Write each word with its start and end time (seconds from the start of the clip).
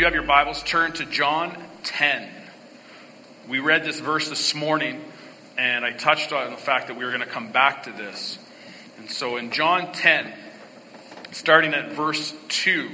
you 0.00 0.06
have 0.06 0.14
your 0.14 0.22
Bibles, 0.22 0.62
turn 0.62 0.92
to 0.92 1.04
John 1.04 1.54
10. 1.82 2.26
We 3.50 3.58
read 3.58 3.84
this 3.84 4.00
verse 4.00 4.30
this 4.30 4.54
morning, 4.54 4.98
and 5.58 5.84
I 5.84 5.92
touched 5.92 6.32
on 6.32 6.50
the 6.50 6.56
fact 6.56 6.86
that 6.86 6.96
we 6.96 7.04
were 7.04 7.10
going 7.10 7.20
to 7.20 7.26
come 7.26 7.52
back 7.52 7.82
to 7.82 7.90
this. 7.90 8.38
And 8.96 9.10
so 9.10 9.36
in 9.36 9.50
John 9.50 9.92
10, 9.92 10.32
starting 11.32 11.74
at 11.74 11.92
verse 11.92 12.32
2, 12.48 12.88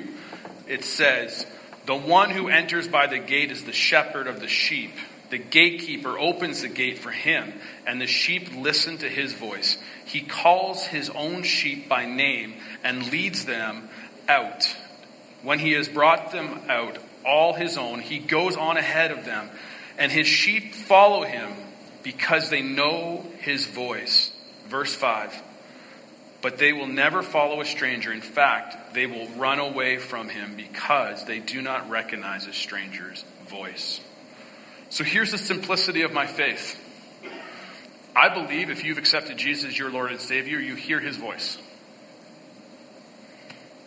it 0.67 0.83
says, 0.83 1.47
The 1.85 1.95
one 1.95 2.31
who 2.31 2.49
enters 2.49 2.89
by 2.89 3.07
the 3.07 3.21
gate 3.21 3.53
is 3.53 3.63
the 3.63 3.73
shepherd 3.73 4.27
of 4.27 4.41
the 4.41 4.49
sheep. 4.49 4.91
The 5.31 5.39
gatekeeper 5.39 6.19
opens 6.19 6.63
the 6.63 6.69
gate 6.69 6.99
for 6.99 7.13
him, 7.13 7.53
and 7.87 8.01
the 8.01 8.09
sheep 8.09 8.53
listen 8.53 8.99
to 8.99 9.09
his 9.09 9.33
voice. 9.33 9.79
He 10.07 10.23
calls 10.23 10.85
his 10.85 11.09
own 11.11 11.45
sheep 11.45 11.89
by 11.89 12.05
name 12.05 12.55
and 12.83 13.13
leads 13.13 13.45
them 13.45 13.91
out. 14.29 14.75
When 15.47 15.61
he 15.61 15.75
has 15.75 15.89
brought 15.89 16.33
them 16.33 16.59
out, 16.69 16.99
all 17.25 17.53
his 17.53 17.79
own, 17.79 18.01
he 18.01 18.19
goes 18.19 18.57
on 18.57 18.77
ahead 18.77 19.13
of 19.13 19.25
them, 19.25 19.49
and 19.97 20.11
his 20.11 20.27
sheep 20.27 20.75
follow 20.75 21.23
him 21.23 21.53
because 22.03 22.51
they 22.51 22.63
know 22.63 23.25
his 23.39 23.65
voice. 23.65 24.33
Verse 24.67 24.93
5 24.93 25.41
But 26.43 26.59
they 26.59 26.73
will 26.73 26.89
never 26.89 27.23
follow 27.23 27.61
a 27.61 27.65
stranger. 27.65 28.13
In 28.13 28.23
fact, 28.23 28.93
they 28.93 29.07
will 29.07 29.29
run 29.37 29.61
away 29.61 29.99
from 29.99 30.29
him 30.29 30.57
because 30.57 31.25
they 31.27 31.39
do 31.39 31.63
not 31.63 31.89
recognize 31.89 32.49
a 32.49 32.53
stranger's 32.53 33.25
voice. 33.47 34.01
So 34.91 35.05
here's 35.05 35.31
the 35.31 35.39
simplicity 35.39 36.03
of 36.03 36.13
my 36.13 36.27
faith. 36.27 36.77
I 38.17 38.31
believe 38.31 38.69
if 38.69 38.83
you've 38.83 38.99
accepted 38.99 39.37
Jesus 39.37 39.69
as 39.69 39.79
your 39.79 39.93
Lord 39.93 40.11
and 40.11 40.21
Savior, 40.21 40.59
you 40.59 40.75
hear 40.75 40.99
his 40.99 41.17
voice. 41.17 41.57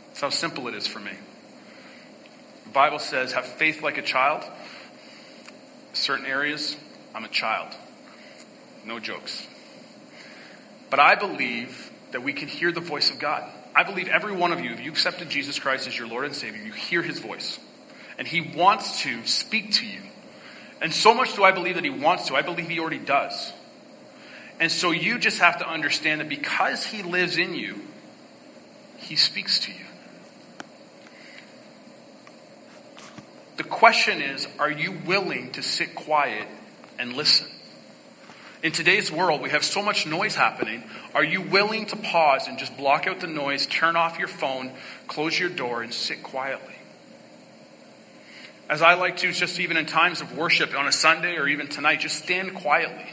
That's 0.07 0.21
how 0.21 0.29
simple 0.29 0.69
it 0.69 0.73
is 0.73 0.87
for 0.87 1.01
me. 1.01 1.11
The 2.69 2.73
Bible 2.73 2.99
says, 2.99 3.31
have 3.31 3.47
faith 3.47 3.81
like 3.81 3.97
a 3.97 4.03
child. 4.03 4.43
Certain 5.93 6.27
areas, 6.27 6.77
I'm 7.15 7.25
a 7.25 7.27
child. 7.27 7.73
No 8.85 8.99
jokes. 8.99 9.47
But 10.91 10.99
I 10.99 11.15
believe 11.15 11.91
that 12.11 12.21
we 12.21 12.31
can 12.31 12.47
hear 12.47 12.71
the 12.71 12.79
voice 12.79 13.09
of 13.09 13.17
God. 13.17 13.43
I 13.75 13.81
believe 13.81 14.07
every 14.07 14.33
one 14.33 14.51
of 14.51 14.59
you, 14.59 14.69
if 14.69 14.81
you 14.81 14.91
accepted 14.91 15.31
Jesus 15.31 15.57
Christ 15.57 15.87
as 15.87 15.97
your 15.97 16.07
Lord 16.07 16.25
and 16.25 16.35
Savior, 16.35 16.63
you 16.63 16.71
hear 16.71 17.01
his 17.01 17.17
voice. 17.17 17.59
And 18.19 18.27
he 18.27 18.39
wants 18.41 19.01
to 19.01 19.25
speak 19.25 19.73
to 19.73 19.85
you. 19.87 20.01
And 20.79 20.93
so 20.93 21.15
much 21.15 21.35
do 21.35 21.43
I 21.43 21.51
believe 21.51 21.73
that 21.73 21.83
he 21.83 21.89
wants 21.89 22.27
to, 22.27 22.35
I 22.35 22.43
believe 22.43 22.69
he 22.69 22.79
already 22.79 22.99
does. 22.99 23.51
And 24.59 24.71
so 24.71 24.91
you 24.91 25.17
just 25.17 25.39
have 25.39 25.57
to 25.57 25.67
understand 25.67 26.21
that 26.21 26.29
because 26.29 26.85
he 26.85 27.01
lives 27.01 27.35
in 27.35 27.55
you, 27.55 27.81
he 28.97 29.15
speaks 29.15 29.59
to 29.61 29.71
you. 29.71 29.85
The 33.59 33.65
question 33.65 34.21
is 34.21 34.47
are 34.57 34.71
you 34.71 34.93
willing 34.93 35.51
to 35.51 35.61
sit 35.61 35.93
quiet 35.93 36.47
and 36.97 37.11
listen? 37.11 37.45
In 38.63 38.71
today's 38.71 39.11
world, 39.11 39.41
we 39.41 39.49
have 39.49 39.65
so 39.65 39.83
much 39.83 40.07
noise 40.07 40.33
happening. 40.33 40.81
Are 41.13 41.25
you 41.25 41.41
willing 41.41 41.85
to 41.87 41.97
pause 41.97 42.47
and 42.47 42.57
just 42.57 42.77
block 42.77 43.05
out 43.05 43.19
the 43.19 43.27
noise, 43.27 43.65
turn 43.65 43.97
off 43.97 44.17
your 44.17 44.29
phone, 44.29 44.71
close 45.07 45.37
your 45.37 45.49
door, 45.49 45.83
and 45.83 45.93
sit 45.93 46.23
quietly? 46.23 46.73
As 48.69 48.81
I 48.81 48.93
like 48.93 49.17
to, 49.17 49.31
just 49.33 49.59
even 49.59 49.75
in 49.75 49.85
times 49.85 50.21
of 50.21 50.37
worship 50.37 50.73
on 50.73 50.87
a 50.87 50.91
Sunday 50.93 51.35
or 51.35 51.45
even 51.45 51.67
tonight, 51.67 51.99
just 51.99 52.23
stand 52.23 52.55
quietly 52.55 53.11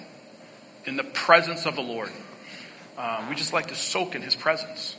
in 0.85 0.97
the 0.97 1.03
presence 1.03 1.67
of 1.67 1.75
the 1.75 1.83
Lord. 1.83 2.13
Um, 2.97 3.29
we 3.29 3.35
just 3.35 3.53
like 3.53 3.67
to 3.67 3.75
soak 3.75 4.15
in 4.15 4.23
His 4.23 4.37
presence. 4.37 4.95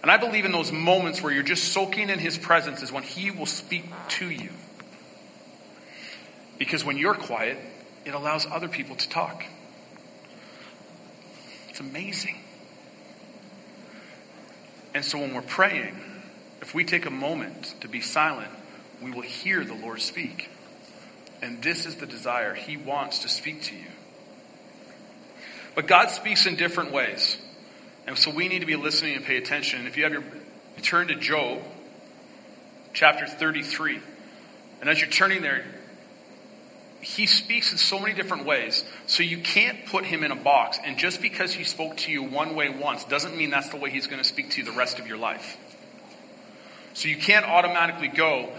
And 0.00 0.10
I 0.10 0.16
believe 0.16 0.46
in 0.46 0.52
those 0.52 0.72
moments 0.72 1.20
where 1.20 1.30
you're 1.30 1.42
just 1.42 1.74
soaking 1.74 2.08
in 2.08 2.18
His 2.18 2.38
presence 2.38 2.82
is 2.82 2.90
when 2.90 3.02
He 3.02 3.30
will 3.30 3.44
speak 3.44 3.84
to 4.08 4.30
you. 4.30 4.48
Because 6.58 6.84
when 6.84 6.98
you're 6.98 7.14
quiet, 7.14 7.58
it 8.04 8.14
allows 8.14 8.46
other 8.46 8.68
people 8.68 8.96
to 8.96 9.08
talk. 9.08 9.44
It's 11.68 11.80
amazing. 11.80 12.36
And 14.94 15.04
so 15.04 15.18
when 15.18 15.34
we're 15.34 15.42
praying, 15.42 15.96
if 16.60 16.74
we 16.74 16.84
take 16.84 17.06
a 17.06 17.10
moment 17.10 17.74
to 17.80 17.88
be 17.88 18.00
silent, 18.00 18.50
we 19.02 19.10
will 19.10 19.22
hear 19.22 19.64
the 19.64 19.74
Lord 19.74 20.00
speak. 20.00 20.50
And 21.40 21.62
this 21.62 21.86
is 21.86 21.96
the 21.96 22.06
desire. 22.06 22.54
He 22.54 22.76
wants 22.76 23.20
to 23.20 23.28
speak 23.28 23.62
to 23.64 23.76
you. 23.76 23.86
But 25.76 25.86
God 25.86 26.10
speaks 26.10 26.46
in 26.46 26.56
different 26.56 26.92
ways. 26.92 27.38
And 28.08 28.18
so 28.18 28.32
we 28.32 28.48
need 28.48 28.60
to 28.60 28.66
be 28.66 28.74
listening 28.74 29.14
and 29.14 29.24
pay 29.24 29.36
attention. 29.36 29.86
If 29.86 29.96
you 29.96 30.02
have 30.02 30.12
your 30.12 30.24
turn 30.82 31.08
to 31.08 31.14
Job, 31.14 31.60
chapter 32.92 33.26
33. 33.26 34.00
And 34.80 34.90
as 34.90 35.00
you're 35.00 35.10
turning 35.10 35.42
there, 35.42 35.64
he 37.00 37.26
speaks 37.26 37.70
in 37.72 37.78
so 37.78 37.98
many 37.98 38.14
different 38.14 38.44
ways. 38.44 38.84
So 39.06 39.22
you 39.22 39.38
can't 39.38 39.86
put 39.86 40.04
him 40.04 40.24
in 40.24 40.32
a 40.32 40.36
box. 40.36 40.78
And 40.84 40.98
just 40.98 41.22
because 41.22 41.52
he 41.52 41.64
spoke 41.64 41.96
to 41.98 42.12
you 42.12 42.22
one 42.22 42.54
way 42.54 42.68
once 42.68 43.04
doesn't 43.04 43.36
mean 43.36 43.50
that's 43.50 43.68
the 43.68 43.76
way 43.76 43.90
he's 43.90 44.06
going 44.06 44.22
to 44.22 44.28
speak 44.28 44.50
to 44.50 44.60
you 44.60 44.64
the 44.64 44.76
rest 44.76 44.98
of 44.98 45.06
your 45.06 45.18
life. 45.18 45.56
So 46.94 47.08
you 47.08 47.16
can't 47.16 47.46
automatically 47.46 48.08
go, 48.08 48.50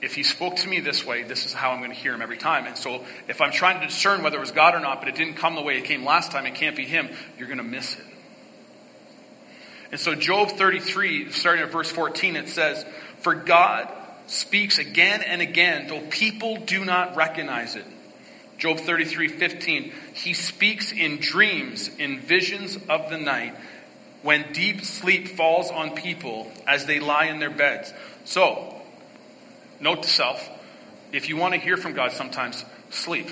if 0.00 0.14
he 0.14 0.22
spoke 0.22 0.56
to 0.56 0.68
me 0.68 0.80
this 0.80 1.04
way, 1.04 1.24
this 1.24 1.44
is 1.44 1.52
how 1.52 1.72
I'm 1.72 1.78
going 1.78 1.90
to 1.90 1.96
hear 1.96 2.14
him 2.14 2.22
every 2.22 2.36
time. 2.36 2.66
And 2.66 2.76
so 2.76 3.04
if 3.28 3.40
I'm 3.40 3.50
trying 3.50 3.80
to 3.80 3.86
discern 3.86 4.22
whether 4.22 4.36
it 4.36 4.40
was 4.40 4.52
God 4.52 4.74
or 4.74 4.80
not, 4.80 5.00
but 5.00 5.08
it 5.08 5.16
didn't 5.16 5.34
come 5.34 5.56
the 5.56 5.62
way 5.62 5.76
it 5.76 5.84
came 5.84 6.04
last 6.04 6.30
time, 6.30 6.46
it 6.46 6.54
can't 6.54 6.76
be 6.76 6.84
him, 6.84 7.08
you're 7.36 7.48
going 7.48 7.58
to 7.58 7.64
miss 7.64 7.96
it. 7.98 8.04
And 9.90 10.00
so 10.00 10.14
Job 10.14 10.50
33, 10.50 11.32
starting 11.32 11.64
at 11.64 11.72
verse 11.72 11.90
14, 11.90 12.36
it 12.36 12.48
says, 12.48 12.86
For 13.18 13.34
God 13.34 13.88
speaks 14.30 14.78
again 14.78 15.22
and 15.22 15.42
again, 15.42 15.88
though 15.88 16.00
people 16.00 16.56
do 16.56 16.84
not 16.84 17.16
recognize 17.16 17.76
it. 17.76 17.84
Job 18.58 18.78
33 18.78 19.28
15. 19.28 19.92
He 20.14 20.34
speaks 20.34 20.92
in 20.92 21.18
dreams, 21.18 21.88
in 21.98 22.20
visions 22.20 22.78
of 22.88 23.10
the 23.10 23.18
night, 23.18 23.54
when 24.22 24.52
deep 24.52 24.84
sleep 24.84 25.28
falls 25.28 25.70
on 25.70 25.96
people 25.96 26.50
as 26.66 26.86
they 26.86 27.00
lie 27.00 27.26
in 27.26 27.40
their 27.40 27.50
beds. 27.50 27.92
So, 28.24 28.74
note 29.80 30.02
to 30.04 30.08
self 30.08 30.48
if 31.12 31.28
you 31.28 31.36
want 31.36 31.54
to 31.54 31.60
hear 31.60 31.76
from 31.76 31.94
God 31.94 32.12
sometimes, 32.12 32.64
sleep. 32.90 33.28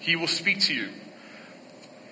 He 0.00 0.16
will 0.16 0.26
speak 0.26 0.60
to 0.62 0.74
you. 0.74 0.88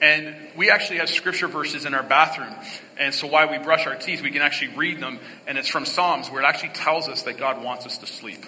And 0.01 0.35
we 0.57 0.71
actually 0.71 0.99
have 0.99 1.11
scripture 1.11 1.47
verses 1.47 1.85
in 1.85 1.95
our 1.95 2.03
bathroom. 2.03 2.55
And 2.99 3.15
so 3.15 3.27
while 3.27 3.51
we 3.51 3.59
brush 3.59 3.87
our 3.87 3.97
teeth, 3.97 4.23
we 4.23 4.31
can 4.31 4.43
actually 4.43 4.77
read 4.77 5.01
them. 5.01 5.19
And 5.47 5.59
it's 5.59 5.69
from 5.69 5.85
Psalms 5.85 6.31
where 6.31 6.43
it 6.43 6.47
actually 6.47 6.71
tells 6.71 7.09
us 7.09 7.23
that 7.23 7.39
God 7.39 7.63
wants 7.63 7.87
us 7.87 7.99
to 7.99 8.07
sleep. 8.07 8.45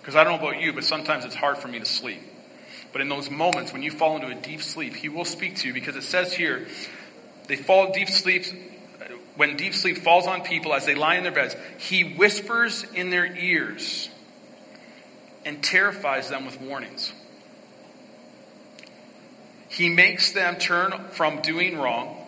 Because 0.00 0.16
I 0.16 0.24
don't 0.24 0.40
know 0.40 0.48
about 0.48 0.60
you, 0.60 0.72
but 0.72 0.84
sometimes 0.84 1.24
it's 1.24 1.34
hard 1.34 1.58
for 1.58 1.68
me 1.68 1.78
to 1.78 1.84
sleep. 1.84 2.20
But 2.92 3.00
in 3.00 3.08
those 3.08 3.30
moments 3.30 3.72
when 3.72 3.82
you 3.82 3.90
fall 3.90 4.16
into 4.16 4.28
a 4.28 4.34
deep 4.34 4.62
sleep, 4.62 4.94
He 4.94 5.08
will 5.08 5.24
speak 5.24 5.56
to 5.56 5.68
you 5.68 5.74
because 5.74 5.96
it 5.96 6.02
says 6.02 6.32
here, 6.32 6.66
they 7.46 7.56
fall 7.56 7.92
deep 7.92 8.08
sleep. 8.08 8.44
When 9.36 9.56
deep 9.56 9.74
sleep 9.74 9.98
falls 9.98 10.26
on 10.26 10.42
people 10.42 10.72
as 10.72 10.86
they 10.86 10.94
lie 10.94 11.16
in 11.16 11.22
their 11.22 11.32
beds, 11.32 11.56
He 11.78 12.14
whispers 12.14 12.84
in 12.94 13.10
their 13.10 13.26
ears 13.26 14.08
and 15.44 15.62
terrifies 15.62 16.28
them 16.28 16.44
with 16.44 16.60
warnings. 16.60 17.12
He 19.68 19.88
makes 19.88 20.32
them 20.32 20.56
turn 20.56 20.92
from 21.10 21.40
doing 21.42 21.76
wrong. 21.76 22.25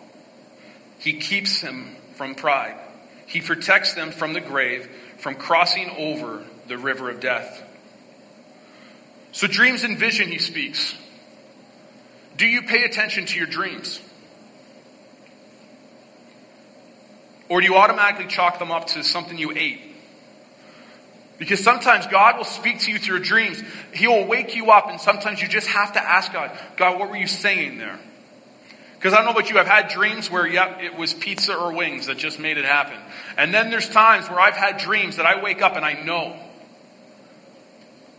He 0.99 1.13
keeps 1.13 1.61
them 1.61 1.95
from 2.15 2.35
pride. 2.35 2.75
He 3.25 3.41
protects 3.41 3.93
them 3.93 4.11
from 4.11 4.33
the 4.33 4.41
grave, 4.41 4.89
from 5.17 5.35
crossing 5.35 5.89
over 5.91 6.43
the 6.67 6.77
river 6.77 7.09
of 7.09 7.19
death. 7.19 7.63
So, 9.31 9.47
dreams 9.47 9.83
and 9.83 9.97
vision, 9.97 10.27
he 10.27 10.39
speaks. 10.39 10.95
Do 12.37 12.45
you 12.45 12.63
pay 12.63 12.83
attention 12.83 13.25
to 13.27 13.37
your 13.37 13.47
dreams? 13.47 14.01
Or 17.47 17.61
do 17.61 17.67
you 17.67 17.75
automatically 17.75 18.27
chalk 18.27 18.59
them 18.59 18.71
up 18.71 18.87
to 18.87 19.03
something 19.03 19.37
you 19.37 19.51
ate? 19.51 19.81
Because 21.37 21.63
sometimes 21.63 22.05
God 22.07 22.37
will 22.37 22.45
speak 22.45 22.79
to 22.81 22.91
you 22.91 22.99
through 22.99 23.19
dreams. 23.19 23.63
He 23.93 24.07
will 24.07 24.25
wake 24.25 24.55
you 24.55 24.71
up, 24.71 24.89
and 24.89 24.99
sometimes 24.99 25.41
you 25.41 25.47
just 25.47 25.67
have 25.67 25.93
to 25.93 26.03
ask 26.03 26.33
God, 26.33 26.51
God, 26.75 26.99
what 26.99 27.09
were 27.09 27.15
you 27.15 27.27
saying 27.27 27.77
there? 27.77 27.99
Because 28.99 29.13
I 29.13 29.17
don't 29.17 29.27
know 29.27 29.31
about 29.31 29.49
you, 29.49 29.57
I've 29.57 29.65
had 29.65 29.87
dreams 29.87 30.29
where, 30.29 30.45
yep, 30.45 30.81
it 30.81 30.97
was 30.97 31.13
pizza 31.13 31.55
or 31.55 31.73
wings 31.73 32.07
that 32.07 32.17
just 32.17 32.37
made 32.37 32.57
it 32.57 32.65
happen. 32.65 32.97
And 33.37 33.53
then 33.53 33.69
there's 33.69 33.87
times 33.87 34.29
where 34.29 34.41
I've 34.41 34.57
had 34.57 34.77
dreams 34.77 35.15
that 35.15 35.25
I 35.25 35.41
wake 35.41 35.61
up 35.61 35.77
and 35.77 35.85
I 35.85 35.93
know. 35.93 36.35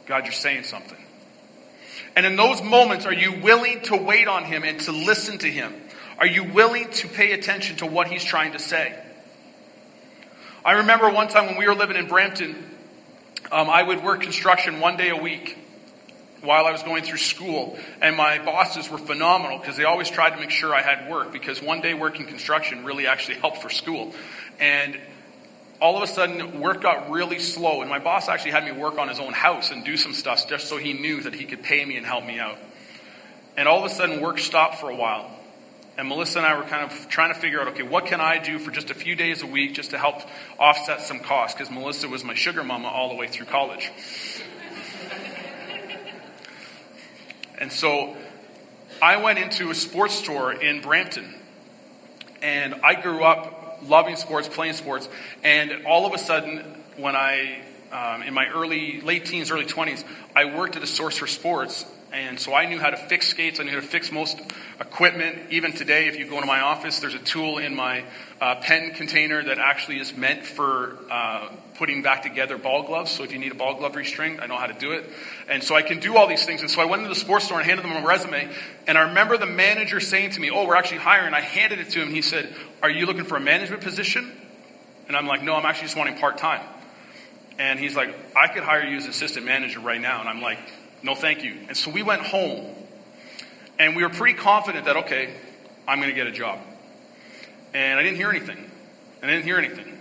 God, 0.07 0.25
you're 0.25 0.33
saying 0.33 0.65
something. 0.65 0.97
And 2.17 2.25
in 2.25 2.35
those 2.35 2.63
moments, 2.63 3.05
are 3.05 3.13
you 3.13 3.43
willing 3.43 3.83
to 3.83 3.97
wait 3.97 4.27
on 4.27 4.45
Him 4.45 4.65
and 4.65 4.81
to 4.81 4.93
listen 4.93 5.37
to 5.39 5.51
Him? 5.51 5.71
Are 6.19 6.27
you 6.27 6.45
willing 6.45 6.91
to 6.93 7.09
pay 7.09 7.33
attention 7.33 7.77
to 7.77 7.87
what 7.87 8.09
He's 8.09 8.25
trying 8.25 8.53
to 8.53 8.59
say? 8.59 8.99
I 10.65 10.73
remember 10.73 11.11
one 11.11 11.29
time 11.29 11.45
when 11.45 11.59
we 11.59 11.69
were 11.69 11.75
living 11.75 11.97
in 11.97 12.09
Brampton, 12.09 12.57
um, 13.53 13.69
I 13.69 13.83
would 13.83 14.03
work 14.03 14.23
construction 14.23 14.81
one 14.81 14.97
day 14.97 15.11
a 15.11 15.17
week 15.17 15.59
while 16.43 16.67
I 16.67 16.73
was 16.73 16.83
going 16.83 17.03
through 17.03 17.19
school, 17.19 17.79
and 18.01 18.17
my 18.17 18.39
bosses 18.39 18.91
were 18.91 18.99
phenomenal 18.99 19.59
because 19.59 19.77
they 19.77 19.85
always 19.85 20.09
tried 20.09 20.31
to 20.31 20.37
make 20.41 20.51
sure 20.51 20.75
I 20.75 20.83
had 20.83 21.11
work 21.11 21.33
because 21.33 21.63
one 21.63 21.81
day 21.81 21.95
working 21.95 22.27
construction 22.27 22.85
really 22.85 23.07
actually 23.07 23.39
helped 23.39 23.59
for 23.59 23.71
school. 23.71 24.15
And 24.59 24.99
all 25.81 25.97
of 25.97 26.03
a 26.03 26.07
sudden, 26.07 26.61
work 26.61 26.83
got 26.83 27.11
really 27.11 27.39
slow, 27.39 27.81
and 27.81 27.91
my 27.91 27.99
boss 27.99 28.29
actually 28.29 28.53
had 28.53 28.65
me 28.65 28.73
work 28.73 28.99
on 28.99 29.09
his 29.09 29.19
own 29.19 29.33
house 29.33 29.71
and 29.71 29.85
do 29.85 29.97
some 29.97 30.13
stuff 30.13 30.49
just 30.49 30.69
so 30.69 30.77
he 30.77 30.93
knew 30.93 31.23
that 31.23 31.35
he 31.35 31.45
could 31.45 31.63
pay 31.63 31.85
me 31.85 31.97
and 31.97 32.07
help 32.07 32.25
me 32.25 32.39
out. 32.39 32.59
And 33.57 33.67
all 33.69 33.85
of 33.85 33.91
a 33.91 33.95
sudden, 33.95 34.21
work 34.21 34.39
stopped 34.39 34.77
for 34.77 34.91
a 34.91 34.97
while. 34.97 35.31
And 35.99 36.09
Melissa 36.09 36.39
and 36.39 36.47
I 36.47 36.57
were 36.57 36.65
kind 36.65 36.91
of 36.91 37.09
trying 37.09 37.35
to 37.35 37.39
figure 37.39 37.61
out, 37.61 37.69
okay, 37.69 37.83
what 37.83 38.07
can 38.07 38.21
I 38.21 38.39
do 38.39 38.59
for 38.59 38.71
just 38.71 38.91
a 38.91 38.95
few 38.95 39.15
days 39.17 39.43
a 39.43 39.47
week 39.47 39.75
just 39.75 39.91
to 39.91 39.99
help 39.99 40.23
offset 40.59 41.03
some 41.03 41.21
costs? 41.21 41.55
Because 41.55 41.71
Melissa 41.71 42.09
was 42.09 42.25
my 42.25 42.35
sugar 42.35 42.65
mama 42.65 42.89
all 42.89 43.09
the 43.09 43.17
way 43.17 43.27
through 43.27 43.47
college. 43.47 43.91
And 47.61 47.71
so 47.71 48.17
I 49.03 49.17
went 49.17 49.39
into 49.39 49.71
a 49.71 49.75
sports 49.75 50.15
store 50.15 50.53
in 50.53 50.81
Brampton. 50.81 51.35
And 52.43 52.75
I 52.83 53.01
grew 53.01 53.23
up 53.23 53.81
loving 53.87 54.17
sports, 54.17 54.49
playing 54.49 54.75
sports, 54.75 55.09
and 55.43 55.87
all 55.87 56.07
of 56.07 56.15
a 56.15 56.19
sudden, 56.19 56.59
when 56.97 57.17
I, 57.17 57.63
um, 57.93 58.23
in 58.23 58.35
my 58.35 58.49
early, 58.49 59.01
late 59.01 59.27
teens, 59.27 59.51
early 59.51 59.65
20s, 59.65 60.05
I 60.35 60.47
worked 60.47 60.77
at 60.77 60.83
a 60.83 60.87
source 60.87 61.19
for 61.19 61.27
sports, 61.27 61.85
and 62.13 62.41
so 62.41 62.55
I 62.55 62.67
knew 62.67 62.79
how 62.79 62.91
to 62.91 62.97
fix 62.97 63.29
skates. 63.29 63.61
I 63.61 63.63
knew 63.63 63.71
how 63.71 63.81
to 63.81 63.87
fix 63.87 64.11
most 64.11 64.39
equipment. 64.81 65.51
Even 65.51 65.73
today, 65.73 66.09
if 66.09 66.19
you 66.19 66.29
go 66.29 66.37
into 66.37 66.47
my 66.47 66.61
office, 66.61 66.99
there's 66.99 67.15
a 67.15 67.21
tool 67.21 67.59
in 67.59 67.75
my 67.75 68.05
uh, 68.41 68.57
pen 68.57 68.93
container 68.93 69.43
that 69.45 69.59
actually 69.59 70.01
is 70.01 70.15
meant 70.17 70.45
for 70.45 70.99
uh, 71.11 71.49
putting 71.81 72.03
back 72.03 72.23
together 72.23 72.59
ball 72.59 72.83
gloves. 72.83 73.11
So 73.11 73.25
if 73.25 73.33
you 73.33 73.39
need 73.39 73.53
a 73.53 73.55
ball 73.55 73.75
glove 73.75 73.93
restring, 73.93 74.41
I 74.41 74.47
know 74.47 74.59
how 74.59 74.67
to 74.67 74.79
do 74.79 74.93
it. 74.93 75.11
And 75.49 75.65
so 75.65 75.75
I 75.75 75.81
can 75.81 75.99
do 75.99 76.19
all 76.19 76.27
these 76.27 76.45
things. 76.45 76.61
And 76.61 76.71
so 76.71 76.83
I 76.83 76.85
went 76.85 77.01
into 77.01 77.09
the 77.09 77.19
sports 77.19 77.47
store 77.47 77.59
and 77.59 77.67
handed 77.67 77.85
them 77.85 77.97
a 77.97 78.07
resume. 78.07 78.51
And 78.87 78.99
I 78.99 79.09
remember 79.09 79.39
the 79.39 79.47
manager 79.47 79.99
saying 79.99 80.33
to 80.33 80.41
me, 80.41 80.51
Oh, 80.51 80.67
we're 80.67 80.77
actually 80.77 80.99
hiring. 80.99 81.33
I 81.33 81.41
handed 81.41 81.79
it 81.79 81.89
to 81.91 82.03
him. 82.03 82.11
He 82.11 82.21
said, 82.21 82.55
Are 82.83 82.91
you 82.91 83.07
looking 83.07 83.25
for 83.25 83.37
a 83.37 83.41
management 83.41 83.83
position? 83.83 84.31
And 85.09 85.17
I'm 85.17 85.27
like, 85.27 85.43
No, 85.43 85.55
I'm 85.55 85.65
actually 85.65 85.87
just 85.87 85.97
wanting 85.97 86.19
part 86.19 86.37
time. 86.37 86.61
And 87.59 87.79
he's 87.79 87.97
like, 87.97 88.15
I 88.37 88.49
could 88.49 88.63
hire 88.63 88.85
you 88.85 88.99
as 88.99 89.07
assistant 89.07 89.47
manager 89.47 89.81
right 89.81 90.01
now. 90.01 90.21
And 90.21 90.29
I'm 90.29 90.41
like, 90.41 90.59
no, 91.03 91.15
thank 91.15 91.45
you. 91.45 91.57
And 91.69 91.77
so 91.77 91.91
we 91.91 92.03
went 92.03 92.23
home, 92.23 92.75
and 93.79 93.97
we 93.97 94.03
were 94.03 94.11
pretty 94.11 94.39
confident 94.39 94.85
that, 94.85 94.99
okay, 94.99 95.35
I'm 95.89 95.99
going 95.99 96.11
to 96.11 96.15
get 96.15 96.27
a 96.27 96.33
job. 96.33 96.59
And 97.73 97.99
I 97.99 98.03
didn't 98.03 98.17
hear 98.17 98.31
anything. 98.31 98.71
I 99.23 99.27
didn't 99.27 99.45
hear 99.45 99.59
anything. 99.59 100.00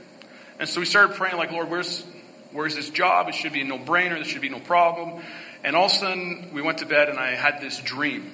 And 0.60 0.68
so 0.68 0.82
we 0.82 0.86
started 0.86 1.16
praying, 1.16 1.38
like, 1.38 1.52
Lord, 1.52 1.70
where's, 1.70 2.06
where's 2.52 2.76
this 2.76 2.90
job? 2.90 3.30
It 3.30 3.36
should 3.36 3.54
be 3.54 3.62
a 3.62 3.66
no 3.66 3.80
brainer. 3.80 4.16
There 4.16 4.26
should 4.26 4.42
be 4.42 4.50
no 4.50 4.60
problem. 4.60 5.24
And 5.64 5.76
all 5.76 5.86
of 5.86 5.92
a 5.92 5.96
sudden, 5.96 6.50
we 6.54 6.62
went 6.62 6.80
to 6.80 6.86
bed, 6.86 7.08
and 7.10 7.18
I 7.18 7.32
had 7.32 7.62
this 7.62 7.80
dream. 7.80 8.32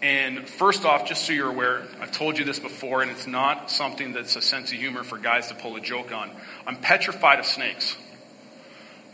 And 0.00 0.48
first 0.48 0.84
off, 0.84 1.06
just 1.06 1.24
so 1.24 1.32
you're 1.32 1.50
aware, 1.50 1.84
I've 2.00 2.12
told 2.12 2.38
you 2.38 2.44
this 2.44 2.60
before, 2.60 3.02
and 3.02 3.10
it's 3.10 3.26
not 3.26 3.70
something 3.70 4.12
that's 4.12 4.36
a 4.36 4.42
sense 4.42 4.70
of 4.70 4.78
humor 4.78 5.02
for 5.02 5.18
guys 5.18 5.48
to 5.48 5.54
pull 5.54 5.74
a 5.76 5.80
joke 5.80 6.12
on. 6.12 6.30
I'm 6.66 6.76
petrified 6.76 7.40
of 7.40 7.46
snakes. 7.46 7.96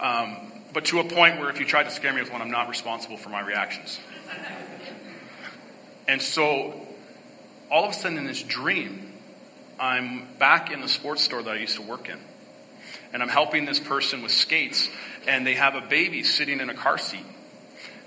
Um, 0.01 0.37
but 0.75 0.87
to 0.87 1.01
a 1.01 1.05
point 1.05 1.39
where 1.39 1.49
if 1.51 1.61
you 1.61 1.67
tried 1.67 1.85
to 1.85 1.91
scare 1.91 2.13
me 2.13 2.21
with 2.21 2.33
one, 2.33 2.43
I'm 2.43 2.51
not 2.51 2.69
responsible 2.69 3.17
for 3.17 3.29
my 3.29 3.41
reactions. 3.41 4.01
And 6.09 6.21
so, 6.21 6.75
all 7.71 7.85
of 7.85 7.91
a 7.91 7.95
sudden 7.95 8.19
in 8.19 8.27
this 8.27 8.43
dream, 8.43 9.12
I'm 9.83 10.29
back 10.39 10.71
in 10.71 10.81
the 10.81 10.89
sports 10.89 11.25
store 11.25 11.43
that 11.43 11.51
I 11.51 11.59
used 11.59 11.75
to 11.75 11.83
work 11.83 12.09
in. 12.09 12.19
And 13.13 13.21
I'm 13.21 13.29
helping 13.29 13.65
this 13.65 13.81
person 13.81 14.23
with 14.23 14.31
skates, 14.31 14.89
and 15.27 15.45
they 15.45 15.55
have 15.55 15.75
a 15.75 15.81
baby 15.81 16.23
sitting 16.23 16.61
in 16.61 16.71
a 16.71 16.75
car 16.75 16.99
seat. 16.99 17.27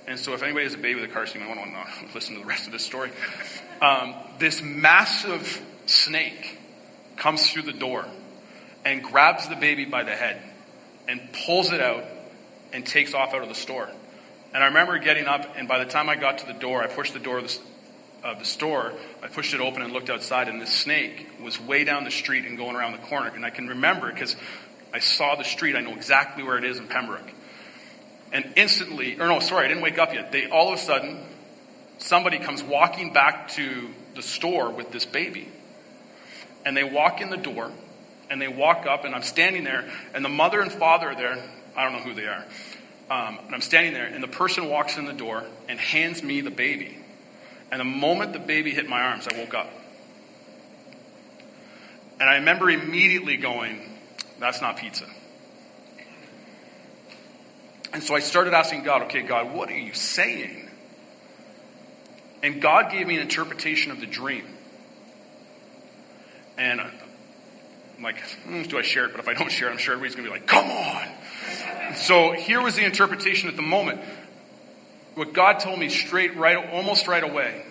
And 0.08 0.18
so, 0.18 0.34
if 0.34 0.42
anybody 0.42 0.64
has 0.64 0.74
a 0.74 0.78
baby 0.78 1.02
with 1.02 1.10
a 1.10 1.14
car 1.14 1.28
seat, 1.28 1.42
I 1.42 1.48
want 1.50 1.60
to 1.60 2.14
listen 2.14 2.36
to 2.36 2.42
the 2.42 2.48
rest 2.48 2.66
of 2.68 2.72
this 2.72 2.86
story. 2.86 3.12
Um, 3.82 4.16
this 4.40 4.62
massive 4.62 5.62
snake 5.86 6.58
comes 7.18 7.52
through 7.52 7.64
the 7.64 7.74
door 7.74 8.06
and 8.86 9.04
grabs 9.04 9.50
the 9.50 9.58
baby 9.58 9.84
by 9.84 10.04
the 10.04 10.16
head 10.16 10.42
and 11.10 11.20
pulls 11.46 11.74
it 11.74 11.82
out 11.82 12.06
and 12.72 12.86
takes 12.86 13.14
off 13.14 13.34
out 13.34 13.42
of 13.42 13.50
the 13.50 13.56
store. 13.56 13.90
And 14.54 14.64
I 14.64 14.68
remember 14.68 14.98
getting 14.98 15.26
up, 15.26 15.58
and 15.58 15.68
by 15.68 15.84
the 15.84 15.92
time 15.92 16.08
I 16.08 16.16
got 16.16 16.38
to 16.38 16.48
the 16.48 16.54
door, 16.54 16.82
I 16.82 16.88
pushed 16.88 17.12
the 17.12 17.20
door 17.20 17.42
of 18.26 18.40
the, 18.40 18.46
store, 18.46 18.92
I 19.22 19.28
pushed 19.28 19.54
it 19.54 19.62
open 19.62 19.84
and 19.84 19.94
looked 19.94 20.10
outside, 20.10 20.48
and 20.48 20.60
this 20.60 20.74
snake 20.74 21.28
was 21.42 21.62
way 21.62 21.84
down 21.84 22.04
the 22.04 22.12
street 22.12 22.46
and 22.46 22.58
going 22.58 22.76
around 22.76 22.94
the 22.94 22.98
corner. 22.98 23.28
And 23.28 23.46
I 23.46 23.52
can 23.52 23.68
remember 23.68 24.12
because 24.12 24.36
I 24.92 25.00
saw 25.00 25.36
the 25.36 25.44
street, 25.44 25.76
I 25.76 25.82
know 25.82 25.94
exactly 25.94 26.44
where 26.44 26.58
it 26.58 26.64
is 26.64 26.80
in 26.80 26.88
Pembroke. 26.88 27.32
And 28.34 28.52
instantly, 28.56 29.20
or 29.20 29.28
no, 29.28 29.40
sorry, 29.40 29.66
I 29.66 29.68
didn't 29.68 29.84
wake 29.84 30.00
up 30.00 30.14
yet. 30.14 30.32
They 30.32 30.50
all 30.50 30.74
of 30.74 30.80
a 30.80 30.82
sudden, 30.82 31.20
somebody 32.00 32.40
comes 32.40 32.64
walking 32.64 33.14
back 33.14 33.50
to 33.50 33.90
the 34.16 34.24
store 34.24 34.72
with 34.72 34.92
this 34.92 35.06
baby. 35.06 35.48
And 36.66 36.76
they 36.76 36.84
walk 36.84 37.22
in 37.22 37.30
the 37.30 37.38
door, 37.38 37.72
and 38.30 38.42
they 38.42 38.48
walk 38.48 38.88
up, 38.88 39.06
and 39.06 39.14
I'm 39.14 39.22
standing 39.22 39.64
there, 39.64 39.86
and 40.16 40.26
the 40.26 40.30
mother 40.30 40.62
and 40.62 40.72
father 40.72 41.10
are 41.10 41.16
there, 41.16 41.38
I 41.78 41.84
don't 41.84 41.94
know 41.94 42.00
who 42.00 42.16
they 42.16 42.26
are. 42.26 42.44
Um, 43.08 43.38
and 43.46 43.54
I'm 43.54 43.62
standing 43.62 43.94
there, 43.94 44.06
and 44.06 44.24
the 44.24 44.28
person 44.28 44.68
walks 44.68 44.98
in 44.98 45.06
the 45.06 45.14
door 45.14 45.44
and 45.70 45.80
hands 45.80 46.24
me 46.24 46.42
the 46.42 46.50
baby. 46.50 46.98
And 47.72 47.80
the 47.80 47.86
moment 47.86 48.34
the 48.34 48.40
baby 48.40 48.72
hit 48.72 48.88
my 48.88 49.02
arms, 49.02 49.28
I 49.28 49.38
woke 49.38 49.54
up. 49.54 49.70
And 52.20 52.30
I 52.30 52.36
remember 52.36 52.70
immediately 52.70 53.38
going, 53.38 53.82
That's 54.40 54.62
not 54.62 54.78
pizza. 54.78 55.06
And 57.94 58.04
so 58.04 58.16
I 58.16 58.20
started 58.20 58.54
asking 58.54 58.84
God, 58.84 59.04
Okay, 59.04 59.22
God, 59.22 59.54
what 59.54 59.70
are 59.70 59.78
you 59.78 59.94
saying? 59.94 60.70
And 62.44 62.62
God 62.62 62.92
gave 62.92 63.08
me 63.08 63.16
an 63.16 63.22
interpretation 63.22 63.92
of 63.92 64.00
the 64.00 64.06
dream. 64.06 64.46
And 66.58 66.80
I'm 66.80 66.94
like, 68.04 68.18
mm, 68.48 68.68
do 68.68 68.78
I 68.78 68.82
share 68.82 69.06
it? 69.06 69.12
But 69.12 69.20
if 69.20 69.28
I 69.28 69.34
don't 69.34 69.52
share 69.52 69.70
it, 69.70 69.72
I'm 69.72 69.78
sure 69.78 69.94
everybody's 69.94 70.16
going 70.16 70.28
to 70.28 70.34
be 70.34 70.40
like, 70.40 70.48
Come 70.48 70.70
on. 70.70 71.96
So 71.96 72.34
here 72.34 72.62
was 72.62 72.76
the 72.76 72.84
interpretation 72.84 73.50
at 73.50 73.56
the 73.56 73.62
moment. 73.62 74.02
What 75.16 75.34
God 75.34 75.60
told 75.60 75.80
me 75.80 75.90
straight, 75.90 76.36
right, 76.36 76.58
almost 76.72 77.08
right 77.08 77.24
away. 77.24 77.66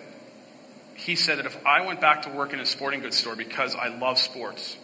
He 0.95 1.15
said 1.15 1.37
that 1.39 1.45
if 1.45 1.65
I 1.65 1.85
went 1.85 2.01
back 2.01 2.23
to 2.23 2.29
work 2.29 2.53
in 2.53 2.59
a 2.59 2.65
sporting 2.65 3.01
goods 3.01 3.17
store 3.17 3.35
because 3.35 3.75
I 3.75 3.89
love 3.89 4.17
sports, 4.17 4.77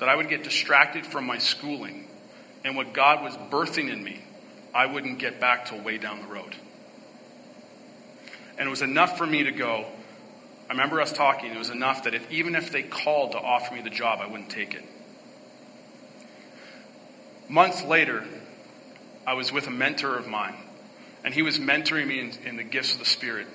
that 0.00 0.08
I 0.08 0.16
would 0.16 0.28
get 0.28 0.42
distracted 0.42 1.06
from 1.06 1.26
my 1.26 1.38
schooling 1.38 2.08
and 2.64 2.76
what 2.76 2.92
God 2.92 3.22
was 3.22 3.36
birthing 3.50 3.92
in 3.92 4.02
me, 4.02 4.20
I 4.74 4.86
wouldn't 4.86 5.18
get 5.18 5.40
back 5.40 5.66
till 5.66 5.80
way 5.80 5.98
down 5.98 6.20
the 6.20 6.26
road. 6.26 6.56
And 8.58 8.66
it 8.66 8.70
was 8.70 8.82
enough 8.82 9.16
for 9.16 9.26
me 9.26 9.44
to 9.44 9.52
go. 9.52 9.84
I 10.68 10.72
remember 10.72 11.00
us 11.00 11.12
talking. 11.12 11.52
It 11.52 11.58
was 11.58 11.70
enough 11.70 12.04
that 12.04 12.14
if 12.14 12.30
even 12.30 12.54
if 12.54 12.72
they 12.72 12.82
called 12.82 13.32
to 13.32 13.38
offer 13.38 13.74
me 13.74 13.82
the 13.82 13.90
job, 13.90 14.20
I 14.20 14.26
wouldn't 14.26 14.50
take 14.50 14.74
it. 14.74 14.84
Months 17.48 17.84
later, 17.84 18.24
I 19.26 19.34
was 19.34 19.52
with 19.52 19.66
a 19.66 19.70
mentor 19.70 20.16
of 20.16 20.26
mine, 20.26 20.56
and 21.24 21.32
he 21.32 21.42
was 21.42 21.58
mentoring 21.58 22.06
me 22.06 22.20
in, 22.20 22.32
in, 22.44 22.56
the 22.56 22.64
gifts 22.64 22.94
of 22.94 22.98
the 22.98 23.04
Spirit. 23.04 23.46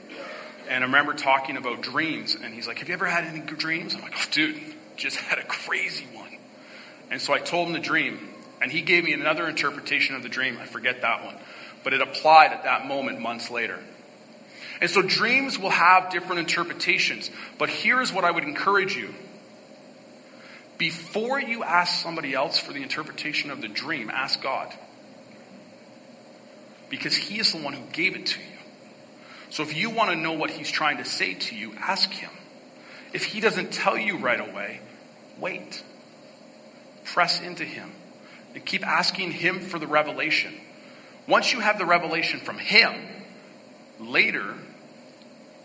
And 0.69 0.83
I 0.83 0.87
remember 0.87 1.13
talking 1.13 1.57
about 1.57 1.81
dreams, 1.81 2.35
and 2.35 2.53
he's 2.53 2.67
like, 2.67 2.79
Have 2.79 2.87
you 2.87 2.93
ever 2.93 3.05
had 3.05 3.25
any 3.25 3.39
dreams? 3.41 3.95
I'm 3.95 4.01
like, 4.01 4.15
Oh, 4.15 4.25
dude, 4.31 4.59
just 4.95 5.17
had 5.17 5.39
a 5.39 5.43
crazy 5.43 6.05
one. 6.13 6.37
And 7.09 7.21
so 7.21 7.33
I 7.33 7.39
told 7.39 7.67
him 7.67 7.73
the 7.73 7.79
dream, 7.79 8.19
and 8.61 8.71
he 8.71 8.81
gave 8.81 9.03
me 9.03 9.13
another 9.13 9.47
interpretation 9.47 10.15
of 10.15 10.23
the 10.23 10.29
dream. 10.29 10.57
I 10.59 10.65
forget 10.65 11.01
that 11.01 11.23
one, 11.23 11.35
but 11.83 11.93
it 11.93 12.01
applied 12.01 12.51
at 12.51 12.63
that 12.63 12.85
moment 12.85 13.21
months 13.21 13.49
later. 13.49 13.79
And 14.79 14.89
so 14.89 15.01
dreams 15.01 15.57
will 15.57 15.69
have 15.69 16.11
different 16.11 16.39
interpretations, 16.39 17.31
but 17.57 17.69
here's 17.69 18.13
what 18.13 18.25
I 18.25 18.31
would 18.31 18.43
encourage 18.43 18.95
you. 18.95 19.13
Before 20.77 21.39
you 21.39 21.63
ask 21.63 22.03
somebody 22.03 22.35
else 22.35 22.59
for 22.59 22.71
the 22.71 22.83
interpretation 22.83 23.49
of 23.49 23.61
the 23.61 23.67
dream, 23.67 24.11
ask 24.11 24.41
God 24.41 24.71
because 26.89 27.15
He 27.15 27.39
is 27.39 27.51
the 27.51 27.61
one 27.61 27.73
who 27.73 27.85
gave 27.91 28.15
it 28.15 28.25
to 28.27 28.39
you. 28.39 28.57
So 29.49 29.63
if 29.63 29.75
you 29.75 29.89
want 29.89 30.11
to 30.11 30.15
know 30.15 30.33
what 30.33 30.51
He's 30.51 30.69
trying 30.69 30.97
to 30.97 31.05
say 31.05 31.33
to 31.33 31.55
you, 31.55 31.73
ask 31.79 32.11
Him. 32.11 32.31
If 33.13 33.25
He 33.25 33.39
doesn't 33.39 33.71
tell 33.71 33.97
you 33.97 34.17
right 34.17 34.39
away, 34.39 34.81
wait. 35.39 35.83
Press 37.05 37.41
into 37.41 37.63
Him 37.63 37.91
and 38.53 38.65
keep 38.65 38.85
asking 38.85 39.31
Him 39.31 39.59
for 39.59 39.79
the 39.79 39.87
revelation. 39.87 40.53
Once 41.27 41.53
you 41.53 41.59
have 41.59 41.77
the 41.77 41.85
revelation 41.85 42.39
from 42.39 42.57
Him, 42.57 42.93
later, 43.99 44.55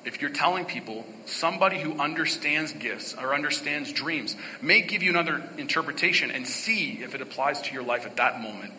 if 0.05 0.21
you're 0.21 0.31
telling 0.31 0.65
people, 0.65 1.05
somebody 1.27 1.79
who 1.79 2.01
understands 2.01 2.73
gifts 2.73 3.15
or 3.15 3.35
understands 3.35 3.93
dreams 3.93 4.37
may 4.61 4.81
give 4.81 5.03
you 5.03 5.11
another 5.11 5.43
interpretation 5.59 6.31
and 6.31 6.47
see 6.47 7.01
if 7.03 7.15
it 7.15 7.21
applies 7.21 7.63
to 7.63 7.75
your 7.75 7.85
life 7.85 8.05
at 8.07 8.17
that 8.17 8.41
moment 8.41 8.73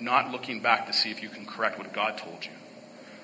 not 0.00 0.30
looking 0.30 0.60
back 0.60 0.86
to 0.86 0.92
see 0.92 1.10
if 1.10 1.22
you 1.22 1.28
can 1.28 1.46
correct 1.46 1.78
what 1.78 1.92
God 1.92 2.18
told 2.18 2.44
you. 2.44 2.50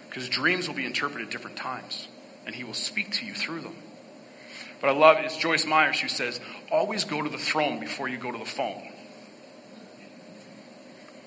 Because 0.08 0.28
dreams 0.28 0.66
will 0.66 0.74
be 0.74 0.84
interpreted 0.84 1.30
different 1.30 1.56
times, 1.56 2.08
and 2.46 2.54
He 2.54 2.64
will 2.64 2.74
speak 2.74 3.12
to 3.12 3.26
you 3.26 3.34
through 3.34 3.60
them. 3.60 3.76
But 4.80 4.90
I 4.90 4.92
love 4.92 5.18
it. 5.18 5.24
It's 5.24 5.36
Joyce 5.36 5.66
Myers 5.66 6.00
who 6.00 6.08
says, 6.08 6.40
always 6.70 7.04
go 7.04 7.22
to 7.22 7.28
the 7.28 7.38
throne 7.38 7.80
before 7.80 8.08
you 8.08 8.16
go 8.16 8.32
to 8.32 8.38
the 8.38 8.44
phone. 8.44 8.82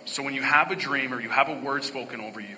So 0.06 0.24
when 0.24 0.34
you 0.34 0.42
have 0.42 0.72
a 0.72 0.76
dream 0.76 1.14
or 1.14 1.22
you 1.22 1.30
have 1.30 1.50
a 1.50 1.56
word 1.56 1.84
spoken 1.84 2.20
over 2.20 2.40
you, 2.40 2.58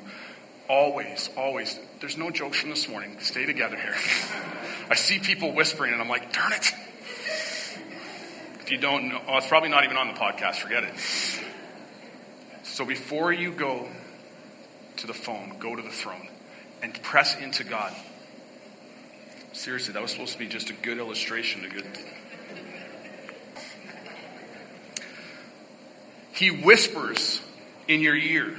always, 0.70 1.30
always, 1.38 1.80
there's 2.00 2.18
no 2.18 2.32
jokes 2.32 2.60
from 2.60 2.70
this 2.70 2.88
morning. 2.90 3.18
Stay 3.20 3.46
together 3.46 3.76
here. 3.76 3.96
I 4.90 4.96
see 4.96 5.20
people 5.20 5.54
whispering 5.54 5.94
and 5.94 6.02
I'm 6.02 6.10
like, 6.10 6.34
darn 6.34 6.54
it. 6.54 6.72
If 8.62 8.72
you 8.72 8.78
don't 8.78 9.10
know, 9.10 9.22
oh, 9.28 9.38
it's 9.38 9.48
probably 9.48 9.70
not 9.70 9.84
even 9.84 9.98
on 9.98 10.08
the 10.08 10.14
podcast, 10.14 10.56
forget 10.56 10.84
it. 10.84 10.94
So 12.66 12.84
before 12.84 13.32
you 13.32 13.52
go 13.52 13.88
to 14.98 15.08
the 15.08 15.14
phone, 15.14 15.58
go 15.60 15.76
to 15.76 15.82
the 15.82 15.90
throne 15.90 16.28
and 16.82 17.02
press 17.02 17.40
into 17.40 17.64
God. 17.64 17.94
Seriously, 19.54 19.94
that 19.94 20.02
was 20.02 20.12
supposed 20.12 20.34
to 20.34 20.40
be 20.40 20.48
just 20.48 20.70
a 20.70 20.74
good 20.74 20.98
illustration, 20.98 21.64
a 21.64 21.70
good. 21.70 21.86
He 26.34 26.52
whispers 26.52 27.42
in 27.88 28.02
your 28.02 28.16
ear. 28.16 28.58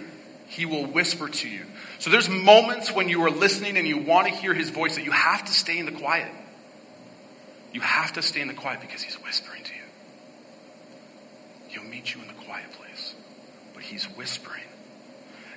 He 0.48 0.64
will 0.64 0.86
whisper 0.86 1.28
to 1.28 1.48
you. 1.48 1.66
So 1.98 2.08
there's 2.08 2.30
moments 2.30 2.92
when 2.92 3.08
you 3.08 3.22
are 3.24 3.30
listening 3.30 3.76
and 3.76 3.86
you 3.86 3.98
want 3.98 4.28
to 4.28 4.34
hear 4.34 4.54
his 4.54 4.70
voice 4.70 4.96
that 4.96 5.04
you 5.04 5.10
have 5.10 5.44
to 5.44 5.52
stay 5.52 5.78
in 5.78 5.84
the 5.84 5.92
quiet. 5.92 6.30
You 7.72 7.82
have 7.82 8.14
to 8.14 8.22
stay 8.22 8.40
in 8.40 8.48
the 8.48 8.54
quiet 8.54 8.80
because 8.80 9.02
he's 9.02 9.16
whispering 9.16 9.62
to 9.64 9.74
you. 9.74 9.82
He'll 11.68 11.90
meet 11.90 12.14
you 12.14 12.22
in 12.22 12.28
the 12.28 12.44
quiet 12.44 12.72
place, 12.72 12.85
he's 13.86 14.04
whispering. 14.04 14.62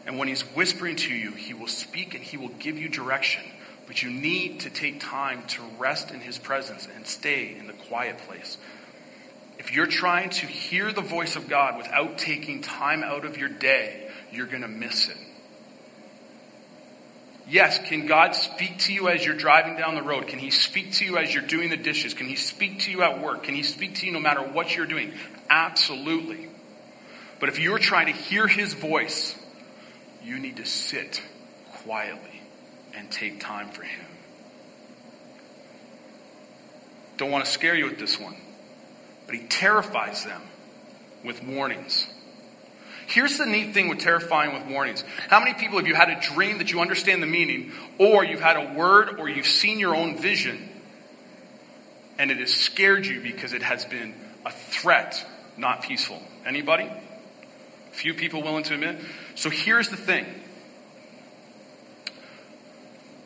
And 0.06 0.18
when 0.18 0.28
he's 0.28 0.42
whispering 0.42 0.96
to 0.98 1.14
you, 1.14 1.32
he 1.32 1.54
will 1.54 1.68
speak 1.68 2.16
and 2.16 2.24
he 2.24 2.38
will 2.38 2.50
give 2.50 2.78
you 2.78 2.90
direction. 2.90 3.44
But 3.86 4.02
you 4.02 4.10
need 4.10 4.62
to 4.62 4.70
take 4.70 5.00
time 5.00 5.44
to 5.48 5.62
rest 5.78 6.12
in 6.12 6.20
his 6.20 6.38
presence 6.38 6.88
and 6.96 7.06
stay 7.06 7.56
in 7.58 7.68
the 7.68 7.74
quiet 7.74 8.18
place. 8.20 8.58
If 9.58 9.74
you're 9.74 9.88
trying 9.88 10.30
to 10.30 10.46
hear 10.46 10.92
the 10.92 11.02
voice 11.02 11.36
of 11.36 11.50
God 11.50 11.78
without 11.78 12.18
taking 12.18 12.62
time 12.62 13.04
out 13.04 13.26
of 13.26 13.38
your 13.38 13.50
day, 13.50 14.10
you're 14.32 14.48
going 14.48 14.62
to 14.62 14.68
miss 14.68 15.10
it. 15.10 15.18
Yes, 17.50 17.80
can 17.80 18.06
God 18.06 18.36
speak 18.36 18.78
to 18.80 18.94
you 18.94 19.10
as 19.10 19.26
you're 19.26 19.36
driving 19.36 19.76
down 19.76 19.96
the 19.96 20.04
road? 20.04 20.28
Can 20.28 20.38
He 20.38 20.52
speak 20.52 20.94
to 20.94 21.06
you 21.06 21.18
as 21.18 21.34
you're 21.34 21.44
doing 21.44 21.70
the 21.70 21.78
dishes? 21.78 22.14
Can 22.14 22.28
He 22.28 22.36
speak 22.36 22.82
to 22.82 22.92
you 22.92 23.02
at 23.02 23.22
work? 23.22 23.44
Can 23.44 23.56
He 23.56 23.64
speak 23.64 23.96
to 23.96 24.06
you 24.06 24.12
no 24.12 24.20
matter 24.20 24.42
what 24.42 24.76
you're 24.76 24.86
doing? 24.86 25.14
Absolutely. 25.50 26.48
But 27.40 27.50
if 27.50 27.60
you're 27.60 27.80
trying 27.80 28.08
to 28.08 28.12
hear 28.14 28.48
His 28.48 28.74
voice, 28.74 29.38
you 30.24 30.40
need 30.40 30.58
to 30.58 30.66
sit 30.66 31.22
quietly 31.84 32.42
and 32.94 33.10
take 33.10 33.40
time 33.40 33.70
for 33.70 33.84
Him. 33.84 34.06
Don't 37.18 37.32
want 37.32 37.46
to 37.46 37.52
scare 37.52 37.76
you 37.76 37.86
with 37.86 38.00
this 38.00 38.20
one, 38.20 38.36
but 39.26 39.36
He 39.36 39.44
terrifies 39.48 40.26
them 40.26 40.42
with 41.24 41.44
warnings. 41.44 42.08
Here's 43.08 43.38
the 43.38 43.46
neat 43.46 43.74
thing 43.74 43.90
with 43.90 44.00
terrifying 44.00 44.54
with 44.54 44.72
warnings. 44.72 45.04
How 45.30 45.40
many 45.40 45.56
people 45.56 45.80
have 45.80 45.88
you 45.88 45.96
had 45.96 46.10
a 46.10 46.22
dream 46.22 46.60
that 46.60 46.72
you 46.72 46.80
understand 46.80 47.24
the 47.24 47.28
meaning, 47.28 47.72
or 47.98 48.24
you've 48.24 48.40
had 48.40 48.56
a 48.56 48.74
word, 48.74 49.20
or 49.20 49.28
you've 49.28 49.48
seen 49.48 49.80
your 49.80 49.96
own 49.96 50.18
vision, 50.18 50.70
and 52.20 52.30
it 52.30 52.38
has 52.38 52.54
scared 52.54 53.06
you 53.06 53.20
because 53.22 53.54
it 53.54 53.64
has 53.64 53.86
been 53.86 54.14
a 54.46 54.52
threat, 54.52 55.26
not 55.58 55.82
peaceful? 55.82 56.22
Anybody? 56.46 56.90
Few 58.00 58.14
people 58.14 58.42
willing 58.42 58.64
to 58.64 58.76
admit. 58.76 59.02
So 59.36 59.50
here's 59.50 59.90
the 59.90 59.98
thing 59.98 60.26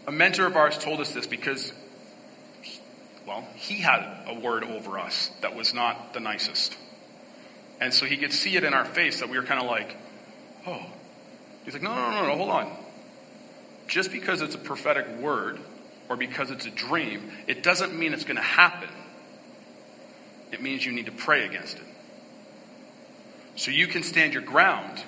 a 0.08 0.12
mentor 0.12 0.48
of 0.48 0.56
ours 0.56 0.80
told 0.80 1.00
us 1.00 1.14
this 1.14 1.28
because, 1.28 1.72
well, 3.28 3.48
he 3.56 3.76
had 3.76 4.02
a 4.26 4.34
word 4.40 4.64
over 4.64 4.98
us 4.98 5.30
that 5.42 5.56
was 5.56 5.76
not 5.76 6.16
the 6.16 6.20
nicest. 6.20 6.76
And 7.80 7.94
so 7.94 8.08
he 8.08 8.18
could 8.18 8.34
see 8.34 8.56
it 8.56 8.64
in 8.64 8.74
our 8.74 8.84
face 8.84 9.20
that 9.20 9.30
we 9.30 9.38
were 9.38 9.44
kind 9.44 9.62
of 9.62 9.68
like, 9.68 9.96
oh. 10.66 10.84
He's 11.66 11.76
like, 11.76 11.84
no, 11.84 11.94
no, 11.94 12.10
no, 12.10 12.26
no, 12.26 12.36
hold 12.36 12.50
on. 12.50 12.76
Just 13.88 14.12
because 14.12 14.42
it's 14.42 14.56
a 14.56 14.60
prophetic 14.60 15.08
word 15.20 15.60
or 16.10 16.16
because 16.16 16.50
it's 16.50 16.66
a 16.66 16.72
dream, 16.72 17.32
it 17.46 17.62
doesn't 17.62 17.94
mean 17.94 18.12
it's 18.12 18.26
going 18.26 18.38
to 18.38 18.42
happen. 18.42 18.90
It 20.52 20.64
means 20.64 20.84
you 20.84 20.94
need 20.94 21.06
to 21.06 21.12
pray 21.12 21.46
against 21.46 21.78
it. 21.78 21.84
So 23.56 23.72
you 23.72 23.88
can 23.88 24.04
stand 24.04 24.34
your 24.34 24.42
ground 24.42 25.04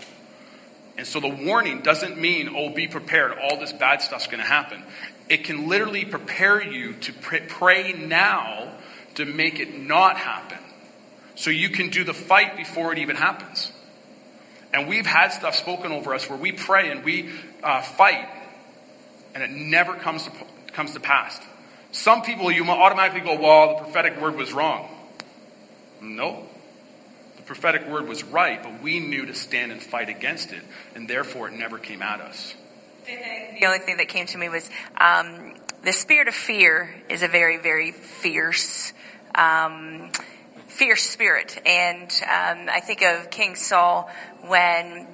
and 0.98 1.06
so 1.06 1.20
the 1.20 1.30
warning 1.30 1.82
doesn't 1.82 2.18
mean, 2.18 2.54
oh, 2.56 2.70
be 2.70 2.88
prepared, 2.88 3.38
all 3.38 3.60
this 3.60 3.74
bad 3.74 4.02
stuff's 4.02 4.28
going 4.28 4.40
to 4.40 4.48
happen. 4.48 4.82
It 5.28 5.44
can 5.44 5.68
literally 5.68 6.06
prepare 6.06 6.64
you 6.64 6.94
to 6.94 7.14
pray 7.14 7.94
now 7.94 8.72
to 9.16 9.26
make 9.26 9.60
it 9.60 9.78
not 9.78 10.18
happen. 10.18 10.60
So 11.36 11.50
you 11.50 11.70
can 11.70 11.90
do 11.90 12.04
the 12.04 12.14
fight 12.14 12.56
before 12.56 12.94
it 12.94 13.00
even 13.00 13.18
happens. 13.18 13.72
And 14.74 14.88
we've 14.88 15.06
had 15.06 15.30
stuff 15.30 15.56
spoken 15.56 15.92
over 15.92 16.14
us 16.14 16.30
where 16.30 16.40
we 16.40 16.52
pray 16.52 16.92
and 16.92 17.04
we 17.04 17.30
uh, 17.64 17.82
fight, 17.82 18.28
and 19.34 19.44
it 19.44 19.50
never 19.50 19.96
comes 19.96 20.24
to, 20.24 20.32
comes 20.72 20.94
to 20.94 21.00
pass. 21.00 21.40
Some 21.92 22.22
people, 22.22 22.52
you 22.52 22.66
automatically 22.70 23.22
go, 23.22 23.40
well, 23.40 23.76
the 23.76 23.84
prophetic 23.84 24.22
word 24.22 24.36
was 24.36 24.54
wrong. 24.54 24.90
No, 26.02 26.46
prophetic 27.46 27.88
word 27.88 28.08
was 28.08 28.24
right, 28.24 28.62
but 28.62 28.82
we 28.82 29.00
knew 29.00 29.26
to 29.26 29.34
stand 29.34 29.72
and 29.72 29.82
fight 29.82 30.10
against 30.10 30.52
it, 30.52 30.64
and 30.96 31.08
therefore 31.08 31.48
it 31.48 31.54
never 31.54 31.78
came 31.78 32.02
at 32.02 32.22
us. 32.22 32.56
The 33.06 33.66
only 33.66 33.80
thing 33.80 33.98
that 33.98 34.08
came 34.08 34.26
to 34.28 34.38
me 34.38 34.50
was 34.50 34.70
um, 34.98 35.54
the 35.84 35.94
spirit 35.94 36.28
of 36.28 36.34
fear 36.34 36.94
is 37.08 37.22
a 37.22 37.28
very, 37.28 37.58
very 37.58 37.92
fierce, 37.92 38.94
um, 39.36 40.10
fierce 40.68 41.04
spirit. 41.04 41.62
And 41.66 42.10
um, 42.24 42.68
I 42.70 42.82
think 42.84 43.04
of 43.04 43.30
King 43.30 43.56
Saul 43.56 44.10
when 44.48 45.08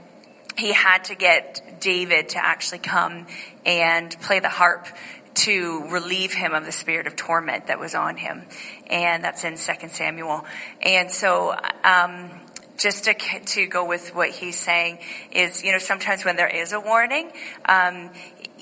he 0.58 0.72
had 0.72 1.04
to 1.06 1.16
get 1.16 1.82
David 1.82 2.30
to 2.30 2.38
actually 2.38 2.80
come 2.80 3.28
and 3.66 4.18
play 4.22 4.40
the 4.40 4.50
harp 4.50 4.88
to 5.34 5.88
relieve 5.90 6.34
him 6.34 6.54
of 6.54 6.66
the 6.66 6.72
spirit 6.72 7.08
of 7.08 7.16
torment 7.16 7.68
that 7.68 7.80
was 7.80 7.96
on 7.96 8.18
him. 8.18 8.46
And 8.88 9.24
that's 9.24 9.44
in 9.44 9.54
2 9.54 9.90
Samuel. 9.90 10.46
And 10.82 11.12
so, 11.12 11.56
um, 11.84 12.30
just 12.78 13.06
to, 13.06 13.14
to 13.14 13.68
go 13.68 13.86
with 13.86 14.14
what 14.16 14.30
he's 14.30 14.58
saying 14.58 15.00
is, 15.32 15.64
you 15.64 15.72
know, 15.72 15.78
sometimes 15.78 16.26
when 16.26 16.36
there 16.36 16.48
is 16.48 16.74
a 16.74 16.80
warning, 16.80 17.32
um, 17.66 18.10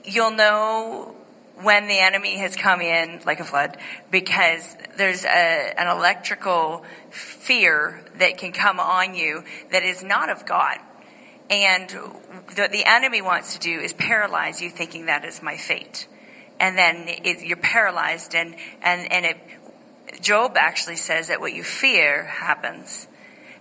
you'll 0.03 0.31
know 0.31 1.15
when 1.61 1.87
the 1.87 1.99
enemy 1.99 2.37
has 2.37 2.55
come 2.55 2.81
in 2.81 3.21
like 3.25 3.39
a 3.39 3.43
flood 3.43 3.77
because 4.11 4.75
there's 4.97 5.25
a, 5.25 5.29
an 5.29 5.87
electrical 5.87 6.83
fear 7.09 8.03
that 8.17 8.37
can 8.37 8.51
come 8.51 8.79
on 8.79 9.15
you 9.15 9.43
that 9.71 9.83
is 9.83 10.03
not 10.03 10.29
of 10.29 10.45
God. 10.45 10.77
And 11.49 11.89
what 12.55 12.71
the 12.71 12.83
enemy 12.85 13.21
wants 13.21 13.53
to 13.53 13.59
do 13.59 13.79
is 13.79 13.91
paralyze 13.93 14.61
you 14.61 14.69
thinking 14.69 15.07
that 15.07 15.25
is 15.25 15.41
my 15.41 15.57
fate 15.57 16.07
and 16.59 16.77
then 16.77 17.05
it, 17.07 17.41
you're 17.41 17.57
paralyzed 17.57 18.35
and, 18.35 18.55
and, 18.81 19.11
and 19.11 19.25
it, 19.25 19.37
Job 20.21 20.57
actually 20.57 20.95
says 20.95 21.27
that 21.27 21.39
what 21.39 21.53
you 21.53 21.63
fear 21.63 22.25
happens. 22.25 23.07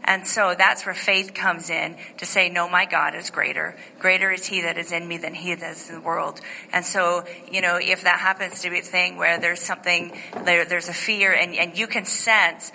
And 0.05 0.26
so 0.26 0.55
that's 0.57 0.87
where 0.87 0.95
faith 0.95 1.35
comes 1.35 1.69
in 1.69 1.97
to 2.17 2.25
say, 2.25 2.49
no, 2.49 2.67
my 2.67 2.87
God 2.87 3.14
is 3.14 3.28
greater. 3.28 3.76
Greater 3.99 4.31
is 4.31 4.47
he 4.47 4.62
that 4.62 4.78
is 4.78 4.90
in 4.90 5.07
me 5.07 5.19
than 5.19 5.35
he 5.35 5.55
that 5.55 5.73
is 5.73 5.90
in 5.90 5.97
the 5.97 6.00
world. 6.00 6.40
And 6.73 6.83
so, 6.85 7.25
you 7.50 7.61
know, 7.61 7.78
if 7.81 8.05
that 8.05 8.19
happens 8.19 8.62
to 8.62 8.71
be 8.71 8.78
a 8.78 8.83
thing 8.83 9.17
where 9.19 9.38
there's 9.38 9.61
something, 9.61 10.17
there, 10.45 10.64
there's 10.64 10.88
a 10.88 10.95
fear 10.95 11.35
and, 11.35 11.55
and 11.55 11.76
you 11.76 11.87
can 11.87 12.07
sense, 12.07 12.73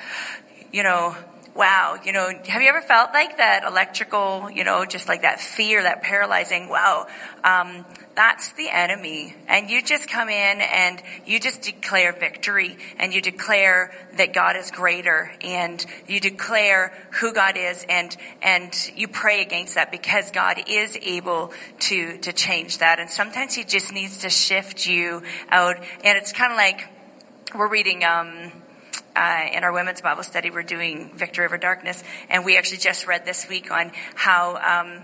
you 0.72 0.84
know, 0.84 1.16
wow, 1.56 2.00
you 2.04 2.12
know, 2.12 2.32
have 2.48 2.62
you 2.62 2.70
ever 2.70 2.82
felt 2.82 3.14
like 3.14 3.38
that 3.38 3.64
electrical, 3.64 4.50
you 4.50 4.64
know, 4.64 4.86
just 4.86 5.08
like 5.08 5.22
that 5.22 5.40
fear, 5.40 5.84
that 5.84 6.02
paralyzing, 6.02 6.68
wow, 6.68 7.06
um, 7.44 7.86
that's 8.16 8.54
the 8.54 8.70
enemy. 8.70 9.36
And 9.48 9.70
you 9.70 9.84
just 9.84 10.10
come 10.10 10.30
in 10.30 10.62
and 10.62 11.02
you 11.28 11.40
just 11.40 11.62
declare 11.62 12.12
victory 12.12 12.78
and 12.98 13.14
you 13.14 13.22
declare 13.22 13.92
that 14.18 14.34
God 14.34 14.56
is 14.56 14.72
greater 14.72 15.32
and 15.42 15.86
you 16.08 16.20
declare 16.20 16.92
who 17.20 17.34
God 17.34 17.56
is 17.56 17.86
and, 17.88 18.16
and 18.42 18.74
you 18.96 19.08
pray 19.08 19.42
against 19.42 19.76
that 19.76 19.92
because 19.92 20.32
God 20.32 20.60
is 20.68 20.98
able 21.04 21.54
to, 21.82 22.18
to 22.20 22.34
change 22.34 22.80
that. 22.80 23.00
And 23.00 23.10
sometimes 23.10 23.54
he 23.54 23.64
just 23.64 23.94
needs 23.94 24.20
to 24.20 24.30
shift 24.30 24.88
you 24.88 25.22
out. 25.50 25.78
And 26.04 26.18
it's 26.18 26.32
kind 26.32 26.52
of 26.52 26.58
like, 26.58 26.90
we're 27.56 27.70
reading, 27.70 28.04
um, 28.04 28.52
uh, 29.16 29.48
in 29.52 29.64
our 29.64 29.72
women's 29.72 30.02
Bible 30.02 30.24
study, 30.24 30.50
we're 30.50 30.64
doing 30.64 31.12
Victory 31.16 31.46
Over 31.46 31.58
Darkness, 31.58 32.04
and 32.30 32.46
we 32.46 32.58
actually 32.58 32.78
just 32.78 33.08
read 33.08 33.26
this 33.26 33.48
week 33.48 33.72
on 33.72 33.92
how, 34.16 34.58
um, 34.58 35.02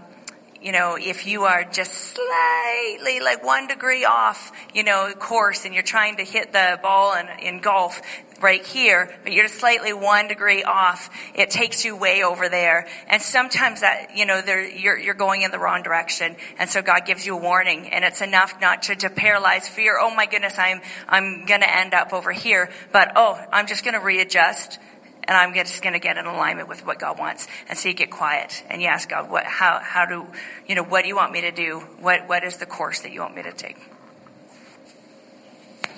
you 0.62 0.72
know, 0.72 0.98
if 1.00 1.28
you 1.28 1.44
are 1.44 1.64
just 1.64 1.94
slightly, 1.94 3.20
like 3.20 3.44
one 3.44 3.68
degree 3.68 4.06
off, 4.06 4.52
you 4.74 4.84
know, 4.84 5.12
course, 5.18 5.66
and 5.66 5.74
you're 5.74 5.84
trying 5.84 6.18
to 6.18 6.24
hit 6.24 6.52
the 6.54 6.80
ball 6.82 7.16
in, 7.16 7.28
in 7.40 7.60
golf, 7.62 8.02
right 8.42 8.66
here, 8.66 9.14
but 9.24 9.34
you're 9.34 9.48
slightly 9.48 9.94
one 9.94 10.28
degree 10.28 10.64
off, 10.64 11.10
it 11.34 11.50
takes 11.50 11.86
you 11.86 11.96
way 11.96 12.24
over 12.24 12.50
there. 12.50 12.88
And 13.08 13.22
sometimes 13.22 13.82
that, 13.82 14.16
you 14.16 14.26
know, 14.26 14.42
you're, 14.46 14.98
you're 14.98 15.14
going 15.14 15.42
in 15.42 15.52
the 15.52 15.60
wrong 15.60 15.84
direction. 15.84 16.36
And 16.58 16.70
so 16.70 16.82
God 16.82 17.06
gives 17.06 17.26
you 17.26 17.36
a 17.38 17.42
warning 17.42 17.88
and 17.90 18.04
it's 18.04 18.22
enough 18.22 18.60
not 18.62 18.84
to, 18.84 18.96
to 18.96 19.10
paralyze 19.10 19.68
fear. 19.68 19.98
Oh 20.00 20.14
my 20.14 20.26
goodness, 20.26 20.58
I'm, 20.58 20.82
I'm 21.08 21.46
going 21.46 21.62
to 21.62 21.78
end 21.78 21.94
up 21.94 22.14
over 22.14 22.32
here. 22.32 22.70
But 22.92 23.14
oh, 23.16 23.40
I'm 23.52 23.68
just 23.68 23.84
going 23.84 23.96
to 23.96 24.04
readjust 24.04 24.80
and 25.24 25.38
I'm 25.38 25.54
just 25.54 25.84
going 25.84 25.94
to 25.94 26.00
get 26.00 26.18
in 26.18 26.26
alignment 26.26 26.68
with 26.68 26.86
what 26.86 27.00
God 27.00 27.20
wants. 27.20 27.48
And 27.68 27.78
so 27.78 27.90
you 27.90 27.96
get 27.96 28.10
quiet 28.10 28.64
and 28.70 28.82
you 28.82 28.88
ask 28.88 29.10
God, 29.10 29.30
what, 29.30 29.46
how, 29.46 29.80
how 29.82 30.06
do, 30.06 30.26
you 30.68 30.76
know, 30.76 30.84
what 30.84 31.04
do 31.04 31.08
you 31.08 31.16
want 31.16 31.32
me 31.32 31.42
to 31.42 31.52
do? 31.52 31.80
What, 32.00 32.28
what 32.28 32.44
is 32.44 32.58
the 32.58 32.66
course 32.66 33.02
that 33.02 33.12
you 33.12 33.22
want 33.22 33.36
me 33.36 33.44
to 33.44 33.52
take? 33.52 33.78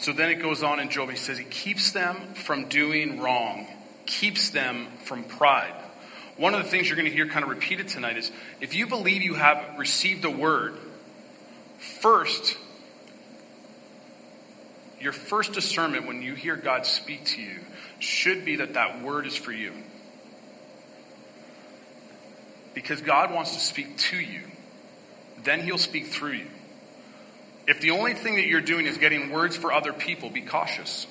So 0.01 0.11
then 0.11 0.31
it 0.31 0.41
goes 0.41 0.63
on 0.63 0.79
in 0.79 0.89
Job. 0.89 1.11
He 1.11 1.15
says 1.15 1.37
he 1.37 1.43
keeps 1.43 1.91
them 1.91 2.15
from 2.33 2.67
doing 2.69 3.19
wrong, 3.21 3.67
keeps 4.07 4.49
them 4.49 4.87
from 5.03 5.23
pride. 5.23 5.75
One 6.37 6.55
of 6.55 6.63
the 6.63 6.69
things 6.69 6.89
you're 6.89 6.97
going 6.97 7.07
to 7.07 7.13
hear 7.13 7.27
kind 7.27 7.43
of 7.43 7.51
repeated 7.51 7.87
tonight 7.87 8.17
is 8.17 8.31
if 8.59 8.73
you 8.73 8.87
believe 8.87 9.21
you 9.21 9.35
have 9.35 9.63
received 9.77 10.25
a 10.25 10.31
word, 10.31 10.75
first, 11.77 12.57
your 14.99 15.13
first 15.13 15.53
discernment 15.53 16.07
when 16.07 16.23
you 16.23 16.33
hear 16.33 16.55
God 16.55 16.87
speak 16.87 17.23
to 17.25 17.41
you 17.41 17.59
should 17.99 18.43
be 18.43 18.55
that 18.55 18.73
that 18.73 19.03
word 19.03 19.27
is 19.27 19.37
for 19.37 19.51
you. 19.51 19.71
Because 22.73 23.01
God 23.01 23.31
wants 23.31 23.53
to 23.53 23.59
speak 23.59 23.99
to 23.99 24.17
you, 24.17 24.41
then 25.43 25.61
He'll 25.61 25.77
speak 25.77 26.07
through 26.07 26.31
you. 26.31 26.47
If 27.67 27.79
the 27.81 27.91
only 27.91 28.13
thing 28.13 28.35
that 28.35 28.47
you're 28.47 28.61
doing 28.61 28.85
is 28.85 28.97
getting 28.97 29.31
words 29.31 29.55
for 29.55 29.71
other 29.71 29.93
people, 29.93 30.29
be 30.29 30.41
cautious. 30.41 31.07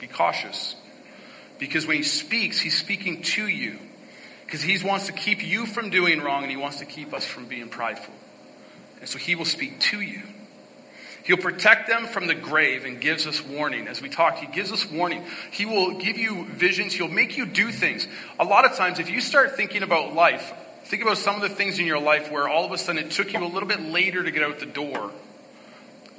Be 0.00 0.06
cautious. 0.06 0.74
Because 1.58 1.86
when 1.86 1.98
he 1.98 2.02
speaks, 2.02 2.60
he's 2.60 2.76
speaking 2.76 3.22
to 3.22 3.46
you. 3.46 3.78
Because 4.46 4.62
he 4.62 4.82
wants 4.84 5.06
to 5.06 5.12
keep 5.12 5.46
you 5.46 5.66
from 5.66 5.90
doing 5.90 6.20
wrong 6.20 6.42
and 6.42 6.50
he 6.50 6.56
wants 6.56 6.78
to 6.78 6.86
keep 6.86 7.12
us 7.12 7.24
from 7.24 7.46
being 7.46 7.68
prideful. 7.68 8.14
And 9.00 9.08
so 9.08 9.18
he 9.18 9.34
will 9.34 9.44
speak 9.44 9.78
to 9.80 10.00
you. 10.00 10.22
He'll 11.22 11.36
protect 11.36 11.86
them 11.86 12.06
from 12.06 12.26
the 12.26 12.34
grave 12.34 12.84
and 12.84 13.00
gives 13.00 13.26
us 13.26 13.44
warning. 13.44 13.88
As 13.88 14.00
we 14.00 14.08
talk, 14.08 14.38
he 14.38 14.46
gives 14.46 14.72
us 14.72 14.90
warning. 14.90 15.24
He 15.50 15.66
will 15.66 15.98
give 15.98 16.16
you 16.16 16.46
visions. 16.46 16.94
He'll 16.94 17.08
make 17.08 17.36
you 17.36 17.46
do 17.46 17.70
things. 17.70 18.08
A 18.38 18.44
lot 18.44 18.64
of 18.64 18.76
times, 18.76 18.98
if 18.98 19.10
you 19.10 19.20
start 19.20 19.54
thinking 19.54 19.82
about 19.82 20.14
life, 20.14 20.52
Think 20.90 21.04
about 21.04 21.18
some 21.18 21.36
of 21.36 21.42
the 21.42 21.48
things 21.48 21.78
in 21.78 21.86
your 21.86 22.00
life 22.00 22.32
where 22.32 22.48
all 22.48 22.64
of 22.64 22.72
a 22.72 22.76
sudden 22.76 23.00
it 23.04 23.12
took 23.12 23.32
you 23.32 23.38
a 23.38 23.46
little 23.46 23.68
bit 23.68 23.80
later 23.80 24.24
to 24.24 24.30
get 24.32 24.42
out 24.42 24.58
the 24.58 24.66
door 24.66 25.12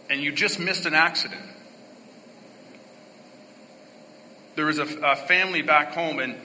and 0.10 0.22
you 0.22 0.32
just 0.32 0.62
missed 0.62 0.86
an 0.86 0.94
accident. 0.94 1.42
There 4.56 4.68
was 4.68 4.78
a, 4.78 4.84
a 4.84 5.18
family 5.18 5.62
back 5.62 5.94
home 5.94 6.20
and 6.20 6.38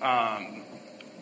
um, 0.00 0.62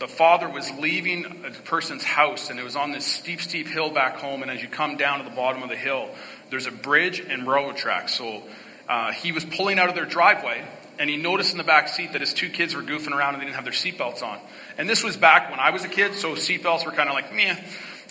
the 0.00 0.07
father 0.07 0.50
was 0.50 0.71
leaving 0.73 1.25
a 1.47 1.50
person's 1.62 2.05
house 2.05 2.50
and 2.50 2.61
it 2.61 2.62
was 2.62 2.76
on 2.76 2.93
this 2.93 3.07
steep, 3.07 3.40
steep 3.40 3.67
hill 3.67 3.88
back 3.88 4.17
home. 4.17 4.43
And 4.43 4.50
as 4.50 4.61
you 4.61 4.69
come 4.69 4.99
down 4.99 5.25
to 5.25 5.31
the 5.31 5.35
bottom 5.35 5.62
of 5.62 5.71
the 5.71 5.76
hill, 5.76 6.11
there's 6.50 6.67
a 6.67 6.71
bridge 6.71 7.21
and 7.21 7.49
railroad 7.49 7.79
tracks. 7.79 8.12
So 8.17 8.43
uh, 8.87 9.12
he 9.12 9.33
was 9.33 9.47
pulling 9.47 9.79
out 9.79 9.88
of 9.88 9.95
their 9.95 10.05
driveway 10.05 10.62
and 11.00 11.09
he 11.09 11.16
noticed 11.16 11.52
in 11.52 11.59
the 11.59 11.64
back 11.64 11.88
seat 11.88 12.12
that 12.12 12.21
his 12.21 12.35
two 12.35 12.50
kids 12.50 12.75
were 12.75 12.83
goofing 12.83 13.12
around 13.12 13.33
and 13.33 13.40
they 13.40 13.47
didn't 13.47 13.57
have 13.57 13.64
their 13.64 13.73
seatbelts 13.73 14.23
on. 14.23 14.38
And 14.76 14.88
this 14.88 15.02
was 15.02 15.16
back 15.16 15.50
when 15.50 15.59
I 15.59 15.71
was 15.71 15.83
a 15.83 15.88
kid, 15.88 16.14
so 16.14 16.35
seatbelts 16.35 16.85
were 16.85 16.92
kind 16.92 17.09
of 17.09 17.14
like, 17.14 17.35
meh. 17.35 17.57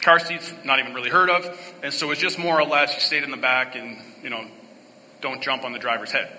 Car 0.02 0.18
seats, 0.18 0.52
not 0.64 0.80
even 0.80 0.96
really 0.96 1.12
heard 1.12 1.30
of. 1.30 1.46
And 1.84 1.94
so 1.94 2.08
it 2.08 2.10
was 2.10 2.18
just 2.18 2.40
more 2.40 2.60
or 2.60 2.66
less 2.66 2.96
you 2.96 3.00
stayed 3.00 3.24
in 3.24 3.30
the 3.30 3.38
back 3.38 3.76
and, 3.76 4.02
you 4.24 4.32
know, 4.32 4.44
don't 5.22 5.40
jump 5.40 5.66
on 5.66 5.72
the 5.72 5.78
driver's 5.78 6.12
head. 6.12 6.32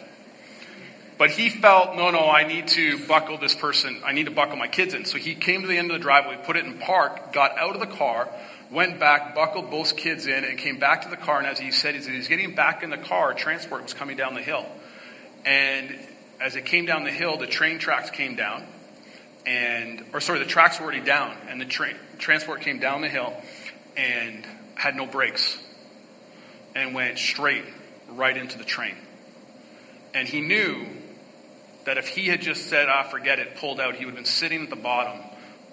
But 1.19 1.30
he 1.30 1.50
felt, 1.50 1.95
no, 1.95 2.11
no, 2.11 2.28
I 2.28 2.49
need 2.49 2.66
to 2.69 3.07
buckle 3.07 3.38
this 3.38 3.54
person, 3.54 4.02
I 4.04 4.12
need 4.12 4.25
to 4.25 4.33
buckle 4.33 4.57
my 4.57 4.66
kids 4.66 4.92
in. 4.92 5.04
So 5.04 5.19
he 5.19 5.37
came 5.37 5.62
to 5.62 5.69
the 5.69 5.78
end 5.78 5.92
of 5.92 5.99
the 5.99 6.02
driveway, 6.02 6.37
put 6.45 6.57
it 6.57 6.64
in 6.64 6.78
park, 6.78 7.33
got 7.33 7.57
out 7.59 7.75
of 7.75 7.80
the 7.80 7.95
car, 7.95 8.28
went 8.73 8.99
back, 8.99 9.36
buckled 9.36 9.71
both 9.71 9.97
kids 9.97 10.26
in, 10.26 10.43
and 10.45 10.58
came 10.58 10.80
back 10.80 11.02
to 11.02 11.10
the 11.10 11.17
car. 11.17 11.39
And 11.39 11.47
as 11.47 11.60
he 11.60 11.71
said, 11.71 11.95
as 11.95 12.06
he 12.06 12.17
was 12.17 12.26
getting 12.26 12.56
back 12.56 12.82
in 12.82 12.91
the 12.91 12.99
car, 12.99 13.34
transport 13.34 13.84
was 13.84 13.95
coming 13.95 14.17
down 14.17 14.34
the 14.34 14.43
hill. 14.43 14.67
And 15.45 15.97
as 16.41 16.57
it 16.57 16.65
came 16.65 16.87
down 16.87 17.05
the 17.05 17.11
hill, 17.11 17.37
the 17.37 17.47
train 17.47 17.79
tracks 17.79 18.11
came 18.11 18.35
down, 18.35 18.65
and 19.47 20.05
or 20.13 20.21
sorry, 20.21 20.39
the 20.39 20.47
tracks 20.47 20.79
were 20.79 20.85
already 20.85 21.00
down, 21.05 21.37
and 21.49 21.61
the 21.61 21.67
train 21.67 21.95
transport 22.19 22.63
came 22.63 22.79
down 22.79 23.03
the 23.03 23.09
hill 23.09 23.35
and 23.97 24.47
had 24.75 24.97
no 24.97 25.07
brakes, 25.07 25.59
and 26.75 26.95
went 26.95 27.19
straight 27.19 27.65
right 28.09 28.37
into 28.37 28.57
the 28.59 28.65
train. 28.65 28.95
And 30.15 30.26
he 30.26 30.41
knew 30.41 30.87
that 31.85 31.99
if 31.99 32.09
he 32.09 32.26
had 32.26 32.41
just 32.41 32.69
said, 32.69 32.89
"Ah, 32.89 33.03
forget 33.03 33.39
it," 33.39 33.57
pulled 33.57 33.81
out, 33.81 33.97
he 33.97 34.05
would 34.05 34.15
have 34.15 34.17
been 34.17 34.25
sitting 34.25 34.63
at 34.65 34.71
the 34.71 34.76
bottom, 34.76 35.21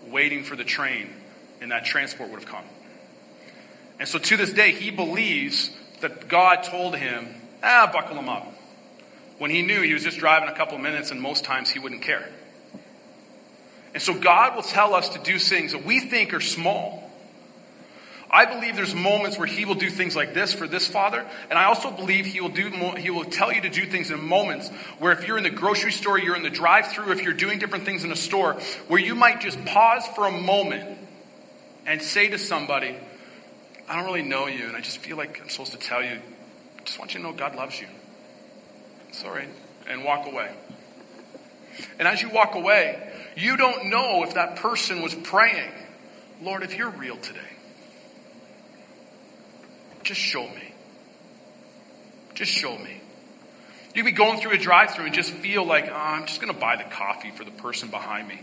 waiting 0.08 0.44
for 0.44 0.56
the 0.56 0.64
train, 0.64 1.14
and 1.62 1.72
that 1.72 1.86
transport 1.86 2.30
would 2.30 2.42
have 2.42 2.50
come. 2.50 2.66
And 4.00 4.08
so 4.08 4.20
to 4.20 4.38
this 4.38 4.52
day, 4.52 4.72
he 4.72 4.92
believes 4.92 5.72
that 6.02 6.28
God 6.28 6.64
told 6.64 6.96
him, 6.98 7.42
"Ah, 7.64 7.90
buckle 7.92 8.18
him 8.18 8.30
up." 8.30 8.54
When 9.38 9.52
he 9.52 9.62
knew 9.62 9.82
he 9.82 9.94
was 9.94 10.04
just 10.04 10.18
driving 10.18 10.50
a 10.50 10.56
couple 10.56 10.78
minutes 10.78 11.12
and 11.12 11.22
most 11.22 11.44
times 11.44 11.70
he 11.70 11.80
wouldn't 11.80 12.02
care. 12.02 12.28
And 13.94 14.02
so 14.02 14.14
God 14.14 14.56
will 14.56 14.64
tell 14.64 14.94
us 14.94 15.10
to 15.10 15.20
do 15.20 15.40
things 15.40 15.72
that 15.72 15.86
we 15.86 16.00
think 16.00 16.34
are 16.34 16.40
small. 16.40 17.04
I 18.30 18.46
believe 18.46 18.76
there's 18.76 18.94
moments 18.94 19.38
where 19.38 19.48
he 19.48 19.64
will 19.64 19.76
do 19.76 19.90
things 19.90 20.16
like 20.16 20.34
this 20.34 20.54
for 20.54 20.68
this 20.68 20.86
father, 20.86 21.26
and 21.50 21.58
I 21.58 21.64
also 21.64 21.92
believe 21.92 22.26
he 22.26 22.42
will 22.42 22.50
do 22.50 22.70
he 22.98 23.10
will 23.10 23.24
tell 23.24 23.54
you 23.54 23.62
to 23.62 23.70
do 23.70 23.86
things 23.86 24.12
in 24.12 24.22
moments 24.22 24.70
where 25.00 25.14
if 25.14 25.26
you're 25.26 25.38
in 25.38 25.46
the 25.46 25.50
grocery 25.50 25.94
store, 25.94 26.20
you're 26.20 26.36
in 26.36 26.44
the 26.44 26.50
drive-through, 26.50 27.14
if 27.14 27.22
you're 27.22 27.32
doing 27.32 27.58
different 27.58 27.86
things 27.86 28.04
in 28.04 28.12
a 28.12 28.18
store, 28.18 28.54
where 28.90 29.00
you 29.00 29.16
might 29.16 29.40
just 29.40 29.64
pause 29.64 30.06
for 30.08 30.28
a 30.28 30.32
moment 30.32 30.98
and 31.86 32.02
say 32.02 32.28
to 32.28 32.38
somebody, 32.38 32.98
I 33.88 33.96
don't 33.96 34.06
really 34.06 34.24
know 34.24 34.48
you, 34.48 34.68
and 34.68 34.76
I 34.76 34.82
just 34.82 34.98
feel 34.98 35.16
like 35.16 35.40
I'm 35.42 35.48
supposed 35.48 35.72
to 35.72 35.80
tell 35.80 36.04
you, 36.04 36.20
I 36.80 36.84
just 36.84 37.00
want 37.00 37.14
you 37.14 37.22
to 37.22 37.26
know 37.26 37.32
God 37.32 37.56
loves 37.56 37.80
you. 37.80 37.88
Sorry, 39.12 39.48
and 39.88 40.04
walk 40.04 40.28
away. 40.28 40.52
And 42.00 42.08
as 42.08 42.22
you 42.22 42.30
walk 42.30 42.56
away, 42.56 43.12
you 43.36 43.58
don't 43.58 43.90
know 43.90 44.24
if 44.24 44.34
that 44.34 44.58
person 44.58 45.02
was 45.02 45.14
praying, 45.14 45.72
Lord, 46.42 46.64
if 46.64 46.78
you're 46.78 46.90
real 46.90 47.18
today, 47.18 47.40
just 50.04 50.20
show 50.20 50.44
me. 50.44 50.74
Just 52.34 52.52
show 52.52 52.78
me. 52.78 53.02
You'd 53.96 54.06
be 54.06 54.12
going 54.12 54.40
through 54.40 54.52
a 54.52 54.58
drive 54.58 54.92
through 54.92 55.06
and 55.06 55.14
just 55.14 55.32
feel 55.32 55.66
like, 55.66 55.90
oh, 55.90 55.96
I'm 55.96 56.28
just 56.28 56.40
going 56.40 56.54
to 56.54 56.60
buy 56.60 56.76
the 56.76 56.84
coffee 56.84 57.32
for 57.32 57.44
the 57.44 57.52
person 57.52 57.90
behind 57.90 58.28
me. 58.28 58.40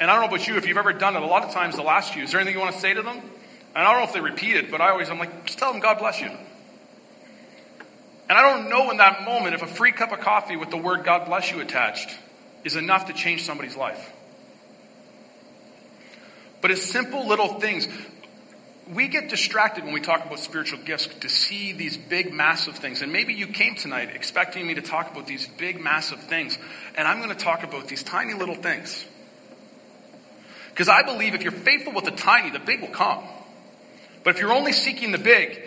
And 0.00 0.10
I 0.10 0.14
don't 0.14 0.22
know 0.22 0.34
about 0.34 0.48
you, 0.48 0.56
if 0.56 0.66
you've 0.66 0.76
ever 0.76 0.92
done 0.92 1.14
it, 1.14 1.22
a 1.22 1.26
lot 1.26 1.44
of 1.44 1.52
times 1.52 1.76
they'll 1.76 1.88
ask 1.88 2.16
you, 2.16 2.24
is 2.24 2.32
there 2.32 2.40
anything 2.40 2.58
you 2.58 2.60
want 2.60 2.74
to 2.74 2.80
say 2.80 2.94
to 2.94 3.02
them? 3.02 3.16
And 3.16 3.84
I 3.86 3.92
don't 3.92 4.00
know 4.00 4.06
if 4.06 4.12
they 4.12 4.20
repeat 4.20 4.56
it, 4.56 4.70
but 4.70 4.80
I 4.80 4.90
always, 4.90 5.08
I'm 5.10 5.18
like, 5.18 5.46
just 5.46 5.58
tell 5.58 5.70
them 5.72 5.80
God 5.80 5.98
bless 5.98 6.20
you. 6.20 6.30
And 8.30 8.38
I 8.38 8.42
don't 8.42 8.70
know 8.70 8.92
in 8.92 8.98
that 8.98 9.24
moment 9.24 9.56
if 9.56 9.62
a 9.62 9.66
free 9.66 9.90
cup 9.90 10.12
of 10.12 10.20
coffee 10.20 10.54
with 10.54 10.70
the 10.70 10.76
word 10.76 11.02
God 11.02 11.26
bless 11.26 11.50
you 11.50 11.58
attached 11.60 12.16
is 12.62 12.76
enough 12.76 13.06
to 13.08 13.12
change 13.12 13.42
somebody's 13.42 13.76
life. 13.76 14.12
But 16.60 16.70
it's 16.70 16.84
simple 16.84 17.26
little 17.26 17.58
things. 17.58 17.88
We 18.88 19.08
get 19.08 19.30
distracted 19.30 19.82
when 19.82 19.92
we 19.92 20.00
talk 20.00 20.24
about 20.24 20.38
spiritual 20.38 20.78
gifts 20.78 21.08
to 21.08 21.28
see 21.28 21.72
these 21.72 21.96
big, 21.96 22.32
massive 22.32 22.76
things. 22.76 23.02
And 23.02 23.12
maybe 23.12 23.34
you 23.34 23.48
came 23.48 23.74
tonight 23.74 24.10
expecting 24.14 24.64
me 24.64 24.74
to 24.74 24.82
talk 24.82 25.10
about 25.10 25.26
these 25.26 25.48
big, 25.48 25.80
massive 25.80 26.20
things. 26.20 26.56
And 26.94 27.08
I'm 27.08 27.18
going 27.18 27.36
to 27.36 27.44
talk 27.44 27.64
about 27.64 27.88
these 27.88 28.04
tiny 28.04 28.34
little 28.34 28.54
things. 28.54 29.04
Because 30.68 30.88
I 30.88 31.02
believe 31.02 31.34
if 31.34 31.42
you're 31.42 31.50
faithful 31.50 31.94
with 31.94 32.04
the 32.04 32.12
tiny, 32.12 32.50
the 32.50 32.60
big 32.60 32.80
will 32.80 32.88
come. 32.88 33.24
But 34.22 34.36
if 34.36 34.40
you're 34.40 34.52
only 34.52 34.72
seeking 34.72 35.10
the 35.10 35.18
big, 35.18 35.64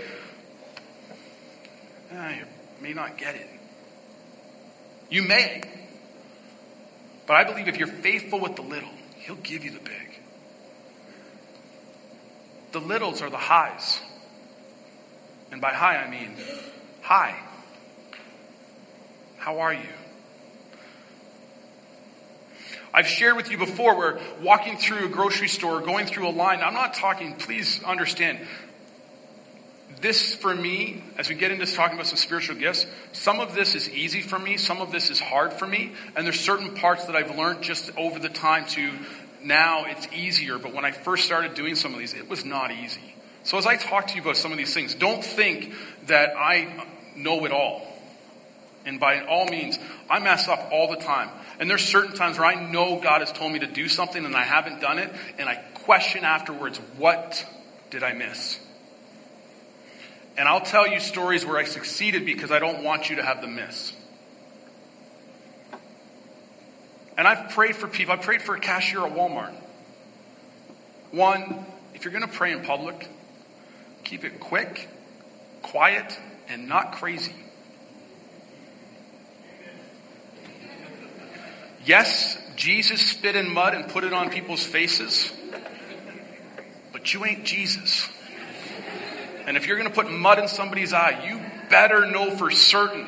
eh, 2.11 2.35
you're 2.37 2.52
may 2.83 2.93
not 2.93 3.17
get 3.17 3.35
it. 3.35 3.47
You 5.09 5.23
may. 5.23 5.63
But 7.25 7.37
I 7.37 7.45
believe 7.45 7.69
if 7.69 7.77
you're 7.77 7.87
faithful 7.87 8.41
with 8.41 8.57
the 8.57 8.61
little, 8.61 8.89
He'll 9.19 9.35
give 9.37 9.63
you 9.63 9.71
the 9.71 9.79
big. 9.79 10.19
The 12.73 12.79
littles 12.79 13.21
are 13.21 13.29
the 13.29 13.37
highs. 13.37 14.01
And 15.51 15.61
by 15.61 15.71
high, 15.73 15.95
I 15.95 16.09
mean 16.09 16.35
hi. 17.01 17.39
How 19.37 19.59
are 19.59 19.73
you? 19.73 19.89
I've 22.93 23.07
shared 23.07 23.37
with 23.37 23.49
you 23.49 23.57
before 23.57 23.95
where 23.95 24.19
walking 24.41 24.77
through 24.77 25.05
a 25.05 25.09
grocery 25.09 25.47
store, 25.47 25.79
going 25.79 26.05
through 26.05 26.27
a 26.27 26.31
line, 26.31 26.59
I'm 26.61 26.73
not 26.73 26.93
talking, 26.93 27.35
please 27.35 27.81
understand, 27.83 28.45
this 30.03 30.35
for 30.35 30.53
me, 30.53 31.01
as 31.17 31.29
we 31.29 31.35
get 31.35 31.51
into 31.51 31.65
talking 31.65 31.95
about 31.95 32.05
some 32.05 32.17
spiritual 32.17 32.55
gifts, 32.57 32.85
some 33.13 33.39
of 33.39 33.55
this 33.55 33.73
is 33.73 33.89
easy 33.89 34.21
for 34.21 34.37
me, 34.37 34.57
some 34.57 34.81
of 34.81 34.91
this 34.91 35.09
is 35.09 35.19
hard 35.19 35.53
for 35.53 35.65
me, 35.65 35.93
and 36.15 36.25
there's 36.25 36.39
certain 36.39 36.75
parts 36.75 37.05
that 37.05 37.15
I've 37.15 37.35
learned 37.35 37.63
just 37.63 37.89
over 37.97 38.19
the 38.19 38.29
time 38.29 38.65
to 38.67 38.91
now 39.43 39.85
it's 39.85 40.07
easier. 40.13 40.59
But 40.59 40.73
when 40.73 40.85
I 40.85 40.91
first 40.91 41.25
started 41.25 41.53
doing 41.55 41.75
some 41.75 41.93
of 41.93 41.99
these, 41.99 42.13
it 42.13 42.29
was 42.29 42.45
not 42.45 42.71
easy. 42.71 43.15
So 43.43 43.57
as 43.57 43.65
I 43.65 43.77
talk 43.77 44.07
to 44.07 44.15
you 44.15 44.21
about 44.21 44.37
some 44.37 44.51
of 44.51 44.57
these 44.57 44.73
things, 44.73 44.93
don't 44.93 45.23
think 45.23 45.73
that 46.07 46.35
I 46.37 46.85
know 47.15 47.45
it 47.45 47.51
all. 47.51 47.87
And 48.85 48.99
by 48.99 49.25
all 49.25 49.45
means, 49.45 49.79
I 50.09 50.19
mess 50.19 50.47
up 50.47 50.69
all 50.71 50.89
the 50.89 50.97
time. 50.97 51.29
And 51.59 51.69
there's 51.69 51.83
certain 51.83 52.13
times 52.13 52.37
where 52.37 52.47
I 52.47 52.55
know 52.55 52.99
God 52.99 53.21
has 53.21 53.31
told 53.31 53.53
me 53.53 53.59
to 53.59 53.67
do 53.67 53.87
something 53.87 54.25
and 54.25 54.35
I 54.35 54.43
haven't 54.43 54.81
done 54.81 54.99
it, 54.99 55.11
and 55.37 55.47
I 55.47 55.55
question 55.55 56.25
afterwards, 56.25 56.77
what 56.97 57.45
did 57.89 58.03
I 58.03 58.13
miss? 58.13 58.59
And 60.37 60.47
I'll 60.47 60.61
tell 60.61 60.87
you 60.87 60.99
stories 60.99 61.45
where 61.45 61.57
I 61.57 61.63
succeeded 61.63 62.25
because 62.25 62.51
I 62.51 62.59
don't 62.59 62.83
want 62.83 63.09
you 63.09 63.17
to 63.17 63.23
have 63.23 63.41
the 63.41 63.47
miss. 63.47 63.93
And 67.17 67.27
I've 67.27 67.51
prayed 67.51 67.75
for 67.75 67.87
people. 67.87 68.13
I 68.13 68.17
prayed 68.17 68.41
for 68.41 68.55
a 68.55 68.59
cashier 68.59 69.05
at 69.05 69.13
Walmart. 69.13 69.53
One, 71.11 71.65
if 71.93 72.03
you're 72.03 72.13
going 72.13 72.27
to 72.27 72.35
pray 72.35 72.51
in 72.51 72.63
public, 72.63 73.07
keep 74.03 74.23
it 74.23 74.39
quick, 74.39 74.89
quiet, 75.61 76.19
and 76.49 76.67
not 76.67 76.93
crazy. 76.93 77.35
Yes, 81.85 82.41
Jesus 82.55 83.01
spit 83.01 83.35
in 83.35 83.53
mud 83.53 83.73
and 83.73 83.89
put 83.89 84.03
it 84.03 84.13
on 84.13 84.29
people's 84.29 84.65
faces, 84.65 85.31
but 86.91 87.13
you 87.13 87.25
ain't 87.25 87.43
Jesus. 87.43 88.09
And 89.45 89.57
if 89.57 89.67
you're 89.67 89.77
going 89.77 89.89
to 89.89 89.93
put 89.93 90.09
mud 90.09 90.39
in 90.39 90.47
somebody's 90.47 90.93
eye, 90.93 91.25
you 91.27 91.41
better 91.69 92.05
know 92.05 92.35
for 92.35 92.49
certain 92.49 93.05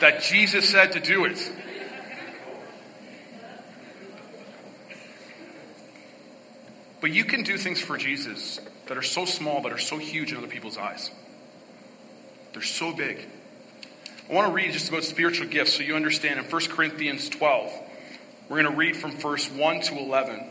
that 0.00 0.22
Jesus 0.22 0.68
said 0.68 0.92
to 0.92 1.00
do 1.00 1.24
it. 1.24 1.52
But 7.00 7.12
you 7.12 7.24
can 7.24 7.42
do 7.42 7.56
things 7.56 7.80
for 7.80 7.96
Jesus 7.96 8.60
that 8.86 8.98
are 8.98 9.02
so 9.02 9.24
small, 9.24 9.62
but 9.62 9.72
are 9.72 9.78
so 9.78 9.96
huge 9.96 10.32
in 10.32 10.38
other 10.38 10.46
people's 10.46 10.76
eyes. 10.76 11.10
They're 12.52 12.62
so 12.62 12.92
big. 12.92 13.26
I 14.28 14.34
want 14.34 14.48
to 14.48 14.52
read 14.52 14.72
just 14.72 14.88
about 14.88 15.04
spiritual 15.04 15.46
gifts 15.46 15.74
so 15.74 15.82
you 15.82 15.96
understand 15.96 16.38
in 16.38 16.44
1 16.44 16.62
Corinthians 16.66 17.28
12. 17.28 17.72
We're 18.48 18.62
going 18.62 18.72
to 18.72 18.78
read 18.78 18.96
from 18.96 19.12
verse 19.12 19.50
1 19.50 19.80
to 19.82 19.98
11. 19.98 20.44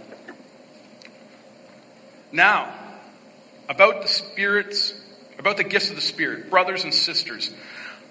Now, 2.31 2.73
about 3.69 4.01
the 4.01 4.07
spirits, 4.07 4.93
about 5.37 5.57
the 5.57 5.63
gifts 5.63 5.89
of 5.89 5.95
the 5.95 6.01
Spirit, 6.01 6.49
brothers 6.49 6.83
and 6.83 6.93
sisters, 6.93 7.51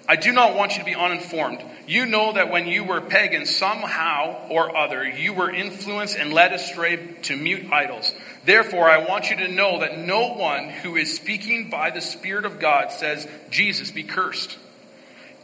I 0.07 0.15
do 0.15 0.31
not 0.31 0.55
want 0.55 0.71
you 0.71 0.79
to 0.79 0.85
be 0.85 0.95
uninformed. 0.95 1.63
You 1.85 2.07
know 2.07 2.33
that 2.33 2.49
when 2.49 2.65
you 2.65 2.83
were 2.83 2.99
pagans, 2.99 3.55
somehow 3.55 4.47
or 4.49 4.75
other, 4.75 5.07
you 5.07 5.33
were 5.33 5.51
influenced 5.51 6.17
and 6.17 6.33
led 6.33 6.51
astray 6.51 6.97
to 7.23 7.35
mute 7.35 7.71
idols. 7.71 8.11
Therefore, 8.43 8.89
I 8.89 9.07
want 9.07 9.29
you 9.29 9.35
to 9.35 9.47
know 9.47 9.81
that 9.81 9.99
no 9.99 10.33
one 10.33 10.69
who 10.69 10.95
is 10.95 11.15
speaking 11.15 11.69
by 11.69 11.91
the 11.91 12.01
Spirit 12.01 12.45
of 12.45 12.59
God 12.59 12.91
says, 12.91 13.27
Jesus 13.51 13.91
be 13.91 14.01
cursed. 14.01 14.57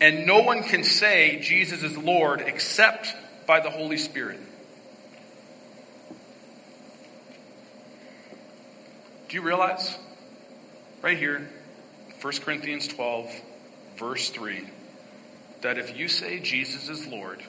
And 0.01 0.25
no 0.25 0.41
one 0.41 0.63
can 0.63 0.83
say 0.83 1.39
Jesus 1.41 1.83
is 1.83 1.95
Lord 1.95 2.41
except 2.41 3.15
by 3.45 3.59
the 3.59 3.69
Holy 3.69 3.97
Spirit. 3.97 4.39
Do 9.29 9.35
you 9.35 9.43
realize? 9.43 9.95
Right 11.05 11.19
here, 11.19 11.47
1 12.19 12.33
Corinthians 12.37 12.87
12, 12.87 13.29
verse 13.95 14.31
3, 14.31 14.67
that 15.61 15.77
if 15.77 15.95
you 15.95 16.07
say 16.07 16.39
Jesus 16.39 16.89
is 16.89 17.05
Lord, 17.05 17.43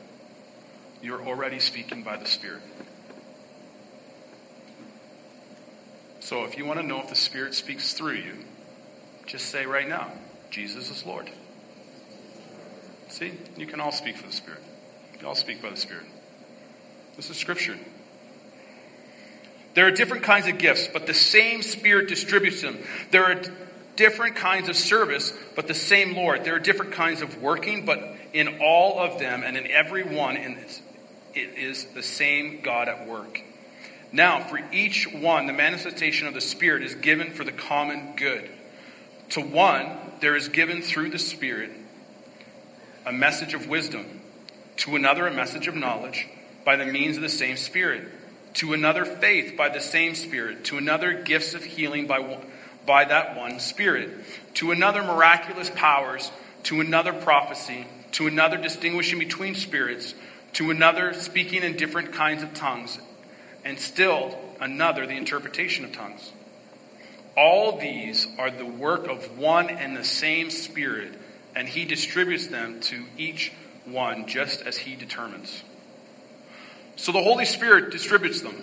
you're 1.01 1.27
already 1.27 1.59
speaking 1.59 2.03
by 2.03 2.19
the 2.19 2.27
Spirit. 2.27 2.61
So 6.21 6.45
if 6.45 6.59
you 6.59 6.66
want 6.66 6.81
to 6.81 6.87
know 6.87 7.01
if 7.01 7.09
the 7.09 7.14
Spirit 7.14 7.55
speaks 7.55 7.95
through 7.95 8.16
you, 8.16 8.35
just 9.25 9.47
say 9.47 9.64
right 9.64 9.88
now, 9.88 10.12
Jesus 10.51 10.90
is 10.90 11.07
Lord. 11.07 11.31
See, 13.09 13.33
you 13.57 13.66
can 13.66 13.81
all 13.81 13.90
speak 13.90 14.19
for 14.19 14.27
the 14.27 14.35
Spirit. 14.35 14.61
You 15.19 15.29
all 15.29 15.35
speak 15.35 15.62
by 15.62 15.71
the 15.71 15.79
Spirit. 15.79 16.05
This 17.16 17.31
is 17.31 17.38
Scripture. 17.38 17.79
There 19.77 19.87
are 19.87 19.91
different 19.91 20.23
kinds 20.23 20.49
of 20.49 20.57
gifts, 20.57 20.89
but 20.91 21.07
the 21.07 21.12
same 21.12 21.61
Spirit 21.61 22.09
distributes 22.09 22.62
them. 22.62 22.79
There 23.11 23.25
are 23.25 23.43
different 23.95 24.37
kinds 24.37 24.71
of 24.71 24.77
service, 24.77 25.35
but 25.55 25.69
the 25.69 25.75
same 25.75 26.17
Lord. 26.17 26.45
There 26.45 26.57
are 26.57 26.59
different 26.59 26.93
kinds 26.93 27.21
of 27.21 27.43
working, 27.43 27.85
but 27.85 28.03
in 28.33 28.59
all 28.62 28.99
of 28.99 29.19
them 29.19 29.43
and 29.45 29.55
in 29.55 29.71
every 29.71 30.03
one, 30.03 30.39
it 30.39 30.81
is 31.35 31.85
the 31.95 32.03
same 32.03 32.62
God 32.62 32.89
at 32.89 33.07
work. 33.07 33.43
Now, 34.12 34.41
for 34.41 34.59
each 34.73 35.12
one, 35.12 35.47
the 35.47 35.53
manifestation 35.53 36.27
of 36.27 36.33
the 36.33 36.41
Spirit 36.41 36.83
is 36.83 36.95
given 36.95 37.33
for 37.33 37.45
the 37.45 37.53
common 37.53 38.17
good. 38.17 38.49
To 39.31 39.43
one, 39.43 39.99
there 40.21 40.37
is 40.37 40.49
given 40.49 40.81
through 40.81 41.11
the 41.11 41.19
Spirit 41.19 41.71
a 43.05 43.12
message 43.12 43.53
of 43.53 43.69
wisdom, 43.69 44.23
to 44.77 44.97
another, 44.97 45.27
a 45.27 45.35
message 45.35 45.69
of 45.69 45.75
knowledge 45.77 46.29
by 46.65 46.77
the 46.77 46.87
means 46.87 47.17
of 47.17 47.23
the 47.23 47.29
same 47.29 47.59
Spirit, 47.59 48.09
to 48.57 48.73
another, 48.73 49.05
faith 49.05 49.57
by 49.57 49.69
the 49.69 49.81
same 49.81 50.14
Spirit, 50.14 50.64
to 50.64 50.79
another, 50.79 51.12
gifts 51.12 51.55
of 51.55 51.64
healing 51.64 52.07
by 52.07 52.19
one 52.19 52.45
by 52.87 53.05
that 53.05 53.37
one 53.37 53.59
Spirit, 53.59 54.11
to 54.55 54.71
another 54.71 55.03
miraculous 55.03 55.69
powers, 55.71 56.31
to 56.62 56.81
another 56.81 57.12
prophecy, 57.12 57.87
to 58.12 58.27
another 58.27 58.57
distinguishing 58.57 59.19
between 59.19 59.55
spirits, 59.55 60.14
to 60.53 60.71
another 60.71 61.12
speaking 61.12 61.62
in 61.62 61.77
different 61.77 62.12
kinds 62.12 62.42
of 62.42 62.55
tongues, 62.55 62.99
and 63.64 63.79
still 63.79 64.38
another 64.61 65.05
the 65.05 65.16
interpretation 65.16 65.85
of 65.85 65.92
tongues. 65.92 66.33
All 67.37 67.79
these 67.79 68.27
are 68.38 68.51
the 68.51 68.64
work 68.64 69.09
of 69.09 69.37
one 69.37 69.69
and 69.69 69.97
the 69.97 70.05
same 70.05 70.49
Spirit, 70.49 71.12
and 71.55 71.69
He 71.69 71.85
distributes 71.85 72.47
them 72.47 72.81
to 72.83 73.05
each 73.19 73.53
one 73.85 74.27
just 74.27 74.62
as 74.62 74.79
He 74.79 74.95
determines. 74.95 75.62
So 76.97 77.13
the 77.13 77.23
Holy 77.23 77.45
Spirit 77.45 77.93
distributes 77.93 78.41
them 78.41 78.57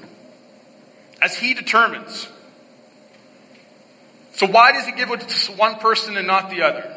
as 1.21 1.37
He 1.37 1.53
determines. 1.53 2.27
So 4.33 4.47
why 4.47 4.71
does 4.71 4.85
he 4.85 4.91
give 4.91 5.11
it 5.11 5.21
to 5.21 5.51
one 5.53 5.75
person 5.75 6.17
and 6.17 6.25
not 6.25 6.49
the 6.49 6.63
other? 6.63 6.91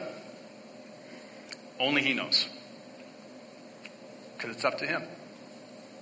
Only 1.78 2.02
he 2.02 2.14
knows. 2.14 2.48
Because 4.36 4.56
it's 4.56 4.64
up 4.64 4.78
to 4.78 4.86
him. 4.86 5.02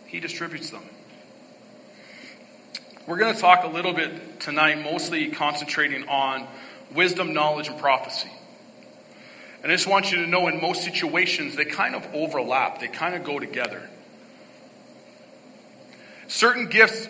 He 0.07 0.21
distributes 0.21 0.71
them. 0.71 0.83
We're 3.07 3.19
going 3.19 3.35
to 3.35 3.41
talk 3.41 3.65
a 3.65 3.69
little 3.69 3.93
bit 3.93 4.41
tonight, 4.41 4.83
mostly 4.83 5.29
concentrating 5.29 6.09
on 6.09 6.47
wisdom, 6.95 7.35
knowledge, 7.35 7.69
and 7.69 7.79
prophecy. 7.79 8.31
And 9.63 9.73
I 9.73 9.75
just 9.75 9.89
want 9.89 10.13
you 10.13 10.19
to 10.19 10.27
know 10.27 10.47
in 10.47 10.61
most 10.61 10.85
situations, 10.85 11.57
they 11.57 11.65
kind 11.65 11.95
of 11.95 12.07
overlap, 12.15 12.81
they 12.81 12.89
kind 12.89 13.15
of 13.15 13.25
go 13.25 13.41
together. 13.41 13.91
Certain 16.27 16.67
gifts 16.67 17.09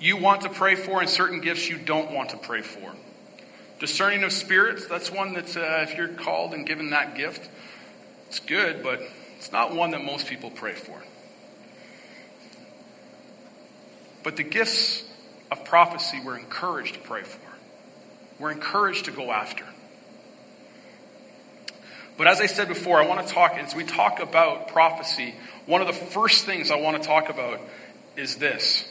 you 0.00 0.16
want 0.16 0.42
to 0.42 0.48
pray 0.48 0.74
for, 0.74 1.00
and 1.00 1.08
certain 1.08 1.40
gifts 1.40 1.68
you 1.68 1.78
don't 1.78 2.12
want 2.12 2.30
to 2.30 2.36
pray 2.36 2.60
for. 2.62 2.92
Discerning 3.80 4.22
of 4.22 4.32
spirits, 4.32 4.86
that's 4.86 5.10
one 5.10 5.34
that's, 5.34 5.56
uh, 5.56 5.86
if 5.88 5.96
you're 5.96 6.08
called 6.08 6.54
and 6.54 6.66
given 6.66 6.90
that 6.90 7.16
gift, 7.16 7.48
it's 8.28 8.40
good, 8.40 8.82
but 8.82 9.00
it's 9.36 9.52
not 9.52 9.74
one 9.74 9.90
that 9.92 10.04
most 10.04 10.26
people 10.26 10.50
pray 10.50 10.74
for. 10.74 11.02
But 14.22 14.36
the 14.36 14.42
gifts 14.42 15.04
of 15.50 15.64
prophecy 15.64 16.20
we're 16.24 16.38
encouraged 16.38 16.94
to 16.94 17.00
pray 17.00 17.22
for, 17.22 17.40
we're 18.38 18.52
encouraged 18.52 19.04
to 19.06 19.10
go 19.10 19.30
after. 19.30 19.64
But 22.16 22.28
as 22.28 22.40
I 22.40 22.46
said 22.46 22.68
before, 22.68 23.02
I 23.02 23.06
want 23.06 23.26
to 23.26 23.32
talk, 23.32 23.54
as 23.54 23.74
we 23.74 23.84
talk 23.84 24.20
about 24.20 24.68
prophecy, 24.68 25.34
one 25.66 25.80
of 25.80 25.86
the 25.86 25.92
first 25.92 26.44
things 26.44 26.70
I 26.70 26.76
want 26.76 27.00
to 27.02 27.06
talk 27.06 27.28
about 27.28 27.60
is 28.16 28.36
this. 28.36 28.88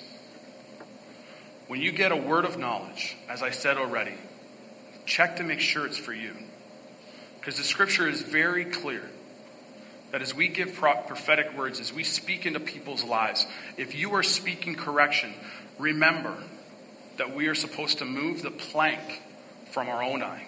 When 1.68 1.82
you 1.82 1.92
get 1.92 2.12
a 2.12 2.18
word 2.18 2.46
of 2.46 2.58
knowledge, 2.58 3.16
as 3.30 3.42
I 3.42 3.52
said 3.52 3.78
already, 3.78 4.16
check 5.06 5.38
to 5.38 5.44
make 5.44 5.60
sure 5.60 5.86
it's 5.86 5.98
for 5.98 6.14
you. 6.14 6.34
Because 7.40 7.58
the 7.58 7.64
scripture 7.64 8.08
is 8.08 8.22
very 8.22 8.66
clear 8.66 9.04
that 10.12 10.22
as 10.22 10.36
we 10.36 10.48
give 10.48 10.76
prophetic 10.76 11.58
words, 11.58 11.80
as 11.80 11.92
we 11.92 12.04
speak 12.04 12.46
into 12.46 12.60
people's 12.60 13.04
lives, 13.04 13.46
if 13.78 13.96
you 13.96 14.14
are 14.14 14.24
speaking 14.24 14.76
correction, 14.76 15.34
remember 15.80 16.38
that 17.18 17.36
we 17.36 17.48
are 17.48 17.56
supposed 17.56 18.00
to 18.00 18.06
move 18.06 18.44
the 18.44 18.52
plank 18.52 19.22
from 19.72 19.90
our 19.90 20.04
own 20.04 20.22
eye 20.22 20.46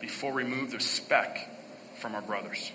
before 0.00 0.32
we 0.32 0.44
move 0.44 0.70
the 0.70 0.80
speck 0.80 1.48
from 1.96 2.14
our 2.14 2.22
brothers. 2.22 2.70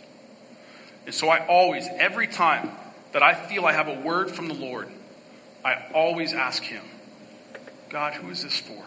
And 1.06 1.14
so 1.14 1.30
I 1.30 1.46
always, 1.46 1.88
every 1.98 2.28
time 2.28 2.72
that 3.12 3.24
I 3.24 3.34
feel 3.34 3.66
I 3.66 3.74
have 3.74 3.88
a 3.88 4.00
word 4.02 4.32
from 4.32 4.48
the 4.48 4.54
Lord, 4.54 4.90
I 5.64 5.86
always 5.94 6.34
ask 6.34 6.64
Him, 6.64 6.84
God, 7.90 8.14
who 8.14 8.30
is 8.30 8.44
this 8.44 8.60
for? 8.60 8.84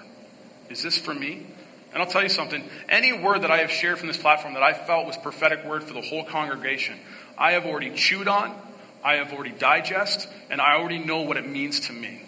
Is 0.69 0.83
this 0.83 0.99
for 0.99 1.15
me? 1.15 1.47
And 1.93 2.03
I'll 2.03 2.09
tell 2.09 2.23
you 2.23 2.29
something 2.29 2.69
any 2.89 3.13
word 3.13 3.43
that 3.43 3.51
I 3.51 3.59
have 3.59 3.71
shared 3.71 3.99
from 3.99 4.09
this 4.09 4.19
platform 4.19 4.55
that 4.55 4.63
I 4.63 4.75
felt 4.75 5.07
was 5.07 5.17
prophetic 5.17 5.65
word 5.65 5.83
for 5.83 5.95
the 5.95 6.03
whole 6.03 6.25
congregation, 6.25 6.99
I 7.39 7.53
have 7.53 7.65
already 7.65 7.95
chewed 7.95 8.29
on, 8.29 8.55
I 9.03 9.15
have 9.15 9.33
already 9.33 9.53
digested, 9.53 10.31
and 10.51 10.61
I 10.61 10.77
already 10.77 10.99
know 10.99 11.23
what 11.23 11.37
it 11.37 11.49
means 11.49 11.81
to 11.81 11.93
me 11.93 12.23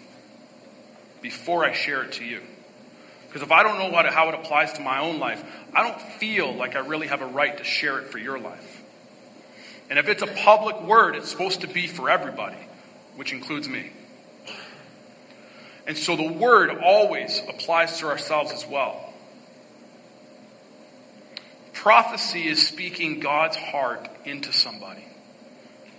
before 1.21 1.65
I 1.65 1.73
share 1.73 2.03
it 2.03 2.13
to 2.13 2.25
you. 2.25 2.41
Because 3.27 3.43
if 3.43 3.51
I 3.51 3.61
don't 3.61 3.77
know 3.77 4.09
how 4.09 4.29
it 4.29 4.35
applies 4.35 4.73
to 4.73 4.81
my 4.81 4.99
own 4.99 5.19
life, 5.19 5.43
I 5.73 5.83
don't 5.83 6.01
feel 6.01 6.51
like 6.51 6.75
I 6.75 6.79
really 6.79 7.07
have 7.07 7.21
a 7.21 7.27
right 7.27 7.55
to 7.57 7.63
share 7.63 7.99
it 7.99 8.07
for 8.07 8.17
your 8.17 8.39
life. 8.39 8.81
And 9.89 9.99
if 9.99 10.07
it's 10.07 10.23
a 10.23 10.27
public 10.27 10.81
word, 10.81 11.15
it's 11.15 11.29
supposed 11.29 11.61
to 11.61 11.67
be 11.67 11.85
for 11.85 12.09
everybody, 12.09 12.57
which 13.15 13.33
includes 13.33 13.67
me. 13.67 13.91
And 15.89 15.97
so 15.97 16.15
the 16.15 16.31
word 16.31 16.69
always 16.83 17.41
applies 17.49 17.97
to 17.97 18.05
ourselves 18.05 18.51
as 18.51 18.63
well. 18.63 19.11
Prophecy 21.73 22.47
is 22.47 22.67
speaking 22.67 23.19
God's 23.19 23.55
heart 23.57 24.07
into 24.23 24.53
somebody. 24.53 25.03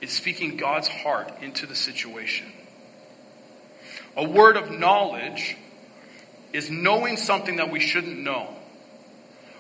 It's 0.00 0.12
speaking 0.12 0.56
God's 0.56 0.86
heart 0.86 1.32
into 1.42 1.66
the 1.66 1.74
situation. 1.74 2.46
A 4.16 4.22
word 4.22 4.56
of 4.56 4.70
knowledge 4.70 5.56
is 6.52 6.70
knowing 6.70 7.16
something 7.16 7.56
that 7.56 7.72
we 7.72 7.80
shouldn't 7.80 8.16
know 8.16 8.54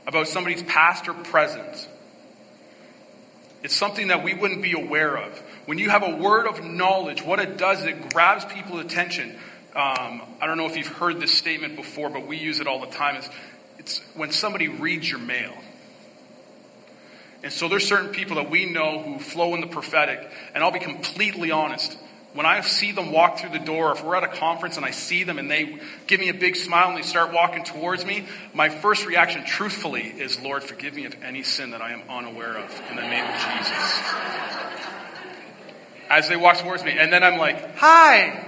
about 0.06 0.28
somebody's 0.28 0.62
past 0.62 1.08
or 1.08 1.14
present. 1.14 1.88
It's 3.64 3.74
something 3.74 4.08
that 4.08 4.22
we 4.22 4.34
wouldn't 4.34 4.62
be 4.62 4.80
aware 4.80 5.18
of. 5.18 5.36
When 5.66 5.78
you 5.78 5.90
have 5.90 6.04
a 6.04 6.14
word 6.14 6.46
of 6.46 6.62
knowledge, 6.62 7.20
what 7.20 7.40
it 7.40 7.58
does 7.58 7.80
is 7.80 7.86
it 7.86 8.10
grabs 8.10 8.44
people's 8.44 8.84
attention. 8.84 9.36
Um, 9.74 10.22
I 10.40 10.46
don't 10.46 10.56
know 10.56 10.66
if 10.66 10.76
you've 10.76 10.86
heard 10.86 11.20
this 11.20 11.32
statement 11.32 11.76
before, 11.76 12.10
but 12.10 12.26
we 12.26 12.36
use 12.36 12.60
it 12.60 12.66
all 12.66 12.80
the 12.80 12.86
time. 12.86 13.16
It's, 13.16 13.28
it's 13.78 13.98
when 14.14 14.32
somebody 14.32 14.68
reads 14.68 15.08
your 15.08 15.20
mail. 15.20 15.54
And 17.42 17.52
so 17.52 17.68
there's 17.68 17.86
certain 17.86 18.10
people 18.10 18.36
that 18.36 18.50
we 18.50 18.66
know 18.66 19.00
who 19.00 19.18
flow 19.18 19.54
in 19.54 19.60
the 19.60 19.66
prophetic, 19.66 20.30
and 20.54 20.62
I'll 20.62 20.72
be 20.72 20.80
completely 20.80 21.50
honest 21.50 21.96
when 22.32 22.46
I 22.46 22.60
see 22.60 22.92
them 22.92 23.10
walk 23.10 23.38
through 23.38 23.50
the 23.50 23.58
door, 23.58 23.92
if 23.92 24.04
we're 24.04 24.14
at 24.14 24.22
a 24.22 24.28
conference 24.28 24.76
and 24.76 24.86
I 24.86 24.92
see 24.92 25.24
them 25.24 25.38
and 25.38 25.50
they 25.50 25.80
give 26.06 26.20
me 26.20 26.28
a 26.28 26.34
big 26.34 26.54
smile 26.54 26.88
and 26.88 26.96
they 26.96 27.02
start 27.02 27.32
walking 27.32 27.64
towards 27.64 28.04
me, 28.04 28.24
my 28.54 28.68
first 28.68 29.04
reaction, 29.04 29.44
truthfully, 29.44 30.02
is, 30.02 30.40
Lord, 30.40 30.62
forgive 30.62 30.94
me 30.94 31.06
of 31.06 31.16
any 31.24 31.42
sin 31.42 31.72
that 31.72 31.82
I 31.82 31.92
am 31.92 32.02
unaware 32.08 32.56
of 32.56 32.82
in 32.88 32.96
the 32.96 33.02
name 33.02 33.24
of 33.24 33.34
Jesus. 33.34 34.02
As 36.08 36.28
they 36.28 36.36
walk 36.36 36.58
towards 36.58 36.84
me. 36.84 36.92
And 36.96 37.12
then 37.12 37.24
I'm 37.24 37.38
like, 37.38 37.76
hi. 37.76 38.46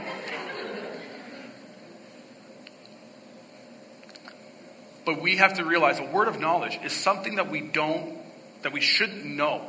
But 5.04 5.20
we 5.20 5.36
have 5.36 5.54
to 5.54 5.64
realize 5.64 5.98
a 5.98 6.04
word 6.04 6.28
of 6.28 6.38
knowledge 6.38 6.78
is 6.84 6.92
something 6.92 7.36
that 7.36 7.50
we 7.50 7.60
don't, 7.60 8.18
that 8.62 8.72
we 8.72 8.80
shouldn't 8.80 9.24
know. 9.24 9.66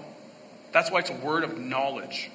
That's 0.71 0.91
why 0.91 0.99
it's 0.99 1.09
a 1.09 1.15
word 1.15 1.43
of 1.43 1.57
knowledge. 1.57 2.29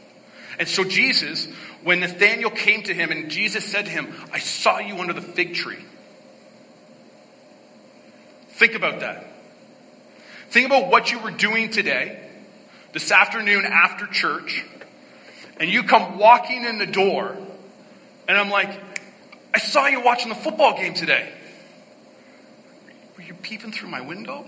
And 0.59 0.67
so 0.67 0.83
Jesus, 0.83 1.47
when 1.83 2.01
Nathanael 2.01 2.51
came 2.51 2.83
to 2.85 2.95
him 2.95 3.13
and 3.13 3.31
Jesus 3.31 3.65
said 3.65 3.85
to 3.85 3.91
him, 3.91 4.13
I 4.33 4.41
saw 4.41 4.79
you 4.79 4.97
under 4.97 5.13
the 5.13 5.21
fig 5.21 5.55
tree. 5.55 5.85
Think 8.51 8.75
about 8.75 9.01
that. 9.01 9.25
Think 10.51 10.67
about 10.67 10.89
what 10.89 11.13
you 11.13 11.21
were 11.21 11.31
doing 11.31 11.71
today, 11.71 12.19
this 12.93 13.13
afternoon 13.13 13.65
after 13.65 14.07
church, 14.07 14.65
and 15.61 15.71
you 15.71 15.83
come 15.85 16.19
walking 16.19 16.65
in 16.65 16.79
the 16.79 16.87
door, 16.87 17.37
and 18.27 18.37
I'm 18.37 18.51
like, 18.51 18.81
I 19.55 19.59
saw 19.59 19.87
you 19.87 20.03
watching 20.03 20.29
the 20.29 20.35
football 20.35 20.77
game 20.77 20.95
today. 20.95 21.33
Peeping 23.49 23.73
through 23.73 23.89
my 23.89 24.03
window? 24.03 24.45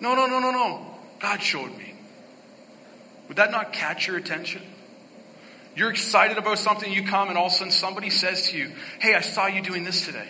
No, 0.00 0.14
no, 0.14 0.26
no, 0.26 0.40
no, 0.40 0.50
no. 0.50 0.94
God 1.18 1.42
showed 1.42 1.76
me. 1.76 1.92
Would 3.28 3.36
that 3.36 3.50
not 3.50 3.74
catch 3.74 4.06
your 4.06 4.16
attention? 4.16 4.62
You're 5.76 5.90
excited 5.90 6.38
about 6.38 6.58
something, 6.58 6.90
you 6.90 7.04
come, 7.04 7.28
and 7.28 7.36
all 7.36 7.48
of 7.48 7.52
a 7.52 7.54
sudden 7.54 7.70
somebody 7.70 8.08
says 8.08 8.48
to 8.48 8.56
you, 8.56 8.72
Hey, 8.98 9.14
I 9.14 9.20
saw 9.20 9.46
you 9.46 9.60
doing 9.60 9.84
this 9.84 10.06
today. 10.06 10.26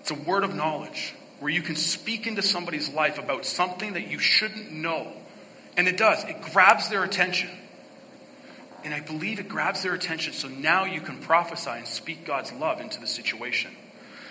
It's 0.00 0.10
a 0.10 0.14
word 0.14 0.42
of 0.42 0.52
knowledge 0.56 1.14
where 1.38 1.52
you 1.52 1.62
can 1.62 1.76
speak 1.76 2.26
into 2.26 2.42
somebody's 2.42 2.88
life 2.88 3.16
about 3.16 3.46
something 3.46 3.92
that 3.92 4.08
you 4.08 4.18
shouldn't 4.18 4.72
know. 4.72 5.12
And 5.76 5.86
it 5.86 5.96
does, 5.96 6.24
it 6.24 6.42
grabs 6.42 6.88
their 6.88 7.04
attention. 7.04 7.50
And 8.84 8.92
I 8.92 9.00
believe 9.00 9.38
it 9.38 9.48
grabs 9.48 9.82
their 9.82 9.94
attention 9.94 10.32
so 10.32 10.48
now 10.48 10.84
you 10.84 11.00
can 11.00 11.18
prophesy 11.18 11.70
and 11.70 11.86
speak 11.86 12.24
God's 12.24 12.52
love 12.52 12.80
into 12.80 13.00
the 13.00 13.06
situation. 13.06 13.70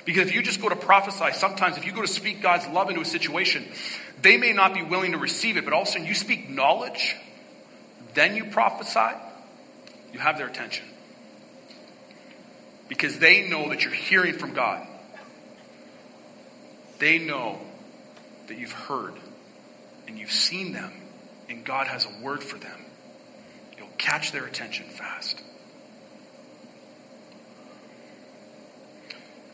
Because 0.04 0.28
if 0.28 0.34
you 0.34 0.42
just 0.42 0.62
go 0.62 0.70
to 0.70 0.76
prophesy, 0.76 1.32
sometimes 1.34 1.78
if 1.78 1.86
you 1.86 1.92
go 1.92 2.02
to 2.02 2.08
speak 2.08 2.42
God's 2.42 2.68
love 2.68 2.90
into 2.90 3.02
a 3.02 3.06
situation, 3.06 3.66
they 4.22 4.38
may 4.38 4.52
not 4.52 4.74
be 4.74 4.82
willing 4.82 5.12
to 5.12 5.18
receive 5.18 5.58
it, 5.58 5.64
but 5.64 5.74
all 5.74 5.84
of 5.84 5.88
a 5.88 5.92
sudden 5.92 6.08
you 6.08 6.16
speak 6.16 6.50
knowledge, 6.50 7.16
then 8.14 8.36
you 8.36 8.46
prophesy, 8.46 9.16
you 10.12 10.20
have 10.20 10.38
their 10.38 10.48
attention. 10.48 10.86
Because 12.90 13.20
they 13.20 13.48
know 13.48 13.70
that 13.70 13.84
you're 13.84 13.94
hearing 13.94 14.34
from 14.34 14.54
God. 14.54 14.86
They 17.00 17.20
know 17.20 17.60
that 18.48 18.58
you've 18.58 18.74
heard 18.74 19.14
and 20.08 20.18
you've 20.18 20.32
seen 20.32 20.74
them, 20.74 20.92
and 21.48 21.64
God 21.64 21.88
has 21.88 22.06
a 22.06 22.24
word 22.24 22.44
for 22.44 22.58
them. 22.58 22.80
Catch 24.02 24.32
their 24.32 24.48
attention 24.48 24.88
fast. 24.88 25.44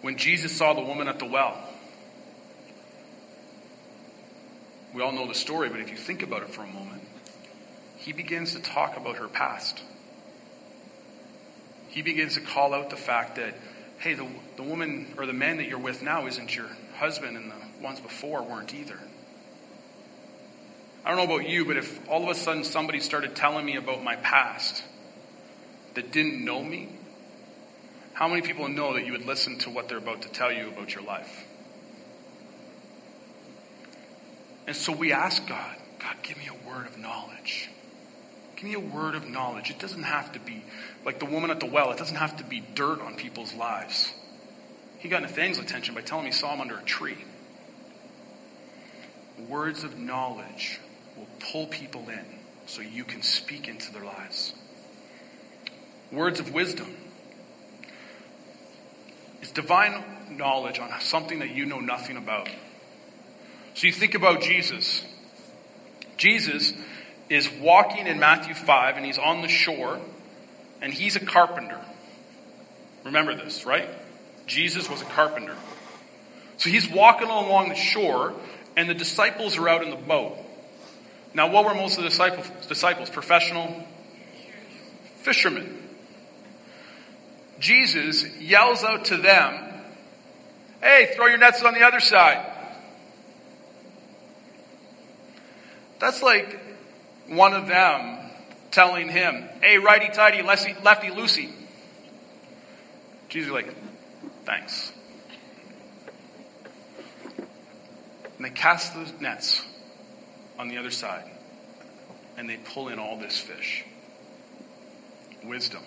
When 0.02 0.18
Jesus 0.18 0.56
saw 0.56 0.74
the 0.74 0.82
woman 0.82 1.10
at 1.10 1.20
the 1.20 1.26
well, 1.26 1.58
we 4.94 5.02
all 5.02 5.12
know 5.12 5.28
the 5.28 5.36
story, 5.36 5.68
but 5.68 5.82
if 5.82 5.92
you 5.92 5.98
think 5.98 6.24
about 6.24 6.44
it 6.44 6.50
for 6.50 6.62
a 6.62 6.68
moment, 6.68 7.02
he 7.98 8.14
begins 8.14 8.54
to 8.54 8.62
talk 8.62 8.96
about 8.96 9.18
her 9.18 9.28
past. 9.28 9.84
He 11.90 12.02
begins 12.02 12.36
to 12.36 12.40
call 12.40 12.74
out 12.74 12.90
the 12.90 12.96
fact 12.96 13.36
that, 13.36 13.54
hey, 14.00 14.14
the, 14.14 14.28
the 14.56 14.64
woman 14.64 15.08
or 15.18 15.26
the 15.26 15.34
man 15.34 15.58
that 15.58 15.68
you're 15.68 15.78
with 15.78 16.02
now 16.02 16.26
isn't 16.26 16.56
your 16.56 16.70
husband, 16.96 17.36
and 17.36 17.52
the 17.52 17.84
ones 17.84 18.00
before 18.00 18.44
weren't 18.44 18.74
either. 18.74 18.98
I 21.08 21.12
don't 21.12 21.26
know 21.26 21.36
about 21.36 21.48
you, 21.48 21.64
but 21.64 21.78
if 21.78 22.10
all 22.10 22.22
of 22.22 22.28
a 22.28 22.36
sudden 22.36 22.66
somebody 22.66 23.00
started 23.00 23.34
telling 23.34 23.66
me 23.66 23.78
about 23.78 24.04
my 24.04 24.18
past 24.18 24.84
that 25.94 26.12
didn't 26.12 26.44
know 26.44 26.62
me, 26.62 26.90
how 28.12 28.28
many 28.28 28.42
people 28.42 28.68
know 28.68 28.94
that 28.94 29.06
you 29.06 29.14
would 29.14 29.26
listen 29.26 29.58
to 29.60 29.70
what 29.70 29.88
they're 29.88 30.00
about 30.00 30.24
to 30.24 30.30
tell 30.30 30.52
you 30.52 30.68
about 30.68 30.94
your 30.94 31.06
life? 31.06 31.46
And 34.68 34.76
so 34.76 34.92
we 34.92 35.14
ask 35.14 35.48
God, 35.48 35.78
God, 36.00 36.18
give 36.24 36.38
me 36.38 36.50
a 36.50 36.68
word 36.68 36.88
of 36.88 36.98
knowledge. 36.98 37.70
Give 38.58 38.66
me 38.66 38.74
a 38.74 38.80
word 38.82 39.16
of 39.16 39.30
knowledge. 39.30 39.70
It 39.70 39.80
doesn't 39.80 40.04
have 40.04 40.34
to 40.34 40.42
be 40.42 40.66
like 41.06 41.20
the 41.20 41.26
woman 41.26 41.52
at 41.52 41.62
the 41.62 41.68
well, 41.68 41.90
it 41.92 41.98
doesn't 41.98 42.18
have 42.18 42.36
to 42.36 42.44
be 42.44 42.60
dirt 42.76 43.00
on 43.00 43.16
people's 43.16 43.54
lives. 43.54 44.14
He 45.00 45.08
got 45.08 45.22
Nathaniel's 45.22 45.60
attention 45.60 45.96
by 45.96 46.02
telling 46.02 46.26
me 46.26 46.32
he 46.32 46.36
saw 46.36 46.54
him 46.54 46.60
under 46.60 46.78
a 46.78 46.84
tree. 46.84 47.24
Words 49.48 49.86
of 49.86 49.98
knowledge 49.98 50.82
will 51.18 51.28
pull 51.52 51.68
people 51.68 52.08
in 52.10 52.26
so 52.66 52.82
you 52.82 53.04
can 53.04 53.22
speak 53.22 53.68
into 53.68 53.92
their 53.92 54.04
lives. 54.04 54.54
Words 56.12 56.40
of 56.40 56.54
wisdom 56.54 56.96
is 59.42 59.52
divine 59.52 60.04
knowledge 60.32 60.80
on 60.80 60.90
something 61.00 61.40
that 61.40 61.50
you 61.50 61.66
know 61.66 61.80
nothing 61.80 62.18
about. 62.18 62.50
So 63.74 63.88
you 63.88 63.94
think 63.94 64.16
about 64.16 64.42
Jesus. 64.42 65.04
Jesus 66.18 66.74
is 67.30 67.50
walking 67.50 68.08
in 68.08 68.20
Matthew 68.20 68.54
5 68.54 68.98
and 68.98 69.06
he's 69.06 69.18
on 69.18 69.42
the 69.42 69.48
shore 69.48 70.00
and 70.82 70.94
he's 70.94 71.16
a 71.16 71.20
carpenter. 71.20 71.80
Remember 73.04 73.36
this, 73.36 73.66
right? 73.66 73.88
Jesus 74.46 74.90
was 74.90 75.02
a 75.02 75.06
carpenter. 75.06 75.56
So 76.58 76.70
he's 76.70 76.90
walking 76.90 77.28
along 77.28 77.70
the 77.70 77.76
shore 77.76 78.34
and 78.76 78.90
the 78.90 78.94
disciples 78.94 79.58
are 79.58 79.70
out 79.70 79.84
in 79.84 79.90
the 79.90 79.96
boat. 79.96 80.38
Now, 81.34 81.50
what 81.52 81.66
were 81.66 81.76
most 81.76 81.98
of 81.98 82.04
the 82.04 82.10
disciples? 82.10 82.50
disciples 82.68 83.10
professional 83.10 83.86
fishermen. 85.22 85.78
Jesus 87.60 88.26
yells 88.40 88.84
out 88.84 89.06
to 89.06 89.18
them, 89.18 89.64
Hey, 90.82 91.12
throw 91.16 91.26
your 91.28 91.38
nets 91.38 91.64
on 91.64 91.74
the 91.74 91.82
other 91.82 92.00
side. 92.00 92.46
That's 96.00 96.22
like 96.22 96.60
one 97.28 97.54
of 97.54 97.68
them 97.68 98.20
telling 98.72 99.10
him, 99.10 99.50
Hey, 99.62 99.78
righty 99.78 100.10
tighty, 100.10 100.42
lefty, 100.44 100.74
loosey. 100.74 101.52
Jesus 103.30 103.48
is 103.48 103.54
like, 103.54 103.76
Thanks. 104.46 104.94
And 108.38 108.46
they 108.46 108.52
cast 108.52 108.94
the 108.94 109.12
nets 109.20 109.64
on 110.60 110.70
the 110.70 110.78
other 110.78 110.92
side, 110.92 111.24
and 112.38 112.50
they 112.50 112.58
pull 112.58 112.90
in 112.90 113.00
all 113.00 113.18
this 113.18 113.40
fish. 113.40 113.84
Wisdom. 115.44 115.84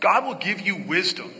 God 0.00 0.24
will 0.24 0.34
give 0.34 0.60
you 0.60 0.76
wisdom 0.76 1.32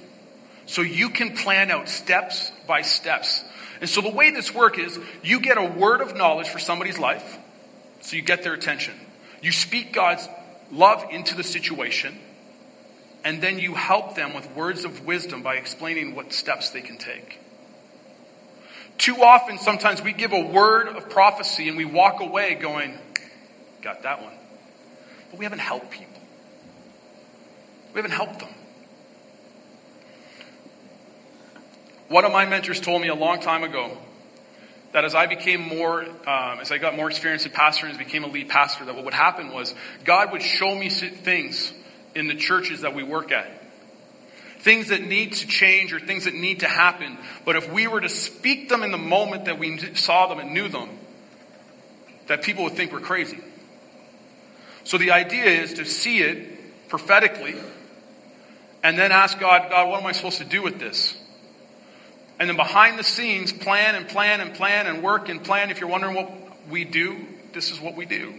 so 0.66 0.82
you 0.82 1.10
can 1.10 1.36
plan 1.36 1.70
out 1.70 1.88
steps 1.88 2.52
by 2.66 2.82
steps. 2.82 3.44
And 3.80 3.88
so 3.88 4.00
the 4.00 4.10
way 4.10 4.30
this 4.30 4.52
works 4.52 4.78
is 4.78 4.98
you 5.22 5.40
get 5.40 5.56
a 5.56 5.64
word 5.64 6.00
of 6.00 6.16
knowledge 6.16 6.48
for 6.48 6.58
somebody's 6.58 6.98
life, 6.98 7.38
so 8.00 8.16
you 8.16 8.22
get 8.22 8.42
their 8.42 8.54
attention. 8.54 8.94
You 9.40 9.52
speak 9.52 9.92
God's 9.92 10.28
love 10.72 11.04
into 11.10 11.36
the 11.36 11.44
situation, 11.44 12.18
and 13.24 13.40
then 13.40 13.58
you 13.58 13.74
help 13.74 14.14
them 14.16 14.34
with 14.34 14.50
words 14.54 14.84
of 14.84 15.06
wisdom 15.06 15.42
by 15.42 15.54
explaining 15.54 16.14
what 16.14 16.32
steps 16.32 16.70
they 16.70 16.82
can 16.82 16.98
take. 16.98 17.38
Too 18.98 19.22
often, 19.22 19.58
sometimes 19.58 20.02
we 20.02 20.12
give 20.12 20.32
a 20.32 20.40
word 20.40 20.88
of 20.88 21.08
prophecy 21.08 21.68
and 21.68 21.76
we 21.76 21.84
walk 21.84 22.20
away 22.20 22.54
going, 22.54 22.98
Got 23.80 24.02
that 24.02 24.20
one. 24.22 24.32
But 25.30 25.38
we 25.38 25.44
haven't 25.44 25.60
helped 25.60 25.90
people. 25.90 26.20
We 27.94 27.98
haven't 27.98 28.10
helped 28.10 28.40
them. 28.40 28.48
One 32.08 32.24
of 32.24 32.32
my 32.32 32.46
mentors 32.46 32.80
told 32.80 33.02
me 33.02 33.08
a 33.08 33.14
long 33.14 33.40
time 33.40 33.62
ago 33.62 33.96
that 34.92 35.04
as 35.04 35.14
I 35.14 35.26
became 35.26 35.60
more, 35.60 36.02
um, 36.02 36.60
as 36.60 36.72
I 36.72 36.78
got 36.78 36.96
more 36.96 37.10
experience 37.10 37.44
in 37.44 37.52
pastoring, 37.52 37.90
as 37.90 37.96
I 37.96 37.98
became 37.98 38.24
a 38.24 38.28
lead 38.28 38.48
pastor, 38.48 38.84
that 38.86 38.94
what 38.94 39.04
would 39.04 39.14
happen 39.14 39.52
was 39.52 39.74
God 40.04 40.32
would 40.32 40.42
show 40.42 40.74
me 40.74 40.88
things 40.88 41.72
in 42.14 42.26
the 42.26 42.34
churches 42.34 42.80
that 42.80 42.94
we 42.94 43.02
work 43.02 43.30
at. 43.30 43.57
Things 44.60 44.88
that 44.88 45.02
need 45.02 45.34
to 45.34 45.46
change 45.46 45.92
or 45.92 46.00
things 46.00 46.24
that 46.24 46.34
need 46.34 46.60
to 46.60 46.68
happen. 46.68 47.16
But 47.44 47.56
if 47.56 47.72
we 47.72 47.86
were 47.86 48.00
to 48.00 48.08
speak 48.08 48.68
them 48.68 48.82
in 48.82 48.90
the 48.90 48.98
moment 48.98 49.44
that 49.44 49.58
we 49.58 49.78
saw 49.94 50.26
them 50.26 50.40
and 50.40 50.52
knew 50.52 50.68
them, 50.68 50.88
that 52.26 52.42
people 52.42 52.64
would 52.64 52.74
think 52.74 52.92
we're 52.92 53.00
crazy. 53.00 53.38
So 54.84 54.98
the 54.98 55.12
idea 55.12 55.44
is 55.44 55.74
to 55.74 55.84
see 55.84 56.18
it 56.18 56.88
prophetically 56.88 57.54
and 58.82 58.98
then 58.98 59.12
ask 59.12 59.38
God, 59.38 59.70
God, 59.70 59.88
what 59.88 60.00
am 60.00 60.06
I 60.06 60.12
supposed 60.12 60.38
to 60.38 60.44
do 60.44 60.62
with 60.62 60.78
this? 60.78 61.16
And 62.38 62.48
then 62.48 62.56
behind 62.56 62.98
the 62.98 63.04
scenes, 63.04 63.52
plan 63.52 63.94
and 63.94 64.08
plan 64.08 64.40
and 64.40 64.54
plan 64.54 64.86
and 64.86 65.02
work 65.02 65.28
and 65.28 65.42
plan. 65.42 65.70
If 65.70 65.80
you're 65.80 65.90
wondering 65.90 66.14
what 66.14 66.30
we 66.68 66.84
do, 66.84 67.26
this 67.52 67.70
is 67.70 67.80
what 67.80 67.96
we 67.96 68.06
do. 68.06 68.32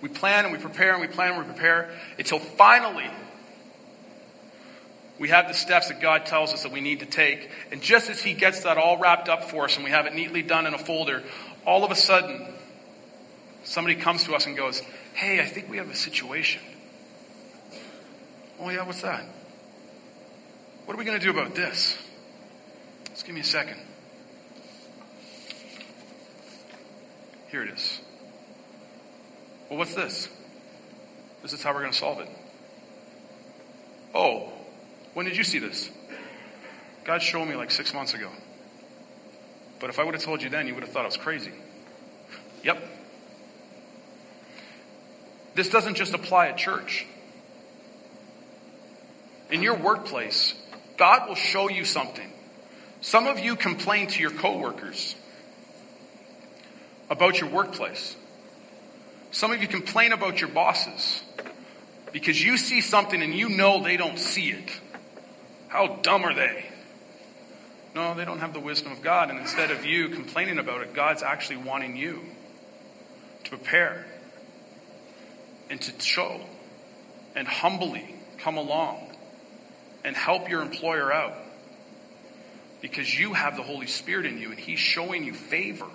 We 0.00 0.08
plan 0.08 0.44
and 0.44 0.52
we 0.52 0.60
prepare 0.60 0.92
and 0.92 1.00
we 1.00 1.08
plan 1.08 1.32
and 1.32 1.46
we 1.46 1.52
prepare 1.52 1.90
until 2.18 2.38
finally 2.38 3.10
we 5.18 5.28
have 5.30 5.48
the 5.48 5.54
steps 5.54 5.88
that 5.88 6.00
God 6.00 6.26
tells 6.26 6.52
us 6.52 6.62
that 6.62 6.72
we 6.72 6.80
need 6.80 7.00
to 7.00 7.06
take. 7.06 7.50
And 7.72 7.82
just 7.82 8.08
as 8.08 8.22
He 8.22 8.34
gets 8.34 8.62
that 8.62 8.78
all 8.78 8.98
wrapped 8.98 9.28
up 9.28 9.44
for 9.44 9.64
us 9.64 9.76
and 9.76 9.84
we 9.84 9.90
have 9.90 10.06
it 10.06 10.14
neatly 10.14 10.42
done 10.42 10.66
in 10.66 10.74
a 10.74 10.78
folder, 10.78 11.22
all 11.66 11.84
of 11.84 11.90
a 11.90 11.96
sudden, 11.96 12.46
somebody 13.64 13.96
comes 13.96 14.24
to 14.24 14.34
us 14.34 14.46
and 14.46 14.56
goes, 14.56 14.80
Hey, 15.14 15.40
I 15.40 15.46
think 15.46 15.68
we 15.68 15.78
have 15.78 15.90
a 15.90 15.96
situation. 15.96 16.62
Oh, 18.60 18.70
yeah, 18.70 18.84
what's 18.84 19.02
that? 19.02 19.24
What 20.84 20.94
are 20.94 20.98
we 20.98 21.04
going 21.04 21.18
to 21.18 21.24
do 21.24 21.30
about 21.30 21.54
this? 21.54 21.98
Just 23.10 23.26
give 23.26 23.34
me 23.34 23.40
a 23.40 23.44
second. 23.44 23.78
Here 27.48 27.62
it 27.62 27.70
is. 27.70 28.00
Well, 29.68 29.78
what's 29.78 29.94
this? 29.94 30.28
This 31.42 31.52
is 31.52 31.62
how 31.62 31.72
we're 31.72 31.80
going 31.80 31.92
to 31.92 31.98
solve 31.98 32.20
it. 32.20 32.28
Oh, 34.14 34.52
when 35.18 35.26
did 35.26 35.36
you 35.36 35.42
see 35.42 35.58
this? 35.58 35.90
God 37.02 37.20
showed 37.20 37.46
me 37.46 37.56
like 37.56 37.72
six 37.72 37.92
months 37.92 38.14
ago. 38.14 38.30
But 39.80 39.90
if 39.90 39.98
I 39.98 40.04
would 40.04 40.14
have 40.14 40.22
told 40.22 40.44
you 40.44 40.48
then, 40.48 40.68
you 40.68 40.74
would 40.74 40.84
have 40.84 40.92
thought 40.92 41.02
I 41.02 41.06
was 41.06 41.16
crazy. 41.16 41.50
Yep. 42.62 42.80
This 45.56 45.70
doesn't 45.70 45.96
just 45.96 46.14
apply 46.14 46.46
at 46.46 46.56
church. 46.56 47.04
In 49.50 49.60
your 49.60 49.74
workplace, 49.74 50.54
God 50.96 51.28
will 51.28 51.34
show 51.34 51.68
you 51.68 51.84
something. 51.84 52.32
Some 53.00 53.26
of 53.26 53.40
you 53.40 53.56
complain 53.56 54.06
to 54.06 54.20
your 54.20 54.30
coworkers 54.30 55.16
about 57.10 57.40
your 57.40 57.50
workplace. 57.50 58.14
Some 59.32 59.50
of 59.50 59.60
you 59.60 59.66
complain 59.66 60.12
about 60.12 60.40
your 60.40 60.50
bosses 60.50 61.22
because 62.12 62.40
you 62.40 62.56
see 62.56 62.80
something 62.80 63.20
and 63.20 63.34
you 63.34 63.48
know 63.48 63.82
they 63.82 63.96
don't 63.96 64.20
see 64.20 64.50
it. 64.50 64.80
How 65.68 65.98
dumb 66.02 66.24
are 66.24 66.34
they? 66.34 66.66
No, 67.94 68.14
they 68.14 68.24
don't 68.24 68.40
have 68.40 68.52
the 68.52 68.60
wisdom 68.60 68.92
of 68.92 69.02
God. 69.02 69.30
And 69.30 69.38
instead 69.38 69.70
of 69.70 69.84
you 69.84 70.08
complaining 70.08 70.58
about 70.58 70.82
it, 70.82 70.94
God's 70.94 71.22
actually 71.22 71.58
wanting 71.58 71.96
you 71.96 72.20
to 73.44 73.50
prepare 73.50 74.06
and 75.70 75.80
to 75.80 76.00
show 76.00 76.40
and 77.34 77.46
humbly 77.46 78.14
come 78.38 78.56
along 78.56 79.12
and 80.04 80.16
help 80.16 80.48
your 80.48 80.62
employer 80.62 81.12
out 81.12 81.34
because 82.80 83.18
you 83.18 83.34
have 83.34 83.56
the 83.56 83.62
Holy 83.62 83.86
Spirit 83.86 84.26
in 84.26 84.38
you 84.38 84.50
and 84.50 84.58
He's 84.58 84.78
showing 84.78 85.24
you 85.24 85.34
favor. 85.34 85.88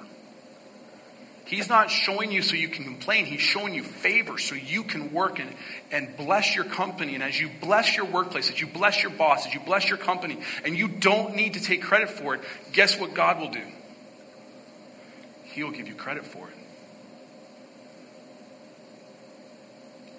He's 1.45 1.67
not 1.67 1.91
showing 1.91 2.31
you 2.31 2.41
so 2.41 2.55
you 2.55 2.69
can 2.69 2.85
complain. 2.85 3.25
He's 3.25 3.41
showing 3.41 3.73
you 3.73 3.83
favor 3.83 4.37
so 4.37 4.55
you 4.55 4.83
can 4.83 5.11
work 5.11 5.39
and, 5.39 5.53
and 5.91 6.15
bless 6.15 6.55
your 6.55 6.63
company. 6.63 7.15
And 7.15 7.23
as 7.23 7.39
you 7.39 7.49
bless 7.61 7.97
your 7.97 8.05
workplace, 8.05 8.49
as 8.49 8.61
you 8.61 8.67
bless 8.67 9.03
your 9.03 9.11
boss, 9.11 9.45
as 9.45 9.53
you 9.53 9.59
bless 9.59 9.89
your 9.89 9.97
company, 9.97 10.39
and 10.63 10.77
you 10.77 10.87
don't 10.87 11.35
need 11.35 11.55
to 11.55 11.61
take 11.61 11.81
credit 11.81 12.09
for 12.09 12.35
it, 12.35 12.41
guess 12.71 12.97
what 12.97 13.13
God 13.13 13.39
will 13.39 13.51
do? 13.51 13.63
He'll 15.43 15.71
give 15.71 15.87
you 15.87 15.95
credit 15.95 16.25
for 16.25 16.47
it. 16.47 16.55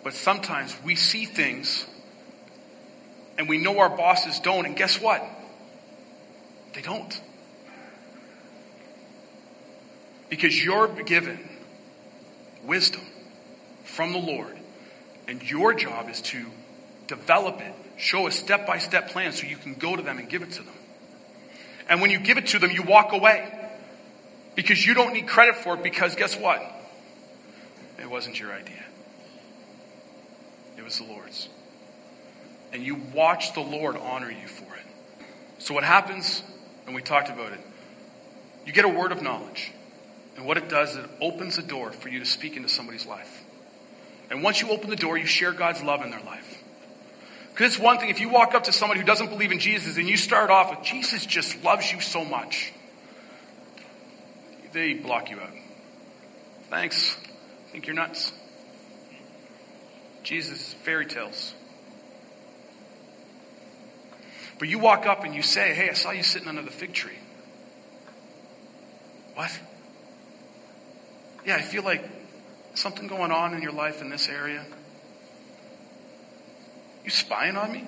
But 0.04 0.12
sometimes 0.12 0.76
we 0.84 0.94
see 0.94 1.24
things 1.24 1.86
and 3.38 3.48
we 3.48 3.58
know 3.58 3.78
our 3.78 3.88
bosses 3.88 4.38
don't, 4.38 4.66
and 4.66 4.76
guess 4.76 5.00
what? 5.00 5.24
They 6.74 6.82
don't. 6.82 7.20
Because 10.34 10.64
you're 10.64 10.88
given 10.88 11.38
wisdom 12.64 13.02
from 13.84 14.10
the 14.10 14.18
Lord, 14.18 14.58
and 15.28 15.40
your 15.48 15.74
job 15.74 16.08
is 16.10 16.20
to 16.22 16.46
develop 17.06 17.60
it, 17.60 17.72
show 17.96 18.26
a 18.26 18.32
step 18.32 18.66
by 18.66 18.78
step 18.78 19.10
plan 19.10 19.30
so 19.30 19.46
you 19.46 19.56
can 19.56 19.74
go 19.74 19.94
to 19.94 20.02
them 20.02 20.18
and 20.18 20.28
give 20.28 20.42
it 20.42 20.50
to 20.50 20.64
them. 20.64 20.74
And 21.88 22.00
when 22.00 22.10
you 22.10 22.18
give 22.18 22.36
it 22.36 22.48
to 22.48 22.58
them, 22.58 22.72
you 22.72 22.82
walk 22.82 23.12
away 23.12 23.48
because 24.56 24.84
you 24.84 24.92
don't 24.94 25.12
need 25.12 25.28
credit 25.28 25.54
for 25.54 25.74
it 25.74 25.84
because 25.84 26.16
guess 26.16 26.36
what? 26.36 26.60
It 28.00 28.10
wasn't 28.10 28.40
your 28.40 28.52
idea, 28.52 28.82
it 30.76 30.82
was 30.82 30.98
the 30.98 31.04
Lord's. 31.04 31.48
And 32.72 32.82
you 32.82 33.00
watch 33.14 33.54
the 33.54 33.60
Lord 33.60 33.96
honor 33.96 34.32
you 34.32 34.48
for 34.48 34.74
it. 34.74 34.82
So, 35.58 35.74
what 35.74 35.84
happens, 35.84 36.42
and 36.86 36.94
we 36.96 37.02
talked 37.02 37.28
about 37.28 37.52
it, 37.52 37.60
you 38.66 38.72
get 38.72 38.84
a 38.84 38.88
word 38.88 39.12
of 39.12 39.22
knowledge. 39.22 39.70
And 40.36 40.46
what 40.46 40.56
it 40.56 40.68
does 40.68 40.90
is 40.90 41.04
it 41.04 41.10
opens 41.20 41.56
the 41.56 41.62
door 41.62 41.90
for 41.92 42.08
you 42.08 42.18
to 42.18 42.26
speak 42.26 42.56
into 42.56 42.68
somebody's 42.68 43.06
life. 43.06 43.42
And 44.30 44.42
once 44.42 44.60
you 44.60 44.70
open 44.70 44.90
the 44.90 44.96
door, 44.96 45.16
you 45.16 45.26
share 45.26 45.52
God's 45.52 45.82
love 45.82 46.02
in 46.02 46.10
their 46.10 46.22
life. 46.22 46.62
Because 47.50 47.74
it's 47.74 47.82
one 47.82 47.98
thing, 47.98 48.08
if 48.08 48.20
you 48.20 48.28
walk 48.28 48.54
up 48.54 48.64
to 48.64 48.72
somebody 48.72 49.00
who 49.00 49.06
doesn't 49.06 49.28
believe 49.28 49.52
in 49.52 49.60
Jesus 49.60 49.96
and 49.96 50.08
you 50.08 50.16
start 50.16 50.50
off 50.50 50.70
with, 50.70 50.84
Jesus 50.84 51.24
just 51.24 51.62
loves 51.62 51.92
you 51.92 52.00
so 52.00 52.24
much, 52.24 52.72
they 54.72 54.94
block 54.94 55.30
you 55.30 55.38
out. 55.38 55.52
Thanks. 56.68 57.16
I 57.68 57.70
think 57.70 57.86
you're 57.86 57.94
nuts. 57.94 58.32
Jesus, 60.24 60.72
fairy 60.72 61.06
tales. 61.06 61.54
But 64.58 64.68
you 64.68 64.78
walk 64.78 65.06
up 65.06 65.24
and 65.24 65.34
you 65.34 65.42
say, 65.42 65.74
Hey, 65.74 65.90
I 65.90 65.92
saw 65.92 66.10
you 66.10 66.22
sitting 66.22 66.48
under 66.48 66.62
the 66.62 66.70
fig 66.70 66.92
tree. 66.92 67.18
What? 69.34 69.56
Yeah, 71.44 71.56
I 71.56 71.62
feel 71.62 71.82
like 71.82 72.08
something 72.74 73.06
going 73.06 73.30
on 73.30 73.54
in 73.54 73.62
your 73.62 73.72
life 73.72 74.00
in 74.00 74.08
this 74.08 74.28
area. 74.28 74.64
You 77.04 77.10
spying 77.10 77.56
on 77.56 77.70
me? 77.70 77.84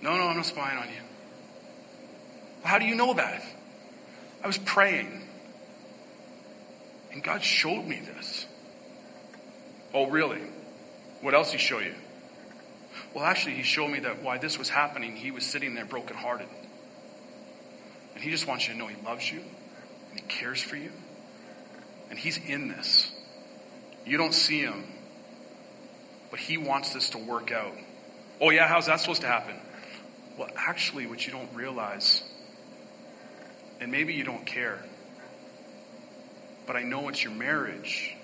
No, 0.00 0.16
no, 0.16 0.28
I'm 0.28 0.36
not 0.36 0.46
spying 0.46 0.78
on 0.78 0.88
you. 0.88 1.02
Well, 2.62 2.68
how 2.68 2.78
do 2.78 2.86
you 2.86 2.94
know 2.94 3.14
that? 3.14 3.42
I 4.42 4.46
was 4.46 4.58
praying. 4.58 5.22
And 7.12 7.22
God 7.22 7.42
showed 7.42 7.84
me 7.84 8.00
this. 8.00 8.46
Oh, 9.92 10.06
really? 10.06 10.42
What 11.20 11.34
else 11.34 11.50
He 11.50 11.58
show 11.58 11.80
you? 11.80 11.94
Well, 13.12 13.24
actually, 13.24 13.56
He 13.56 13.64
showed 13.64 13.88
me 13.88 13.98
that 14.00 14.22
why 14.22 14.38
this 14.38 14.56
was 14.56 14.68
happening, 14.68 15.16
He 15.16 15.32
was 15.32 15.44
sitting 15.44 15.74
there 15.74 15.84
brokenhearted. 15.84 16.48
And 18.14 18.22
He 18.22 18.30
just 18.30 18.46
wants 18.46 18.68
you 18.68 18.74
to 18.74 18.78
know 18.78 18.86
He 18.86 19.04
loves 19.04 19.30
you 19.30 19.40
and 20.10 20.20
He 20.20 20.26
cares 20.26 20.62
for 20.62 20.76
you 20.76 20.92
and 22.10 22.18
He's 22.18 22.36
in 22.36 22.68
this. 22.68 23.10
You 24.04 24.18
don't 24.18 24.34
see 24.34 24.60
Him, 24.60 24.84
but 26.30 26.40
He 26.40 26.58
wants 26.58 26.92
this 26.92 27.10
to 27.10 27.18
work 27.18 27.52
out. 27.52 27.72
Oh, 28.40 28.50
yeah, 28.50 28.66
how's 28.66 28.86
that 28.86 29.00
supposed 29.00 29.22
to 29.22 29.28
happen? 29.28 29.54
Well, 30.36 30.48
actually, 30.56 31.06
what 31.06 31.26
you 31.26 31.32
don't 31.32 31.54
realize, 31.54 32.22
and 33.80 33.92
maybe 33.92 34.14
you 34.14 34.24
don't 34.24 34.44
care, 34.44 34.84
but 36.66 36.76
I 36.76 36.82
know 36.82 37.08
it's 37.08 37.22
your 37.22 37.32
marriage, 37.32 38.14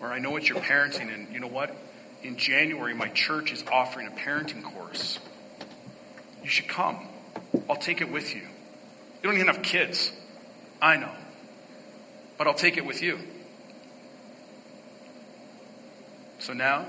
or 0.00 0.08
I 0.12 0.18
know 0.18 0.36
it's 0.36 0.48
your 0.48 0.58
parenting, 0.58 1.12
and 1.12 1.32
you 1.32 1.40
know 1.40 1.48
what? 1.48 1.74
In 2.22 2.36
January, 2.36 2.94
my 2.94 3.08
church 3.08 3.52
is 3.52 3.64
offering 3.72 4.06
a 4.06 4.10
parenting 4.10 4.62
course. 4.62 5.18
You 6.42 6.48
should 6.48 6.68
come. 6.68 7.08
I'll 7.68 7.76
take 7.76 8.00
it 8.00 8.10
with 8.10 8.34
you. 8.34 8.42
You 8.42 9.22
don't 9.22 9.34
even 9.34 9.48
have 9.48 9.62
kids. 9.62 10.12
I 10.80 10.96
know 10.96 11.12
but 12.40 12.46
I'll 12.46 12.54
take 12.54 12.78
it 12.78 12.86
with 12.86 13.02
you. 13.02 13.18
So 16.38 16.54
now, 16.54 16.86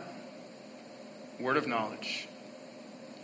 word 1.41 1.57
of 1.57 1.67
knowledge. 1.67 2.29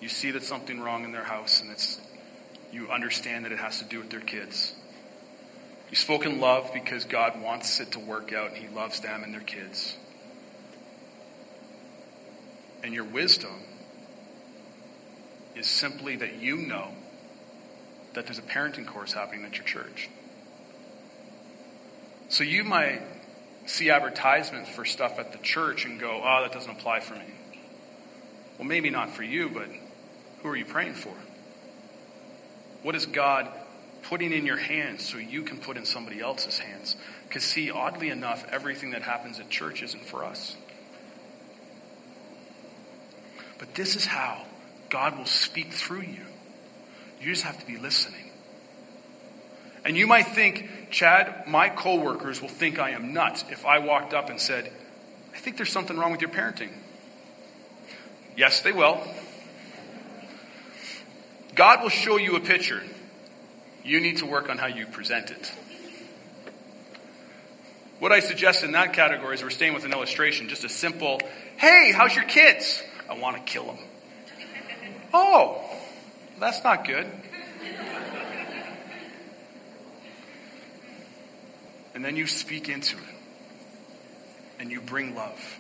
You 0.02 0.10
see 0.10 0.32
that 0.32 0.44
something 0.44 0.82
wrong 0.82 1.06
in 1.06 1.14
their 1.14 1.24
house 1.24 1.62
and 1.62 1.72
it's 1.72 2.02
you 2.70 2.92
understand 2.92 3.46
that 3.46 3.54
it 3.54 3.60
has 3.60 3.80
to 3.80 3.86
do 3.86 4.00
with 4.00 4.10
their 4.10 4.20
kids. 4.20 4.74
You 5.90 5.96
spoke 5.96 6.26
in 6.26 6.42
love 6.42 6.72
because 6.74 7.06
God 7.06 7.42
wants 7.42 7.80
it 7.80 7.94
to 7.94 8.00
work 8.00 8.34
out 8.34 8.50
and 8.50 8.58
He 8.58 8.68
loves 8.68 9.00
them 9.00 9.24
and 9.24 9.34
their 9.34 9.40
kids. 9.40 9.96
And 12.84 12.94
your 12.94 13.06
wisdom 13.06 13.62
is 15.56 15.66
simply 15.66 16.18
that 16.18 16.42
you 16.42 16.58
know 16.58 16.90
that 18.16 18.26
there's 18.26 18.38
a 18.38 18.42
parenting 18.42 18.86
course 18.86 19.14
happening 19.14 19.46
at 19.46 19.56
your 19.56 19.66
church. 19.66 20.10
So 22.30 22.44
you 22.44 22.64
might 22.64 23.02
see 23.66 23.90
advertisements 23.90 24.70
for 24.70 24.86
stuff 24.86 25.20
at 25.20 25.32
the 25.32 25.38
church 25.40 25.86
and 25.86 26.00
go, 26.00 26.22
oh, 26.24 26.44
that 26.44 26.52
doesn't 26.52 26.72
apply 26.72 27.00
for 27.00 27.14
me. 27.14 27.34
Well, 28.58 28.68
maybe 28.68 28.90
not 28.90 29.10
for 29.12 29.24
you, 29.24 29.50
but 29.50 29.68
who 30.42 30.50
are 30.50 30.56
you 30.56 30.66
praying 30.66 30.96
for? 30.96 31.14
What 32.82 32.96
is 32.96 33.06
God 33.06 33.50
putting 34.04 34.32
in 34.32 34.46
your 34.46 34.58
hands 34.58 35.08
so 35.08 35.18
you 35.18 35.44
can 35.44 35.58
put 35.58 35.78
in 35.78 35.86
somebody 35.86 36.20
else's 36.20 36.60
hands? 36.60 36.96
Because, 37.28 37.44
see, 37.44 37.70
oddly 37.70 38.10
enough, 38.10 38.46
everything 38.52 38.92
that 38.92 39.04
happens 39.04 39.40
at 39.40 39.50
church 39.50 39.84
isn't 39.84 40.06
for 40.06 40.24
us. 40.24 40.56
But 43.60 43.76
this 43.76 43.96
is 43.96 44.06
how 44.06 44.44
God 44.90 45.18
will 45.18 45.26
speak 45.26 45.74
through 45.74 46.04
you. 46.04 46.26
You 47.20 47.32
just 47.32 47.44
have 47.44 47.60
to 47.60 47.66
be 47.66 47.78
listening. 47.78 48.27
And 49.88 49.96
you 49.96 50.06
might 50.06 50.28
think, 50.28 50.70
Chad, 50.92 51.48
my 51.48 51.70
coworkers 51.70 52.42
will 52.42 52.50
think 52.50 52.78
I 52.78 52.90
am 52.90 53.14
nuts 53.14 53.46
if 53.50 53.66
I 53.66 53.80
walked 53.80 54.14
up 54.14 54.30
and 54.30 54.38
said, 54.40 54.70
I 55.34 55.38
think 55.38 55.56
there's 55.56 55.72
something 55.72 55.98
wrong 55.98 56.12
with 56.12 56.20
your 56.20 56.30
parenting. 56.30 56.72
Yes, 58.36 58.60
they 58.60 58.74
will. 58.74 59.02
God 61.56 61.82
will 61.82 61.90
show 61.90 62.18
you 62.18 62.36
a 62.36 62.42
picture. 62.42 62.84
You 63.86 64.02
need 64.02 64.18
to 64.18 64.26
work 64.26 64.50
on 64.50 64.58
how 64.58 64.68
you 64.68 64.88
present 64.88 65.32
it. 65.32 65.54
What 68.00 68.12
I 68.12 68.20
suggest 68.20 68.66
in 68.66 68.74
that 68.74 68.92
category 68.92 69.36
is 69.36 69.42
we're 69.42 69.50
staying 69.52 69.74
with 69.74 69.86
an 69.86 69.94
illustration, 69.94 70.50
just 70.50 70.66
a 70.66 70.70
simple, 70.70 71.22
hey, 71.56 71.94
how's 71.96 72.14
your 72.14 72.26
kids? 72.26 72.84
I 73.10 73.18
want 73.18 73.38
to 73.38 73.44
kill 73.44 73.68
them. 73.68 73.78
oh, 75.14 75.62
that's 76.42 76.62
not 76.66 76.86
good. 76.86 77.08
And 81.98 82.06
then 82.06 82.16
you 82.16 82.28
speak 82.28 82.70
into 82.70 82.96
it. 82.96 83.16
And 84.60 84.70
you 84.70 84.82
bring 84.82 85.16
love. 85.16 85.60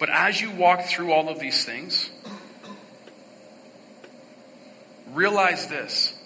But 0.00 0.10
as 0.10 0.40
you 0.40 0.50
walk 0.50 0.86
through 0.86 1.12
all 1.12 1.28
of 1.28 1.38
these 1.38 1.64
things, 1.64 2.10
realize 5.12 5.68
this. 5.68 6.18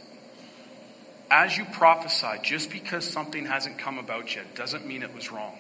As 1.30 1.58
you 1.58 1.66
prophesy, 1.66 2.40
just 2.42 2.70
because 2.70 3.04
something 3.04 3.44
hasn't 3.44 3.76
come 3.76 3.98
about 3.98 4.34
yet 4.34 4.54
doesn't 4.54 4.86
mean 4.86 5.02
it 5.02 5.14
was 5.14 5.30
wrong. 5.30 5.58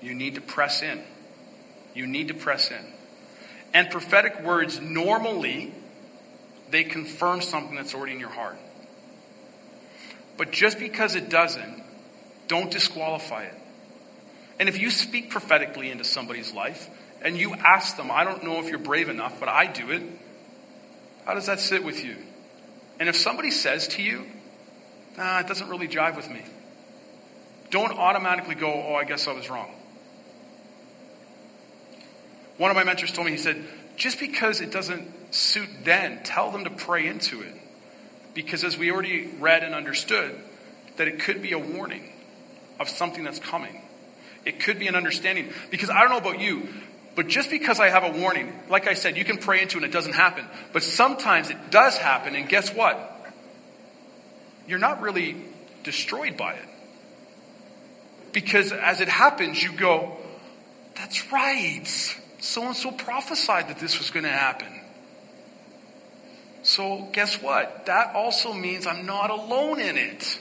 You 0.00 0.14
need 0.14 0.36
to 0.36 0.40
press 0.40 0.80
in. 0.80 1.02
You 1.92 2.06
need 2.06 2.28
to 2.28 2.34
press 2.34 2.70
in. 2.70 2.86
And 3.74 3.90
prophetic 3.90 4.42
words 4.42 4.80
normally 4.80 5.74
they 6.70 6.84
confirm 6.84 7.42
something 7.42 7.76
that's 7.76 7.94
already 7.94 8.14
in 8.14 8.20
your 8.20 8.30
heart. 8.30 8.56
But 10.38 10.52
just 10.52 10.78
because 10.78 11.16
it 11.16 11.28
doesn't, 11.28 11.82
don't 12.46 12.70
disqualify 12.70 13.42
it. 13.42 13.54
And 14.58 14.68
if 14.68 14.80
you 14.80 14.90
speak 14.90 15.30
prophetically 15.30 15.90
into 15.90 16.04
somebody's 16.04 16.54
life 16.54 16.88
and 17.20 17.36
you 17.36 17.54
ask 17.54 17.96
them, 17.96 18.10
I 18.10 18.24
don't 18.24 18.42
know 18.44 18.60
if 18.60 18.70
you're 18.70 18.78
brave 18.78 19.08
enough, 19.08 19.38
but 19.38 19.48
I 19.48 19.66
do 19.66 19.90
it, 19.90 20.02
how 21.26 21.34
does 21.34 21.46
that 21.46 21.60
sit 21.60 21.84
with 21.84 22.02
you? 22.02 22.16
And 22.98 23.08
if 23.08 23.16
somebody 23.16 23.50
says 23.50 23.88
to 23.88 24.02
you, 24.02 24.24
nah, 25.16 25.40
it 25.40 25.46
doesn't 25.46 25.68
really 25.68 25.88
jive 25.88 26.16
with 26.16 26.30
me, 26.30 26.42
don't 27.70 27.92
automatically 27.92 28.54
go, 28.54 28.72
oh, 28.72 28.94
I 28.94 29.04
guess 29.04 29.28
I 29.28 29.32
was 29.32 29.50
wrong. 29.50 29.70
One 32.56 32.70
of 32.70 32.76
my 32.76 32.84
mentors 32.84 33.12
told 33.12 33.26
me, 33.26 33.32
he 33.32 33.38
said, 33.38 33.62
just 33.96 34.18
because 34.18 34.60
it 34.60 34.70
doesn't 34.72 35.34
suit 35.34 35.68
then, 35.84 36.22
tell 36.22 36.50
them 36.50 36.64
to 36.64 36.70
pray 36.70 37.06
into 37.06 37.42
it. 37.42 37.54
Because 38.34 38.64
as 38.64 38.78
we 38.78 38.90
already 38.90 39.28
read 39.38 39.62
and 39.62 39.74
understood, 39.74 40.38
that 40.96 41.08
it 41.08 41.20
could 41.20 41.42
be 41.42 41.52
a 41.52 41.58
warning 41.58 42.12
of 42.78 42.88
something 42.88 43.24
that's 43.24 43.38
coming. 43.38 43.82
It 44.44 44.60
could 44.60 44.78
be 44.78 44.86
an 44.86 44.94
understanding. 44.94 45.52
Because 45.70 45.90
I 45.90 46.00
don't 46.00 46.10
know 46.10 46.18
about 46.18 46.40
you, 46.40 46.68
but 47.14 47.28
just 47.28 47.50
because 47.50 47.80
I 47.80 47.88
have 47.88 48.04
a 48.04 48.18
warning, 48.18 48.52
like 48.68 48.86
I 48.86 48.94
said, 48.94 49.16
you 49.16 49.24
can 49.24 49.38
pray 49.38 49.60
into 49.60 49.78
it 49.78 49.82
and 49.82 49.90
it 49.90 49.92
doesn't 49.92 50.14
happen. 50.14 50.44
But 50.72 50.82
sometimes 50.82 51.50
it 51.50 51.70
does 51.70 51.96
happen, 51.96 52.34
and 52.34 52.48
guess 52.48 52.72
what? 52.72 53.16
You're 54.66 54.78
not 54.78 55.00
really 55.00 55.36
destroyed 55.82 56.36
by 56.36 56.54
it. 56.54 56.68
Because 58.32 58.72
as 58.72 59.00
it 59.00 59.08
happens, 59.08 59.62
you 59.62 59.72
go, 59.72 60.16
that's 60.94 61.32
right. 61.32 61.86
So 62.40 62.62
and 62.66 62.76
so 62.76 62.92
prophesied 62.92 63.68
that 63.68 63.78
this 63.78 63.98
was 63.98 64.10
going 64.10 64.24
to 64.24 64.30
happen. 64.30 64.77
So, 66.62 67.08
guess 67.12 67.40
what? 67.40 67.86
That 67.86 68.14
also 68.14 68.52
means 68.52 68.86
I'm 68.86 69.06
not 69.06 69.30
alone 69.30 69.80
in 69.80 69.96
it. 69.96 70.38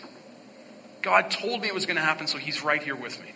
God 1.01 1.32
told 1.32 1.61
me 1.61 1.68
it 1.68 1.74
was 1.74 1.86
going 1.86 1.95
to 1.95 2.01
happen, 2.01 2.28
so 2.28 2.38
He's 2.38 2.63
right 2.63 2.82
here 2.82 2.95
with 2.95 3.22
me. 3.22 3.32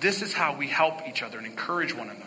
This 0.00 0.22
is 0.22 0.32
how 0.32 0.56
we 0.56 0.68
help 0.68 1.08
each 1.08 1.22
other 1.22 1.38
and 1.38 1.46
encourage 1.46 1.94
one 1.94 2.10
another. 2.10 2.26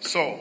So, 0.00 0.40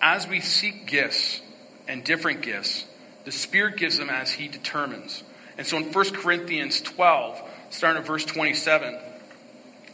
as 0.00 0.26
we 0.26 0.40
seek 0.40 0.86
gifts 0.86 1.40
and 1.86 2.02
different 2.02 2.42
gifts, 2.42 2.86
the 3.24 3.32
Spirit 3.32 3.76
gives 3.76 3.98
them 3.98 4.08
as 4.08 4.32
He 4.32 4.48
determines. 4.48 5.22
And 5.58 5.66
so 5.66 5.76
in 5.76 5.92
1 5.92 6.10
Corinthians 6.14 6.80
12, 6.80 7.42
starting 7.70 8.00
at 8.00 8.06
verse 8.06 8.24
27, 8.24 8.94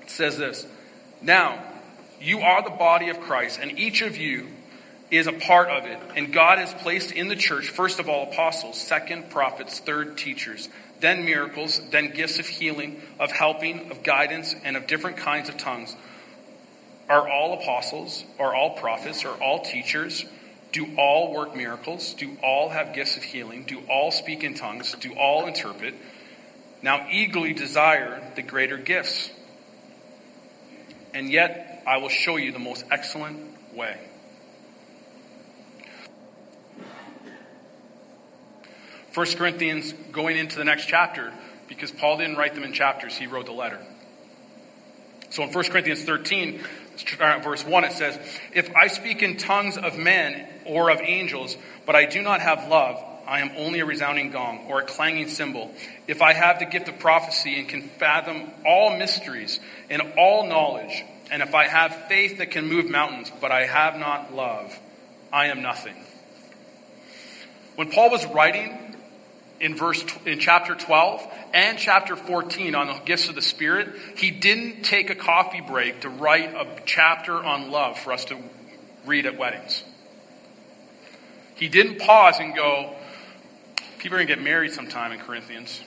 it 0.03 0.11
says 0.11 0.39
this 0.39 0.67
now, 1.23 1.63
you 2.21 2.41
are 2.41 2.63
the 2.63 2.71
body 2.71 3.09
of 3.09 3.21
Christ, 3.21 3.59
and 3.61 3.79
each 3.79 4.03
of 4.03 4.17
you 4.17 4.49
is 5.11 5.27
a 5.27 5.33
part 5.33 5.69
of 5.69 5.85
it. 5.85 5.99
And 6.17 6.33
God 6.33 6.59
has 6.59 6.73
placed 6.75 7.13
in 7.13 7.29
the 7.29 7.37
church, 7.37 7.69
first 7.69 8.01
of 8.01 8.09
all, 8.09 8.31
apostles, 8.31 8.81
second, 8.81 9.31
prophets, 9.31 9.79
third, 9.79 10.19
teachers, 10.19 10.69
then 11.01 11.25
miracles, 11.25 11.81
then 11.91 12.13
gifts 12.13 12.39
of 12.39 12.47
healing, 12.47 13.01
of 13.21 13.31
helping, 13.31 13.91
of 13.91 14.03
guidance, 14.03 14.55
and 14.65 14.77
of 14.77 14.87
different 14.87 15.19
kinds 15.19 15.49
of 15.49 15.57
tongues. 15.57 15.95
Are 17.09 17.29
all 17.29 17.55
apostles? 17.61 18.25
Are 18.39 18.55
all 18.55 18.71
prophets? 18.71 19.25
Are 19.25 19.41
all 19.41 19.61
teachers? 19.61 20.25
Do 20.73 20.87
all 20.99 21.33
work 21.33 21.55
miracles? 21.55 22.15
Do 22.15 22.37
all 22.43 22.71
have 22.71 22.95
gifts 22.95 23.17
of 23.17 23.23
healing? 23.23 23.65
Do 23.65 23.81
all 23.89 24.11
speak 24.11 24.43
in 24.43 24.55
tongues? 24.55 24.95
Do 24.99 25.15
all 25.15 25.47
interpret? 25.47 25.95
Now 26.83 27.07
eagerly 27.11 27.53
desire 27.53 28.23
the 28.35 28.43
greater 28.43 28.77
gifts 28.77 29.31
and 31.17 31.33
yet 31.33 31.83
I 31.87 31.97
will 31.97 32.11
show 32.11 32.37
you 32.37 32.53
the 32.53 32.59
most 32.59 32.85
excellent 32.91 33.39
way. 33.75 33.99
First 39.13 39.39
Corinthians, 39.39 39.95
going 40.13 40.37
into 40.37 40.59
the 40.59 40.65
next 40.65 40.89
chapter, 40.89 41.33
because 41.69 41.91
Paul 41.91 42.19
didn't 42.19 42.37
write 42.37 42.55
them 42.55 42.65
in 42.65 42.75
chapters, 42.75 43.17
he 43.17 43.27
wrote 43.27 43.47
the 43.47 43.53
letter. 43.53 43.81
So 45.31 45.43
in 45.43 45.51
1 45.51 45.65
Corinthians 45.65 46.05
13, 46.05 46.61
uh, 47.19 47.39
verse 47.39 47.65
1, 47.65 47.85
it 47.85 47.93
says, 47.93 48.19
If 48.53 48.71
I 48.77 48.89
speak 48.89 49.23
in 49.23 49.39
tongues 49.39 49.79
of 49.79 49.97
men 49.97 50.47
or 50.67 50.91
of 50.91 51.01
angels, 51.01 51.57
but 51.87 51.97
I 51.97 52.05
do 52.05 52.21
not 52.21 52.43
have 52.43 52.69
love, 52.69 53.03
I 53.27 53.41
am 53.41 53.51
only 53.57 53.81
a 53.81 53.85
resounding 53.85 54.31
gong 54.31 54.67
or 54.69 54.81
a 54.81 54.85
clanging 54.85 55.29
cymbal. 55.29 55.73
If 56.07 56.23
I 56.23 56.33
have 56.33 56.59
the 56.59 56.65
gift 56.65 56.89
of 56.89 56.99
prophecy 56.99 57.59
and 57.59 57.69
can 57.69 57.83
fathom 57.83 58.51
all 58.65 58.97
mysteries 58.97 59.59
and 59.91 60.03
all 60.17 60.47
knowledge, 60.47 61.05
and 61.31 61.43
if 61.43 61.55
I 61.55 61.67
have 61.67 62.07
faith 62.09 62.39
that 62.39 62.53
can 62.53 62.67
move 62.69 62.89
mountains, 62.89 63.33
but 63.41 63.51
I 63.51 63.67
have 63.67 63.97
not 63.97 64.35
love, 64.35 64.79
I 65.33 65.47
am 65.47 65.63
nothing. 65.63 65.97
When 67.75 67.91
Paul 67.91 68.11
was 68.11 68.25
writing 68.27 68.97
in 69.61 69.75
verse 69.75 70.05
in 70.25 70.39
chapter 70.39 70.75
12 70.75 71.27
and 71.53 71.79
chapter 71.79 72.17
14 72.17 72.75
on 72.75 72.87
the 72.87 73.01
gifts 73.05 73.29
of 73.29 73.35
the 73.35 73.43
spirit, 73.43 73.89
he 74.17 74.31
didn't 74.31 74.83
take 74.83 75.11
a 75.11 75.15
coffee 75.15 75.61
break 75.61 76.01
to 76.03 76.09
write 76.09 76.55
a 76.55 76.67
chapter 76.85 77.35
on 77.35 77.71
love 77.71 77.99
for 77.99 78.13
us 78.13 78.25
to 78.27 78.39
read 79.05 79.27
at 79.27 79.37
weddings. 79.37 79.83
He 81.57 81.69
didn't 81.69 81.99
pause 82.01 82.39
and 82.39 82.55
go, 82.55 82.95
People 84.07 84.19
are 84.19 84.23
going 84.25 84.29
to 84.29 84.37
get 84.37 84.45
married 84.45 84.71
sometime 84.71 85.11
in 85.11 85.19
Corinthians. 85.19 85.83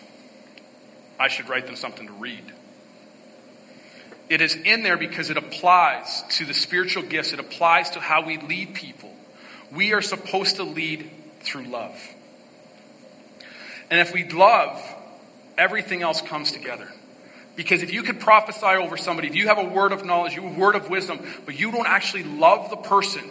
I 1.18 1.30
should 1.30 1.48
write 1.48 1.68
them 1.68 1.78
something 1.78 2.06
to 2.06 2.12
read. 2.12 2.44
It 4.28 4.42
is 4.42 4.58
in 4.58 4.84
there 4.84 4.98
because 4.98 5.30
it 5.30 5.38
applies 5.38 6.24
to 6.32 6.44
the 6.44 6.54
spiritual 6.54 7.04
gifts, 7.04 7.32
it 7.32 7.40
applies 7.40 7.92
to 7.92 8.02
how 8.02 8.26
we 8.26 8.38
lead 8.38 8.74
people. 8.74 9.10
We 9.72 9.94
are 9.94 10.02
supposed 10.02 10.58
to 10.58 10.64
lead 10.64 11.10
through 11.40 11.70
love. 11.70 11.98
And 13.90 14.02
if 14.02 14.14
we 14.14 14.28
love, 14.28 14.84
everything 15.58 16.02
else 16.02 16.22
comes 16.22 16.52
together. 16.52 16.92
Because 17.56 17.84
if 17.84 17.94
you 17.94 18.04
could 18.04 18.20
prophesy 18.20 18.66
over 18.66 18.98
somebody, 18.98 19.30
if 19.30 19.36
you 19.36 19.48
have 19.48 19.60
a 19.60 19.64
word 19.64 19.94
of 19.94 20.04
knowledge, 20.04 20.36
you 20.36 20.42
have 20.42 20.58
a 20.58 20.60
word 20.60 20.76
of 20.76 20.90
wisdom, 20.90 21.26
but 21.46 21.58
you 21.58 21.72
don't 21.72 21.88
actually 21.88 22.24
love 22.24 22.70
the 22.70 22.76
person, 22.76 23.24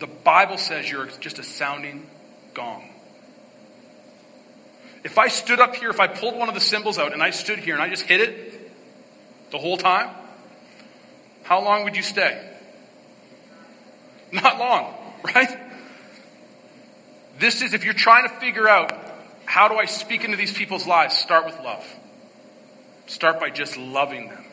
the 0.00 0.08
Bible 0.08 0.58
says 0.58 0.90
you're 0.90 1.06
just 1.20 1.38
a 1.38 1.44
sounding 1.44 2.10
gong. 2.54 2.90
If 5.06 5.18
I 5.18 5.28
stood 5.28 5.60
up 5.60 5.76
here, 5.76 5.90
if 5.90 6.00
I 6.00 6.08
pulled 6.08 6.34
one 6.34 6.48
of 6.48 6.56
the 6.56 6.60
cymbals 6.60 6.98
out 6.98 7.12
and 7.12 7.22
I 7.22 7.30
stood 7.30 7.60
here 7.60 7.74
and 7.74 7.82
I 7.82 7.88
just 7.88 8.02
hit 8.02 8.20
it 8.20 8.72
the 9.52 9.56
whole 9.56 9.76
time, 9.76 10.10
how 11.44 11.62
long 11.62 11.84
would 11.84 11.94
you 11.94 12.02
stay? 12.02 12.44
Not 14.32 14.58
long, 14.58 14.92
right? 15.22 15.56
This 17.38 17.62
is 17.62 17.72
if 17.72 17.84
you're 17.84 17.94
trying 17.94 18.28
to 18.28 18.34
figure 18.40 18.68
out 18.68 18.92
how 19.44 19.68
do 19.68 19.76
I 19.76 19.84
speak 19.84 20.24
into 20.24 20.36
these 20.36 20.52
people's 20.52 20.88
lives, 20.88 21.16
start 21.16 21.46
with 21.46 21.60
love. 21.60 21.86
Start 23.06 23.38
by 23.38 23.50
just 23.50 23.76
loving 23.76 24.30
them, 24.30 24.44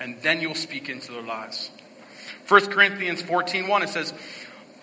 and 0.00 0.22
then 0.22 0.40
you'll 0.40 0.54
speak 0.54 0.88
into 0.88 1.12
their 1.12 1.20
lives. 1.20 1.70
1 2.48 2.68
Corinthians 2.68 3.20
14 3.20 3.68
1, 3.68 3.82
it 3.82 3.90
says, 3.90 4.14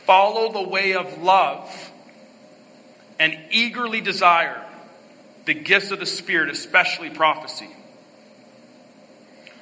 Follow 0.05 0.53
the 0.53 0.69
way 0.69 0.93
of 0.93 1.23
love 1.23 1.91
and 3.17 3.35
eagerly 3.49 4.01
desire 4.01 4.63
the 5.49 5.55
gifts 5.55 5.89
of 5.89 5.99
the 5.99 6.05
Spirit, 6.05 6.51
especially 6.51 7.09
prophecy. 7.09 7.67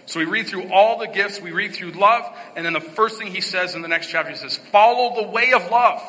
So 0.06 0.20
we 0.20 0.26
read 0.26 0.48
through 0.48 0.70
all 0.70 1.00
the 1.00 1.08
gifts, 1.08 1.40
we 1.40 1.54
read 1.54 1.74
through 1.74 1.92
love, 1.92 2.26
and 2.58 2.66
then 2.66 2.74
the 2.74 2.82
first 2.82 3.18
thing 3.18 3.28
he 3.28 3.40
says 3.40 3.74
in 3.74 3.84
the 3.84 3.88
next 3.88 4.10
chapter, 4.10 4.30
he 4.30 4.36
says, 4.36 4.58
Follow 4.58 5.16
the 5.16 5.30
way 5.30 5.54
of 5.54 5.72
love 5.72 6.02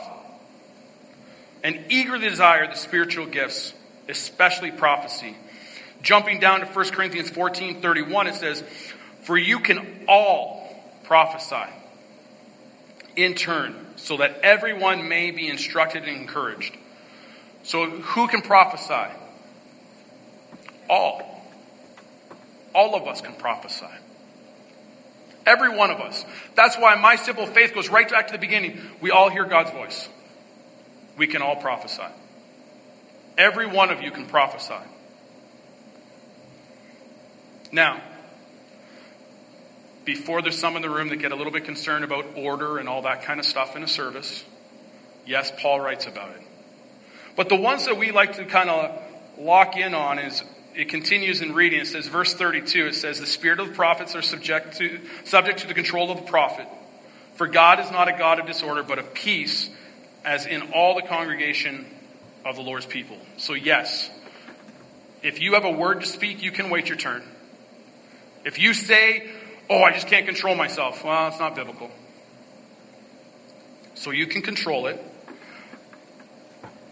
and 1.62 1.78
eagerly 1.90 2.28
desire 2.28 2.66
the 2.66 2.74
spiritual 2.74 3.26
gifts, 3.26 3.72
especially 4.08 4.72
prophecy. 4.72 5.36
Jumping 6.02 6.40
down 6.40 6.58
to 6.58 6.66
1 6.66 6.90
Corinthians 6.90 7.30
14 7.30 7.80
31, 7.80 8.26
it 8.26 8.34
says, 8.34 8.64
For 9.22 9.38
you 9.38 9.60
can 9.60 10.06
all 10.08 10.68
prophesy 11.04 11.70
in 13.14 13.36
turn, 13.36 13.76
so 13.94 14.16
that 14.16 14.40
everyone 14.42 15.08
may 15.08 15.30
be 15.30 15.48
instructed 15.48 16.02
and 16.02 16.20
encouraged. 16.20 16.76
So, 17.62 17.88
who 17.88 18.26
can 18.26 18.42
prophesy? 18.42 19.14
All. 20.88 21.42
All 22.74 22.94
of 22.94 23.06
us 23.06 23.20
can 23.20 23.34
prophesy. 23.34 23.86
Every 25.46 25.74
one 25.74 25.90
of 25.90 26.00
us. 26.00 26.24
That's 26.54 26.76
why 26.76 26.94
my 26.96 27.16
simple 27.16 27.46
faith 27.46 27.74
goes 27.74 27.88
right 27.88 28.08
back 28.08 28.26
to 28.26 28.32
the 28.32 28.38
beginning. 28.38 28.80
We 29.00 29.10
all 29.10 29.30
hear 29.30 29.44
God's 29.44 29.70
voice. 29.70 30.08
We 31.16 31.26
can 31.26 31.40
all 31.40 31.56
prophesy. 31.56 32.02
Every 33.38 33.66
one 33.66 33.90
of 33.90 34.02
you 34.02 34.10
can 34.10 34.26
prophesy. 34.26 34.74
Now, 37.72 38.02
before 40.04 40.42
there's 40.42 40.58
some 40.58 40.76
in 40.76 40.82
the 40.82 40.90
room 40.90 41.08
that 41.08 41.16
get 41.16 41.32
a 41.32 41.36
little 41.36 41.52
bit 41.52 41.64
concerned 41.64 42.04
about 42.04 42.24
order 42.36 42.78
and 42.78 42.88
all 42.88 43.02
that 43.02 43.22
kind 43.22 43.40
of 43.40 43.46
stuff 43.46 43.76
in 43.76 43.82
a 43.82 43.88
service, 43.88 44.44
yes, 45.26 45.52
Paul 45.58 45.80
writes 45.80 46.06
about 46.06 46.30
it. 46.30 46.42
But 47.36 47.48
the 47.48 47.56
ones 47.56 47.86
that 47.86 47.96
we 47.96 48.10
like 48.10 48.34
to 48.36 48.44
kind 48.44 48.70
of 48.70 49.00
lock 49.38 49.76
in 49.76 49.94
on 49.94 50.18
is 50.18 50.42
it 50.78 50.88
continues 50.88 51.42
in 51.42 51.54
reading. 51.54 51.80
It 51.80 51.88
says, 51.88 52.06
verse 52.06 52.34
32, 52.34 52.86
it 52.86 52.94
says, 52.94 53.18
The 53.18 53.26
spirit 53.26 53.58
of 53.58 53.66
the 53.66 53.74
prophets 53.74 54.14
are 54.14 54.22
subject 54.22 54.76
to, 54.76 55.00
subject 55.24 55.58
to 55.58 55.66
the 55.66 55.74
control 55.74 56.12
of 56.12 56.18
the 56.18 56.24
prophet. 56.24 56.68
For 57.34 57.48
God 57.48 57.80
is 57.80 57.90
not 57.90 58.06
a 58.06 58.12
God 58.12 58.38
of 58.38 58.46
disorder, 58.46 58.84
but 58.84 59.00
of 59.00 59.12
peace, 59.12 59.68
as 60.24 60.46
in 60.46 60.70
all 60.72 60.94
the 60.94 61.02
congregation 61.02 61.84
of 62.44 62.54
the 62.54 62.62
Lord's 62.62 62.86
people. 62.86 63.18
So, 63.38 63.54
yes, 63.54 64.08
if 65.20 65.40
you 65.40 65.54
have 65.54 65.64
a 65.64 65.70
word 65.70 66.00
to 66.02 66.06
speak, 66.06 66.44
you 66.44 66.52
can 66.52 66.70
wait 66.70 66.88
your 66.88 66.96
turn. 66.96 67.24
If 68.44 68.60
you 68.60 68.72
say, 68.72 69.28
oh, 69.68 69.82
I 69.82 69.90
just 69.92 70.06
can't 70.06 70.26
control 70.26 70.54
myself. 70.54 71.02
Well, 71.02 71.26
it's 71.26 71.40
not 71.40 71.56
biblical. 71.56 71.90
So 73.96 74.12
you 74.12 74.28
can 74.28 74.42
control 74.42 74.86
it. 74.86 75.04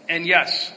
And 0.09 0.27
yes, 0.27 0.73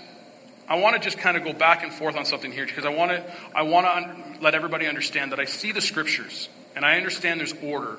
I 0.71 0.77
want 0.77 0.95
to 0.95 1.03
just 1.03 1.19
kind 1.19 1.37
of 1.37 1.43
go 1.43 1.53
back 1.53 1.83
and 1.83 1.93
forth 1.93 2.17
on 2.17 2.25
something 2.25 2.53
here 2.53 2.65
because 2.65 2.87
I 2.87 2.91
want 2.91 3.11
to 3.11 3.33
I 3.53 3.63
want 3.63 3.87
to 3.87 3.97
un- 3.97 4.39
let 4.41 4.55
everybody 4.55 4.87
understand 4.87 5.33
that 5.33 5.41
I 5.41 5.45
see 5.45 5.73
the 5.73 5.81
scriptures 5.81 6.49
and 6.77 6.85
I 6.85 6.97
understand 6.97 7.41
there's 7.41 7.55
order. 7.61 7.97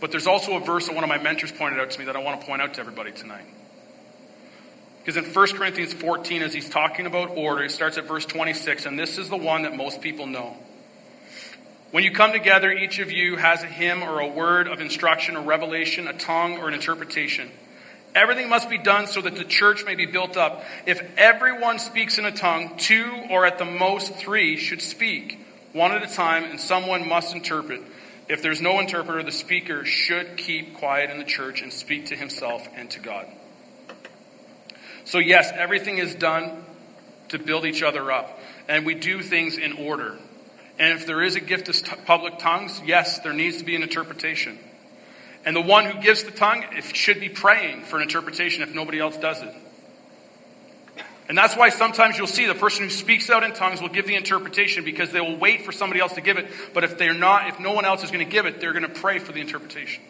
But 0.00 0.10
there's 0.10 0.26
also 0.26 0.56
a 0.56 0.60
verse 0.60 0.86
that 0.86 0.94
one 0.94 1.04
of 1.04 1.08
my 1.08 1.18
mentors 1.18 1.52
pointed 1.52 1.78
out 1.78 1.90
to 1.90 1.98
me 1.98 2.06
that 2.06 2.16
I 2.16 2.22
want 2.22 2.40
to 2.40 2.46
point 2.46 2.62
out 2.62 2.74
to 2.74 2.80
everybody 2.80 3.12
tonight. 3.12 3.44
Because 4.98 5.18
in 5.18 5.30
1 5.30 5.46
Corinthians 5.52 5.92
14, 5.92 6.42
as 6.42 6.54
he's 6.54 6.68
talking 6.70 7.04
about 7.04 7.36
order, 7.36 7.62
he 7.62 7.68
starts 7.68 7.98
at 7.98 8.06
verse 8.06 8.24
26, 8.24 8.86
and 8.86 8.98
this 8.98 9.18
is 9.18 9.28
the 9.28 9.36
one 9.36 9.62
that 9.62 9.76
most 9.76 10.00
people 10.00 10.26
know. 10.26 10.56
When 11.90 12.02
you 12.02 12.10
come 12.10 12.32
together, 12.32 12.72
each 12.72 12.98
of 12.98 13.12
you 13.12 13.36
has 13.36 13.62
a 13.62 13.66
hymn 13.66 14.02
or 14.02 14.20
a 14.20 14.26
word 14.26 14.66
of 14.66 14.80
instruction 14.80 15.36
or 15.36 15.42
revelation, 15.42 16.08
a 16.08 16.14
tongue 16.14 16.56
or 16.56 16.68
an 16.68 16.74
interpretation. 16.74 17.50
Everything 18.14 18.48
must 18.48 18.70
be 18.70 18.78
done 18.78 19.08
so 19.08 19.20
that 19.20 19.34
the 19.34 19.44
church 19.44 19.84
may 19.84 19.96
be 19.96 20.06
built 20.06 20.36
up. 20.36 20.64
If 20.86 21.02
everyone 21.16 21.80
speaks 21.80 22.18
in 22.18 22.24
a 22.24 22.30
tongue, 22.30 22.76
two 22.76 23.10
or 23.28 23.44
at 23.44 23.58
the 23.58 23.64
most 23.64 24.14
three 24.14 24.56
should 24.56 24.80
speak, 24.80 25.40
one 25.72 25.90
at 25.90 26.08
a 26.08 26.14
time, 26.14 26.44
and 26.44 26.60
someone 26.60 27.08
must 27.08 27.34
interpret. 27.34 27.80
If 28.28 28.40
there's 28.40 28.60
no 28.60 28.78
interpreter, 28.78 29.22
the 29.22 29.32
speaker 29.32 29.84
should 29.84 30.36
keep 30.36 30.74
quiet 30.74 31.10
in 31.10 31.18
the 31.18 31.24
church 31.24 31.60
and 31.60 31.72
speak 31.72 32.06
to 32.06 32.16
himself 32.16 32.66
and 32.76 32.88
to 32.92 33.00
God. 33.00 33.26
So, 35.04 35.18
yes, 35.18 35.50
everything 35.52 35.98
is 35.98 36.14
done 36.14 36.64
to 37.28 37.38
build 37.38 37.66
each 37.66 37.82
other 37.82 38.12
up, 38.12 38.38
and 38.68 38.86
we 38.86 38.94
do 38.94 39.20
things 39.22 39.58
in 39.58 39.72
order. 39.72 40.16
And 40.78 40.98
if 40.98 41.06
there 41.06 41.22
is 41.22 41.36
a 41.36 41.40
gift 41.40 41.68
of 41.68 42.06
public 42.06 42.38
tongues, 42.38 42.80
yes, 42.84 43.18
there 43.18 43.32
needs 43.32 43.58
to 43.58 43.64
be 43.64 43.76
an 43.76 43.82
interpretation. 43.82 44.58
And 45.46 45.54
the 45.54 45.60
one 45.60 45.84
who 45.84 46.00
gives 46.00 46.24
the 46.24 46.30
tongue 46.30 46.64
should 46.94 47.20
be 47.20 47.28
praying 47.28 47.82
for 47.82 47.96
an 47.96 48.02
interpretation 48.02 48.62
if 48.62 48.74
nobody 48.74 48.98
else 48.98 49.16
does 49.16 49.42
it. 49.42 49.54
And 51.28 51.38
that's 51.38 51.56
why 51.56 51.70
sometimes 51.70 52.18
you'll 52.18 52.26
see 52.26 52.46
the 52.46 52.54
person 52.54 52.84
who 52.84 52.90
speaks 52.90 53.30
out 53.30 53.42
in 53.44 53.52
tongues 53.52 53.80
will 53.80 53.88
give 53.88 54.06
the 54.06 54.14
interpretation 54.14 54.84
because 54.84 55.10
they 55.10 55.20
will 55.20 55.36
wait 55.36 55.62
for 55.62 55.72
somebody 55.72 56.00
else 56.00 56.12
to 56.14 56.20
give 56.20 56.36
it. 56.36 56.50
But 56.74 56.84
if 56.84 56.98
they're 56.98 57.14
not, 57.14 57.48
if 57.48 57.58
no 57.58 57.72
one 57.72 57.86
else 57.86 58.04
is 58.04 58.10
going 58.10 58.24
to 58.24 58.30
give 58.30 58.44
it, 58.44 58.60
they're 58.60 58.72
going 58.72 58.82
to 58.82 59.00
pray 59.00 59.18
for 59.18 59.32
the 59.32 59.40
interpretation. 59.40 60.02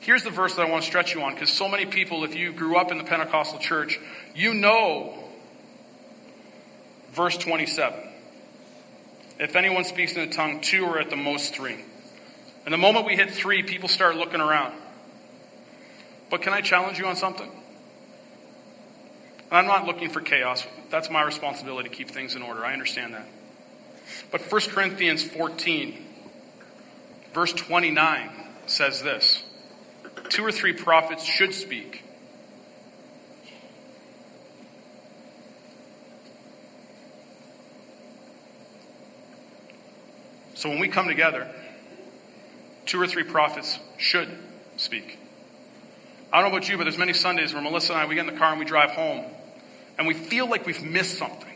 Here's 0.00 0.24
the 0.24 0.30
verse 0.30 0.56
that 0.56 0.66
I 0.66 0.70
want 0.70 0.82
to 0.82 0.88
stretch 0.88 1.14
you 1.14 1.22
on 1.22 1.34
because 1.34 1.50
so 1.50 1.68
many 1.68 1.86
people, 1.86 2.24
if 2.24 2.34
you 2.34 2.52
grew 2.52 2.76
up 2.76 2.90
in 2.90 2.98
the 2.98 3.04
Pentecostal 3.04 3.58
church, 3.58 4.00
you 4.34 4.54
know 4.54 5.14
verse 7.12 7.36
27. 7.36 8.08
If 9.38 9.54
anyone 9.54 9.84
speaks 9.84 10.14
in 10.14 10.22
a 10.22 10.32
tongue, 10.32 10.60
two 10.60 10.86
or 10.86 10.98
at 10.98 11.10
the 11.10 11.16
most 11.16 11.54
three. 11.54 11.76
And 12.64 12.72
the 12.72 12.78
moment 12.78 13.06
we 13.06 13.16
hit 13.16 13.30
three, 13.30 13.62
people 13.62 13.88
start 13.88 14.16
looking 14.16 14.40
around. 14.40 14.74
But 16.30 16.42
can 16.42 16.52
I 16.52 16.60
challenge 16.60 16.98
you 16.98 17.06
on 17.06 17.16
something? 17.16 17.50
I'm 19.50 19.66
not 19.66 19.84
looking 19.84 20.08
for 20.08 20.20
chaos. 20.20 20.66
That's 20.90 21.10
my 21.10 21.22
responsibility 21.22 21.88
to 21.88 21.94
keep 21.94 22.10
things 22.10 22.36
in 22.36 22.42
order. 22.42 22.64
I 22.64 22.72
understand 22.72 23.12
that. 23.14 23.26
But 24.30 24.40
1 24.40 24.60
Corinthians 24.70 25.22
14, 25.22 26.04
verse 27.34 27.52
29 27.52 28.30
says 28.66 29.02
this 29.02 29.42
Two 30.30 30.44
or 30.44 30.52
three 30.52 30.72
prophets 30.72 31.24
should 31.24 31.52
speak. 31.52 32.02
So 40.54 40.68
when 40.68 40.78
we 40.78 40.88
come 40.88 41.08
together, 41.08 41.52
two 42.92 43.00
or 43.00 43.06
three 43.06 43.24
prophets 43.24 43.78
should 43.96 44.28
speak. 44.76 45.18
I 46.30 46.42
don't 46.42 46.50
know 46.50 46.56
about 46.58 46.68
you, 46.68 46.76
but 46.76 46.84
there's 46.84 46.98
many 46.98 47.14
Sundays 47.14 47.54
where 47.54 47.62
Melissa 47.62 47.94
and 47.94 48.02
I, 48.02 48.04
we 48.04 48.16
get 48.16 48.28
in 48.28 48.34
the 48.34 48.38
car 48.38 48.50
and 48.50 48.58
we 48.58 48.66
drive 48.66 48.90
home, 48.90 49.24
and 49.96 50.06
we 50.06 50.12
feel 50.12 50.46
like 50.46 50.66
we've 50.66 50.82
missed 50.82 51.16
something. 51.16 51.54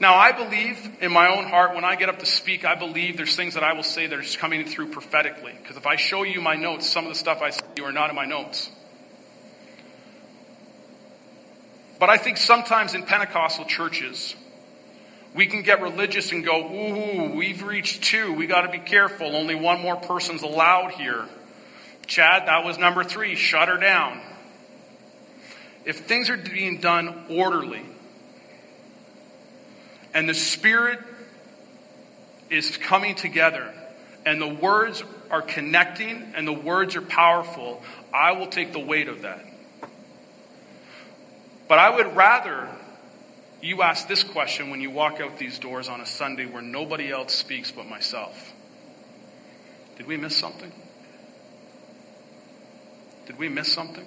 Now, 0.00 0.14
I 0.14 0.32
believe 0.32 0.78
in 1.02 1.12
my 1.12 1.28
own 1.28 1.44
heart, 1.44 1.74
when 1.74 1.84
I 1.84 1.96
get 1.96 2.08
up 2.08 2.18
to 2.20 2.26
speak, 2.26 2.64
I 2.64 2.76
believe 2.76 3.18
there's 3.18 3.36
things 3.36 3.54
that 3.54 3.62
I 3.62 3.74
will 3.74 3.82
say 3.82 4.06
that 4.06 4.18
are 4.18 4.22
just 4.22 4.38
coming 4.38 4.64
through 4.64 4.88
prophetically. 4.88 5.52
Because 5.60 5.76
if 5.76 5.86
I 5.86 5.96
show 5.96 6.22
you 6.22 6.40
my 6.40 6.56
notes, 6.56 6.88
some 6.88 7.04
of 7.04 7.10
the 7.10 7.18
stuff 7.18 7.42
I 7.42 7.50
say 7.50 7.60
you 7.76 7.84
are 7.84 7.92
not 7.92 8.08
in 8.08 8.16
my 8.16 8.24
notes. 8.24 8.70
But 12.00 12.08
I 12.08 12.16
think 12.16 12.38
sometimes 12.38 12.94
in 12.94 13.02
Pentecostal 13.02 13.66
churches, 13.66 14.34
we 15.34 15.46
can 15.46 15.62
get 15.62 15.80
religious 15.82 16.32
and 16.32 16.44
go, 16.44 16.72
ooh, 16.72 17.36
we've 17.36 17.62
reached 17.62 18.02
two. 18.02 18.32
We 18.32 18.46
got 18.46 18.62
to 18.62 18.70
be 18.70 18.78
careful. 18.78 19.36
Only 19.36 19.54
one 19.54 19.80
more 19.80 19.96
person's 19.96 20.42
allowed 20.42 20.92
here. 20.92 21.26
Chad, 22.06 22.48
that 22.48 22.64
was 22.64 22.78
number 22.78 23.04
three. 23.04 23.34
Shut 23.34 23.68
her 23.68 23.76
down. 23.76 24.20
If 25.84 26.00
things 26.06 26.30
are 26.30 26.36
being 26.36 26.80
done 26.80 27.26
orderly 27.30 27.84
and 30.14 30.28
the 30.28 30.34
Spirit 30.34 30.98
is 32.50 32.76
coming 32.76 33.14
together 33.14 33.72
and 34.24 34.40
the 34.40 34.48
words 34.48 35.02
are 35.30 35.42
connecting 35.42 36.32
and 36.34 36.46
the 36.46 36.52
words 36.52 36.96
are 36.96 37.02
powerful, 37.02 37.82
I 38.12 38.32
will 38.32 38.48
take 38.48 38.72
the 38.72 38.80
weight 38.80 39.08
of 39.08 39.22
that. 39.22 39.44
But 41.68 41.78
I 41.78 41.94
would 41.94 42.16
rather 42.16 42.68
you 43.60 43.82
ask 43.82 44.06
this 44.06 44.22
question 44.22 44.70
when 44.70 44.80
you 44.80 44.90
walk 44.90 45.20
out 45.20 45.38
these 45.38 45.58
doors 45.58 45.88
on 45.88 46.00
a 46.00 46.06
Sunday 46.06 46.46
where 46.46 46.62
nobody 46.62 47.10
else 47.10 47.34
speaks 47.34 47.70
but 47.70 47.86
myself 47.86 48.52
Did 49.96 50.06
we 50.06 50.16
miss 50.16 50.36
something? 50.36 50.72
Did 53.26 53.38
we 53.38 53.48
miss 53.48 53.70
something? 53.70 54.06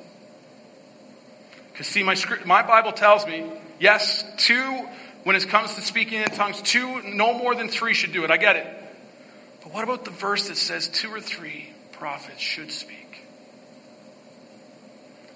Because, 1.72 1.88
see, 1.88 2.04
my, 2.04 2.16
script, 2.16 2.46
my 2.46 2.64
Bible 2.64 2.92
tells 2.92 3.26
me, 3.28 3.46
yes, 3.80 4.24
two, 4.38 4.88
when 5.24 5.36
it 5.36 5.48
comes 5.48 5.76
to 5.76 5.82
speaking 5.82 6.22
in 6.22 6.28
tongues, 6.30 6.62
two, 6.62 7.02
no 7.04 7.34
more 7.34 7.54
than 7.56 7.70
three 7.70 7.94
should 7.94 8.14
do 8.14 8.24
it. 8.24 8.32
I 8.32 8.38
get 8.38 8.56
it. 8.56 8.68
But 9.64 9.74
what 9.74 9.84
about 9.84 10.06
the 10.06 10.12
verse 10.12 10.48
that 10.48 10.58
says 10.58 10.88
two 10.88 11.14
or 11.14 11.22
three 11.22 11.72
prophets 11.92 12.42
should 12.42 12.72
speak? 12.72 13.28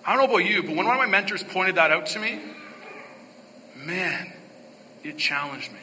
I 0.06 0.16
don't 0.16 0.28
know 0.28 0.36
about 0.36 0.46
you, 0.46 0.62
but 0.64 0.76
when 0.76 0.86
one 0.86 0.96
of 0.96 1.00
my 1.00 1.08
mentors 1.08 1.44
pointed 1.44 1.76
that 1.76 1.92
out 1.92 2.08
to 2.08 2.20
me, 2.20 2.40
man, 3.86 4.34
it 5.04 5.18
challenged 5.18 5.72
me. 5.72 5.80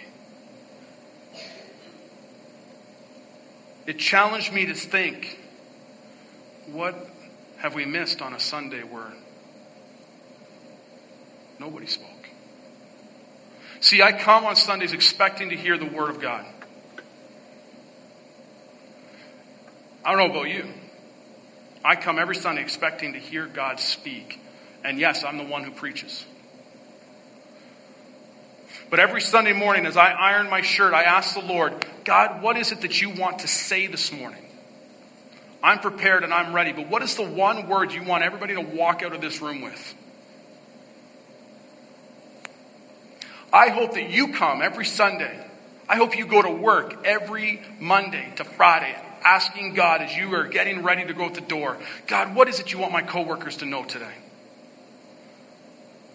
It 3.87 3.99
challenged 3.99 4.53
me 4.53 4.67
to 4.67 4.75
think 4.75 5.39
what 6.67 6.95
have 7.59 7.75
we 7.75 7.85
missed 7.85 8.23
on 8.23 8.33
a 8.33 8.41
Sunday 8.41 8.83
where 8.83 9.13
nobody 11.59 11.87
spoke? 11.87 12.09
See, 13.81 14.01
I 14.01 14.13
come 14.13 14.45
on 14.45 14.55
Sundays 14.55 14.93
expecting 14.93 15.51
to 15.51 15.57
hear 15.57 15.77
the 15.77 15.87
Word 15.87 16.11
of 16.11 16.21
God. 16.21 16.47
I 20.05 20.11
don't 20.11 20.19
know 20.19 20.35
about 20.35 20.49
you. 20.49 20.67
I 21.85 21.97
come 21.97 22.19
every 22.19 22.37
Sunday 22.37 22.63
expecting 22.63 23.13
to 23.15 23.19
hear 23.19 23.47
God 23.47 23.81
speak. 23.81 24.41
And 24.85 24.99
yes, 24.99 25.25
I'm 25.25 25.39
the 25.39 25.45
one 25.45 25.65
who 25.65 25.73
preaches. 25.73 26.25
But 28.93 29.01
every 29.01 29.23
Sunday 29.23 29.55
morning, 29.55 29.87
as 29.87 29.97
I 29.97 30.11
iron 30.11 30.51
my 30.51 30.61
shirt, 30.61 30.93
I 30.93 31.05
ask 31.05 31.33
the 31.33 31.41
Lord, 31.41 31.73
God, 32.05 32.43
what 32.43 32.59
is 32.59 32.73
it 32.73 32.83
that 32.83 33.01
you 33.01 33.09
want 33.09 33.39
to 33.39 33.49
say 33.49 33.87
this 33.87 34.13
morning? 34.13 34.45
I'm 35.63 35.79
prepared 35.79 36.25
and 36.25 36.35
I'm 36.35 36.53
ready, 36.53 36.73
but 36.73 36.91
what 36.91 37.03
is 37.03 37.17
the 37.17 37.27
one 37.27 37.69
word 37.69 37.95
you 37.95 38.03
want 38.03 38.23
everybody 38.23 38.53
to 38.53 38.61
walk 38.61 39.03
out 39.03 39.15
of 39.15 39.23
this 39.23 39.41
room 39.41 39.63
with? 39.63 39.95
I 43.51 43.71
hope 43.71 43.95
that 43.95 44.11
you 44.11 44.35
come 44.35 44.61
every 44.61 44.85
Sunday. 44.85 45.43
I 45.89 45.97
hope 45.97 46.19
you 46.19 46.27
go 46.27 46.43
to 46.43 46.51
work 46.51 47.07
every 47.07 47.63
Monday 47.81 48.31
to 48.37 48.45
Friday 48.45 48.95
asking 49.25 49.73
God 49.73 50.03
as 50.03 50.15
you 50.15 50.35
are 50.35 50.49
getting 50.49 50.83
ready 50.83 51.07
to 51.07 51.15
go 51.15 51.25
out 51.25 51.35
the 51.35 51.41
door, 51.41 51.79
God, 52.09 52.35
what 52.35 52.47
is 52.47 52.61
it 52.61 52.73
you 52.73 52.79
want 52.79 52.93
my 52.93 53.01
coworkers 53.01 53.57
to 53.59 53.65
know 53.65 53.85
today? 53.85 54.17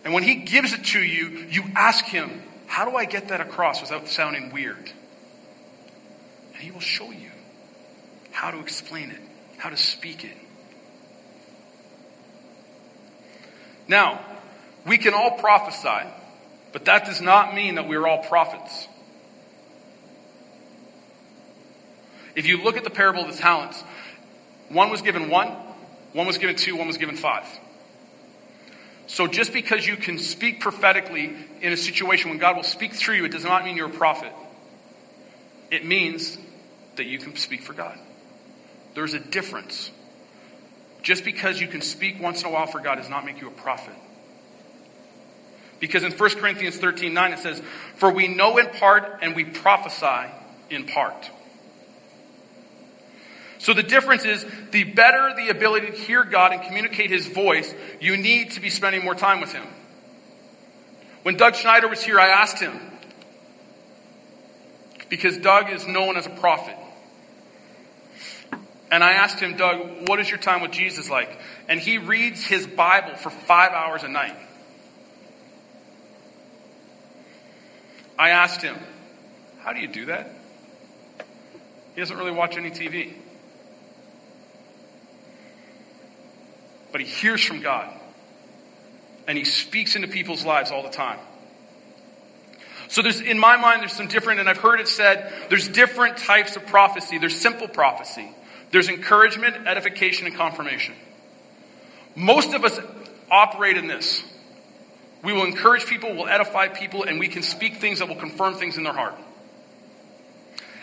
And 0.06 0.14
when 0.14 0.22
he 0.22 0.36
gives 0.36 0.74
it 0.74 0.86
to 0.86 1.00
you, 1.00 1.48
you 1.50 1.64
ask 1.76 2.06
him, 2.06 2.44
how 2.68 2.86
do 2.86 2.96
I 2.96 3.06
get 3.06 3.30
that 3.30 3.42
across 3.42 3.82
without 3.82 4.08
sounding 4.08 4.52
weird? 4.52 4.92
And 6.54 6.62
he 6.62 6.72
will 6.72 6.80
show 6.80 7.12
you 7.12 7.32
how 8.32 8.52
to 8.52 8.60
explain 8.60 9.10
it, 9.10 9.20
how 9.58 9.70
to 9.70 9.78
speak 9.78 10.24
it. 10.24 10.38
Now, 13.88 14.20
we 14.86 14.98
can 14.98 15.14
all 15.14 15.32
prophesy. 15.32 16.08
But 16.74 16.86
that 16.86 17.06
does 17.06 17.22
not 17.22 17.56
mean 17.56 17.76
that 17.76 17.88
we're 17.88 18.06
all 18.06 18.24
prophets. 18.24 18.88
If 22.36 22.46
you 22.46 22.64
look 22.64 22.78
at 22.78 22.84
the 22.84 22.92
parable 22.92 23.22
of 23.22 23.36
the 23.36 23.42
talents, 23.42 23.84
one 24.70 24.92
was 24.92 25.02
given 25.02 25.30
one, 25.30 25.48
one 26.14 26.28
was 26.28 26.38
given 26.38 26.56
two, 26.56 26.76
one 26.76 26.86
was 26.86 26.98
given 26.98 27.16
five. 27.16 27.46
So 29.08 29.26
just 29.26 29.54
because 29.54 29.88
you 29.88 29.96
can 29.96 30.20
speak 30.20 30.60
prophetically 30.60 31.34
in 31.62 31.74
a 31.74 31.78
situation 31.78 32.30
when 32.30 32.40
God 32.40 32.58
will 32.58 32.64
speak 32.64 32.94
through 32.94 33.16
you, 33.16 33.26
it 33.26 33.32
does 33.32 33.46
not 33.46 33.64
mean 33.64 33.78
you're 33.78 33.88
a 33.88 33.90
prophet. 33.90 34.34
It 35.72 35.86
means 35.86 36.38
that 36.98 37.06
you 37.06 37.18
can 37.18 37.36
speak 37.36 37.62
for 37.62 37.74
God. 37.74 37.98
There's 38.94 39.14
a 39.14 39.20
difference. 39.20 39.92
Just 41.02 41.24
because 41.24 41.62
you 41.62 41.68
can 41.68 41.82
speak 41.82 42.22
once 42.22 42.42
in 42.42 42.50
a 42.50 42.52
while 42.52 42.68
for 42.68 42.80
God 42.80 42.96
does 42.96 43.10
not 43.10 43.26
make 43.26 43.40
you 43.40 43.48
a 43.48 43.52
prophet. 43.52 43.94
Because 45.80 46.04
in 46.04 46.12
1 46.12 46.30
Corinthians 46.32 46.78
13 46.78 47.14
9, 47.14 47.34
it 47.34 47.40
says, 47.40 47.62
For 47.96 48.12
we 48.12 48.28
know 48.28 48.58
in 48.58 48.68
part 48.68 49.20
and 49.22 49.36
we 49.36 49.46
prophesy 49.46 50.32
in 50.70 50.86
part. 50.86 51.30
So 53.60 53.74
the 53.74 53.84
difference 53.84 54.26
is 54.26 54.46
the 54.72 54.84
better 54.84 55.34
the 55.36 55.50
ability 55.50 55.88
to 55.88 55.98
hear 55.98 56.24
God 56.24 56.54
and 56.54 56.62
communicate 56.62 57.10
his 57.10 57.28
voice, 57.28 57.74
you 58.00 58.18
need 58.18 58.52
to 58.52 58.62
be 58.62 58.70
spending 58.70 59.04
more 59.04 59.16
time 59.16 59.42
with 59.42 59.52
him. 59.52 59.66
When 61.24 61.36
Doug 61.38 61.56
Schneider 61.56 61.88
was 61.88 62.04
here, 62.04 62.20
I 62.20 62.30
asked 62.30 62.60
him, 62.60 62.80
because 65.10 65.38
Doug 65.38 65.70
is 65.70 65.88
known 65.88 66.18
as 66.18 66.26
a 66.26 66.30
prophet. 66.30 66.76
And 68.90 69.04
I 69.04 69.14
asked 69.14 69.40
him, 69.40 69.58
Doug, 69.58 70.08
what 70.08 70.20
is 70.20 70.30
your 70.30 70.40
time 70.40 70.62
with 70.62 70.72
Jesus 70.72 71.10
like? 71.10 71.30
And 71.68 71.80
he 71.80 71.98
reads 71.98 72.46
his 72.46 72.66
Bible 72.66 73.16
for 73.16 73.30
five 73.30 73.74
hours 73.74 74.04
a 74.04 74.08
night. 74.08 74.36
I 78.18 78.30
asked 78.30 78.62
him, 78.62 78.78
How 79.60 79.74
do 79.74 79.80
you 79.80 79.88
do 79.88 80.06
that? 80.06 80.32
He 81.94 82.02
doesn't 82.02 82.18
really 82.18 82.32
watch 82.32 82.58
any 82.58 82.72
TV. 82.72 83.14
But 86.98 87.06
he 87.06 87.12
hears 87.12 87.44
from 87.44 87.62
God. 87.62 87.94
And 89.28 89.38
he 89.38 89.44
speaks 89.44 89.96
into 89.96 90.08
people's 90.08 90.44
lives 90.44 90.72
all 90.72 90.82
the 90.82 90.90
time. 90.90 91.20
So 92.88 93.04
there's, 93.04 93.22
in 93.22 93.38
my 93.38 93.56
mind, 93.56 93.82
there's 93.82 93.94
some 93.94 94.08
different, 94.08 94.40
and 94.40 94.50
I've 94.50 94.58
heard 94.58 94.80
it 94.80 94.88
said, 94.88 95.32
there's 95.50 95.68
different 95.68 96.18
types 96.18 96.56
of 96.56 96.66
prophecy. 96.66 97.20
There's 97.20 97.40
simple 97.40 97.68
prophecy. 97.68 98.32
There's 98.72 98.90
encouragement, 98.90 99.68
edification, 99.68 100.26
and 100.26 100.36
confirmation. 100.36 100.96
Most 102.16 102.56
of 102.56 102.66
us 102.66 102.80
operate 103.30 103.78
in 103.78 103.86
this. 103.86 104.24
We 105.24 105.34
will 105.34 105.46
encourage 105.46 105.86
people, 105.86 106.16
we'll 106.16 106.28
edify 106.28 106.68
people, 106.68 107.04
and 107.04 107.20
we 107.20 107.28
can 107.28 107.44
speak 107.44 107.76
things 107.76 108.00
that 108.00 108.08
will 108.08 108.16
confirm 108.16 108.56
things 108.56 108.76
in 108.76 108.84
their 108.84 108.94
heart. 108.94 109.14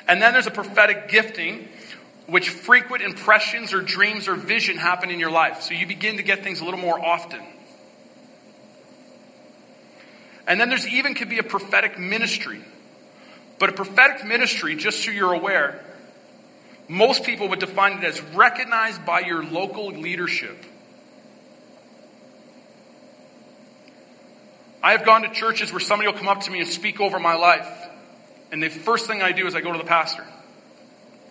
And 0.07 0.23
then 0.23 0.33
there's 0.33 0.47
a 0.47 0.53
prophetic 0.53 1.09
gifting, 1.09 1.67
which 2.27 2.49
frequent 2.49 3.03
impressions 3.03 3.73
or 3.73 3.83
dreams 3.83 4.29
or 4.29 4.35
vision 4.35 4.77
happen 4.77 5.11
in 5.11 5.21
your 5.21 5.31
life. 5.31 5.63
So 5.63 5.75
you 5.75 5.87
begin 5.87 6.17
to 6.17 6.23
get 6.23 6.43
things 6.43 6.61
a 6.61 6.65
little 6.65 6.81
more 6.81 6.99
often. 6.99 7.41
And 10.47 10.61
then 10.61 10.69
there's 10.69 10.87
even 10.87 11.15
could 11.15 11.29
be 11.29 11.39
a 11.39 11.43
prophetic 11.43 11.99
ministry. 11.99 12.63
But 13.59 13.71
a 13.71 13.73
prophetic 13.73 14.25
ministry, 14.27 14.75
just 14.75 15.05
so 15.05 15.11
you're 15.11 15.33
aware, 15.33 15.85
most 16.89 17.25
people 17.25 17.49
would 17.49 17.61
define 17.61 17.99
it 17.99 18.05
as 18.05 18.21
recognized 18.21 19.05
by 19.07 19.21
your 19.21 19.45
local 19.45 19.87
leadership. 19.89 20.65
I 24.83 24.93
have 24.93 25.07
gone 25.07 25.23
to 25.23 25.31
churches 25.31 25.73
where 25.73 25.81
somebody 25.81 26.11
will 26.11 26.19
come 26.19 26.29
up 26.29 26.43
to 26.43 26.51
me 26.51 26.61
and 26.61 26.69
speak 26.69 27.01
over 27.01 27.19
my 27.19 27.37
life. 27.37 27.69
And 28.53 28.63
the 28.63 28.69
first 28.69 29.07
thing 29.07 29.23
I 29.23 29.33
do 29.33 29.47
is 29.47 29.55
I 29.55 29.63
go 29.63 29.73
to 29.73 29.79
the 29.79 29.85
pastor. 29.85 30.27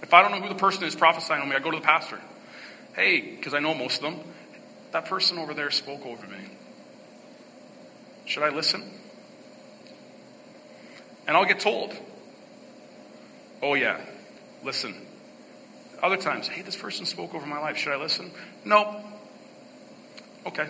If 0.03 0.13
I 0.13 0.21
don't 0.21 0.31
know 0.31 0.41
who 0.41 0.49
the 0.49 0.59
person 0.59 0.83
is 0.83 0.95
prophesying 0.95 1.41
on 1.41 1.49
me, 1.49 1.55
I 1.55 1.59
go 1.59 1.71
to 1.71 1.77
the 1.77 1.83
pastor. 1.83 2.19
Hey, 2.93 3.21
because 3.21 3.53
I 3.53 3.59
know 3.59 3.73
most 3.73 4.03
of 4.03 4.11
them, 4.11 4.19
that 4.91 5.05
person 5.05 5.39
over 5.39 5.53
there 5.53 5.71
spoke 5.71 6.05
over 6.05 6.27
me. 6.27 6.37
Should 8.25 8.43
I 8.43 8.49
listen? 8.49 8.83
And 11.25 11.37
I'll 11.37 11.45
get 11.45 11.61
told, 11.61 11.93
oh, 13.61 13.75
yeah, 13.75 14.01
listen. 14.61 14.93
Other 16.01 16.17
times, 16.17 16.49
hey, 16.49 16.61
this 16.61 16.75
person 16.75 17.05
spoke 17.05 17.33
over 17.33 17.45
my 17.45 17.59
life. 17.59 17.77
Should 17.77 17.93
I 17.93 17.97
listen? 17.97 18.31
No. 18.65 19.01
Okay. 20.45 20.67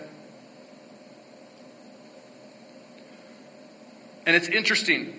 And 4.26 4.36
it's 4.36 4.48
interesting 4.48 5.12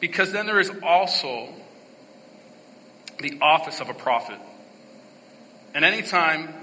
because 0.00 0.32
then 0.32 0.46
there 0.46 0.58
is 0.58 0.72
also 0.82 1.48
the 3.20 3.38
office 3.40 3.80
of 3.80 3.88
a 3.88 3.94
prophet. 3.94 4.38
And 5.74 5.84
anytime 5.84 6.54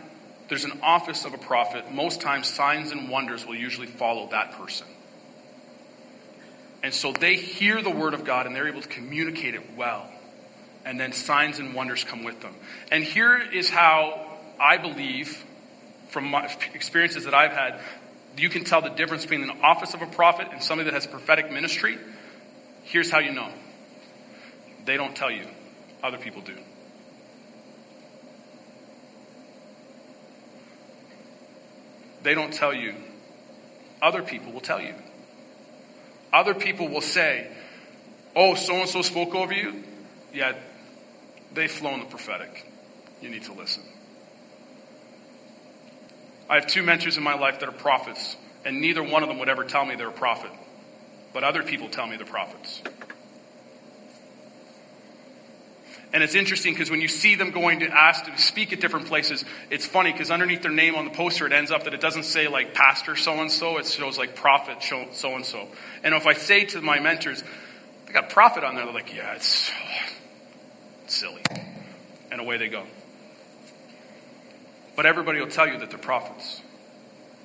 there's 0.49 0.66
an 0.66 0.80
office 0.82 1.26
of 1.26 1.34
a 1.34 1.38
prophet, 1.38 1.91
most 1.91 2.22
times 2.22 2.47
signs 2.47 2.91
and 2.91 3.10
wonders 3.10 3.45
will 3.45 3.55
usually 3.55 3.88
follow 3.88 4.30
that 4.32 4.53
person. 4.53 4.88
And 6.84 6.93
so 6.93 7.12
they 7.12 7.36
hear 7.36 7.82
the 7.82 7.89
word 7.89 8.14
of 8.14 8.24
God 8.24 8.45
and 8.45 8.55
they're 8.55 8.68
able 8.68 8.82
to 8.82 8.88
communicate 8.88 9.55
it 9.55 9.76
well. 9.76 10.10
And 10.86 10.99
then 10.99 11.12
signs 11.12 11.60
and 11.60 11.74
wonders 11.74 12.03
come 12.03 12.24
with 12.24 12.41
them. 12.41 12.53
And 12.91 13.03
here 13.03 13.38
is 13.38 13.70
how 13.70 14.38
I 14.60 14.78
believe, 14.78 15.43
from 16.10 16.26
my 16.26 16.49
experiences 16.74 17.26
that 17.26 17.34
I've 17.34 17.51
had, 17.51 17.82
you 18.38 18.49
can 18.49 18.64
tell 18.64 18.82
the 18.82 18.89
difference 18.89 19.24
between 19.24 19.49
an 19.49 19.58
office 19.64 19.93
of 19.93 20.01
a 20.01 20.05
prophet 20.05 20.47
and 20.51 20.62
somebody 20.62 20.89
that 20.89 20.93
has 20.93 21.08
prophetic 21.08 21.51
ministry. 21.51 21.97
Here's 22.84 23.12
how 23.12 23.20
you 23.20 23.34
know 23.34 23.49
they 24.86 24.95
don't 24.95 25.16
tell 25.16 25.32
you, 25.32 25.45
other 26.03 26.17
people 26.17 26.41
do. 26.41 26.55
They 32.23 32.33
don't 32.33 32.53
tell 32.53 32.73
you, 32.73 32.95
other 34.01 34.21
people 34.21 34.51
will 34.51 34.61
tell 34.61 34.81
you. 34.81 34.93
Other 36.33 36.53
people 36.53 36.89
will 36.89 37.01
say, 37.01 37.49
Oh, 38.35 38.53
so 38.53 38.75
and 38.75 38.89
so 38.89 39.01
spoke 39.01 39.33
over 39.33 39.53
you? 39.53 39.83
Yeah, 40.33 40.53
they've 41.53 41.71
flown 41.71 41.99
the 41.99 42.05
prophetic. 42.05 42.69
You 43.21 43.29
need 43.29 43.43
to 43.43 43.53
listen. 43.53 43.83
I 46.49 46.55
have 46.55 46.67
two 46.67 46.83
mentors 46.83 47.17
in 47.17 47.23
my 47.23 47.33
life 47.33 47.59
that 47.59 47.69
are 47.69 47.73
prophets, 47.73 48.37
and 48.63 48.79
neither 48.79 49.01
one 49.01 49.23
of 49.23 49.29
them 49.29 49.39
would 49.39 49.49
ever 49.49 49.63
tell 49.63 49.85
me 49.85 49.95
they're 49.95 50.09
a 50.09 50.11
prophet. 50.11 50.51
But 51.33 51.43
other 51.43 51.63
people 51.63 51.89
tell 51.89 52.07
me 52.07 52.15
they're 52.15 52.25
prophets. 52.25 52.81
And 56.14 56.24
it's 56.24 56.36
interesting 56.36 56.74
because 56.74 56.89
when 56.89 57.01
you 57.01 57.10
see 57.10 57.36
them 57.36 57.51
going 57.51 57.82
to 57.82 57.88
ask 57.88 58.26
to 58.26 58.38
speak 58.38 58.72
at 58.72 58.80
different 58.80 59.08
places, 59.08 59.43
it's 59.70 59.86
funny 59.86 60.12
because 60.12 60.32
underneath 60.32 60.62
their 60.62 60.72
name 60.72 60.95
on 60.95 61.05
the 61.05 61.12
poster, 61.12 61.45
it 61.45 61.51
ends 61.51 61.70
up 61.70 61.84
that 61.84 61.93
it 61.93 61.99
doesn't 61.99 62.24
say 62.24 62.47
like 62.47 62.74
pastor 62.74 63.16
so 63.16 63.41
and 63.41 63.51
so, 63.51 63.78
it 63.78 63.86
shows 63.86 64.18
like 64.18 64.36
prophet 64.36 64.82
so 64.82 65.36
and 65.36 65.45
so. 65.45 65.68
And 66.03 66.16
if 66.16 66.26
I 66.26 66.34
say 66.34 66.64
to 66.66 66.82
my 66.82 66.99
mentors, 66.99 67.43
they 68.05 68.14
got 68.14 68.30
prophet 68.30 68.64
on 68.64 68.76
there, 68.76 68.86
they're 68.86 68.93
like, 68.93 69.14
yeah, 69.14 69.34
it's, 69.34 69.70
it's 71.03 71.16
silly. 71.20 71.41
And 72.32 72.39
away 72.39 72.58
they 72.58 72.70
go. 72.70 72.84
But 74.95 75.05
everybody 75.05 75.39
will 75.39 75.47
tell 75.47 75.68
you 75.68 75.78
that 75.80 75.89
they're 75.89 75.99
prophets 75.99 76.62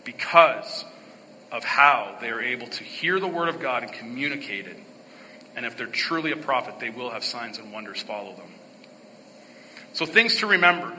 because 0.04 0.84
of 1.50 1.64
how 1.64 2.16
they 2.20 2.30
are 2.30 2.40
able 2.40 2.66
to 2.66 2.84
hear 2.84 3.20
the 3.20 3.28
word 3.28 3.48
of 3.48 3.60
God 3.60 3.82
and 3.82 3.92
communicate 3.92 4.66
it. 4.66 4.78
And 5.54 5.66
if 5.66 5.76
they're 5.76 5.86
truly 5.86 6.32
a 6.32 6.36
prophet, 6.36 6.80
they 6.80 6.90
will 6.90 7.10
have 7.10 7.24
signs 7.24 7.58
and 7.58 7.72
wonders 7.72 8.00
follow 8.00 8.34
them. 8.34 8.51
So, 9.92 10.06
things 10.06 10.36
to 10.38 10.46
remember. 10.46 10.92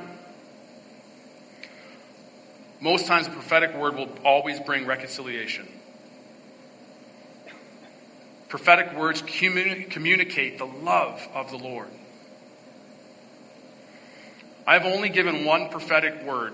Most 2.80 3.08
times, 3.08 3.28
a 3.28 3.32
prophetic 3.32 3.76
word 3.76 3.96
will 3.96 4.10
always 4.26 4.60
bring 4.60 4.86
reconciliation. 4.86 5.68
Prophetic 8.50 8.94
words 8.94 9.22
communi- 9.22 9.90
communicate 9.90 10.58
the 10.58 10.66
love 10.66 11.28
of 11.34 11.50
the 11.50 11.58
Lord. 11.58 11.88
I've 14.68 14.86
only 14.86 15.10
given 15.10 15.46
one 15.46 15.70
prophetic 15.70 16.24
word 16.24 16.54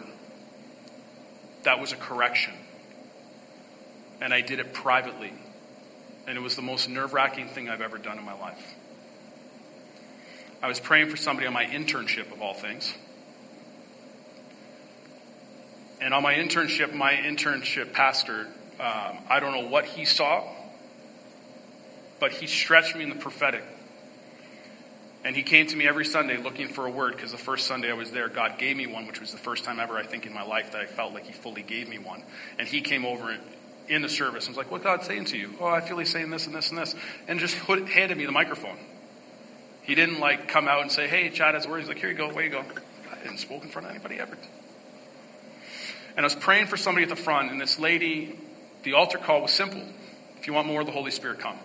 that 1.64 1.80
was 1.80 1.92
a 1.92 1.96
correction. 1.96 2.54
And 4.22 4.34
I 4.34 4.42
did 4.42 4.60
it 4.60 4.74
privately. 4.74 5.34
And 6.28 6.38
it 6.38 6.42
was 6.42 6.56
the 6.56 6.62
most 6.62 6.90
nerve 6.90 7.14
wracking 7.14 7.48
thing 7.48 7.70
I've 7.70 7.82
ever 7.82 7.98
done 7.98 8.18
in 8.18 8.26
my 8.26 8.34
life. 8.34 8.76
I 10.62 10.68
was 10.68 10.80
praying 10.80 11.10
for 11.10 11.18
somebody 11.18 11.48
on 11.48 11.54
my 11.54 11.66
internship, 11.66 12.32
of 12.34 12.42
all 12.42 12.54
things. 12.54 12.94
And 16.02 16.14
on 16.14 16.24
my 16.24 16.34
internship, 16.34 16.94
my 16.94 17.14
internship 17.14 17.94
pastor, 17.94 18.48
um, 18.80 19.20
I 19.30 19.40
don't 19.40 19.54
know 19.54 19.70
what 19.70 19.86
he 19.86 20.06
saw, 20.06 20.44
but 22.20 22.32
he 22.32 22.48
stretched 22.48 22.96
me 22.96 23.04
in 23.04 23.10
the 23.10 23.16
prophetic. 23.16 23.64
And 25.24 25.36
he 25.36 25.44
came 25.44 25.68
to 25.68 25.76
me 25.76 25.86
every 25.86 26.06
Sunday 26.06 26.38
looking 26.38 26.70
for 26.70 26.86
a 26.86 26.92
word 26.92 27.16
because 27.16 27.32
the 27.32 27.38
first 27.38 27.68
Sunday 27.68 27.90
I 27.90 27.94
was 27.94 28.12
there, 28.12 28.30
God 28.30 28.58
gave 28.58 28.78
me 28.78 28.88
one, 28.88 29.06
which 29.06 29.20
was 29.20 29.32
the 29.34 29.38
first 29.38 29.66
time 29.66 29.80
ever, 29.80 29.98
I 29.98 30.04
think, 30.04 30.26
in 30.26 30.34
my 30.34 30.44
life 30.44 30.72
that 30.72 30.82
I 30.82 30.86
felt 30.86 31.14
like 31.14 31.26
he 31.26 31.34
fully 31.34 31.62
gave 31.62 31.90
me 31.90 32.00
one. 32.00 32.24
And 32.58 32.68
he 32.68 32.80
came 32.80 33.06
over 33.06 33.36
in 33.90 34.02
the 34.02 34.08
service 34.08 34.48
and 34.48 34.56
was 34.56 34.64
like, 34.64 34.72
What 34.72 34.84
God's 34.84 35.08
saying 35.08 35.26
to 35.26 35.38
you? 35.38 35.56
Oh, 35.60 35.68
I 35.68 35.82
feel 35.82 35.98
he's 35.98 36.10
saying 36.10 36.30
this 36.30 36.48
and 36.48 36.56
this 36.56 36.70
and 36.70 36.78
this. 36.78 36.96
And 37.28 37.40
just 37.40 37.56
handed 37.56 38.18
me 38.18 38.26
the 38.26 38.32
microphone. 38.32 38.78
He 39.90 39.96
didn't 39.96 40.20
like 40.20 40.48
come 40.48 40.68
out 40.68 40.84
and 40.84 40.92
say, 40.92 41.08
Hey, 41.08 41.32
Chad 41.32 41.56
has 41.56 41.68
words. 41.68 41.82
He's 41.82 41.90
like, 41.90 41.98
Here 41.98 42.12
you 42.12 42.16
go, 42.16 42.30
away 42.30 42.44
you 42.44 42.52
go. 42.52 42.60
I 43.12 43.24
didn't 43.24 43.40
spoke 43.40 43.64
in 43.64 43.70
front 43.70 43.88
of 43.88 43.92
anybody 43.92 44.20
ever. 44.20 44.38
And 46.16 46.20
I 46.20 46.22
was 46.22 46.36
praying 46.36 46.68
for 46.68 46.78
somebody 46.78 47.06
at 47.06 47.10
the 47.10 47.16
front, 47.16 47.50
and 47.50 47.60
this 47.60 47.80
lady, 47.80 48.38
the 48.84 48.94
altar 48.94 49.18
call 49.18 49.42
was 49.42 49.52
simple. 49.52 49.82
If 50.38 50.46
you 50.46 50.54
want 50.54 50.68
more 50.68 50.82
of 50.82 50.86
the 50.86 50.94
Holy 50.94 51.10
Spirit, 51.10 51.40
come. 51.40 51.58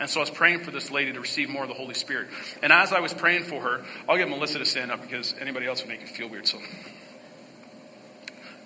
And 0.00 0.10
so 0.10 0.18
I 0.18 0.22
was 0.22 0.30
praying 0.30 0.64
for 0.64 0.72
this 0.72 0.90
lady 0.90 1.12
to 1.12 1.20
receive 1.20 1.48
more 1.48 1.62
of 1.62 1.68
the 1.68 1.76
Holy 1.76 1.94
Spirit. 1.94 2.30
And 2.64 2.72
as 2.72 2.92
I 2.92 2.98
was 2.98 3.14
praying 3.14 3.44
for 3.44 3.60
her, 3.60 3.84
I'll 4.08 4.16
get 4.16 4.28
Melissa 4.28 4.58
to 4.58 4.64
stand 4.64 4.90
up 4.90 5.00
because 5.00 5.36
anybody 5.40 5.66
else 5.68 5.82
would 5.82 5.88
make 5.88 6.00
you 6.00 6.08
feel 6.08 6.28
weird. 6.28 6.48
So 6.48 6.58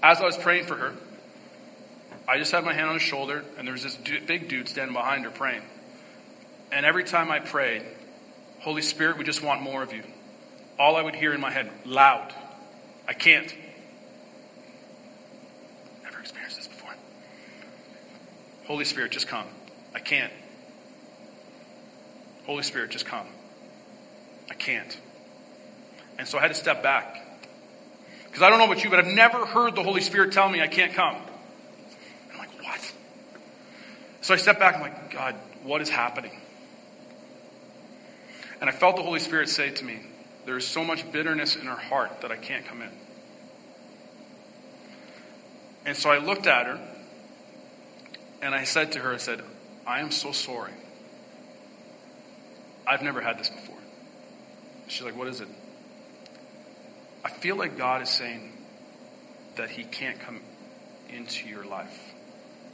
as 0.02 0.22
I 0.22 0.24
was 0.24 0.38
praying 0.38 0.64
for 0.64 0.76
her, 0.76 0.94
I 2.26 2.38
just 2.38 2.50
had 2.50 2.64
my 2.64 2.72
hand 2.72 2.86
on 2.86 2.94
her 2.94 2.98
shoulder, 2.98 3.44
and 3.58 3.68
there 3.68 3.74
was 3.74 3.82
this 3.82 3.98
big 4.26 4.48
dude 4.48 4.68
standing 4.68 4.94
behind 4.94 5.24
her 5.24 5.30
praying. 5.30 5.64
And 6.72 6.86
every 6.86 7.04
time 7.04 7.30
I 7.30 7.40
prayed, 7.40 7.82
Holy 8.60 8.82
Spirit, 8.82 9.18
we 9.18 9.24
just 9.24 9.42
want 9.42 9.62
more 9.62 9.82
of 9.82 9.92
you. 9.92 10.02
All 10.78 10.96
I 10.96 11.02
would 11.02 11.14
hear 11.14 11.32
in 11.32 11.40
my 11.40 11.50
head, 11.50 11.70
loud. 11.84 12.34
I 13.06 13.12
can't. 13.12 13.54
Never 16.02 16.20
experienced 16.20 16.56
this 16.56 16.68
before. 16.68 16.94
Holy 18.66 18.84
Spirit, 18.84 19.12
just 19.12 19.28
come. 19.28 19.46
I 19.94 20.00
can't. 20.00 20.32
Holy 22.46 22.62
Spirit, 22.62 22.90
just 22.90 23.06
come. 23.06 23.26
I 24.50 24.54
can't. 24.54 24.98
And 26.18 26.26
so 26.26 26.38
I 26.38 26.42
had 26.42 26.48
to 26.48 26.54
step 26.54 26.82
back. 26.82 27.24
Because 28.26 28.42
I 28.42 28.50
don't 28.50 28.58
know 28.58 28.66
about 28.66 28.84
you, 28.84 28.90
but 28.90 28.98
I've 28.98 29.06
never 29.06 29.46
heard 29.46 29.74
the 29.74 29.82
Holy 29.82 30.00
Spirit 30.00 30.32
tell 30.32 30.48
me 30.48 30.60
I 30.60 30.66
can't 30.66 30.92
come. 30.92 31.16
And 31.16 32.32
I'm 32.32 32.38
like, 32.38 32.62
what? 32.62 32.92
So 34.20 34.34
I 34.34 34.36
step 34.36 34.58
back. 34.58 34.76
I'm 34.76 34.82
like, 34.82 35.12
God, 35.12 35.34
what 35.62 35.80
is 35.80 35.88
happening? 35.88 36.32
And 38.60 38.68
I 38.68 38.72
felt 38.72 38.96
the 38.96 39.02
Holy 39.02 39.20
Spirit 39.20 39.48
say 39.48 39.70
to 39.70 39.84
me, 39.84 40.00
There 40.44 40.56
is 40.56 40.66
so 40.66 40.84
much 40.84 41.10
bitterness 41.12 41.56
in 41.56 41.66
her 41.66 41.76
heart 41.76 42.22
that 42.22 42.32
I 42.32 42.36
can't 42.36 42.66
come 42.66 42.82
in. 42.82 42.90
And 45.86 45.96
so 45.96 46.10
I 46.10 46.18
looked 46.18 46.46
at 46.46 46.66
her 46.66 46.80
and 48.42 48.54
I 48.54 48.64
said 48.64 48.92
to 48.92 48.98
her, 49.00 49.14
I 49.14 49.16
said, 49.16 49.42
I 49.86 50.00
am 50.00 50.10
so 50.10 50.32
sorry. 50.32 50.72
I've 52.86 53.02
never 53.02 53.20
had 53.20 53.38
this 53.38 53.48
before. 53.48 53.76
She's 54.88 55.04
like, 55.04 55.16
What 55.16 55.28
is 55.28 55.40
it? 55.40 55.48
I 57.24 57.30
feel 57.30 57.56
like 57.56 57.76
God 57.76 58.02
is 58.02 58.10
saying 58.10 58.52
that 59.56 59.70
He 59.70 59.84
can't 59.84 60.18
come 60.20 60.40
into 61.10 61.48
your 61.48 61.64
life, 61.64 62.14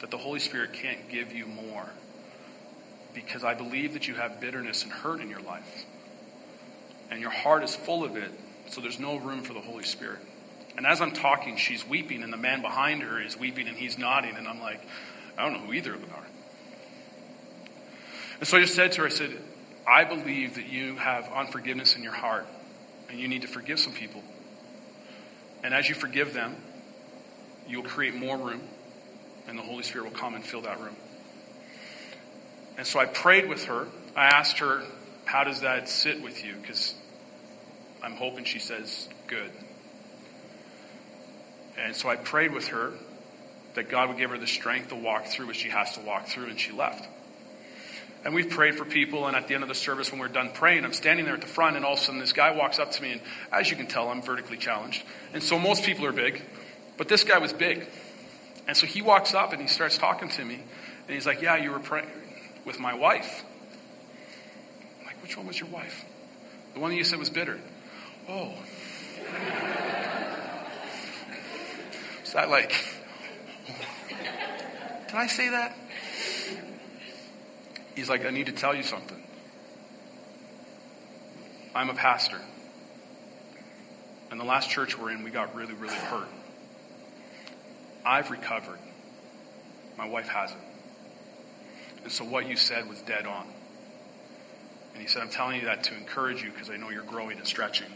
that 0.00 0.10
the 0.10 0.18
Holy 0.18 0.40
Spirit 0.40 0.72
can't 0.72 1.08
give 1.08 1.32
you 1.32 1.46
more 1.46 1.88
because 3.14 3.44
I 3.44 3.54
believe 3.54 3.92
that 3.92 4.08
you 4.08 4.14
have 4.14 4.40
bitterness 4.40 4.82
and 4.82 4.92
hurt 4.92 5.20
in 5.20 5.30
your 5.30 5.40
life. 5.40 5.84
And 7.10 7.20
your 7.20 7.30
heart 7.30 7.62
is 7.62 7.74
full 7.74 8.04
of 8.04 8.16
it, 8.16 8.30
so 8.68 8.80
there's 8.80 8.98
no 8.98 9.16
room 9.16 9.42
for 9.42 9.52
the 9.52 9.60
Holy 9.60 9.84
Spirit. 9.84 10.18
And 10.76 10.86
as 10.86 11.00
I'm 11.00 11.12
talking, 11.12 11.56
she's 11.56 11.86
weeping, 11.86 12.22
and 12.22 12.32
the 12.32 12.36
man 12.36 12.60
behind 12.60 13.02
her 13.02 13.20
is 13.20 13.38
weeping, 13.38 13.68
and 13.68 13.76
he's 13.76 13.96
nodding, 13.96 14.36
and 14.36 14.48
I'm 14.48 14.60
like, 14.60 14.80
I 15.38 15.44
don't 15.44 15.52
know 15.54 15.66
who 15.66 15.72
either 15.72 15.94
of 15.94 16.00
them 16.00 16.10
are. 16.14 16.26
And 18.40 18.48
so 18.48 18.56
I 18.56 18.60
just 18.60 18.74
said 18.74 18.92
to 18.92 19.02
her, 19.02 19.06
I 19.06 19.10
said, 19.10 19.36
I 19.86 20.04
believe 20.04 20.56
that 20.56 20.66
you 20.66 20.96
have 20.96 21.30
unforgiveness 21.32 21.94
in 21.94 22.02
your 22.02 22.12
heart, 22.12 22.46
and 23.08 23.20
you 23.20 23.28
need 23.28 23.42
to 23.42 23.48
forgive 23.48 23.78
some 23.78 23.92
people. 23.92 24.22
And 25.62 25.72
as 25.72 25.88
you 25.88 25.94
forgive 25.94 26.34
them, 26.34 26.56
you'll 27.68 27.84
create 27.84 28.14
more 28.14 28.36
room, 28.36 28.62
and 29.46 29.58
the 29.58 29.62
Holy 29.62 29.82
Spirit 29.82 30.04
will 30.04 30.18
come 30.18 30.34
and 30.34 30.44
fill 30.44 30.62
that 30.62 30.80
room. 30.80 30.96
And 32.76 32.86
so 32.86 32.98
I 32.98 33.06
prayed 33.06 33.48
with 33.48 33.64
her. 33.66 33.86
I 34.16 34.26
asked 34.26 34.58
her, 34.58 34.82
How 35.24 35.44
does 35.44 35.60
that 35.60 35.88
sit 35.88 36.22
with 36.22 36.44
you? 36.44 36.54
Because 36.60 36.94
I'm 38.02 38.16
hoping 38.16 38.44
she 38.44 38.58
says, 38.58 39.08
Good. 39.26 39.50
And 41.78 41.94
so 41.94 42.08
I 42.08 42.16
prayed 42.16 42.52
with 42.52 42.68
her 42.68 42.92
that 43.74 43.88
God 43.88 44.08
would 44.08 44.18
give 44.18 44.30
her 44.30 44.38
the 44.38 44.46
strength 44.46 44.88
to 44.90 44.94
walk 44.94 45.26
through 45.26 45.46
what 45.46 45.56
she 45.56 45.68
has 45.68 45.92
to 45.92 46.00
walk 46.00 46.26
through, 46.26 46.46
and 46.46 46.58
she 46.58 46.72
left. 46.72 47.08
And 48.24 48.32
we've 48.34 48.48
prayed 48.48 48.76
for 48.76 48.84
people, 48.84 49.26
and 49.26 49.36
at 49.36 49.48
the 49.48 49.54
end 49.54 49.64
of 49.64 49.68
the 49.68 49.74
service, 49.74 50.10
when 50.10 50.20
we're 50.20 50.28
done 50.28 50.50
praying, 50.54 50.84
I'm 50.84 50.92
standing 50.92 51.26
there 51.26 51.34
at 51.34 51.40
the 51.40 51.48
front, 51.48 51.76
and 51.76 51.84
all 51.84 51.94
of 51.94 51.98
a 51.98 52.02
sudden 52.02 52.20
this 52.20 52.32
guy 52.32 52.52
walks 52.52 52.78
up 52.78 52.92
to 52.92 53.02
me, 53.02 53.12
and 53.12 53.20
as 53.52 53.70
you 53.70 53.76
can 53.76 53.86
tell, 53.86 54.08
I'm 54.08 54.22
vertically 54.22 54.56
challenged. 54.56 55.02
And 55.32 55.42
so 55.42 55.58
most 55.58 55.84
people 55.84 56.06
are 56.06 56.12
big, 56.12 56.42
but 56.96 57.08
this 57.08 57.24
guy 57.24 57.38
was 57.38 57.52
big. 57.52 57.86
And 58.66 58.76
so 58.76 58.86
he 58.86 59.02
walks 59.02 59.34
up 59.34 59.52
and 59.52 59.60
he 59.60 59.68
starts 59.68 59.98
talking 59.98 60.28
to 60.30 60.44
me, 60.44 60.54
and 60.54 61.14
he's 61.14 61.26
like, 61.26 61.42
Yeah, 61.42 61.56
you 61.56 61.72
were 61.72 61.80
praying 61.80 62.08
with 62.64 62.80
my 62.80 62.94
wife. 62.94 63.44
I'm 65.00 65.06
like, 65.06 65.22
which 65.22 65.36
one 65.36 65.46
was 65.46 65.58
your 65.58 65.68
wife? 65.68 66.04
The 66.74 66.80
one 66.80 66.90
that 66.90 66.96
you 66.96 67.04
said 67.04 67.18
was 67.18 67.30
bitter. 67.30 67.60
Oh. 68.28 68.52
Is 72.24 72.32
that 72.32 72.50
like, 72.50 72.70
did 74.08 75.14
I 75.14 75.26
say 75.26 75.50
that? 75.50 75.76
He's 77.94 78.08
like, 78.08 78.26
I 78.26 78.30
need 78.30 78.46
to 78.46 78.52
tell 78.52 78.74
you 78.74 78.82
something. 78.82 79.22
I'm 81.74 81.90
a 81.90 81.94
pastor. 81.94 82.40
And 84.30 84.40
the 84.40 84.44
last 84.44 84.68
church 84.68 84.98
we're 84.98 85.12
in, 85.12 85.22
we 85.22 85.30
got 85.30 85.54
really, 85.54 85.74
really 85.74 85.94
hurt. 85.94 86.28
I've 88.04 88.30
recovered. 88.30 88.78
My 89.96 90.08
wife 90.08 90.28
hasn't. 90.28 90.60
And 92.04 92.12
so 92.12 92.24
what 92.24 92.48
you 92.48 92.56
said 92.56 92.88
was 92.88 93.00
dead 93.00 93.26
on. 93.26 93.46
And 94.92 95.02
he 95.02 95.08
said, 95.08 95.22
I'm 95.22 95.30
telling 95.30 95.58
you 95.58 95.66
that 95.66 95.82
to 95.84 95.96
encourage 95.96 96.42
you 96.42 96.52
because 96.52 96.70
I 96.70 96.76
know 96.76 96.90
you're 96.90 97.02
growing 97.02 97.38
and 97.38 97.46
stretching. 97.46 97.90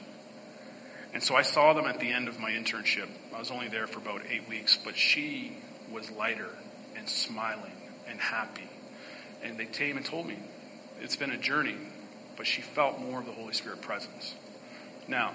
And 1.15 1.23
so 1.23 1.37
I 1.37 1.43
saw 1.43 1.73
them 1.73 1.87
at 1.87 2.01
the 2.01 2.11
end 2.11 2.27
of 2.27 2.41
my 2.41 2.51
internship. 2.51 3.09
I 3.35 3.39
was 3.39 3.51
only 3.51 3.69
there 3.69 3.87
for 3.87 3.99
about 3.99 4.23
eight 4.29 4.49
weeks, 4.49 4.79
but 4.83 4.97
she 4.97 5.59
was 5.93 6.11
lighter 6.11 6.51
and 6.97 7.09
smiling 7.09 7.73
and 8.09 8.21
happy. 8.21 8.69
And 9.43 9.59
they 9.59 9.67
came 9.67 9.97
and 9.97 10.05
told 10.05 10.27
me 10.27 10.39
it's 11.01 11.17
been 11.17 11.31
a 11.31 11.39
journey, 11.39 11.77
but 12.37 12.47
she 12.47 12.63
felt 12.63 12.99
more 12.99 13.21
of 13.21 13.27
the 13.27 13.33
Holy 13.33 13.55
Spirit 13.55 13.81
presence. 13.81 14.35
Now, 15.07 15.33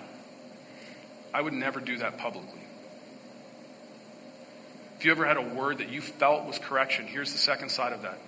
I 1.33 1.41
would 1.41 1.53
never 1.53 1.79
do 1.79 1.97
that 1.99 2.17
publicly. 2.17 2.61
If 4.97 5.05
you 5.05 5.11
ever 5.11 5.25
had 5.25 5.37
a 5.37 5.41
word 5.41 5.79
that 5.79 5.89
you 5.89 6.01
felt 6.01 6.45
was 6.45 6.59
correction, 6.59 7.07
here's 7.07 7.31
the 7.31 7.39
second 7.39 7.69
side 7.69 7.93
of 7.93 8.01
that. 8.03 8.19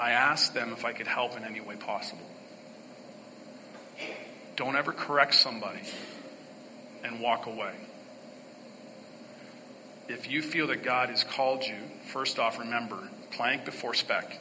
I 0.00 0.12
asked 0.12 0.54
them 0.54 0.72
if 0.72 0.86
I 0.86 0.92
could 0.92 1.06
help 1.06 1.36
in 1.36 1.44
any 1.44 1.60
way 1.60 1.76
possible. 1.76 2.24
Don't 4.56 4.74
ever 4.74 4.92
correct 4.92 5.34
somebody 5.34 5.80
and 7.04 7.20
walk 7.20 7.46
away. 7.46 7.74
If 10.08 10.30
you 10.30 10.40
feel 10.40 10.68
that 10.68 10.82
God 10.82 11.10
has 11.10 11.22
called 11.22 11.64
you, 11.64 11.76
first 12.06 12.38
off, 12.38 12.58
remember 12.58 13.10
plank 13.30 13.66
before 13.66 13.92
speck. 13.92 14.40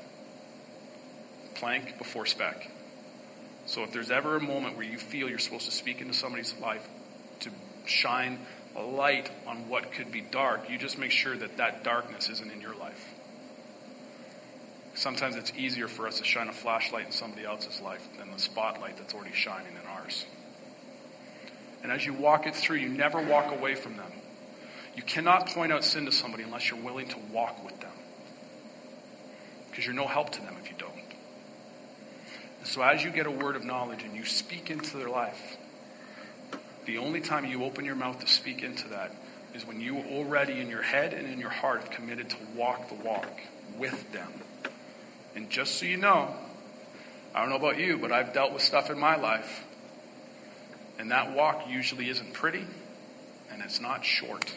Plank 1.55 1.97
before 1.97 2.25
speck. 2.25 2.71
So 3.65 3.83
if 3.83 3.91
there's 3.91 4.09
ever 4.09 4.37
a 4.37 4.41
moment 4.41 4.77
where 4.77 4.85
you 4.85 4.97
feel 4.97 5.29
you're 5.29 5.39
supposed 5.39 5.65
to 5.65 5.71
speak 5.71 5.99
into 5.99 6.13
somebody's 6.13 6.55
life 6.59 6.87
to 7.41 7.51
shine 7.85 8.39
a 8.77 8.81
light 8.81 9.29
on 9.45 9.67
what 9.67 9.91
could 9.91 10.09
be 10.11 10.21
dark, 10.21 10.69
you 10.69 10.77
just 10.77 10.97
make 10.97 11.11
sure 11.11 11.35
that 11.35 11.57
that 11.57 11.83
darkness 11.83 12.29
isn't 12.29 12.51
in 12.51 12.61
your 12.61 12.75
life. 12.75 13.13
Sometimes 14.99 15.37
it's 15.37 15.53
easier 15.55 15.87
for 15.87 16.07
us 16.07 16.17
to 16.17 16.25
shine 16.25 16.49
a 16.49 16.51
flashlight 16.51 17.05
in 17.05 17.13
somebody 17.13 17.45
else's 17.45 17.79
life 17.79 18.05
than 18.17 18.33
the 18.33 18.37
spotlight 18.37 18.97
that's 18.97 19.13
already 19.13 19.33
shining 19.33 19.71
in 19.71 19.87
ours. 19.87 20.25
And 21.81 21.89
as 21.89 22.05
you 22.05 22.11
walk 22.11 22.45
it 22.45 22.53
through, 22.53 22.79
you 22.79 22.89
never 22.89 23.21
walk 23.21 23.49
away 23.49 23.75
from 23.75 23.95
them. 23.95 24.11
You 24.97 25.03
cannot 25.03 25.47
point 25.47 25.71
out 25.71 25.85
sin 25.85 26.03
to 26.03 26.11
somebody 26.11 26.43
unless 26.43 26.69
you're 26.69 26.81
willing 26.81 27.07
to 27.07 27.15
walk 27.31 27.63
with 27.63 27.79
them. 27.79 27.93
Because 29.69 29.85
you're 29.85 29.95
no 29.95 30.05
help 30.05 30.31
to 30.31 30.41
them 30.41 30.57
if 30.61 30.69
you 30.69 30.75
don't. 30.77 30.91
And 32.57 32.67
so 32.67 32.81
as 32.81 33.01
you 33.01 33.09
get 33.09 33.25
a 33.25 33.31
word 33.31 33.55
of 33.55 33.63
knowledge 33.63 34.03
and 34.03 34.13
you 34.13 34.25
speak 34.25 34.69
into 34.69 34.97
their 34.97 35.09
life, 35.09 35.55
the 36.85 36.97
only 36.97 37.21
time 37.21 37.45
you 37.45 37.63
open 37.63 37.85
your 37.85 37.95
mouth 37.95 38.19
to 38.19 38.27
speak 38.27 38.63
into 38.63 38.89
that 38.89 39.15
is 39.55 39.65
when 39.65 39.79
you 39.79 39.99
already 39.99 40.59
in 40.59 40.69
your 40.69 40.81
head 40.81 41.13
and 41.13 41.25
in 41.25 41.39
your 41.39 41.51
heart 41.51 41.83
have 41.83 41.89
committed 41.89 42.29
to 42.31 42.37
walk 42.53 42.89
the 42.89 42.95
walk 42.95 43.39
with 43.77 44.11
them. 44.11 44.27
And 45.35 45.49
just 45.49 45.75
so 45.75 45.85
you 45.85 45.97
know, 45.97 46.33
I 47.33 47.41
don't 47.41 47.49
know 47.49 47.55
about 47.55 47.79
you, 47.79 47.97
but 47.97 48.11
I've 48.11 48.33
dealt 48.33 48.53
with 48.53 48.61
stuff 48.61 48.89
in 48.89 48.99
my 48.99 49.15
life. 49.15 49.63
And 50.97 51.11
that 51.11 51.33
walk 51.33 51.65
usually 51.69 52.09
isn't 52.09 52.33
pretty 52.33 52.65
and 53.51 53.61
it's 53.61 53.79
not 53.79 54.05
short. 54.05 54.53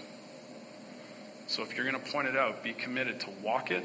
So 1.47 1.63
if 1.63 1.77
you're 1.77 1.89
going 1.89 2.03
to 2.03 2.11
point 2.11 2.29
it 2.29 2.37
out, 2.37 2.63
be 2.63 2.73
committed 2.73 3.21
to 3.21 3.31
walk 3.43 3.71
it 3.71 3.85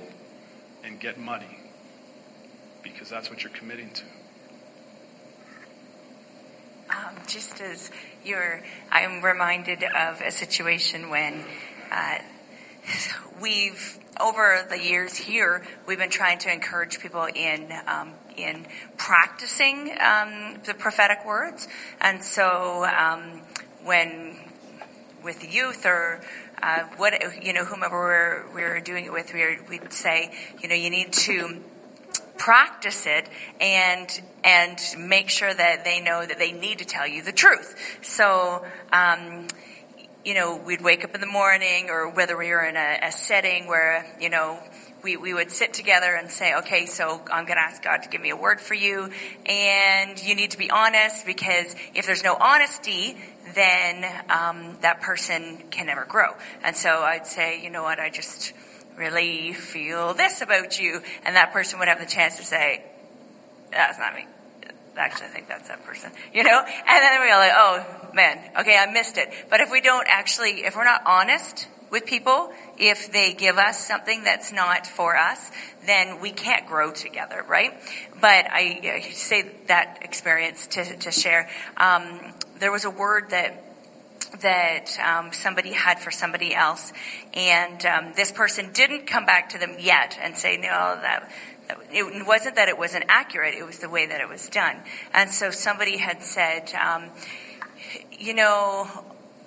and 0.83 0.99
get 0.99 1.19
muddy 1.19 1.57
because 2.83 3.09
that's 3.09 3.29
what 3.29 3.43
you're 3.43 3.51
committing 3.51 3.89
to. 3.91 4.03
Um, 6.89 7.15
just 7.27 7.59
as 7.59 7.91
you're, 8.23 8.61
I'm 8.91 9.21
reminded 9.21 9.83
of 9.83 10.21
a 10.21 10.31
situation 10.31 11.09
when 11.09 11.43
uh, 11.91 12.19
we've 13.41 13.99
over 14.19 14.65
the 14.69 14.79
years 14.79 15.15
here, 15.15 15.63
we've 15.87 15.97
been 15.97 16.09
trying 16.09 16.39
to 16.39 16.51
encourage 16.51 16.99
people 16.99 17.25
in 17.25 17.71
um, 17.87 18.13
in 18.35 18.65
practicing 18.97 19.95
um, 19.99 20.57
the 20.65 20.73
prophetic 20.73 21.25
words, 21.25 21.67
and 21.99 22.23
so 22.23 22.85
um, 22.85 23.41
when 23.83 24.37
with 25.23 25.53
youth 25.53 25.85
or 25.85 26.21
uh, 26.61 26.83
what 26.97 27.13
you 27.43 27.53
know 27.53 27.65
whomever 27.65 27.97
we're, 27.97 28.53
we're 28.53 28.79
doing 28.79 29.05
it 29.05 29.11
with, 29.11 29.33
we 29.33 29.57
we'd 29.69 29.91
say 29.91 30.31
you 30.61 30.69
know 30.69 30.75
you 30.75 30.89
need 30.89 31.11
to 31.13 31.61
practice 32.37 33.05
it 33.07 33.27
and 33.59 34.21
and 34.43 34.79
make 34.97 35.29
sure 35.29 35.53
that 35.53 35.83
they 35.83 35.99
know 35.99 36.25
that 36.25 36.37
they 36.37 36.51
need 36.51 36.79
to 36.79 36.85
tell 36.85 37.07
you 37.07 37.23
the 37.23 37.31
truth. 37.31 37.99
So. 38.01 38.65
Um, 38.91 39.47
you 40.25 40.33
know, 40.33 40.57
we'd 40.57 40.81
wake 40.81 41.03
up 41.03 41.15
in 41.15 41.21
the 41.21 41.27
morning, 41.27 41.89
or 41.89 42.09
whether 42.09 42.37
we 42.37 42.49
were 42.49 42.65
in 42.65 42.75
a, 42.75 42.99
a 43.03 43.11
setting 43.11 43.67
where, 43.67 44.05
you 44.19 44.29
know, 44.29 44.59
we, 45.03 45.15
we 45.15 45.33
would 45.33 45.51
sit 45.51 45.73
together 45.73 46.15
and 46.15 46.29
say, 46.29 46.55
okay, 46.55 46.85
so 46.85 47.21
I'm 47.31 47.45
going 47.45 47.57
to 47.57 47.61
ask 47.61 47.81
God 47.81 48.03
to 48.03 48.09
give 48.09 48.19
me 48.19 48.31
a 48.31 48.35
word 48.35 48.59
for 48.59 48.73
you, 48.73 49.09
and 49.45 50.21
you 50.21 50.35
need 50.35 50.51
to 50.51 50.57
be 50.57 50.69
honest 50.69 51.25
because 51.25 51.75
if 51.93 52.05
there's 52.05 52.23
no 52.23 52.35
honesty, 52.35 53.17
then 53.55 54.03
um, 54.29 54.77
that 54.81 55.01
person 55.01 55.63
can 55.71 55.85
never 55.85 56.03
grow. 56.03 56.33
And 56.63 56.75
so 56.75 56.89
I'd 56.89 57.27
say, 57.27 57.63
you 57.63 57.69
know 57.69 57.83
what, 57.83 57.99
I 57.99 58.09
just 58.09 58.53
really 58.97 59.53
feel 59.53 60.13
this 60.13 60.41
about 60.41 60.79
you, 60.79 61.01
and 61.25 61.35
that 61.35 61.53
person 61.53 61.79
would 61.79 61.87
have 61.87 61.99
the 61.99 62.05
chance 62.05 62.37
to 62.37 62.43
say, 62.43 62.83
that's 63.71 63.99
not 63.99 64.13
me 64.13 64.25
actually 64.97 65.27
I 65.27 65.29
think 65.29 65.47
that's 65.47 65.67
that 65.67 65.83
person, 65.85 66.11
you 66.33 66.43
know? 66.43 66.59
And 66.59 67.03
then 67.03 67.19
we're 67.21 67.37
like, 67.37 67.53
oh 67.55 68.06
okay, 68.19 68.77
I 68.77 68.91
missed 68.91 69.17
it. 69.17 69.29
But 69.49 69.61
if 69.61 69.71
we 69.71 69.81
don't 69.81 70.07
actually, 70.09 70.65
if 70.65 70.75
we're 70.75 70.83
not 70.83 71.01
honest 71.05 71.67
with 71.89 72.05
people, 72.05 72.51
if 72.77 73.11
they 73.11 73.33
give 73.33 73.57
us 73.57 73.85
something 73.85 74.23
that's 74.23 74.51
not 74.51 74.85
for 74.85 75.15
us, 75.15 75.51
then 75.85 76.19
we 76.19 76.31
can't 76.31 76.67
grow 76.67 76.91
together, 76.91 77.45
right? 77.47 77.73
But 78.19 78.47
I, 78.51 79.01
say 79.13 79.49
that 79.67 79.99
experience 80.01 80.67
to, 80.67 80.97
to 80.97 81.11
share. 81.11 81.49
Um, 81.77 82.33
there 82.59 82.71
was 82.71 82.85
a 82.85 82.91
word 82.91 83.29
that 83.29 83.63
that 84.41 84.99
um, 84.99 85.31
somebody 85.31 85.71
had 85.71 85.99
for 85.99 86.11
somebody 86.11 86.53
else, 86.53 86.91
and 87.33 87.85
um, 87.85 88.13
this 88.15 88.29
person 88.31 88.71
didn't 88.73 89.07
come 89.07 89.25
back 89.25 89.49
to 89.49 89.57
them 89.57 89.77
yet 89.79 90.17
and 90.21 90.35
say, 90.37 90.57
"No, 90.57 90.99
that 91.01 91.31
it 91.91 92.27
wasn't 92.27 92.55
that 92.55 92.69
it 92.69 92.77
wasn't 92.77 93.05
accurate, 93.07 93.55
it 93.55 93.65
was 93.65 93.79
the 93.79 93.89
way 93.89 94.05
that 94.05 94.21
it 94.21 94.29
was 94.29 94.49
done. 94.49 94.77
And 95.13 95.29
so 95.29 95.51
somebody 95.51 95.97
had 95.97 96.23
said, 96.23 96.73
um, 96.73 97.09
you 98.17 98.33
know, 98.33 98.87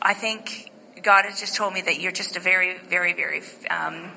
I 0.00 0.14
think 0.14 0.70
God 1.02 1.24
has 1.24 1.40
just 1.40 1.54
told 1.56 1.74
me 1.74 1.82
that 1.82 2.00
you're 2.00 2.12
just 2.12 2.36
a 2.36 2.40
very, 2.40 2.78
very, 2.78 3.12
very, 3.12 3.42
um, 3.70 4.10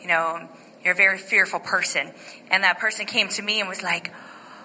you 0.00 0.08
know, 0.08 0.48
you're 0.82 0.94
a 0.94 0.96
very 0.96 1.18
fearful 1.18 1.60
person. 1.60 2.12
And 2.50 2.64
that 2.64 2.78
person 2.78 3.06
came 3.06 3.28
to 3.30 3.42
me 3.42 3.60
and 3.60 3.68
was 3.68 3.82
like, 3.82 4.12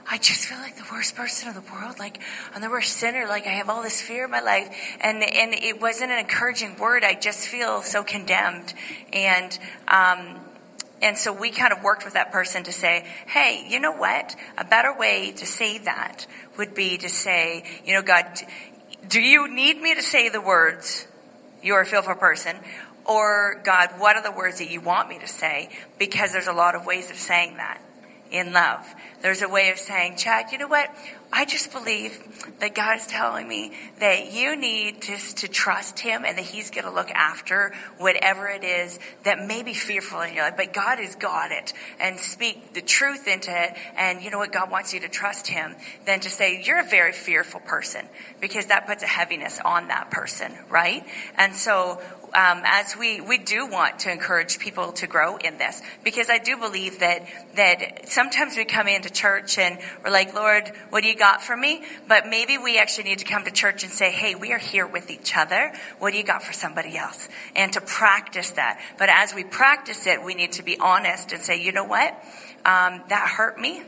I 0.10 0.18
just 0.18 0.46
feel 0.46 0.58
like 0.58 0.76
the 0.76 0.86
worst 0.92 1.16
person 1.16 1.50
in 1.50 1.56
the 1.56 1.72
world. 1.72 1.98
Like 1.98 2.20
I'm 2.54 2.62
the 2.62 2.70
worst 2.70 2.94
sinner. 2.98 3.26
Like 3.28 3.48
I 3.48 3.52
have 3.52 3.70
all 3.70 3.82
this 3.82 4.02
fear 4.02 4.26
in 4.26 4.32
my 4.32 4.42
life, 4.42 4.68
and 5.00 5.24
and 5.24 5.54
it 5.54 5.82
wasn't 5.82 6.12
an 6.12 6.20
encouraging 6.20 6.78
word. 6.78 7.06
I 7.06 7.14
just 7.14 7.48
feel 7.48 7.82
so 7.82 8.04
condemned, 8.04 8.74
and 9.14 9.58
um, 9.88 10.42
and 11.02 11.18
so 11.18 11.32
we 11.32 11.52
kind 11.52 11.74
of 11.74 11.84
worked 11.84 12.06
with 12.06 12.16
that 12.16 12.32
person 12.32 12.64
to 12.64 12.72
say, 12.72 13.06
hey, 13.28 13.66
you 13.70 13.80
know 13.80 13.92
what? 13.92 14.36
A 14.58 14.66
better 14.66 14.94
way 14.98 15.32
to 15.38 15.46
say 15.46 15.78
that 15.80 16.28
would 16.58 16.74
be 16.74 16.98
to 16.98 17.10
say, 17.10 17.64
you 17.86 17.94
know, 17.94 18.02
God, 18.02 18.26
do 19.14 19.22
you 19.22 19.48
need 19.48 19.80
me 19.80 19.94
to 19.94 20.02
say 20.02 20.30
the 20.30 20.42
words, 20.42 21.08
you're 21.62 21.82
a 21.82 21.86
fearful 21.86 22.16
person? 22.16 22.56
Or, 23.06 23.62
God, 23.64 23.90
what 24.00 24.16
are 24.16 24.24
the 24.24 24.32
words 24.32 24.58
that 24.58 24.72
you 24.72 24.82
want 24.82 25.08
me 25.08 25.20
to 25.20 25.28
say? 25.28 25.70
Because 26.00 26.32
there's 26.32 26.48
a 26.48 26.54
lot 26.54 26.74
of 26.74 26.88
ways 26.88 27.12
of 27.12 27.18
saying 27.18 27.58
that 27.58 27.80
in 28.34 28.52
love. 28.52 28.84
There's 29.22 29.44
a 29.44 29.48
way 29.48 29.70
of 29.70 29.78
saying, 29.78 30.18
Chad, 30.18 30.52
you 30.52 30.58
know 30.58 30.68
what? 30.68 30.94
I 31.32 31.46
just 31.46 31.72
believe 31.72 32.20
that 32.60 32.76
God 32.76 32.98
is 32.98 33.08
telling 33.08 33.48
me 33.48 33.72
that 34.00 34.34
you 34.34 34.56
need 34.56 35.02
just 35.02 35.38
to 35.38 35.48
trust 35.48 36.00
Him 36.00 36.26
and 36.26 36.38
that 36.38 36.46
He's 36.46 36.72
going 36.72 36.86
to 36.86 36.92
look 36.92 37.10
after 37.12 37.74
whatever 37.98 38.48
it 38.48 38.64
is 38.64 39.00
that 39.24 39.46
may 39.48 39.64
be 39.64 39.74
fearful 39.74 40.22
in 40.22 40.34
your 40.34 40.44
life. 40.44 40.58
But 40.58 40.74
God 40.74 40.98
has 41.00 41.16
got 41.16 41.52
it 41.52 41.74
and 42.00 42.20
speak 42.20 42.74
the 42.74 42.82
truth 42.82 43.28
into 43.28 43.52
it. 43.52 43.78
And 43.96 44.22
you 44.22 44.32
know 44.32 44.40
what? 44.40 44.52
God 44.52 44.70
wants 44.70 44.94
you 44.94 45.00
to 45.02 45.10
trust 45.10 45.48
Him 45.48 45.76
than 46.06 46.20
to 46.22 46.30
say, 46.30 46.64
you're 46.66 46.80
a 46.80 46.90
very 46.90 47.14
fearful 47.14 47.62
person 47.62 48.08
because 48.42 48.66
that 48.68 48.88
puts 48.88 49.04
a 49.04 49.08
heaviness 49.08 49.60
on 49.64 49.88
that 49.88 50.12
person, 50.12 50.52
right? 50.70 51.06
And 51.38 51.56
so 51.56 52.02
um, 52.36 52.62
as 52.66 52.96
we 52.98 53.22
we 53.22 53.38
do 53.38 53.68
want 53.68 54.00
to 54.00 54.12
encourage 54.12 54.60
people 54.60 54.92
to 54.94 55.08
grow 55.08 55.38
in 55.38 55.58
this 55.58 55.82
because 56.04 56.30
I 56.30 56.40
do 56.40 56.58
believe 56.58 57.00
that 57.00 57.28
that 57.56 58.10
sometimes 58.10 58.58
we 58.58 58.66
come 58.66 58.88
into 58.88 59.10
church 59.10 59.58
and 59.58 59.78
we're 60.04 60.12
like, 60.12 60.34
Lord, 60.34 60.72
what 60.90 61.04
do 61.04 61.10
you 61.10 61.16
got 61.16 61.44
for 61.44 61.56
me? 61.56 61.84
But 62.08 62.28
maybe 62.28 62.58
we 62.58 62.78
actually 62.80 63.06
need 63.06 63.20
to 63.20 63.26
come 63.26 63.44
to 63.46 63.52
church 63.52 63.84
and 63.84 63.92
say, 63.92 64.12
Hey, 64.12 64.36
we 64.36 64.52
are 64.54 64.60
here 64.60 64.88
with 64.88 65.10
each 65.10 65.36
other. 65.38 65.74
What 66.00 66.12
do 66.12 66.18
you 66.18 66.24
got 66.24 66.44
for 66.44 66.54
somebody 66.54 66.98
else? 66.98 67.30
And 67.56 67.72
to 67.74 67.82
practice 67.82 68.52
that. 68.52 68.80
But 68.98 69.10
as 69.10 69.34
we 69.34 69.44
practice 69.44 70.08
it, 70.08 70.24
we 70.24 70.34
need 70.34 70.54
to 70.54 70.64
be 70.64 70.80
honest 70.80 71.32
and 71.32 71.42
say, 71.42 71.62
you 71.62 71.72
know 71.72 71.84
what? 71.84 72.14
Um, 72.66 73.02
that 73.10 73.34
hurt 73.36 73.60
me. 73.60 73.84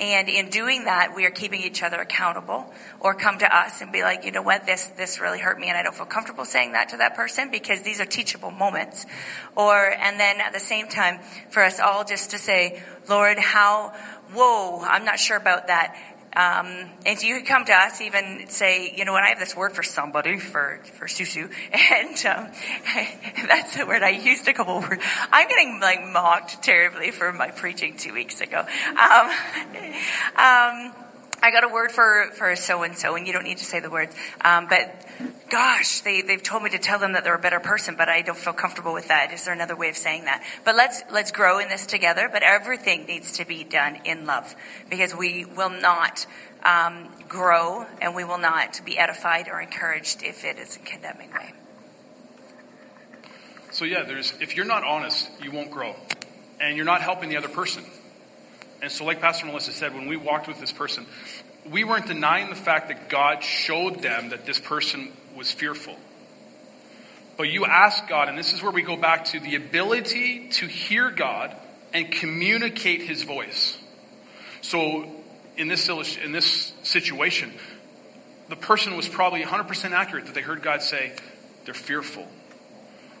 And 0.00 0.30
in 0.30 0.48
doing 0.48 0.84
that, 0.84 1.14
we 1.14 1.26
are 1.26 1.30
keeping 1.30 1.60
each 1.60 1.82
other 1.82 1.98
accountable 1.98 2.72
or 3.00 3.14
come 3.14 3.38
to 3.38 3.56
us 3.56 3.82
and 3.82 3.92
be 3.92 4.02
like, 4.02 4.24
you 4.24 4.32
know 4.32 4.40
what, 4.40 4.64
this, 4.64 4.86
this 4.96 5.20
really 5.20 5.38
hurt 5.38 5.60
me 5.60 5.68
and 5.68 5.76
I 5.76 5.82
don't 5.82 5.94
feel 5.94 6.06
comfortable 6.06 6.46
saying 6.46 6.72
that 6.72 6.88
to 6.88 6.96
that 6.96 7.14
person 7.14 7.50
because 7.50 7.82
these 7.82 8.00
are 8.00 8.06
teachable 8.06 8.50
moments. 8.50 9.04
Or, 9.56 9.76
and 9.76 10.18
then 10.18 10.40
at 10.40 10.54
the 10.54 10.60
same 10.60 10.88
time, 10.88 11.20
for 11.50 11.62
us 11.62 11.78
all 11.80 12.04
just 12.04 12.30
to 12.30 12.38
say, 12.38 12.82
Lord, 13.10 13.38
how, 13.38 13.92
whoa, 14.32 14.80
I'm 14.80 15.04
not 15.04 15.18
sure 15.18 15.36
about 15.36 15.66
that. 15.66 15.94
Um, 16.36 16.90
and 17.04 17.20
you 17.22 17.38
could 17.38 17.46
come 17.46 17.64
to 17.64 17.72
us, 17.72 18.00
even 18.00 18.44
say, 18.48 18.94
you 18.96 19.04
know 19.04 19.12
what, 19.12 19.24
I 19.24 19.30
have 19.30 19.40
this 19.40 19.56
word 19.56 19.72
for 19.72 19.82
somebody, 19.82 20.38
for, 20.38 20.80
for 20.94 21.06
Susu. 21.06 21.50
And 21.92 22.26
um, 22.26 22.52
that's 23.48 23.76
the 23.76 23.84
word 23.86 24.02
I 24.02 24.10
used 24.10 24.46
a 24.46 24.52
couple 24.52 24.80
words. 24.80 25.02
I'm 25.32 25.48
getting 25.48 25.80
like 25.80 26.06
mocked 26.06 26.62
terribly 26.62 27.10
for 27.10 27.32
my 27.32 27.48
preaching 27.48 27.96
two 27.96 28.12
weeks 28.12 28.40
ago. 28.40 28.60
Um, 28.60 29.30
um, 30.36 30.92
I 31.42 31.50
got 31.50 31.64
a 31.64 31.68
word 31.68 31.90
for, 31.90 32.30
for 32.34 32.54
so 32.56 32.82
and 32.82 32.96
so, 32.96 33.16
and 33.16 33.26
you 33.26 33.32
don't 33.32 33.44
need 33.44 33.58
to 33.58 33.64
say 33.64 33.80
the 33.80 33.90
words. 33.90 34.14
Um, 34.42 34.66
but 34.68 35.06
gosh, 35.48 36.00
they, 36.00 36.22
they've 36.22 36.42
told 36.42 36.62
me 36.62 36.70
to 36.70 36.78
tell 36.78 36.98
them 36.98 37.12
that 37.12 37.24
they're 37.24 37.34
a 37.34 37.38
better 37.38 37.60
person, 37.60 37.94
but 37.96 38.08
I 38.08 38.22
don't 38.22 38.36
feel 38.36 38.52
comfortable 38.52 38.92
with 38.92 39.08
that. 39.08 39.32
Is 39.32 39.44
there 39.44 39.54
another 39.54 39.76
way 39.76 39.88
of 39.88 39.96
saying 39.96 40.24
that? 40.24 40.44
But 40.64 40.76
let's, 40.76 41.02
let's 41.10 41.32
grow 41.32 41.58
in 41.58 41.68
this 41.68 41.86
together, 41.86 42.28
but 42.30 42.42
everything 42.42 43.06
needs 43.06 43.32
to 43.32 43.46
be 43.46 43.64
done 43.64 44.00
in 44.04 44.26
love 44.26 44.54
because 44.90 45.14
we 45.14 45.44
will 45.44 45.70
not 45.70 46.26
um, 46.64 47.08
grow 47.28 47.86
and 48.02 48.14
we 48.14 48.24
will 48.24 48.38
not 48.38 48.80
be 48.84 48.98
edified 48.98 49.48
or 49.48 49.60
encouraged 49.60 50.22
if 50.22 50.44
it 50.44 50.58
is 50.58 50.76
a 50.76 50.80
condemning 50.80 51.30
way. 51.32 51.54
So 53.70 53.84
yeah, 53.84 54.02
there's 54.02 54.34
if 54.40 54.56
you're 54.56 54.66
not 54.66 54.84
honest, 54.84 55.30
you 55.42 55.52
won't 55.52 55.70
grow. 55.70 55.94
And 56.60 56.76
you're 56.76 56.84
not 56.84 57.00
helping 57.00 57.30
the 57.30 57.36
other 57.36 57.48
person. 57.48 57.84
And 58.82 58.90
so, 58.90 59.04
like 59.04 59.20
Pastor 59.20 59.46
Melissa 59.46 59.72
said, 59.72 59.94
when 59.94 60.06
we 60.06 60.16
walked 60.16 60.48
with 60.48 60.58
this 60.58 60.72
person, 60.72 61.06
we 61.70 61.84
weren't 61.84 62.06
denying 62.06 62.48
the 62.48 62.56
fact 62.56 62.88
that 62.88 63.08
God 63.08 63.42
showed 63.42 64.00
them 64.00 64.30
that 64.30 64.46
this 64.46 64.58
person 64.58 65.12
was 65.36 65.50
fearful. 65.52 65.96
But 67.36 67.44
you 67.50 67.64
ask 67.66 68.06
God, 68.08 68.28
and 68.28 68.38
this 68.38 68.52
is 68.52 68.62
where 68.62 68.72
we 68.72 68.82
go 68.82 68.96
back 68.96 69.26
to 69.26 69.40
the 69.40 69.54
ability 69.54 70.48
to 70.52 70.66
hear 70.66 71.10
God 71.10 71.54
and 71.92 72.10
communicate 72.10 73.02
his 73.02 73.22
voice. 73.22 73.78
So, 74.62 75.06
in 75.56 75.68
this, 75.68 75.88
in 76.16 76.32
this 76.32 76.72
situation, 76.82 77.52
the 78.48 78.56
person 78.56 78.96
was 78.96 79.08
probably 79.08 79.42
100% 79.42 79.90
accurate 79.90 80.26
that 80.26 80.34
they 80.34 80.40
heard 80.40 80.62
God 80.62 80.82
say, 80.82 81.12
they're 81.64 81.74
fearful. 81.74 82.26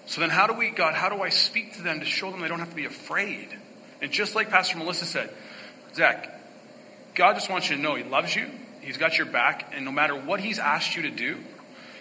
So 0.06 0.20
then, 0.20 0.30
how 0.30 0.46
do 0.46 0.54
we, 0.54 0.70
God, 0.70 0.94
how 0.94 1.08
do 1.08 1.22
I 1.22 1.28
speak 1.28 1.74
to 1.74 1.82
them 1.82 2.00
to 2.00 2.06
show 2.06 2.30
them 2.30 2.40
they 2.40 2.48
don't 2.48 2.58
have 2.58 2.70
to 2.70 2.76
be 2.76 2.86
afraid? 2.86 3.48
And 4.02 4.10
just 4.10 4.34
like 4.34 4.50
Pastor 4.50 4.78
Melissa 4.78 5.04
said, 5.04 5.30
Zach, 5.94 6.40
God 7.14 7.34
just 7.34 7.50
wants 7.50 7.68
you 7.68 7.76
to 7.76 7.82
know 7.82 7.94
He 7.94 8.04
loves 8.04 8.34
you, 8.34 8.48
He's 8.80 8.96
got 8.96 9.18
your 9.18 9.26
back, 9.26 9.72
and 9.74 9.84
no 9.84 9.92
matter 9.92 10.14
what 10.14 10.40
He's 10.40 10.58
asked 10.58 10.96
you 10.96 11.02
to 11.02 11.10
do, 11.10 11.38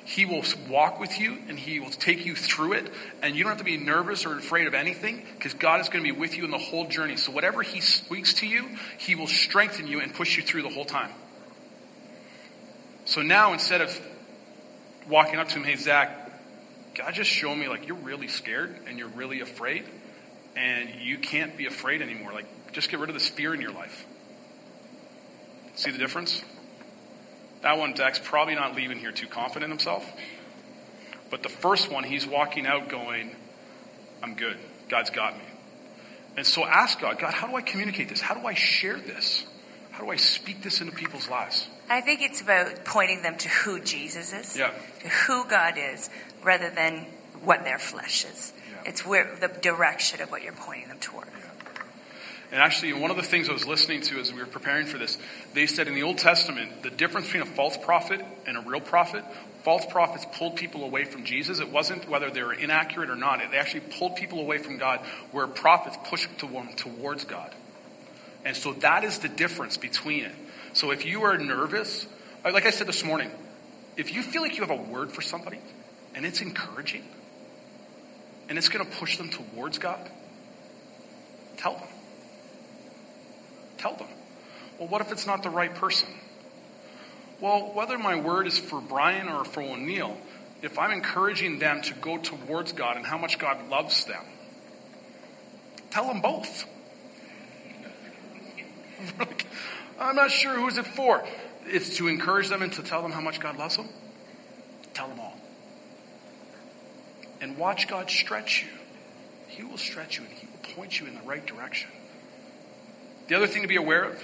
He 0.06 0.26
will 0.26 0.44
walk 0.70 1.00
with 1.00 1.20
you 1.20 1.38
and 1.48 1.58
He 1.60 1.80
will 1.80 1.90
take 1.90 2.26
you 2.26 2.36
through 2.36 2.74
it. 2.74 2.92
And 3.22 3.36
you 3.36 3.44
don't 3.44 3.52
have 3.52 3.60
to 3.60 3.64
be 3.64 3.78
nervous 3.78 4.26
or 4.26 4.38
afraid 4.38 4.68
of 4.68 4.74
anything 4.74 5.26
because 5.36 5.54
God 5.54 5.82
is 5.82 5.90
going 5.90 6.04
to 6.04 6.14
be 6.14 6.18
with 6.18 6.38
you 6.38 6.46
in 6.46 6.52
the 6.52 6.58
whole 6.58 6.88
journey. 6.88 7.18
So, 7.18 7.32
whatever 7.32 7.62
He 7.62 7.82
speaks 7.82 8.34
to 8.36 8.48
you, 8.48 8.70
He 8.98 9.16
will 9.16 9.28
strengthen 9.28 9.88
you 9.88 10.00
and 10.00 10.14
push 10.14 10.38
you 10.38 10.44
through 10.44 10.62
the 10.62 10.70
whole 10.70 10.86
time. 10.86 11.12
So 13.06 13.22
now, 13.22 13.54
instead 13.54 13.82
of 13.82 14.00
walking 15.08 15.40
up 15.40 15.50
to 15.50 15.56
Him, 15.56 15.64
hey, 15.64 15.76
Zach, 15.76 16.16
God 16.96 17.14
just 17.14 17.30
showed 17.30 17.56
me 17.56 17.68
like 17.68 17.88
you're 17.88 17.98
really 17.98 18.28
scared 18.28 18.76
and 18.88 19.00
you're 19.00 19.08
really 19.10 19.42
afraid 19.42 19.86
and 20.60 20.90
you 21.02 21.18
can't 21.18 21.56
be 21.56 21.66
afraid 21.66 22.02
anymore. 22.02 22.34
Like, 22.34 22.74
just 22.74 22.90
get 22.90 23.00
rid 23.00 23.10
of 23.10 23.14
this 23.14 23.30
fear 23.30 23.54
in 23.54 23.62
your 23.62 23.72
life. 23.72 24.06
See 25.76 25.90
the 25.90 25.98
difference? 25.98 26.44
That 27.62 27.78
one, 27.78 27.96
Zach's 27.96 28.20
probably 28.20 28.56
not 28.56 28.76
leaving 28.76 29.00
here 29.00 29.12
too 29.14 29.28
confident 29.28 29.72
himself. 29.72 30.06
But 31.30 31.44
the 31.44 31.50
first 31.50 31.90
one, 31.90 32.04
he's 32.04 32.28
walking 32.28 32.68
out 32.68 32.90
going, 32.90 33.36
I'm 34.22 34.36
good. 34.36 34.58
God's 34.90 35.10
got 35.10 35.38
me. 35.38 35.44
And 36.36 36.46
so 36.46 36.66
ask 36.66 37.00
God, 37.00 37.20
God, 37.20 37.34
how 37.34 37.48
do 37.48 37.56
I 37.56 37.62
communicate 37.62 38.10
this? 38.10 38.20
How 38.20 38.34
do 38.34 38.46
I 38.46 38.54
share 38.54 38.98
this? 38.98 39.46
How 39.92 40.04
do 40.04 40.12
I 40.12 40.18
speak 40.18 40.62
this 40.62 40.82
into 40.82 40.94
people's 40.94 41.30
lives? 41.30 41.68
I 41.90 42.02
think 42.02 42.22
it's 42.22 42.42
about 42.42 42.86
pointing 42.86 43.22
them 43.22 43.38
to 43.38 43.50
who 43.50 43.80
Jesus 43.80 44.34
is, 44.34 44.58
yeah. 44.58 44.72
to 45.02 45.10
who 45.10 45.48
God 45.50 45.76
is, 45.78 46.10
rather 46.44 46.70
than 46.70 47.08
what 47.44 47.64
their 47.64 47.80
flesh 47.80 48.26
is. 48.26 48.54
It's 48.90 49.06
where 49.06 49.36
the 49.40 49.48
direction 49.48 50.20
of 50.20 50.32
what 50.32 50.42
you're 50.42 50.52
pointing 50.52 50.88
them 50.88 50.98
toward. 50.98 51.28
And 52.52 52.60
actually, 52.60 52.94
one 52.94 53.12
of 53.12 53.18
the 53.18 53.24
things 53.24 53.48
I 53.48 53.54
was 53.54 53.68
listening 53.68 54.02
to 54.02 54.20
as 54.20 54.34
we 54.34 54.40
were 54.40 54.48
preparing 54.48 54.88
for 54.88 54.98
this, 54.98 55.20
they 55.54 55.68
said 55.68 55.88
in 55.88 55.94
the 55.94 56.02
Old 56.02 56.18
Testament, 56.18 56.82
the 56.82 56.90
difference 56.90 57.28
between 57.28 57.44
a 57.44 57.46
false 57.46 57.78
prophet 57.78 58.20
and 58.48 58.58
a 58.58 58.62
real 58.62 58.82
prophet, 58.82 59.24
false 59.62 59.86
prophets 59.86 60.26
pulled 60.34 60.56
people 60.56 60.84
away 60.84 61.06
from 61.06 61.24
Jesus. 61.24 61.60
It 61.60 61.70
wasn't 61.70 62.10
whether 62.10 62.32
they 62.32 62.42
were 62.42 62.52
inaccurate 62.52 63.12
or 63.12 63.16
not. 63.16 63.40
They 63.52 63.58
actually 63.58 63.84
pulled 64.00 64.16
people 64.16 64.40
away 64.40 64.58
from 64.58 64.80
God, 64.80 65.02
where 65.32 65.46
prophets 65.46 65.96
pushed 66.06 66.40
them 66.40 66.70
towards 66.76 67.26
God. 67.26 67.54
And 68.44 68.58
so 68.58 68.74
that 68.74 69.04
is 69.04 69.20
the 69.20 69.30
difference 69.30 69.78
between 69.78 70.26
it. 70.26 70.34
So 70.74 70.90
if 70.90 71.06
you 71.06 71.22
are 71.26 71.38
nervous, 71.38 72.08
like 72.44 72.66
I 72.66 72.72
said 72.72 72.88
this 72.88 73.06
morning, 73.06 73.30
if 73.98 74.12
you 74.16 74.24
feel 74.24 74.42
like 74.42 74.58
you 74.58 74.66
have 74.66 74.72
a 74.72 74.82
word 74.82 75.12
for 75.12 75.22
somebody 75.22 75.60
and 76.16 76.26
it's 76.26 76.42
encouraging 76.42 77.04
and 78.50 78.58
it's 78.58 78.68
going 78.68 78.84
to 78.84 78.92
push 78.98 79.18
them 79.18 79.30
towards 79.30 79.78
God, 79.78 80.10
tell 81.58 81.76
them. 81.76 81.88
Tell 83.78 83.96
them. 83.96 84.08
Well, 84.78 84.90
what 84.90 85.02
if 85.02 85.12
it's 85.12 85.26
not 85.26 85.44
the 85.44 85.50
right 85.50 85.74
person? 85.74 86.10
Well, 87.40 87.72
whether 87.74 87.98
my 87.98 88.16
word 88.20 88.48
is 88.48 88.58
for 88.58 88.82
Brian 88.82 89.30
or 89.30 89.46
for 89.46 89.62
O'Neill, 89.62 90.18
if 90.62 90.78
I'm 90.78 90.92
encouraging 90.92 91.60
them 91.60 91.82
to 91.84 91.94
go 91.94 92.18
towards 92.18 92.74
God 92.74 92.98
and 92.98 93.06
how 93.06 93.18
much 93.18 93.40
God 93.40 93.70
loves 93.70 94.04
them, 94.06 94.24
tell 95.92 96.08
them 96.08 96.20
both. 96.20 96.66
I'm 100.00 100.16
not 100.16 100.32
sure 100.32 100.56
who's 100.56 100.78
it 100.78 100.88
for. 100.88 101.24
It's 101.66 101.96
to 101.98 102.08
encourage 102.08 102.50
them 102.50 102.62
and 102.62 102.74
to 102.74 102.84
tell 102.84 103.02
them 103.02 103.12
how 103.12 103.22
much 103.22 103.40
God 103.40 103.58
loves 103.58 103.78
them. 103.78 103.88
Tell 104.94 105.08
them 105.08 105.20
all. 105.20 105.29
And 107.42 107.58
watch 107.58 107.88
God 107.88 108.10
stretch 108.10 108.64
you. 108.64 108.80
He 109.48 109.64
will 109.64 109.78
stretch 109.78 110.18
you 110.18 110.26
and 110.26 110.34
He 110.34 110.48
will 110.48 110.76
point 110.76 111.00
you 111.00 111.08
in 111.08 111.16
the 111.16 111.22
right 111.22 111.46
direction. 111.46 111.90
The 113.28 113.36
other 113.36 113.48
thing 113.48 113.62
to 113.62 113.68
be 113.68 113.76
aware 113.76 114.04
of 114.04 114.24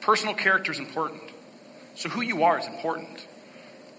personal 0.00 0.34
character 0.34 0.72
is 0.72 0.78
important. 0.78 1.22
So, 1.94 2.08
who 2.08 2.20
you 2.20 2.42
are 2.44 2.58
is 2.58 2.66
important. 2.66 3.26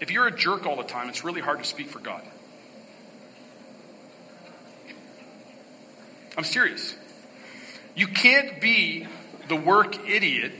If 0.00 0.10
you're 0.10 0.26
a 0.26 0.36
jerk 0.36 0.66
all 0.66 0.76
the 0.76 0.84
time, 0.84 1.08
it's 1.08 1.24
really 1.24 1.40
hard 1.40 1.58
to 1.58 1.64
speak 1.64 1.88
for 1.88 1.98
God. 1.98 2.22
I'm 6.36 6.44
serious. 6.44 6.94
You 7.96 8.06
can't 8.06 8.60
be 8.60 9.08
the 9.48 9.56
work 9.56 10.08
idiot 10.08 10.52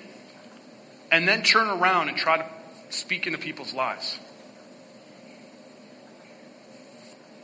and 1.13 1.29
then 1.29 1.43
turn 1.43 1.69
around 1.69 2.09
and 2.09 2.17
try 2.17 2.39
to 2.39 2.47
speak 2.91 3.27
into 3.27 3.39
people's 3.39 3.73
lives. 3.73 4.19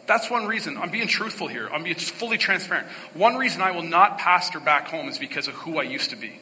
That's 0.07 0.31
one 0.31 0.47
reason. 0.47 0.77
I'm 0.77 0.91
being 0.91 1.09
truthful 1.09 1.49
here. 1.49 1.69
I'm 1.73 1.83
being 1.83 1.97
fully 1.97 2.37
transparent. 2.37 2.89
One 3.15 3.37
reason 3.37 3.63
I 3.63 3.71
will 3.71 3.83
not 3.83 4.19
pastor 4.19 4.61
back 4.61 4.89
home 4.89 5.09
is 5.09 5.19
because 5.19 5.49
of 5.49 5.55
who 5.55 5.79
I 5.79 5.85
used 5.85 6.11
to 6.11 6.17
be. 6.17 6.41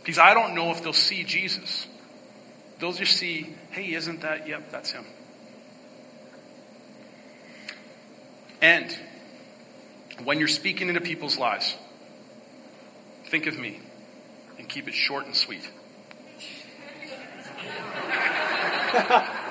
Because 0.00 0.18
I 0.18 0.34
don't 0.34 0.54
know 0.54 0.72
if 0.72 0.82
they'll 0.82 0.92
see 0.92 1.22
Jesus. 1.22 1.86
They'll 2.80 2.92
just 2.92 3.16
see, 3.16 3.54
hey, 3.70 3.92
isn't 3.92 4.22
that? 4.22 4.48
Yep, 4.48 4.72
that's 4.72 4.90
him. 4.90 5.04
And 8.60 8.96
when 10.24 10.40
you're 10.40 10.48
speaking 10.48 10.88
into 10.88 11.00
people's 11.00 11.38
lives, 11.38 11.76
think 13.26 13.46
of 13.46 13.56
me 13.56 13.80
and 14.58 14.68
keep 14.68 14.88
it 14.88 14.94
short 14.94 15.26
and 15.26 15.36
sweet. 15.36 15.68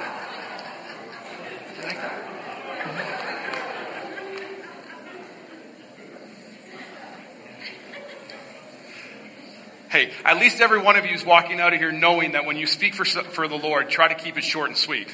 hey, 9.91 10.11
at 10.23 10.37
least 10.39 10.61
every 10.61 10.81
one 10.81 10.95
of 10.95 11.05
you 11.05 11.13
is 11.13 11.25
walking 11.25 11.59
out 11.59 11.73
of 11.73 11.79
here 11.79 11.91
knowing 11.91 12.31
that 12.31 12.45
when 12.45 12.55
you 12.57 12.65
speak 12.65 12.95
for, 12.95 13.03
for 13.05 13.47
the 13.47 13.57
Lord, 13.57 13.89
try 13.89 14.07
to 14.07 14.15
keep 14.15 14.37
it 14.37 14.43
short 14.43 14.69
and 14.69 14.77
sweet. 14.77 15.13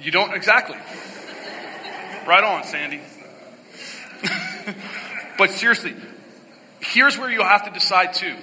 You 0.00 0.10
don't 0.10 0.34
exactly. 0.34 0.76
Right 2.26 2.42
on, 2.42 2.64
Sandy. 2.64 3.00
but 5.38 5.50
seriously, 5.50 5.94
here's 6.80 7.18
where 7.18 7.30
you'll 7.30 7.44
have 7.44 7.64
to 7.64 7.70
decide 7.70 8.14
too. 8.14 8.34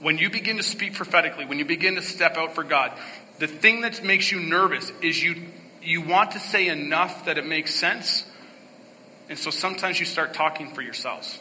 When 0.00 0.18
you 0.18 0.30
begin 0.30 0.56
to 0.56 0.62
speak 0.62 0.94
prophetically, 0.94 1.44
when 1.44 1.58
you 1.58 1.64
begin 1.64 1.96
to 1.96 2.02
step 2.02 2.36
out 2.36 2.54
for 2.54 2.64
God, 2.64 2.92
the 3.38 3.46
thing 3.46 3.82
that 3.82 4.04
makes 4.04 4.30
you 4.30 4.40
nervous 4.40 4.92
is 5.02 5.22
you 5.22 5.36
you 5.82 6.00
want 6.00 6.32
to 6.32 6.38
say 6.38 6.68
enough 6.68 7.24
that 7.24 7.38
it 7.38 7.46
makes 7.46 7.74
sense. 7.74 8.24
And 9.28 9.38
so 9.38 9.50
sometimes 9.50 9.98
you 9.98 10.06
start 10.06 10.32
talking 10.32 10.72
for 10.74 10.82
yourselves. 10.82 11.40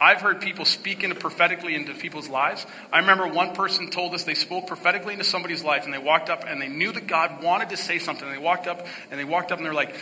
I've 0.00 0.20
heard 0.20 0.40
people 0.40 0.64
speak 0.64 1.02
into 1.02 1.16
prophetically 1.16 1.74
into 1.74 1.94
people's 1.94 2.28
lives. 2.28 2.64
I 2.92 3.00
remember 3.00 3.26
one 3.26 3.54
person 3.54 3.90
told 3.90 4.14
us 4.14 4.24
they 4.24 4.34
spoke 4.34 4.66
prophetically 4.66 5.14
into 5.14 5.24
somebody's 5.24 5.64
life 5.64 5.84
and 5.84 5.92
they 5.92 5.98
walked 5.98 6.30
up 6.30 6.44
and 6.46 6.62
they 6.62 6.68
knew 6.68 6.92
that 6.92 7.06
God 7.06 7.42
wanted 7.42 7.70
to 7.70 7.76
say 7.76 7.98
something. 7.98 8.26
And 8.26 8.34
they 8.34 8.42
walked 8.42 8.66
up 8.66 8.86
and 9.10 9.18
they 9.18 9.24
walked 9.24 9.50
up 9.50 9.58
and 9.58 9.66
they're 9.66 9.74
like, 9.74 9.94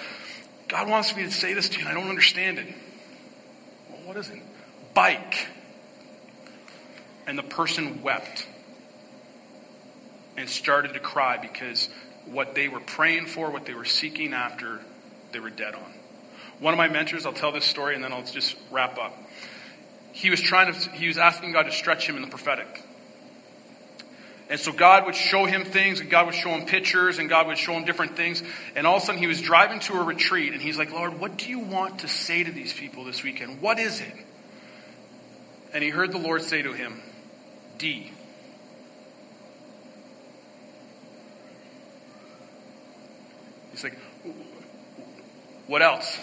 God 0.68 0.88
wants 0.88 1.16
me 1.16 1.22
to 1.22 1.32
say 1.32 1.54
this 1.54 1.70
to 1.70 1.80
you 1.80 1.86
and 1.86 1.88
I 1.88 2.00
don't 2.00 2.10
understand 2.10 2.58
it. 2.58 2.66
Well, 3.90 4.00
what 4.04 4.16
is 4.18 4.28
it? 4.28 4.42
bike. 4.98 5.46
And 7.28 7.38
the 7.38 7.44
person 7.44 8.02
wept 8.02 8.48
and 10.38 10.48
started 10.48 10.94
to 10.94 11.00
cry 11.00 11.36
because 11.36 11.88
what 12.26 12.54
they 12.54 12.68
were 12.68 12.80
praying 12.80 13.26
for, 13.26 13.50
what 13.50 13.66
they 13.66 13.74
were 13.74 13.84
seeking 13.84 14.32
after, 14.32 14.80
they 15.32 15.40
were 15.40 15.50
dead 15.50 15.74
on. 15.74 15.92
One 16.60 16.72
of 16.72 16.78
my 16.78 16.88
mentors, 16.88 17.26
I'll 17.26 17.32
tell 17.32 17.52
this 17.52 17.64
story 17.64 17.94
and 17.94 18.04
then 18.04 18.12
I'll 18.12 18.24
just 18.24 18.56
wrap 18.70 18.98
up. 18.98 19.16
He 20.12 20.30
was 20.30 20.40
trying 20.40 20.72
to, 20.72 20.90
he 20.90 21.08
was 21.08 21.18
asking 21.18 21.52
God 21.52 21.64
to 21.64 21.72
stretch 21.72 22.08
him 22.08 22.16
in 22.16 22.22
the 22.22 22.28
prophetic. 22.28 22.84
And 24.48 24.58
so 24.58 24.72
God 24.72 25.04
would 25.04 25.14
show 25.14 25.44
him 25.44 25.64
things, 25.64 26.00
and 26.00 26.08
God 26.08 26.24
would 26.24 26.34
show 26.34 26.48
him 26.48 26.64
pictures, 26.64 27.18
and 27.18 27.28
God 27.28 27.48
would 27.48 27.58
show 27.58 27.74
him 27.74 27.84
different 27.84 28.16
things. 28.16 28.42
And 28.74 28.86
all 28.86 28.96
of 28.96 29.02
a 29.02 29.06
sudden, 29.06 29.20
he 29.20 29.26
was 29.26 29.42
driving 29.42 29.78
to 29.80 29.92
a 29.92 30.02
retreat, 30.02 30.54
and 30.54 30.62
he's 30.62 30.78
like, 30.78 30.90
Lord, 30.90 31.20
what 31.20 31.36
do 31.36 31.50
you 31.50 31.58
want 31.58 31.98
to 31.98 32.08
say 32.08 32.44
to 32.44 32.50
these 32.50 32.72
people 32.72 33.04
this 33.04 33.22
weekend? 33.22 33.60
What 33.60 33.78
is 33.78 34.00
it? 34.00 34.14
And 35.74 35.84
he 35.84 35.90
heard 35.90 36.12
the 36.12 36.18
Lord 36.18 36.40
say 36.42 36.62
to 36.62 36.72
him, 36.72 37.02
D. 37.76 38.10
He's 43.78 43.84
like, 43.84 43.98
what 45.68 45.82
else? 45.82 46.18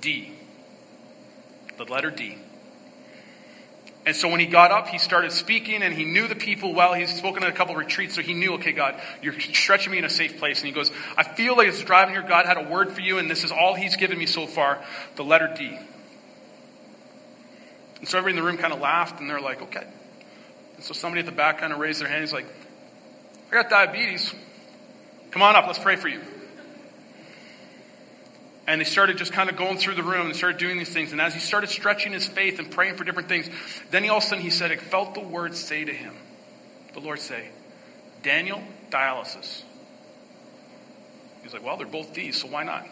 D. 0.00 0.32
The 1.76 1.84
letter 1.84 2.12
D. 2.12 2.38
And 4.06 4.14
so 4.14 4.28
when 4.28 4.38
he 4.38 4.46
got 4.46 4.70
up, 4.70 4.86
he 4.86 4.98
started 4.98 5.32
speaking 5.32 5.82
and 5.82 5.92
he 5.92 6.04
knew 6.04 6.28
the 6.28 6.36
people 6.36 6.74
well. 6.74 6.94
He's 6.94 7.12
spoken 7.12 7.42
at 7.42 7.48
a 7.48 7.52
couple 7.52 7.74
retreats, 7.74 8.14
so 8.14 8.22
he 8.22 8.34
knew, 8.34 8.52
okay, 8.54 8.70
God, 8.70 9.00
you're 9.20 9.32
stretching 9.40 9.90
me 9.90 9.98
in 9.98 10.04
a 10.04 10.10
safe 10.10 10.38
place. 10.38 10.60
And 10.60 10.68
he 10.68 10.72
goes, 10.72 10.92
I 11.16 11.24
feel 11.24 11.56
like 11.56 11.66
as 11.66 11.82
driving 11.82 12.14
here, 12.14 12.22
God 12.22 12.46
had 12.46 12.56
a 12.56 12.68
word 12.68 12.92
for 12.92 13.00
you, 13.00 13.18
and 13.18 13.28
this 13.28 13.42
is 13.42 13.50
all 13.50 13.74
he's 13.74 13.96
given 13.96 14.16
me 14.16 14.26
so 14.26 14.46
far 14.46 14.80
the 15.16 15.24
letter 15.24 15.52
D. 15.58 15.76
And 17.98 18.08
so 18.08 18.18
everybody 18.18 18.38
in 18.38 18.44
the 18.44 18.48
room 18.48 18.58
kind 18.58 18.72
of 18.72 18.78
laughed, 18.78 19.18
and 19.18 19.28
they're 19.28 19.40
like, 19.40 19.60
okay. 19.60 19.88
And 20.76 20.84
so 20.84 20.94
somebody 20.94 21.20
at 21.20 21.26
the 21.26 21.32
back 21.32 21.58
kind 21.58 21.72
of 21.72 21.80
raised 21.80 22.00
their 22.00 22.08
hand. 22.08 22.20
He's 22.20 22.32
like, 22.32 22.46
I 23.50 23.54
got 23.54 23.70
diabetes. 23.70 24.32
Come 25.34 25.42
on 25.42 25.56
up, 25.56 25.66
let's 25.66 25.80
pray 25.80 25.96
for 25.96 26.06
you. 26.06 26.20
And 28.68 28.80
they 28.80 28.84
started 28.84 29.18
just 29.18 29.32
kind 29.32 29.50
of 29.50 29.56
going 29.56 29.78
through 29.78 29.96
the 29.96 30.04
room 30.04 30.26
and 30.26 30.36
started 30.36 30.58
doing 30.58 30.78
these 30.78 30.90
things. 30.90 31.10
And 31.10 31.20
as 31.20 31.34
he 31.34 31.40
started 31.40 31.70
stretching 31.70 32.12
his 32.12 32.28
faith 32.28 32.60
and 32.60 32.70
praying 32.70 32.94
for 32.94 33.02
different 33.02 33.28
things, 33.28 33.50
then 33.90 34.04
he 34.04 34.10
all 34.10 34.18
of 34.18 34.22
a 34.22 34.26
sudden 34.28 34.44
he 34.44 34.50
said, 34.50 34.70
it 34.70 34.80
felt 34.80 35.14
the 35.14 35.20
word 35.20 35.56
say 35.56 35.84
to 35.84 35.92
him, 35.92 36.14
the 36.92 37.00
Lord 37.00 37.18
say, 37.18 37.48
Daniel, 38.22 38.62
dialysis. 38.90 39.64
He's 41.42 41.52
like, 41.52 41.64
well, 41.64 41.78
they're 41.78 41.86
both 41.88 42.14
D's, 42.14 42.40
so 42.40 42.46
why 42.46 42.62
not? 42.62 42.86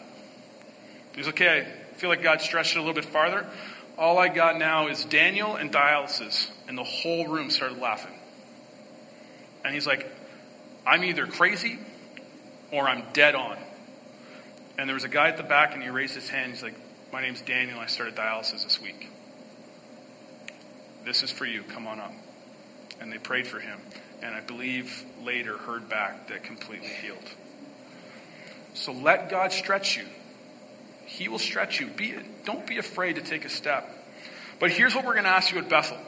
He's 1.14 1.26
like, 1.26 1.36
okay, 1.36 1.60
I 1.60 1.94
feel 1.94 2.10
like 2.10 2.24
God 2.24 2.40
stretched 2.40 2.74
it 2.74 2.78
a 2.78 2.80
little 2.80 2.92
bit 2.92 3.04
farther. 3.04 3.46
All 3.96 4.18
I 4.18 4.26
got 4.26 4.58
now 4.58 4.88
is 4.88 5.04
Daniel 5.04 5.54
and 5.54 5.72
dialysis. 5.72 6.50
And 6.66 6.76
the 6.76 6.82
whole 6.82 7.28
room 7.28 7.50
started 7.50 7.78
laughing. 7.78 8.18
And 9.64 9.72
he's 9.72 9.86
like, 9.86 10.12
I'm 10.84 11.04
either 11.04 11.28
crazy 11.28 11.78
or 12.72 12.88
I'm 12.88 13.04
dead 13.12 13.34
on. 13.36 13.56
And 14.78 14.88
there 14.88 14.94
was 14.94 15.04
a 15.04 15.08
guy 15.08 15.28
at 15.28 15.36
the 15.36 15.42
back, 15.42 15.74
and 15.74 15.82
he 15.82 15.90
raised 15.90 16.14
his 16.14 16.28
hand. 16.28 16.50
He's 16.52 16.62
like, 16.62 16.74
My 17.12 17.20
name's 17.20 17.42
Daniel. 17.42 17.78
I 17.78 17.86
started 17.86 18.16
dialysis 18.16 18.64
this 18.64 18.80
week. 18.82 19.08
This 21.04 21.22
is 21.22 21.30
for 21.30 21.44
you. 21.44 21.62
Come 21.62 21.86
on 21.86 22.00
up. 22.00 22.12
And 23.00 23.12
they 23.12 23.18
prayed 23.18 23.46
for 23.46 23.60
him. 23.60 23.78
And 24.22 24.34
I 24.34 24.40
believe 24.40 25.04
later 25.22 25.58
heard 25.58 25.88
back 25.88 26.28
that 26.28 26.44
completely 26.44 26.88
healed. 26.88 27.28
So 28.74 28.92
let 28.92 29.28
God 29.28 29.52
stretch 29.52 29.96
you. 29.96 30.04
He 31.04 31.28
will 31.28 31.40
stretch 31.40 31.80
you. 31.80 31.88
Be, 31.88 32.14
don't 32.44 32.66
be 32.66 32.78
afraid 32.78 33.16
to 33.16 33.22
take 33.22 33.44
a 33.44 33.48
step. 33.48 33.90
But 34.58 34.70
here's 34.70 34.94
what 34.94 35.04
we're 35.04 35.14
going 35.14 35.24
to 35.24 35.30
ask 35.30 35.52
you 35.52 35.58
at 35.58 35.68
Bethel. 35.68 35.98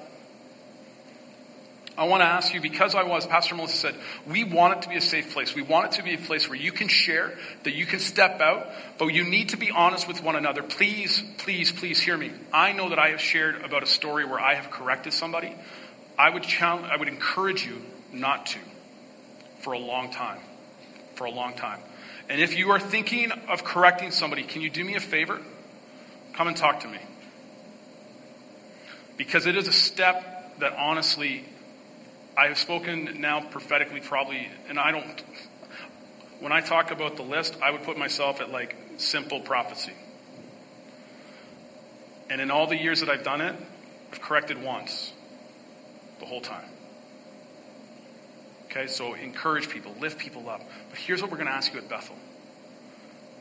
I 1.97 2.05
want 2.09 2.23
to 2.23 2.27
ask 2.27 2.53
you, 2.53 2.61
because 2.61 2.97
I 2.97 3.05
was, 3.05 3.25
Pastor 3.25 3.55
Melissa 3.55 3.77
said, 3.77 3.95
we 4.27 4.43
want 4.43 4.77
it 4.77 4.83
to 4.83 4.89
be 4.89 4.97
a 4.97 5.01
safe 5.01 5.33
place. 5.33 5.55
We 5.55 5.63
want 5.63 5.87
it 5.87 5.93
to 5.93 6.03
be 6.03 6.15
a 6.15 6.19
place 6.19 6.49
where 6.49 6.59
you 6.59 6.73
can 6.73 6.89
share, 6.89 7.39
that 7.63 7.73
you 7.73 7.87
can 7.87 8.01
step 8.01 8.41
out, 8.41 8.69
but 8.99 9.07
you 9.09 9.23
need 9.23 9.51
to 9.51 9.57
be 9.57 9.71
honest 9.71 10.09
with 10.09 10.21
one 10.21 10.35
another. 10.35 10.63
Please, 10.63 11.23
please, 11.39 11.71
please 11.71 12.01
hear 12.01 12.17
me. 12.17 12.33
I 12.53 12.73
know 12.73 12.89
that 12.89 12.99
I 12.99 13.11
have 13.11 13.21
shared 13.21 13.63
about 13.63 13.85
a 13.85 13.87
story 13.87 14.25
where 14.25 14.41
I 14.41 14.55
have 14.55 14.71
corrected 14.71 15.13
somebody. 15.13 15.55
I 16.19 16.31
would 16.31 16.43
challenge, 16.43 16.89
I 16.91 16.97
would 16.97 17.09
encourage 17.09 17.65
you 17.65 17.81
not 18.13 18.47
to 18.47 18.59
for 19.61 19.73
a 19.73 19.79
long 19.79 20.11
time. 20.11 20.41
For 21.15 21.27
a 21.27 21.31
long 21.31 21.55
time. 21.55 21.79
And 22.29 22.41
if 22.41 22.59
you 22.59 22.71
are 22.71 22.81
thinking 22.81 23.31
of 23.49 23.63
correcting 23.63 24.11
somebody, 24.11 24.43
can 24.43 24.63
you 24.63 24.71
do 24.71 24.85
me 24.85 24.97
a 24.97 25.01
favor? 25.01 25.41
Come 26.33 26.49
and 26.49 26.57
talk 26.57 26.81
to 26.81 26.89
me. 26.89 26.99
Because 29.17 29.47
it 29.47 29.57
is 29.57 29.69
a 29.69 29.73
step 29.73 30.59
that 30.59 30.73
honestly 30.73 31.45
I 32.37 32.47
have 32.49 32.59
spoken 32.59 33.21
now 33.21 33.41
prophetically, 33.41 34.01
probably, 34.01 34.49
and 34.69 34.79
I 34.79 34.91
don't. 34.91 35.23
When 36.41 36.53
I 36.53 36.61
talk 36.61 36.91
about 36.91 37.17
the 37.17 37.23
list, 37.23 37.57
I 37.63 37.71
would 37.71 37.85
put 37.85 37.97
myself 37.97 38.41
at 38.41 38.51
like 38.51 38.77
simple 38.97 39.41
prophecy. 39.41 39.93
And 42.29 42.41
in 42.41 42.51
all 42.51 42.67
the 42.67 42.77
years 42.77 43.01
that 43.01 43.09
I've 43.09 43.23
done 43.23 43.41
it, 43.41 43.55
I've 44.13 44.21
corrected 44.21 44.63
once 44.63 45.13
the 46.19 46.27
whole 46.27 46.41
time. 46.41 46.69
Okay, 48.65 48.89
so 48.89 49.15
encourage 49.15 49.69
people, 49.69 49.95
lift 50.01 50.19
people 50.19 50.49
up. 50.49 50.61
But 50.91 50.99
here's 50.99 51.23
what 51.23 51.31
we're 51.31 51.37
going 51.37 51.47
to 51.47 51.53
ask 51.53 51.73
you 51.73 51.79
at 51.79 51.89
Bethel. 51.89 52.17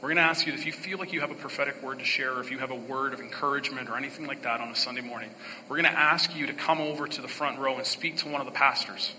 We're 0.04 0.10
going 0.10 0.18
to 0.18 0.24
ask 0.24 0.46
you 0.46 0.52
if 0.52 0.66
you 0.66 0.74
feel 0.74 0.98
like 0.98 1.14
you 1.14 1.22
have 1.22 1.32
a 1.32 1.36
prophetic 1.36 1.82
word 1.82 2.00
to 2.00 2.04
share, 2.04 2.34
or 2.34 2.42
if 2.42 2.52
you 2.52 2.60
have 2.60 2.72
a 2.72 2.76
word 2.76 3.14
of 3.14 3.22
encouragement 3.22 3.90
or 3.90 3.96
anything 3.96 4.28
like 4.28 4.42
that 4.42 4.60
on 4.60 4.68
a 4.68 4.76
Sunday 4.76 5.00
morning, 5.00 5.30
we're 5.70 5.78
going 5.82 5.90
to 5.90 5.98
ask 5.98 6.36
you 6.36 6.46
to 6.48 6.52
come 6.52 6.82
over 6.82 7.08
to 7.08 7.22
the 7.22 7.30
front 7.30 7.58
row 7.58 7.78
and 7.78 7.88
speak 7.88 8.18
to 8.18 8.28
one 8.28 8.42
of 8.42 8.46
the 8.46 8.52
pastors. 8.52 9.14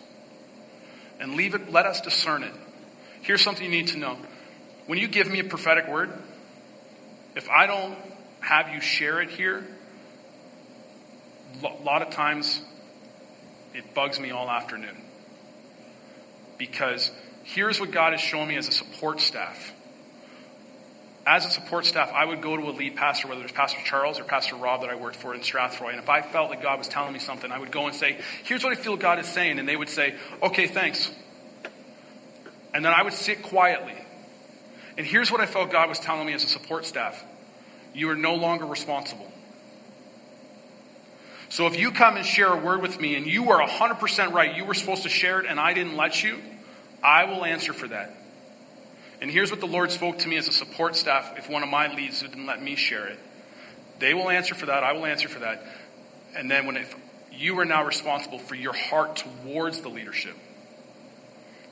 And 1.18 1.36
leave 1.36 1.54
it, 1.54 1.72
let 1.72 1.86
us 1.86 2.02
discern 2.02 2.42
it. 2.42 2.52
Here's 3.22 3.40
something 3.40 3.64
you 3.64 3.70
need 3.70 3.88
to 3.88 3.98
know. 3.98 4.18
When 4.84 4.98
you 4.98 5.08
give 5.08 5.26
me 5.26 5.38
a 5.38 5.44
prophetic 5.44 5.88
word, 5.88 6.12
if 7.34 7.48
I 7.48 7.66
don't 7.66 7.96
have 8.40 8.68
you 8.68 8.82
share 8.82 9.22
it 9.22 9.30
here, 9.30 9.66
a 11.62 11.82
lot 11.82 12.02
of 12.02 12.10
times 12.10 12.60
it 13.72 13.94
bugs 13.94 14.20
me 14.20 14.32
all 14.32 14.50
afternoon. 14.50 14.98
Because 16.58 17.10
here's 17.42 17.80
what 17.80 17.90
God 17.90 18.12
has 18.12 18.20
shown 18.20 18.48
me 18.48 18.56
as 18.56 18.68
a 18.68 18.72
support 18.72 19.22
staff 19.22 19.72
as 21.26 21.46
a 21.46 21.50
support 21.50 21.86
staff, 21.86 22.12
I 22.12 22.24
would 22.24 22.42
go 22.42 22.56
to 22.56 22.62
a 22.64 22.72
lead 22.72 22.96
pastor, 22.96 23.28
whether 23.28 23.42
it's 23.42 23.52
Pastor 23.52 23.80
Charles 23.84 24.20
or 24.20 24.24
Pastor 24.24 24.56
Rob 24.56 24.82
that 24.82 24.90
I 24.90 24.94
worked 24.94 25.16
for 25.16 25.34
in 25.34 25.40
Strathroy. 25.40 25.90
And 25.90 25.98
if 25.98 26.08
I 26.08 26.20
felt 26.20 26.50
that 26.50 26.62
God 26.62 26.78
was 26.78 26.88
telling 26.88 27.12
me 27.12 27.18
something, 27.18 27.50
I 27.50 27.58
would 27.58 27.70
go 27.70 27.86
and 27.86 27.94
say, 27.94 28.18
Here's 28.44 28.62
what 28.62 28.72
I 28.72 28.76
feel 28.76 28.96
God 28.96 29.18
is 29.18 29.26
saying. 29.26 29.58
And 29.58 29.66
they 29.66 29.76
would 29.76 29.88
say, 29.88 30.14
Okay, 30.42 30.66
thanks. 30.66 31.10
And 32.74 32.84
then 32.84 32.92
I 32.92 33.02
would 33.02 33.12
sit 33.12 33.42
quietly. 33.42 33.94
And 34.98 35.06
here's 35.06 35.30
what 35.30 35.40
I 35.40 35.46
felt 35.46 35.70
God 35.70 35.88
was 35.88 35.98
telling 35.98 36.26
me 36.26 36.34
as 36.34 36.44
a 36.44 36.48
support 36.48 36.84
staff 36.84 37.24
you 37.94 38.10
are 38.10 38.16
no 38.16 38.34
longer 38.34 38.66
responsible. 38.66 39.30
So 41.48 41.68
if 41.68 41.78
you 41.78 41.92
come 41.92 42.16
and 42.16 42.26
share 42.26 42.52
a 42.52 42.56
word 42.56 42.82
with 42.82 43.00
me 43.00 43.14
and 43.14 43.26
you 43.26 43.52
are 43.52 43.64
100% 43.64 44.32
right, 44.32 44.56
you 44.56 44.64
were 44.64 44.74
supposed 44.74 45.04
to 45.04 45.08
share 45.08 45.38
it 45.38 45.46
and 45.46 45.60
I 45.60 45.72
didn't 45.72 45.96
let 45.96 46.24
you, 46.24 46.40
I 47.00 47.26
will 47.26 47.44
answer 47.44 47.72
for 47.72 47.86
that. 47.88 48.12
And 49.20 49.30
here's 49.30 49.50
what 49.50 49.60
the 49.60 49.66
Lord 49.66 49.90
spoke 49.90 50.18
to 50.20 50.28
me 50.28 50.36
as 50.36 50.48
a 50.48 50.52
support 50.52 50.96
staff 50.96 51.34
if 51.38 51.48
one 51.48 51.62
of 51.62 51.68
my 51.68 51.94
leads 51.94 52.22
didn't 52.22 52.46
let 52.46 52.62
me 52.62 52.76
share 52.76 53.06
it. 53.06 53.18
They 53.98 54.12
will 54.12 54.28
answer 54.28 54.54
for 54.54 54.66
that. 54.66 54.82
I 54.84 54.92
will 54.92 55.06
answer 55.06 55.28
for 55.28 55.40
that. 55.40 55.64
And 56.36 56.50
then 56.50 56.66
when 56.66 56.76
if 56.76 56.94
you 57.32 57.58
are 57.58 57.64
now 57.64 57.84
responsible 57.84 58.38
for 58.38 58.54
your 58.54 58.74
heart 58.74 59.16
towards 59.16 59.80
the 59.80 59.88
leadership. 59.88 60.36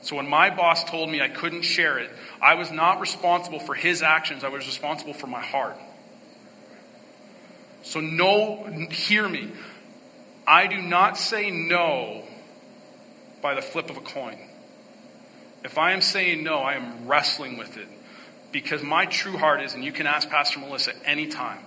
So 0.01 0.17
when 0.17 0.27
my 0.27 0.49
boss 0.49 0.83
told 0.83 1.09
me 1.09 1.21
I 1.21 1.29
couldn't 1.29 1.61
share 1.61 1.97
it, 1.97 2.11
I 2.41 2.55
was 2.55 2.71
not 2.71 2.99
responsible 2.99 3.59
for 3.59 3.73
his 3.73 4.01
actions. 4.01 4.43
I 4.43 4.49
was 4.49 4.65
responsible 4.65 5.13
for 5.13 5.27
my 5.27 5.41
heart. 5.41 5.77
So 7.83 8.01
no, 8.01 8.65
hear 8.91 9.27
me. 9.27 9.49
I 10.45 10.67
do 10.67 10.81
not 10.81 11.17
say 11.17 11.51
no 11.51 12.23
by 13.41 13.55
the 13.55 13.61
flip 13.61 13.89
of 13.89 13.97
a 13.97 14.01
coin. 14.01 14.37
If 15.63 15.77
I 15.77 15.93
am 15.93 16.01
saying 16.01 16.43
no, 16.43 16.59
I 16.59 16.73
am 16.73 17.07
wrestling 17.07 17.57
with 17.57 17.77
it. 17.77 17.87
Because 18.51 18.83
my 18.83 19.05
true 19.05 19.37
heart 19.37 19.61
is, 19.61 19.73
and 19.73 19.83
you 19.83 19.91
can 19.91 20.05
ask 20.05 20.29
Pastor 20.29 20.59
Melissa 20.59 20.91
anytime, 21.05 21.59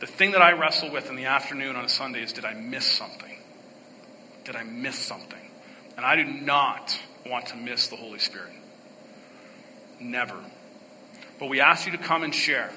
the 0.00 0.06
thing 0.06 0.32
that 0.32 0.42
I 0.42 0.52
wrestle 0.52 0.90
with 0.90 1.08
in 1.08 1.16
the 1.16 1.26
afternoon 1.26 1.76
on 1.76 1.84
a 1.84 1.88
Sunday 1.88 2.22
is 2.22 2.32
did 2.32 2.44
I 2.44 2.52
miss 2.54 2.84
something? 2.84 3.38
Did 4.44 4.56
I 4.56 4.64
miss 4.64 4.98
something? 4.98 5.38
And 5.96 6.04
I 6.04 6.16
do 6.16 6.24
not 6.24 6.98
want 7.24 7.46
to 7.46 7.56
miss 7.56 7.88
the 7.88 7.96
Holy 7.96 8.18
Spirit. 8.18 8.52
Never. 10.00 10.36
But 11.38 11.48
we 11.48 11.60
ask 11.60 11.86
you 11.86 11.92
to 11.92 11.98
come 11.98 12.22
and 12.22 12.34
share. 12.34 12.70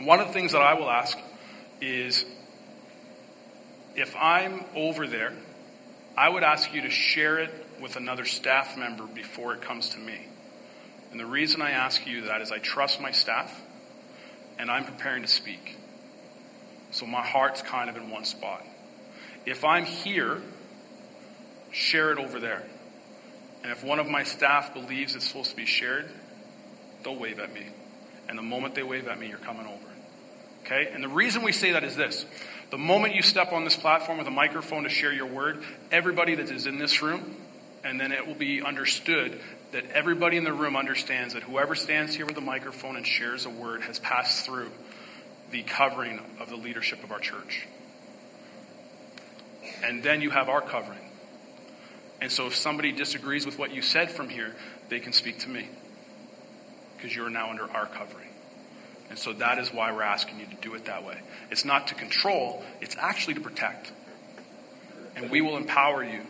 One 0.00 0.20
of 0.20 0.28
the 0.28 0.32
things 0.32 0.52
that 0.52 0.62
I 0.62 0.74
will 0.74 0.90
ask 0.90 1.18
is 1.80 2.24
if 3.96 4.14
I'm 4.16 4.64
over 4.74 5.06
there, 5.06 5.32
I 6.16 6.28
would 6.28 6.42
ask 6.42 6.72
you 6.72 6.82
to 6.82 6.90
share 6.90 7.38
it 7.38 7.63
with 7.80 7.96
another 7.96 8.24
staff 8.24 8.76
member 8.76 9.06
before 9.06 9.54
it 9.54 9.62
comes 9.62 9.90
to 9.90 9.98
me. 9.98 10.26
And 11.10 11.20
the 11.20 11.26
reason 11.26 11.62
I 11.62 11.70
ask 11.70 12.06
you 12.06 12.22
that 12.22 12.40
is 12.40 12.50
I 12.50 12.58
trust 12.58 13.00
my 13.00 13.12
staff 13.12 13.62
and 14.58 14.70
I'm 14.70 14.84
preparing 14.84 15.22
to 15.22 15.28
speak. 15.28 15.76
So 16.90 17.06
my 17.06 17.22
heart's 17.22 17.62
kind 17.62 17.90
of 17.90 17.96
in 17.96 18.10
one 18.10 18.24
spot. 18.24 18.64
If 19.46 19.64
I'm 19.64 19.84
here, 19.84 20.40
share 21.72 22.12
it 22.12 22.18
over 22.18 22.40
there. 22.40 22.64
And 23.62 23.72
if 23.72 23.82
one 23.82 23.98
of 23.98 24.08
my 24.08 24.22
staff 24.22 24.74
believes 24.74 25.16
it's 25.16 25.26
supposed 25.26 25.50
to 25.50 25.56
be 25.56 25.66
shared, 25.66 26.08
they'll 27.02 27.16
wave 27.16 27.38
at 27.38 27.52
me. 27.52 27.66
And 28.28 28.38
the 28.38 28.42
moment 28.42 28.74
they 28.74 28.82
wave 28.82 29.08
at 29.08 29.18
me, 29.18 29.28
you're 29.28 29.38
coming 29.38 29.66
over. 29.66 29.92
Okay? 30.62 30.90
And 30.92 31.02
the 31.02 31.08
reason 31.08 31.42
we 31.42 31.52
say 31.52 31.72
that 31.72 31.84
is 31.84 31.96
this. 31.96 32.24
The 32.70 32.78
moment 32.78 33.14
you 33.14 33.22
step 33.22 33.52
on 33.52 33.64
this 33.64 33.76
platform 33.76 34.18
with 34.18 34.26
a 34.26 34.32
microphone 34.32 34.84
to 34.84 34.88
share 34.88 35.12
your 35.12 35.26
word, 35.26 35.62
everybody 35.92 36.34
that 36.36 36.50
is 36.50 36.66
in 36.66 36.78
this 36.78 37.02
room, 37.02 37.36
and 37.84 38.00
then 38.00 38.10
it 38.10 38.26
will 38.26 38.34
be 38.34 38.62
understood 38.62 39.38
that 39.72 39.84
everybody 39.90 40.36
in 40.36 40.44
the 40.44 40.52
room 40.52 40.74
understands 40.74 41.34
that 41.34 41.42
whoever 41.42 41.74
stands 41.74 42.14
here 42.14 42.26
with 42.26 42.36
a 42.36 42.40
microphone 42.40 42.96
and 42.96 43.06
shares 43.06 43.44
a 43.44 43.50
word 43.50 43.82
has 43.82 43.98
passed 43.98 44.46
through 44.46 44.70
the 45.50 45.62
covering 45.62 46.20
of 46.40 46.48
the 46.48 46.56
leadership 46.56 47.04
of 47.04 47.12
our 47.12 47.20
church. 47.20 47.66
And 49.84 50.02
then 50.02 50.22
you 50.22 50.30
have 50.30 50.48
our 50.48 50.62
covering. 50.62 51.10
And 52.20 52.32
so 52.32 52.46
if 52.46 52.56
somebody 52.56 52.92
disagrees 52.92 53.44
with 53.44 53.58
what 53.58 53.74
you 53.74 53.82
said 53.82 54.10
from 54.10 54.30
here, 54.30 54.54
they 54.88 54.98
can 54.98 55.12
speak 55.12 55.40
to 55.40 55.48
me 55.48 55.68
because 56.96 57.14
you're 57.14 57.30
now 57.30 57.50
under 57.50 57.70
our 57.70 57.86
covering. 57.86 58.28
And 59.10 59.18
so 59.18 59.34
that 59.34 59.58
is 59.58 59.68
why 59.68 59.92
we're 59.92 60.02
asking 60.02 60.40
you 60.40 60.46
to 60.46 60.56
do 60.56 60.74
it 60.74 60.86
that 60.86 61.04
way. 61.04 61.20
It's 61.50 61.64
not 61.64 61.88
to 61.88 61.94
control, 61.94 62.64
it's 62.80 62.96
actually 62.98 63.34
to 63.34 63.40
protect. 63.40 63.92
And 65.16 65.30
we 65.30 65.40
will 65.40 65.56
empower 65.56 66.02
you. 66.02 66.22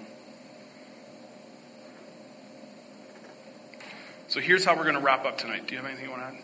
So 4.34 4.40
here's 4.40 4.64
how 4.64 4.74
we're 4.74 4.82
going 4.82 4.96
to 4.96 5.00
wrap 5.00 5.24
up 5.26 5.38
tonight. 5.38 5.68
Do 5.68 5.76
you 5.76 5.80
have 5.80 5.86
anything 5.86 6.06
you 6.06 6.10
want 6.10 6.22
to 6.22 6.26
add? 6.26 6.42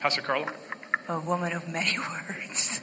Pastor 0.00 0.20
Carla? 0.20 0.52
A 1.08 1.18
woman 1.18 1.54
of 1.54 1.66
many 1.70 1.98
words. 2.28 2.82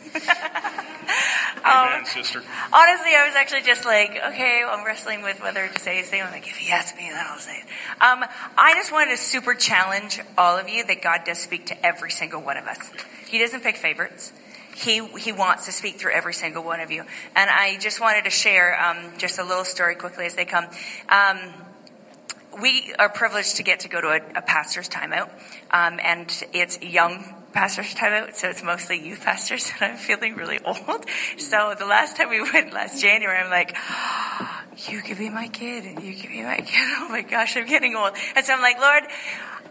Amen, 1.64 2.06
sister. 2.08 2.40
Honestly, 2.74 3.12
I 3.16 3.28
was 3.28 3.36
actually 3.36 3.62
just 3.62 3.86
like, 3.86 4.10
okay, 4.10 4.64
I'm 4.68 4.84
wrestling 4.84 5.22
with 5.22 5.44
whether 5.44 5.68
to 5.68 5.80
say 5.80 5.98
his 5.98 6.12
name. 6.12 6.26
I'm 6.26 6.32
like, 6.32 6.48
if 6.48 6.58
he 6.58 6.72
asks 6.72 6.98
me, 6.98 7.08
then 7.08 7.24
I'll 7.28 7.38
say 7.38 7.60
it. 7.60 7.66
Um, 8.02 8.26
I 8.58 8.74
just 8.74 8.92
wanted 8.92 9.12
to 9.12 9.18
super 9.18 9.54
challenge 9.54 10.20
all 10.40 10.58
of 10.58 10.68
you 10.68 10.84
that 10.86 11.04
God 11.04 11.22
does 11.24 11.38
speak 11.38 11.68
to 11.68 11.86
every 11.86 12.10
single 12.10 12.42
one 12.42 12.58
of 12.58 12.66
us. 12.66 12.92
He 13.28 13.38
doesn't 13.38 13.62
pick 13.62 13.76
favorites. 13.76 14.34
He, 14.80 15.06
he 15.18 15.34
wants 15.34 15.66
to 15.66 15.74
speak 15.74 16.00
through 16.00 16.14
every 16.14 16.34
single 16.34 16.64
one 16.64 16.80
of 16.80 16.90
you. 16.90 17.04
And 17.36 17.50
I 17.50 17.78
just 17.80 18.00
wanted 18.00 18.24
to 18.24 18.30
share 18.30 18.82
um, 18.82 19.18
just 19.18 19.38
a 19.38 19.44
little 19.44 19.66
story 19.66 19.96
quickly 19.96 20.26
as 20.26 20.36
they 20.36 20.46
come. 20.46 20.68
Um, 21.10 21.38
we 22.62 22.94
are 22.98 23.10
privileged 23.10 23.58
to 23.58 23.64
get 23.64 23.82
to 23.82 23.90
go 23.90 24.02
to 24.02 24.08
a, 24.08 24.22
a 24.38 24.42
pastor's 24.42 24.90
timeout, 24.90 25.30
um, 25.72 26.00
and 26.02 26.32
it's 26.54 26.82
young 26.82 27.36
pastor's 27.54 27.94
timeout, 27.94 28.36
so 28.36 28.50
it's 28.50 28.64
mostly 28.64 29.06
youth 29.06 29.22
pastors, 29.22 29.72
and 29.82 29.92
I'm 29.92 29.98
feeling 29.98 30.36
really 30.36 30.60
old. 30.64 31.06
So 31.38 31.76
the 31.78 31.86
last 31.86 32.18
time 32.18 32.30
we 32.30 32.42
went 32.42 32.74
last 32.74 33.02
January, 33.02 33.38
I'm 33.38 33.50
like, 33.50 33.76
oh, 33.78 34.62
you 34.88 35.02
could 35.02 35.18
be 35.18 35.30
my 35.30 35.48
kid, 35.48 35.86
and 35.86 36.04
you 36.04 36.16
could 36.16 36.30
be 36.30 36.42
my 36.42 36.58
kid. 36.58 36.68
Oh 37.00 37.10
my 37.10 37.22
gosh, 37.22 37.58
I'm 37.58 37.66
getting 37.66 37.96
old. 37.96 38.14
And 38.36 38.46
so 38.46 38.54
I'm 38.54 38.62
like, 38.62 38.80
Lord, 38.80 39.04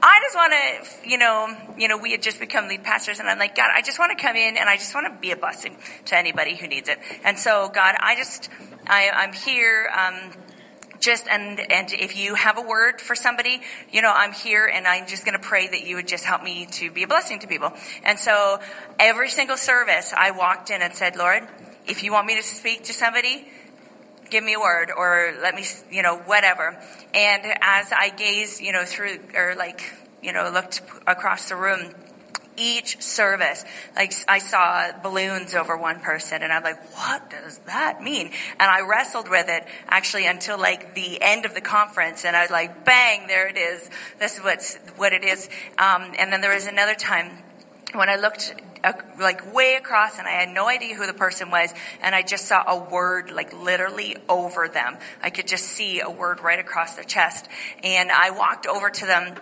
I 0.03 0.20
just 0.23 0.37
want 0.37 0.53
to, 0.53 1.09
you 1.09 1.19
know, 1.19 1.57
you 1.77 1.89
know, 1.89 1.99
we 1.99 2.12
had 2.12 2.23
just 2.23 2.39
become 2.39 2.69
lead 2.69 2.85
pastors, 2.85 3.19
and 3.19 3.29
I'm 3.29 3.39
like, 3.39 3.57
God, 3.57 3.70
I 3.75 3.83
just 3.83 3.99
want 3.99 4.16
to 4.16 4.23
come 4.23 4.37
in 4.37 4.57
and 4.57 4.69
I 4.69 4.77
just 4.77 4.95
want 4.95 5.12
to 5.12 5.20
be 5.20 5.33
a 5.33 5.37
blessing 5.37 5.77
to 6.07 6.16
anybody 6.16 6.55
who 6.57 6.69
needs 6.69 6.89
it. 6.89 6.99
And 7.25 7.39
so, 7.39 7.69
God, 7.69 7.97
I 7.99 8.15
just, 8.16 8.49
I, 8.87 9.11
I'm 9.11 9.33
here. 9.33 9.91
Um, 9.97 10.33
just 11.01 11.29
and 11.29 11.61
and 11.70 11.93
if 11.93 12.16
you 12.16 12.35
have 12.35 12.59
a 12.59 12.61
word 12.61 13.01
for 13.01 13.15
somebody, 13.15 13.61
you 13.91 14.03
know, 14.03 14.12
I'm 14.12 14.33
here 14.33 14.66
and 14.66 14.87
I'm 14.87 15.07
just 15.07 15.25
going 15.25 15.39
to 15.39 15.45
pray 15.45 15.69
that 15.69 15.87
you 15.87 15.95
would 15.97 16.09
just 16.09 16.25
help 16.25 16.43
me 16.43 16.66
to 16.73 16.91
be 16.91 17.05
a 17.05 17.07
blessing 17.07 17.39
to 17.41 17.47
people. 17.47 17.73
And 18.03 18.19
so 18.19 18.59
every 18.99 19.29
single 19.31 19.57
service 19.57 20.12
I 20.16 20.33
walked 20.33 20.70
in 20.70 20.83
and 20.83 20.93
said, 20.95 21.15
"Lord, 21.16 21.47
if 21.87 22.03
you 22.03 22.12
want 22.12 22.27
me 22.27 22.37
to 22.37 22.43
speak 22.43 22.85
to 22.85 22.93
somebody, 22.93 23.49
give 24.31 24.45
me 24.45 24.55
a 24.55 24.61
word 24.61 24.91
or 24.97 25.35
let 25.41 25.55
me, 25.55 25.65
you 25.91 26.03
know, 26.03 26.19
whatever." 26.19 26.79
And 27.15 27.43
as 27.61 27.93
I 27.93 28.11
gazed, 28.11 28.61
you 28.61 28.73
know, 28.73 28.85
through 28.85 29.19
or 29.35 29.55
like, 29.57 29.93
you 30.23 30.33
know, 30.33 30.51
looked 30.51 30.83
across 31.07 31.49
the 31.49 31.57
room, 31.57 31.95
each 32.59 33.01
service. 33.01 33.65
Like 33.97 34.13
I 34.27 34.39
saw 34.39 34.91
balloons 35.03 35.55
over 35.55 35.77
one 35.77 36.01
person 36.01 36.43
and 36.43 36.53
I'm 36.53 36.63
like, 36.63 36.83
what 36.95 37.31
does 37.31 37.59
that 37.67 38.03
mean? 38.03 38.33
And 38.59 38.71
I 38.71 38.81
wrestled 38.81 39.29
with 39.31 39.47
it 39.49 39.65
actually 39.89 40.27
until 40.27 40.59
like 40.59 40.95
the 40.95 41.23
end 41.23 41.45
of 41.45 41.55
the 41.55 41.61
conference 41.61 42.25
and 42.25 42.37
I 42.37 42.43
was 42.43 42.51
like, 42.51 42.85
bang, 42.85 43.27
there 43.29 43.49
it 43.49 43.57
is. 43.57 43.89
This 44.19 44.37
is 44.37 44.45
what's, 44.45 44.77
what 44.97 45.13
it 45.13 45.25
is. 45.25 45.49
Um, 45.79 46.13
and 46.19 46.33
then 46.33 46.41
there 46.41 46.55
was 46.55 46.67
another 46.67 46.95
time 46.95 47.39
when 47.94 48.09
I 48.09 48.16
looked 48.16 48.55
uh, 48.85 48.93
like 49.19 49.52
way 49.52 49.74
across 49.74 50.19
and 50.19 50.28
I 50.28 50.32
had 50.32 50.51
no 50.51 50.69
idea 50.69 50.94
who 50.94 51.06
the 51.06 51.12
person 51.12 51.51
was 51.51 51.73
and 52.02 52.15
I 52.15 52.23
just 52.23 52.47
saw 52.47 52.62
a 52.66 52.90
word 52.90 53.31
like 53.31 53.52
literally 53.52 54.16
over 54.28 54.69
them. 54.69 54.98
I 55.23 55.31
could 55.31 55.47
just 55.47 55.65
see 55.65 56.01
a 56.01 56.10
word 56.10 56.40
right 56.40 56.59
across 56.59 56.94
their 56.94 57.05
chest 57.05 57.47
and 57.82 58.10
I 58.10 58.31
walked 58.31 58.66
over 58.66 58.90
to 58.90 59.06
them 59.06 59.35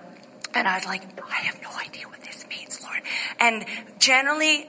and 0.55 0.67
I 0.67 0.77
was 0.77 0.87
like, 0.87 1.03
I 1.23 1.43
have 1.43 1.61
no 1.61 1.71
idea 1.79 2.09
what 2.09 2.23
this 2.23 2.47
means, 2.49 2.83
Lord. 2.83 3.03
And 3.39 3.67
generally, 3.99 4.67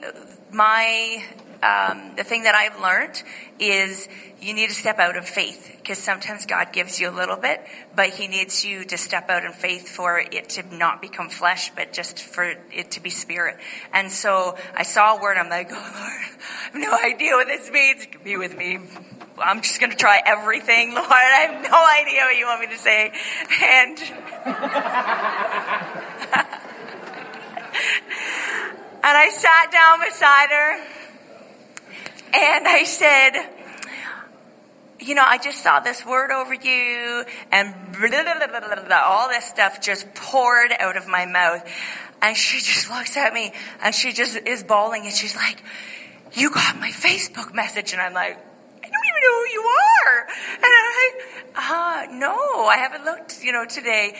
my 0.50 1.24
um, 1.62 2.14
the 2.16 2.24
thing 2.24 2.44
that 2.44 2.54
I've 2.54 2.80
learned 2.80 3.22
is 3.58 4.08
you 4.40 4.54
need 4.54 4.68
to 4.68 4.74
step 4.74 4.98
out 4.98 5.16
in 5.16 5.22
faith 5.22 5.76
because 5.78 5.98
sometimes 5.98 6.46
God 6.46 6.72
gives 6.72 7.00
you 7.00 7.10
a 7.10 7.14
little 7.14 7.36
bit, 7.36 7.60
but 7.96 8.10
He 8.10 8.28
needs 8.28 8.64
you 8.64 8.84
to 8.84 8.96
step 8.96 9.28
out 9.30 9.44
in 9.44 9.52
faith 9.52 9.88
for 9.88 10.18
it 10.18 10.50
to 10.50 10.74
not 10.74 11.02
become 11.02 11.28
flesh, 11.28 11.72
but 11.74 11.92
just 11.92 12.20
for 12.20 12.54
it 12.72 12.92
to 12.92 13.00
be 13.00 13.10
spirit. 13.10 13.56
And 13.92 14.12
so 14.12 14.56
I 14.76 14.84
saw 14.84 15.16
a 15.16 15.20
word, 15.20 15.38
I'm 15.38 15.48
like, 15.48 15.68
oh 15.70 15.74
Lord, 15.74 15.86
I 15.92 16.64
have 16.64 16.74
no 16.74 16.96
idea 17.04 17.32
what 17.32 17.48
this 17.48 17.70
means. 17.70 18.06
Be 18.22 18.36
with 18.36 18.56
me. 18.56 18.78
I'm 19.40 19.62
just 19.62 19.80
going 19.80 19.90
to 19.90 19.96
try 19.96 20.20
everything, 20.24 20.94
Lord. 20.94 21.06
I 21.10 21.48
have 21.50 21.62
no 21.62 21.86
idea 22.00 22.22
what 22.22 22.36
you 22.36 22.46
want 22.46 22.60
me 22.60 22.66
to 22.68 22.78
say. 22.78 23.12
And, 23.62 23.98
and 29.02 29.16
I 29.16 29.30
sat 29.30 29.72
down 29.72 30.00
beside 30.06 30.50
her 30.50 30.80
and 32.34 32.68
I 32.68 32.84
said, 32.84 33.57
you 35.00 35.14
know, 35.14 35.24
I 35.24 35.38
just 35.38 35.62
saw 35.62 35.80
this 35.80 36.04
word 36.04 36.30
over 36.30 36.54
you 36.54 37.24
and 37.52 37.74
blah, 37.92 38.08
blah, 38.08 38.84
blah, 38.84 39.02
all 39.04 39.28
this 39.28 39.44
stuff 39.44 39.80
just 39.80 40.12
poured 40.14 40.72
out 40.78 40.96
of 40.96 41.06
my 41.06 41.26
mouth. 41.26 41.64
And 42.20 42.36
she 42.36 42.58
just 42.58 42.90
looks 42.94 43.16
at 43.16 43.32
me 43.32 43.52
and 43.82 43.94
she 43.94 44.12
just 44.12 44.36
is 44.36 44.64
bawling 44.64 45.04
and 45.04 45.12
she's 45.12 45.36
like, 45.36 45.62
you 46.32 46.50
got 46.50 46.78
my 46.78 46.90
Facebook 46.90 47.54
message. 47.54 47.92
And 47.92 48.02
I'm 48.02 48.12
like, 48.12 48.36
I 48.36 48.90
don't 48.90 49.06
even 49.08 49.22
know 49.22 49.38
who 49.38 49.48
you 49.52 49.68
are. 49.68 50.26
And 50.56 50.64
I'm 50.64 50.88
like, 50.98 51.14
uh, 51.56 52.18
no, 52.18 52.66
I 52.66 52.76
haven't 52.78 53.04
looked, 53.04 53.42
you 53.42 53.52
know, 53.52 53.64
today. 53.66 54.16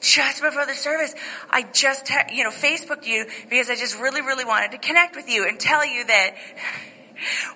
Just 0.00 0.42
before 0.42 0.64
the 0.64 0.74
service, 0.74 1.12
I 1.50 1.62
just, 1.72 2.08
you 2.32 2.44
know, 2.44 2.50
Facebooked 2.50 3.04
you 3.04 3.26
because 3.50 3.68
I 3.68 3.74
just 3.74 3.98
really, 3.98 4.20
really 4.20 4.44
wanted 4.44 4.70
to 4.70 4.78
connect 4.78 5.16
with 5.16 5.28
you 5.28 5.44
and 5.44 5.58
tell 5.58 5.84
you 5.84 6.06
that 6.06 6.36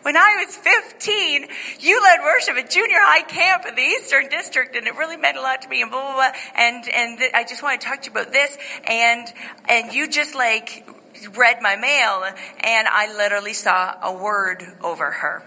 when 0.03 0.17
I 0.17 0.45
was 0.45 0.57
15, 0.57 1.47
you 1.81 2.03
led 2.03 2.21
worship 2.23 2.57
at 2.57 2.71
junior 2.71 2.99
high 3.01 3.23
camp 3.23 3.65
in 3.67 3.75
the 3.75 3.83
Eastern 3.83 4.29
District, 4.29 4.75
and 4.77 4.87
it 4.87 4.97
really 4.97 5.17
meant 5.17 5.37
a 5.37 5.41
lot 5.41 5.63
to 5.63 5.69
me. 5.69 5.83
And 5.83 5.91
blah 5.91 6.03
blah 6.03 6.15
blah. 6.15 6.33
And 6.57 6.89
and 6.89 7.19
th- 7.19 7.33
I 7.35 7.45
just 7.45 7.63
want 7.63 7.81
to 7.81 7.87
talk 7.87 8.03
to 8.03 8.07
you 8.07 8.13
about 8.13 8.33
this. 8.33 8.57
And 8.87 9.33
and 9.69 9.93
you 9.93 10.09
just 10.09 10.35
like 10.35 10.89
read 11.35 11.59
my 11.61 11.77
mail, 11.77 12.25
and 12.61 12.89
I 12.89 13.15
literally 13.17 13.53
saw 13.53 13.95
a 14.03 14.13
word 14.13 14.65
over 14.83 15.11
her. 15.11 15.43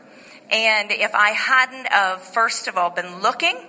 And 0.52 0.92
if 0.92 1.14
I 1.16 1.32
hadn't 1.32 1.88
of 1.94 2.22
first 2.22 2.68
of 2.68 2.78
all 2.78 2.90
been 2.90 3.22
looking, 3.22 3.68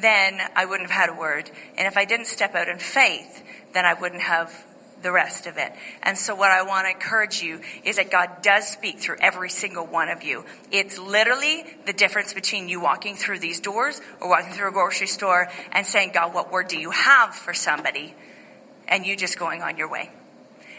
then 0.00 0.40
I 0.56 0.64
wouldn't 0.64 0.90
have 0.90 1.00
had 1.08 1.10
a 1.10 1.18
word. 1.18 1.50
And 1.78 1.86
if 1.86 1.96
I 1.96 2.04
didn't 2.04 2.26
step 2.26 2.54
out 2.54 2.68
in 2.68 2.78
faith, 2.78 3.42
then 3.72 3.84
I 3.84 3.94
wouldn't 3.94 4.22
have 4.22 4.66
the 5.02 5.12
rest 5.12 5.46
of 5.46 5.56
it. 5.56 5.72
And 6.02 6.16
so 6.16 6.34
what 6.34 6.50
I 6.50 6.62
want 6.62 6.86
to 6.86 6.90
encourage 6.90 7.42
you 7.42 7.60
is 7.84 7.96
that 7.96 8.10
God 8.10 8.42
does 8.42 8.68
speak 8.68 8.98
through 8.98 9.16
every 9.20 9.50
single 9.50 9.86
one 9.86 10.08
of 10.08 10.22
you. 10.22 10.44
It's 10.70 10.98
literally 10.98 11.64
the 11.86 11.92
difference 11.92 12.32
between 12.32 12.68
you 12.68 12.80
walking 12.80 13.16
through 13.16 13.40
these 13.40 13.60
doors 13.60 14.00
or 14.20 14.28
walking 14.28 14.52
through 14.52 14.68
a 14.68 14.72
grocery 14.72 15.06
store 15.06 15.48
and 15.72 15.86
saying, 15.86 16.12
God, 16.14 16.34
what 16.34 16.52
word 16.52 16.68
do 16.68 16.78
you 16.78 16.90
have 16.90 17.34
for 17.34 17.54
somebody? 17.54 18.14
And 18.88 19.06
you 19.06 19.16
just 19.16 19.38
going 19.38 19.62
on 19.62 19.76
your 19.76 19.90
way. 19.90 20.10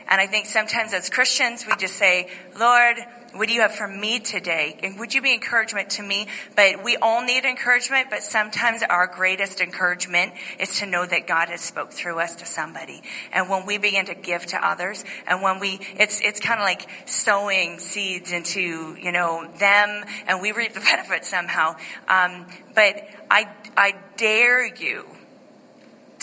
And 0.07 0.19
I 0.19 0.27
think 0.27 0.45
sometimes 0.45 0.93
as 0.93 1.09
Christians, 1.09 1.65
we 1.65 1.75
just 1.77 1.95
say, 1.95 2.29
Lord, 2.59 2.97
what 3.33 3.47
do 3.47 3.53
you 3.53 3.61
have 3.61 3.73
for 3.73 3.87
me 3.87 4.19
today? 4.19 4.77
And 4.83 4.99
would 4.99 5.13
you 5.13 5.21
be 5.21 5.33
encouragement 5.33 5.91
to 5.91 6.03
me? 6.03 6.27
But 6.55 6.83
we 6.83 6.97
all 6.97 7.23
need 7.23 7.45
encouragement, 7.45 8.09
but 8.09 8.23
sometimes 8.23 8.83
our 8.83 9.07
greatest 9.07 9.59
encouragement 9.59 10.33
is 10.59 10.79
to 10.79 10.85
know 10.85 11.05
that 11.05 11.27
God 11.27 11.49
has 11.49 11.61
spoke 11.61 11.91
through 11.91 12.19
us 12.19 12.35
to 12.37 12.45
somebody. 12.45 13.01
And 13.31 13.49
when 13.49 13.65
we 13.65 13.77
begin 13.77 14.05
to 14.05 14.15
give 14.15 14.45
to 14.47 14.65
others, 14.65 15.03
and 15.27 15.41
when 15.41 15.59
we, 15.59 15.79
it's, 15.97 16.21
it's 16.21 16.39
kind 16.39 16.59
of 16.59 16.63
like 16.63 16.87
sowing 17.05 17.79
seeds 17.79 18.31
into, 18.31 18.95
you 19.01 19.11
know, 19.11 19.47
them, 19.57 20.05
and 20.27 20.41
we 20.41 20.51
reap 20.51 20.73
the 20.73 20.79
benefit 20.91 21.25
somehow. 21.25 21.75
Um, 22.07 22.45
but 22.75 23.07
I, 23.31 23.49
I 23.75 23.95
dare 24.17 24.65
you 24.65 25.05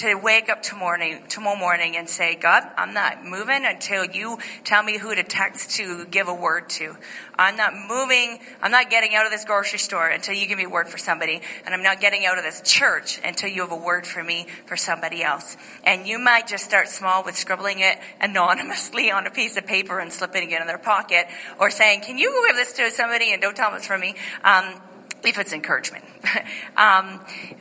to 0.00 0.14
wake 0.14 0.48
up 0.48 0.62
tomorrow 0.62 0.80
morning, 0.80 1.22
tomorrow 1.28 1.58
morning 1.58 1.94
and 1.98 2.08
say, 2.08 2.34
God, 2.34 2.62
I'm 2.78 2.94
not 2.94 3.22
moving 3.22 3.66
until 3.66 4.06
you 4.06 4.38
tell 4.64 4.82
me 4.82 4.96
who 4.96 5.14
to 5.14 5.22
text 5.22 5.72
to 5.72 6.06
give 6.06 6.26
a 6.26 6.34
word 6.34 6.70
to. 6.70 6.96
I'm 7.38 7.56
not 7.56 7.74
moving. 7.74 8.38
I'm 8.62 8.70
not 8.70 8.88
getting 8.88 9.14
out 9.14 9.26
of 9.26 9.30
this 9.30 9.44
grocery 9.44 9.78
store 9.78 10.08
until 10.08 10.34
you 10.34 10.46
give 10.46 10.56
me 10.56 10.64
a 10.64 10.70
word 10.70 10.88
for 10.88 10.96
somebody. 10.96 11.42
And 11.66 11.74
I'm 11.74 11.82
not 11.82 12.00
getting 12.00 12.24
out 12.24 12.38
of 12.38 12.44
this 12.44 12.62
church 12.64 13.20
until 13.22 13.50
you 13.50 13.60
have 13.60 13.72
a 13.72 13.76
word 13.76 14.06
for 14.06 14.24
me 14.24 14.46
for 14.64 14.74
somebody 14.74 15.22
else. 15.22 15.58
And 15.84 16.06
you 16.06 16.18
might 16.18 16.46
just 16.46 16.64
start 16.64 16.88
small 16.88 17.22
with 17.22 17.36
scribbling 17.36 17.80
it 17.80 17.98
anonymously 18.22 19.10
on 19.10 19.26
a 19.26 19.30
piece 19.30 19.58
of 19.58 19.66
paper 19.66 19.98
and 19.98 20.10
slipping 20.10 20.50
it 20.50 20.60
in 20.62 20.66
their 20.66 20.78
pocket 20.78 21.26
or 21.58 21.70
saying, 21.70 22.00
can 22.00 22.16
you 22.16 22.44
give 22.48 22.56
this 22.56 22.72
to 22.72 22.90
somebody 22.90 23.34
and 23.34 23.42
don't 23.42 23.54
tell 23.54 23.70
them 23.70 23.76
it's 23.76 23.86
from 23.86 24.00
me? 24.00 24.14
Um, 24.44 24.80
if 25.24 25.38
it's 25.38 25.52
encouragement. 25.52 26.04
um, 26.76 27.20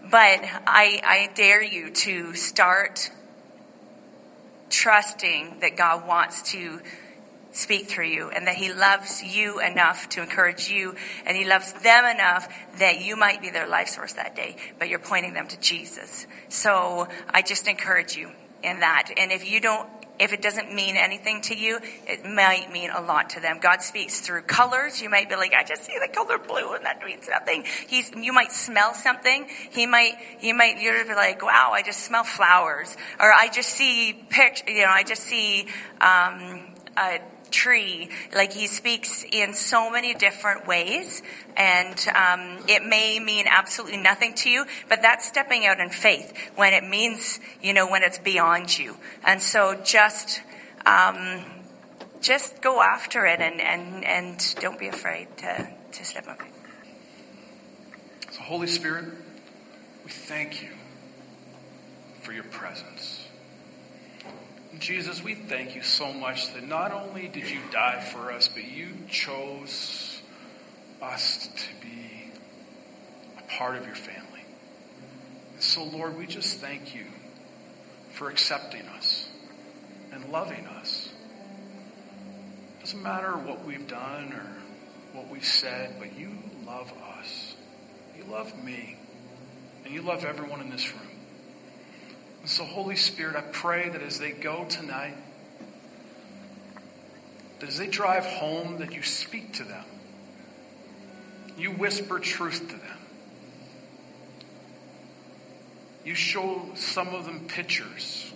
but 0.09 0.39
I, 0.67 1.01
I 1.03 1.29
dare 1.35 1.63
you 1.63 1.91
to 1.91 2.33
start 2.35 3.11
trusting 4.69 5.59
that 5.61 5.75
God 5.75 6.07
wants 6.07 6.51
to 6.51 6.79
speak 7.51 7.87
through 7.87 8.05
you 8.05 8.29
and 8.29 8.47
that 8.47 8.55
he 8.55 8.71
loves 8.71 9.23
you 9.23 9.59
enough 9.59 10.07
to 10.09 10.21
encourage 10.21 10.69
you 10.69 10.95
and 11.25 11.35
he 11.35 11.45
loves 11.45 11.73
them 11.73 12.05
enough 12.05 12.47
that 12.77 13.01
you 13.01 13.15
might 13.15 13.41
be 13.41 13.49
their 13.49 13.67
life 13.67 13.87
source 13.87 14.13
that 14.13 14.35
day, 14.35 14.55
but 14.77 14.87
you're 14.87 14.99
pointing 14.99 15.33
them 15.33 15.47
to 15.47 15.59
Jesus. 15.59 16.27
So 16.47 17.07
I 17.29 17.41
just 17.41 17.67
encourage 17.67 18.15
you 18.15 18.31
in 18.63 18.81
that. 18.81 19.09
And 19.17 19.31
if 19.31 19.49
you 19.49 19.59
don't 19.59 19.89
if 20.19 20.33
it 20.33 20.41
doesn't 20.41 20.73
mean 20.73 20.97
anything 20.97 21.41
to 21.43 21.55
you, 21.55 21.79
it 22.05 22.25
might 22.25 22.71
mean 22.71 22.89
a 22.91 23.01
lot 23.01 23.31
to 23.31 23.39
them. 23.39 23.59
God 23.61 23.81
speaks 23.81 24.19
through 24.19 24.41
colors. 24.43 25.01
You 25.01 25.09
might 25.09 25.29
be 25.29 25.35
like, 25.35 25.53
I 25.53 25.63
just 25.63 25.85
see 25.85 25.97
the 25.99 26.11
color 26.13 26.37
blue 26.37 26.73
and 26.73 26.85
that 26.85 27.03
means 27.05 27.27
nothing. 27.29 27.63
He's, 27.87 28.11
you 28.11 28.33
might 28.33 28.51
smell 28.51 28.93
something. 28.93 29.47
He 29.69 29.85
might, 29.85 30.15
he 30.39 30.51
might, 30.53 30.81
you're 30.81 31.05
like, 31.15 31.41
wow, 31.41 31.71
I 31.73 31.81
just 31.81 32.01
smell 32.01 32.23
flowers. 32.23 32.95
Or 33.19 33.31
I 33.31 33.47
just 33.49 33.69
see 33.69 34.13
picture, 34.29 34.69
you 34.69 34.83
know, 34.83 34.91
I 34.91 35.03
just 35.03 35.23
see, 35.23 35.67
um, 36.01 36.75
a, 36.97 37.19
tree. 37.51 38.09
Like 38.33 38.53
he 38.53 38.67
speaks 38.67 39.25
in 39.31 39.53
so 39.53 39.89
many 39.89 40.13
different 40.13 40.67
ways, 40.67 41.21
and 41.55 41.97
um, 42.15 42.63
it 42.67 42.83
may 42.83 43.19
mean 43.19 43.45
absolutely 43.47 43.97
nothing 43.97 44.33
to 44.35 44.49
you, 44.49 44.65
but 44.87 45.01
that's 45.01 45.27
stepping 45.27 45.65
out 45.65 45.79
in 45.79 45.89
faith 45.89 46.33
when 46.55 46.73
it 46.73 46.83
means, 46.87 47.39
you 47.61 47.73
know, 47.73 47.89
when 47.89 48.03
it's 48.03 48.19
beyond 48.19 48.77
you. 48.77 48.97
And 49.23 49.41
so 49.41 49.79
just. 49.83 50.41
Um, 50.85 51.43
just 52.21 52.61
go 52.61 52.81
after 52.81 53.25
it 53.25 53.39
and, 53.39 53.61
and, 53.61 54.03
and 54.03 54.55
don't 54.59 54.79
be 54.79 54.87
afraid 54.87 55.27
to, 55.37 55.69
to 55.91 56.05
step 56.05 56.27
up. 56.27 56.39
So, 58.31 58.41
Holy 58.41 58.67
Spirit, 58.67 59.05
we 60.03 60.11
thank 60.11 60.61
you 60.61 60.69
for 62.21 62.33
your 62.33 62.43
presence. 62.43 63.18
Jesus, 64.79 65.21
we 65.21 65.35
thank 65.35 65.75
you 65.75 65.83
so 65.83 66.13
much 66.13 66.53
that 66.53 66.65
not 66.65 66.91
only 66.91 67.27
did 67.27 67.49
you 67.49 67.59
die 67.71 67.99
for 67.99 68.31
us, 68.31 68.47
but 68.47 68.63
you 68.63 68.87
chose 69.09 70.21
us 71.01 71.47
to 71.47 71.85
be 71.85 72.31
a 73.37 73.57
part 73.57 73.75
of 73.75 73.85
your 73.85 73.95
family. 73.95 74.43
And 75.53 75.61
so, 75.61 75.83
Lord, 75.83 76.17
we 76.17 76.25
just 76.25 76.59
thank 76.59 76.95
you 76.95 77.05
for 78.13 78.29
accepting 78.29 78.83
us 78.87 79.29
and 80.11 80.31
loving 80.31 80.65
us. 80.65 81.09
It 82.77 82.81
doesn't 82.81 83.03
matter 83.03 83.31
what 83.31 83.65
we've 83.65 83.87
done 83.87 84.33
or 84.33 85.17
what 85.17 85.29
we've 85.29 85.45
said, 85.45 85.95
but 85.99 86.17
you 86.17 86.31
love 86.65 86.91
us. 87.17 87.55
You 88.17 88.23
love 88.31 88.63
me. 88.63 88.97
And 89.83 89.93
you 89.93 90.01
love 90.01 90.23
everyone 90.23 90.61
in 90.61 90.69
this 90.69 90.93
room. 90.93 91.08
So, 92.45 92.63
Holy 92.63 92.95
Spirit, 92.95 93.35
I 93.35 93.41
pray 93.41 93.89
that 93.89 94.01
as 94.01 94.19
they 94.19 94.31
go 94.31 94.65
tonight, 94.65 95.15
that 97.59 97.69
as 97.69 97.77
they 97.77 97.87
drive 97.87 98.25
home, 98.25 98.77
that 98.79 98.93
you 98.93 99.03
speak 99.03 99.53
to 99.53 99.63
them. 99.63 99.85
You 101.57 101.71
whisper 101.71 102.19
truth 102.19 102.69
to 102.69 102.75
them. 102.75 102.97
You 106.05 106.15
show 106.15 106.69
some 106.75 107.09
of 107.09 107.25
them 107.25 107.47
pictures. 107.47 108.31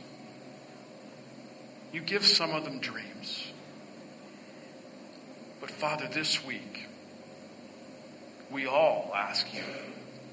You 1.94 2.02
give 2.02 2.26
some 2.26 2.52
of 2.52 2.66
them 2.66 2.80
dreams. 2.80 3.48
But 5.62 5.72
Father, 5.72 6.08
this 6.12 6.44
week, 6.46 6.88
we 8.52 8.68
all 8.68 9.12
ask 9.16 9.54
you 9.54 9.64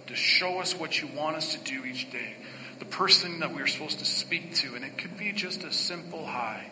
to 0.08 0.16
show 0.16 0.58
us 0.58 0.74
what 0.74 1.00
you 1.00 1.08
want 1.16 1.36
us 1.36 1.54
to 1.54 1.60
do 1.60 1.84
each 1.84 2.10
day 2.10 2.34
the 2.80 2.86
person 2.86 3.40
that 3.40 3.54
we 3.54 3.62
are 3.62 3.66
supposed 3.66 4.00
to 4.00 4.04
speak 4.04 4.54
to. 4.56 4.74
And 4.74 4.84
it 4.84 4.98
could 4.98 5.16
be 5.16 5.30
just 5.30 5.62
a 5.62 5.72
simple 5.72 6.26
hi, 6.26 6.70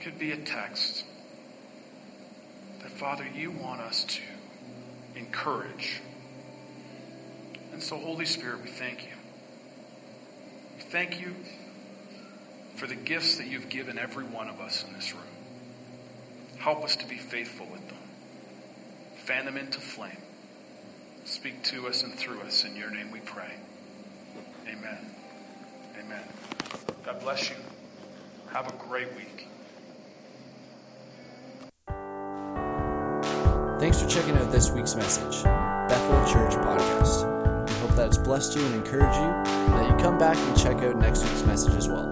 could 0.00 0.18
be 0.18 0.32
a 0.32 0.36
text. 0.36 1.04
That, 2.82 2.90
Father, 2.90 3.26
you 3.32 3.52
want 3.52 3.80
us 3.80 4.04
to 4.04 4.22
encourage. 5.14 6.00
And 7.72 7.82
so, 7.82 7.96
Holy 7.96 8.24
Spirit, 8.24 8.62
we 8.62 8.68
thank 8.68 9.04
you. 9.04 9.12
We 10.76 10.82
thank 10.82 11.20
you 11.20 11.34
for 12.76 12.86
the 12.86 12.96
gifts 12.96 13.36
that 13.36 13.46
you've 13.46 13.68
given 13.68 13.98
every 13.98 14.24
one 14.24 14.48
of 14.48 14.60
us 14.60 14.84
in 14.84 14.92
this 14.94 15.12
room. 15.12 15.22
Help 16.58 16.82
us 16.82 16.96
to 16.96 17.06
be 17.06 17.18
faithful 17.18 17.66
with 17.70 17.86
them. 17.88 17.98
Fan 19.24 19.44
them 19.44 19.56
into 19.56 19.80
flame. 19.80 20.18
Speak 21.24 21.62
to 21.64 21.86
us 21.86 22.02
and 22.02 22.14
through 22.14 22.40
us. 22.40 22.64
In 22.64 22.76
your 22.76 22.90
name 22.90 23.10
we 23.10 23.20
pray. 23.20 23.54
Amen. 24.68 24.98
Amen. 25.98 26.22
God 27.04 27.20
bless 27.20 27.50
you. 27.50 27.56
Have 28.52 28.68
a 28.68 28.76
great 28.76 29.08
week. 29.14 29.48
Thanks 33.80 34.00
for 34.00 34.08
checking 34.08 34.36
out 34.36 34.50
this 34.50 34.70
week's 34.70 34.94
message, 34.94 35.42
Bethel 35.44 36.32
Church 36.32 36.54
Podcast. 36.54 37.68
We 37.68 37.74
hope 37.86 37.96
that 37.96 38.06
it's 38.06 38.18
blessed 38.18 38.56
you 38.56 38.64
and 38.64 38.74
encouraged 38.76 39.18
you, 39.18 39.24
and 39.24 39.74
that 39.74 39.90
you 39.90 39.96
come 40.02 40.16
back 40.16 40.36
and 40.36 40.56
check 40.56 40.76
out 40.78 40.96
next 40.96 41.22
week's 41.24 41.42
message 41.44 41.74
as 41.74 41.88
well. 41.88 42.10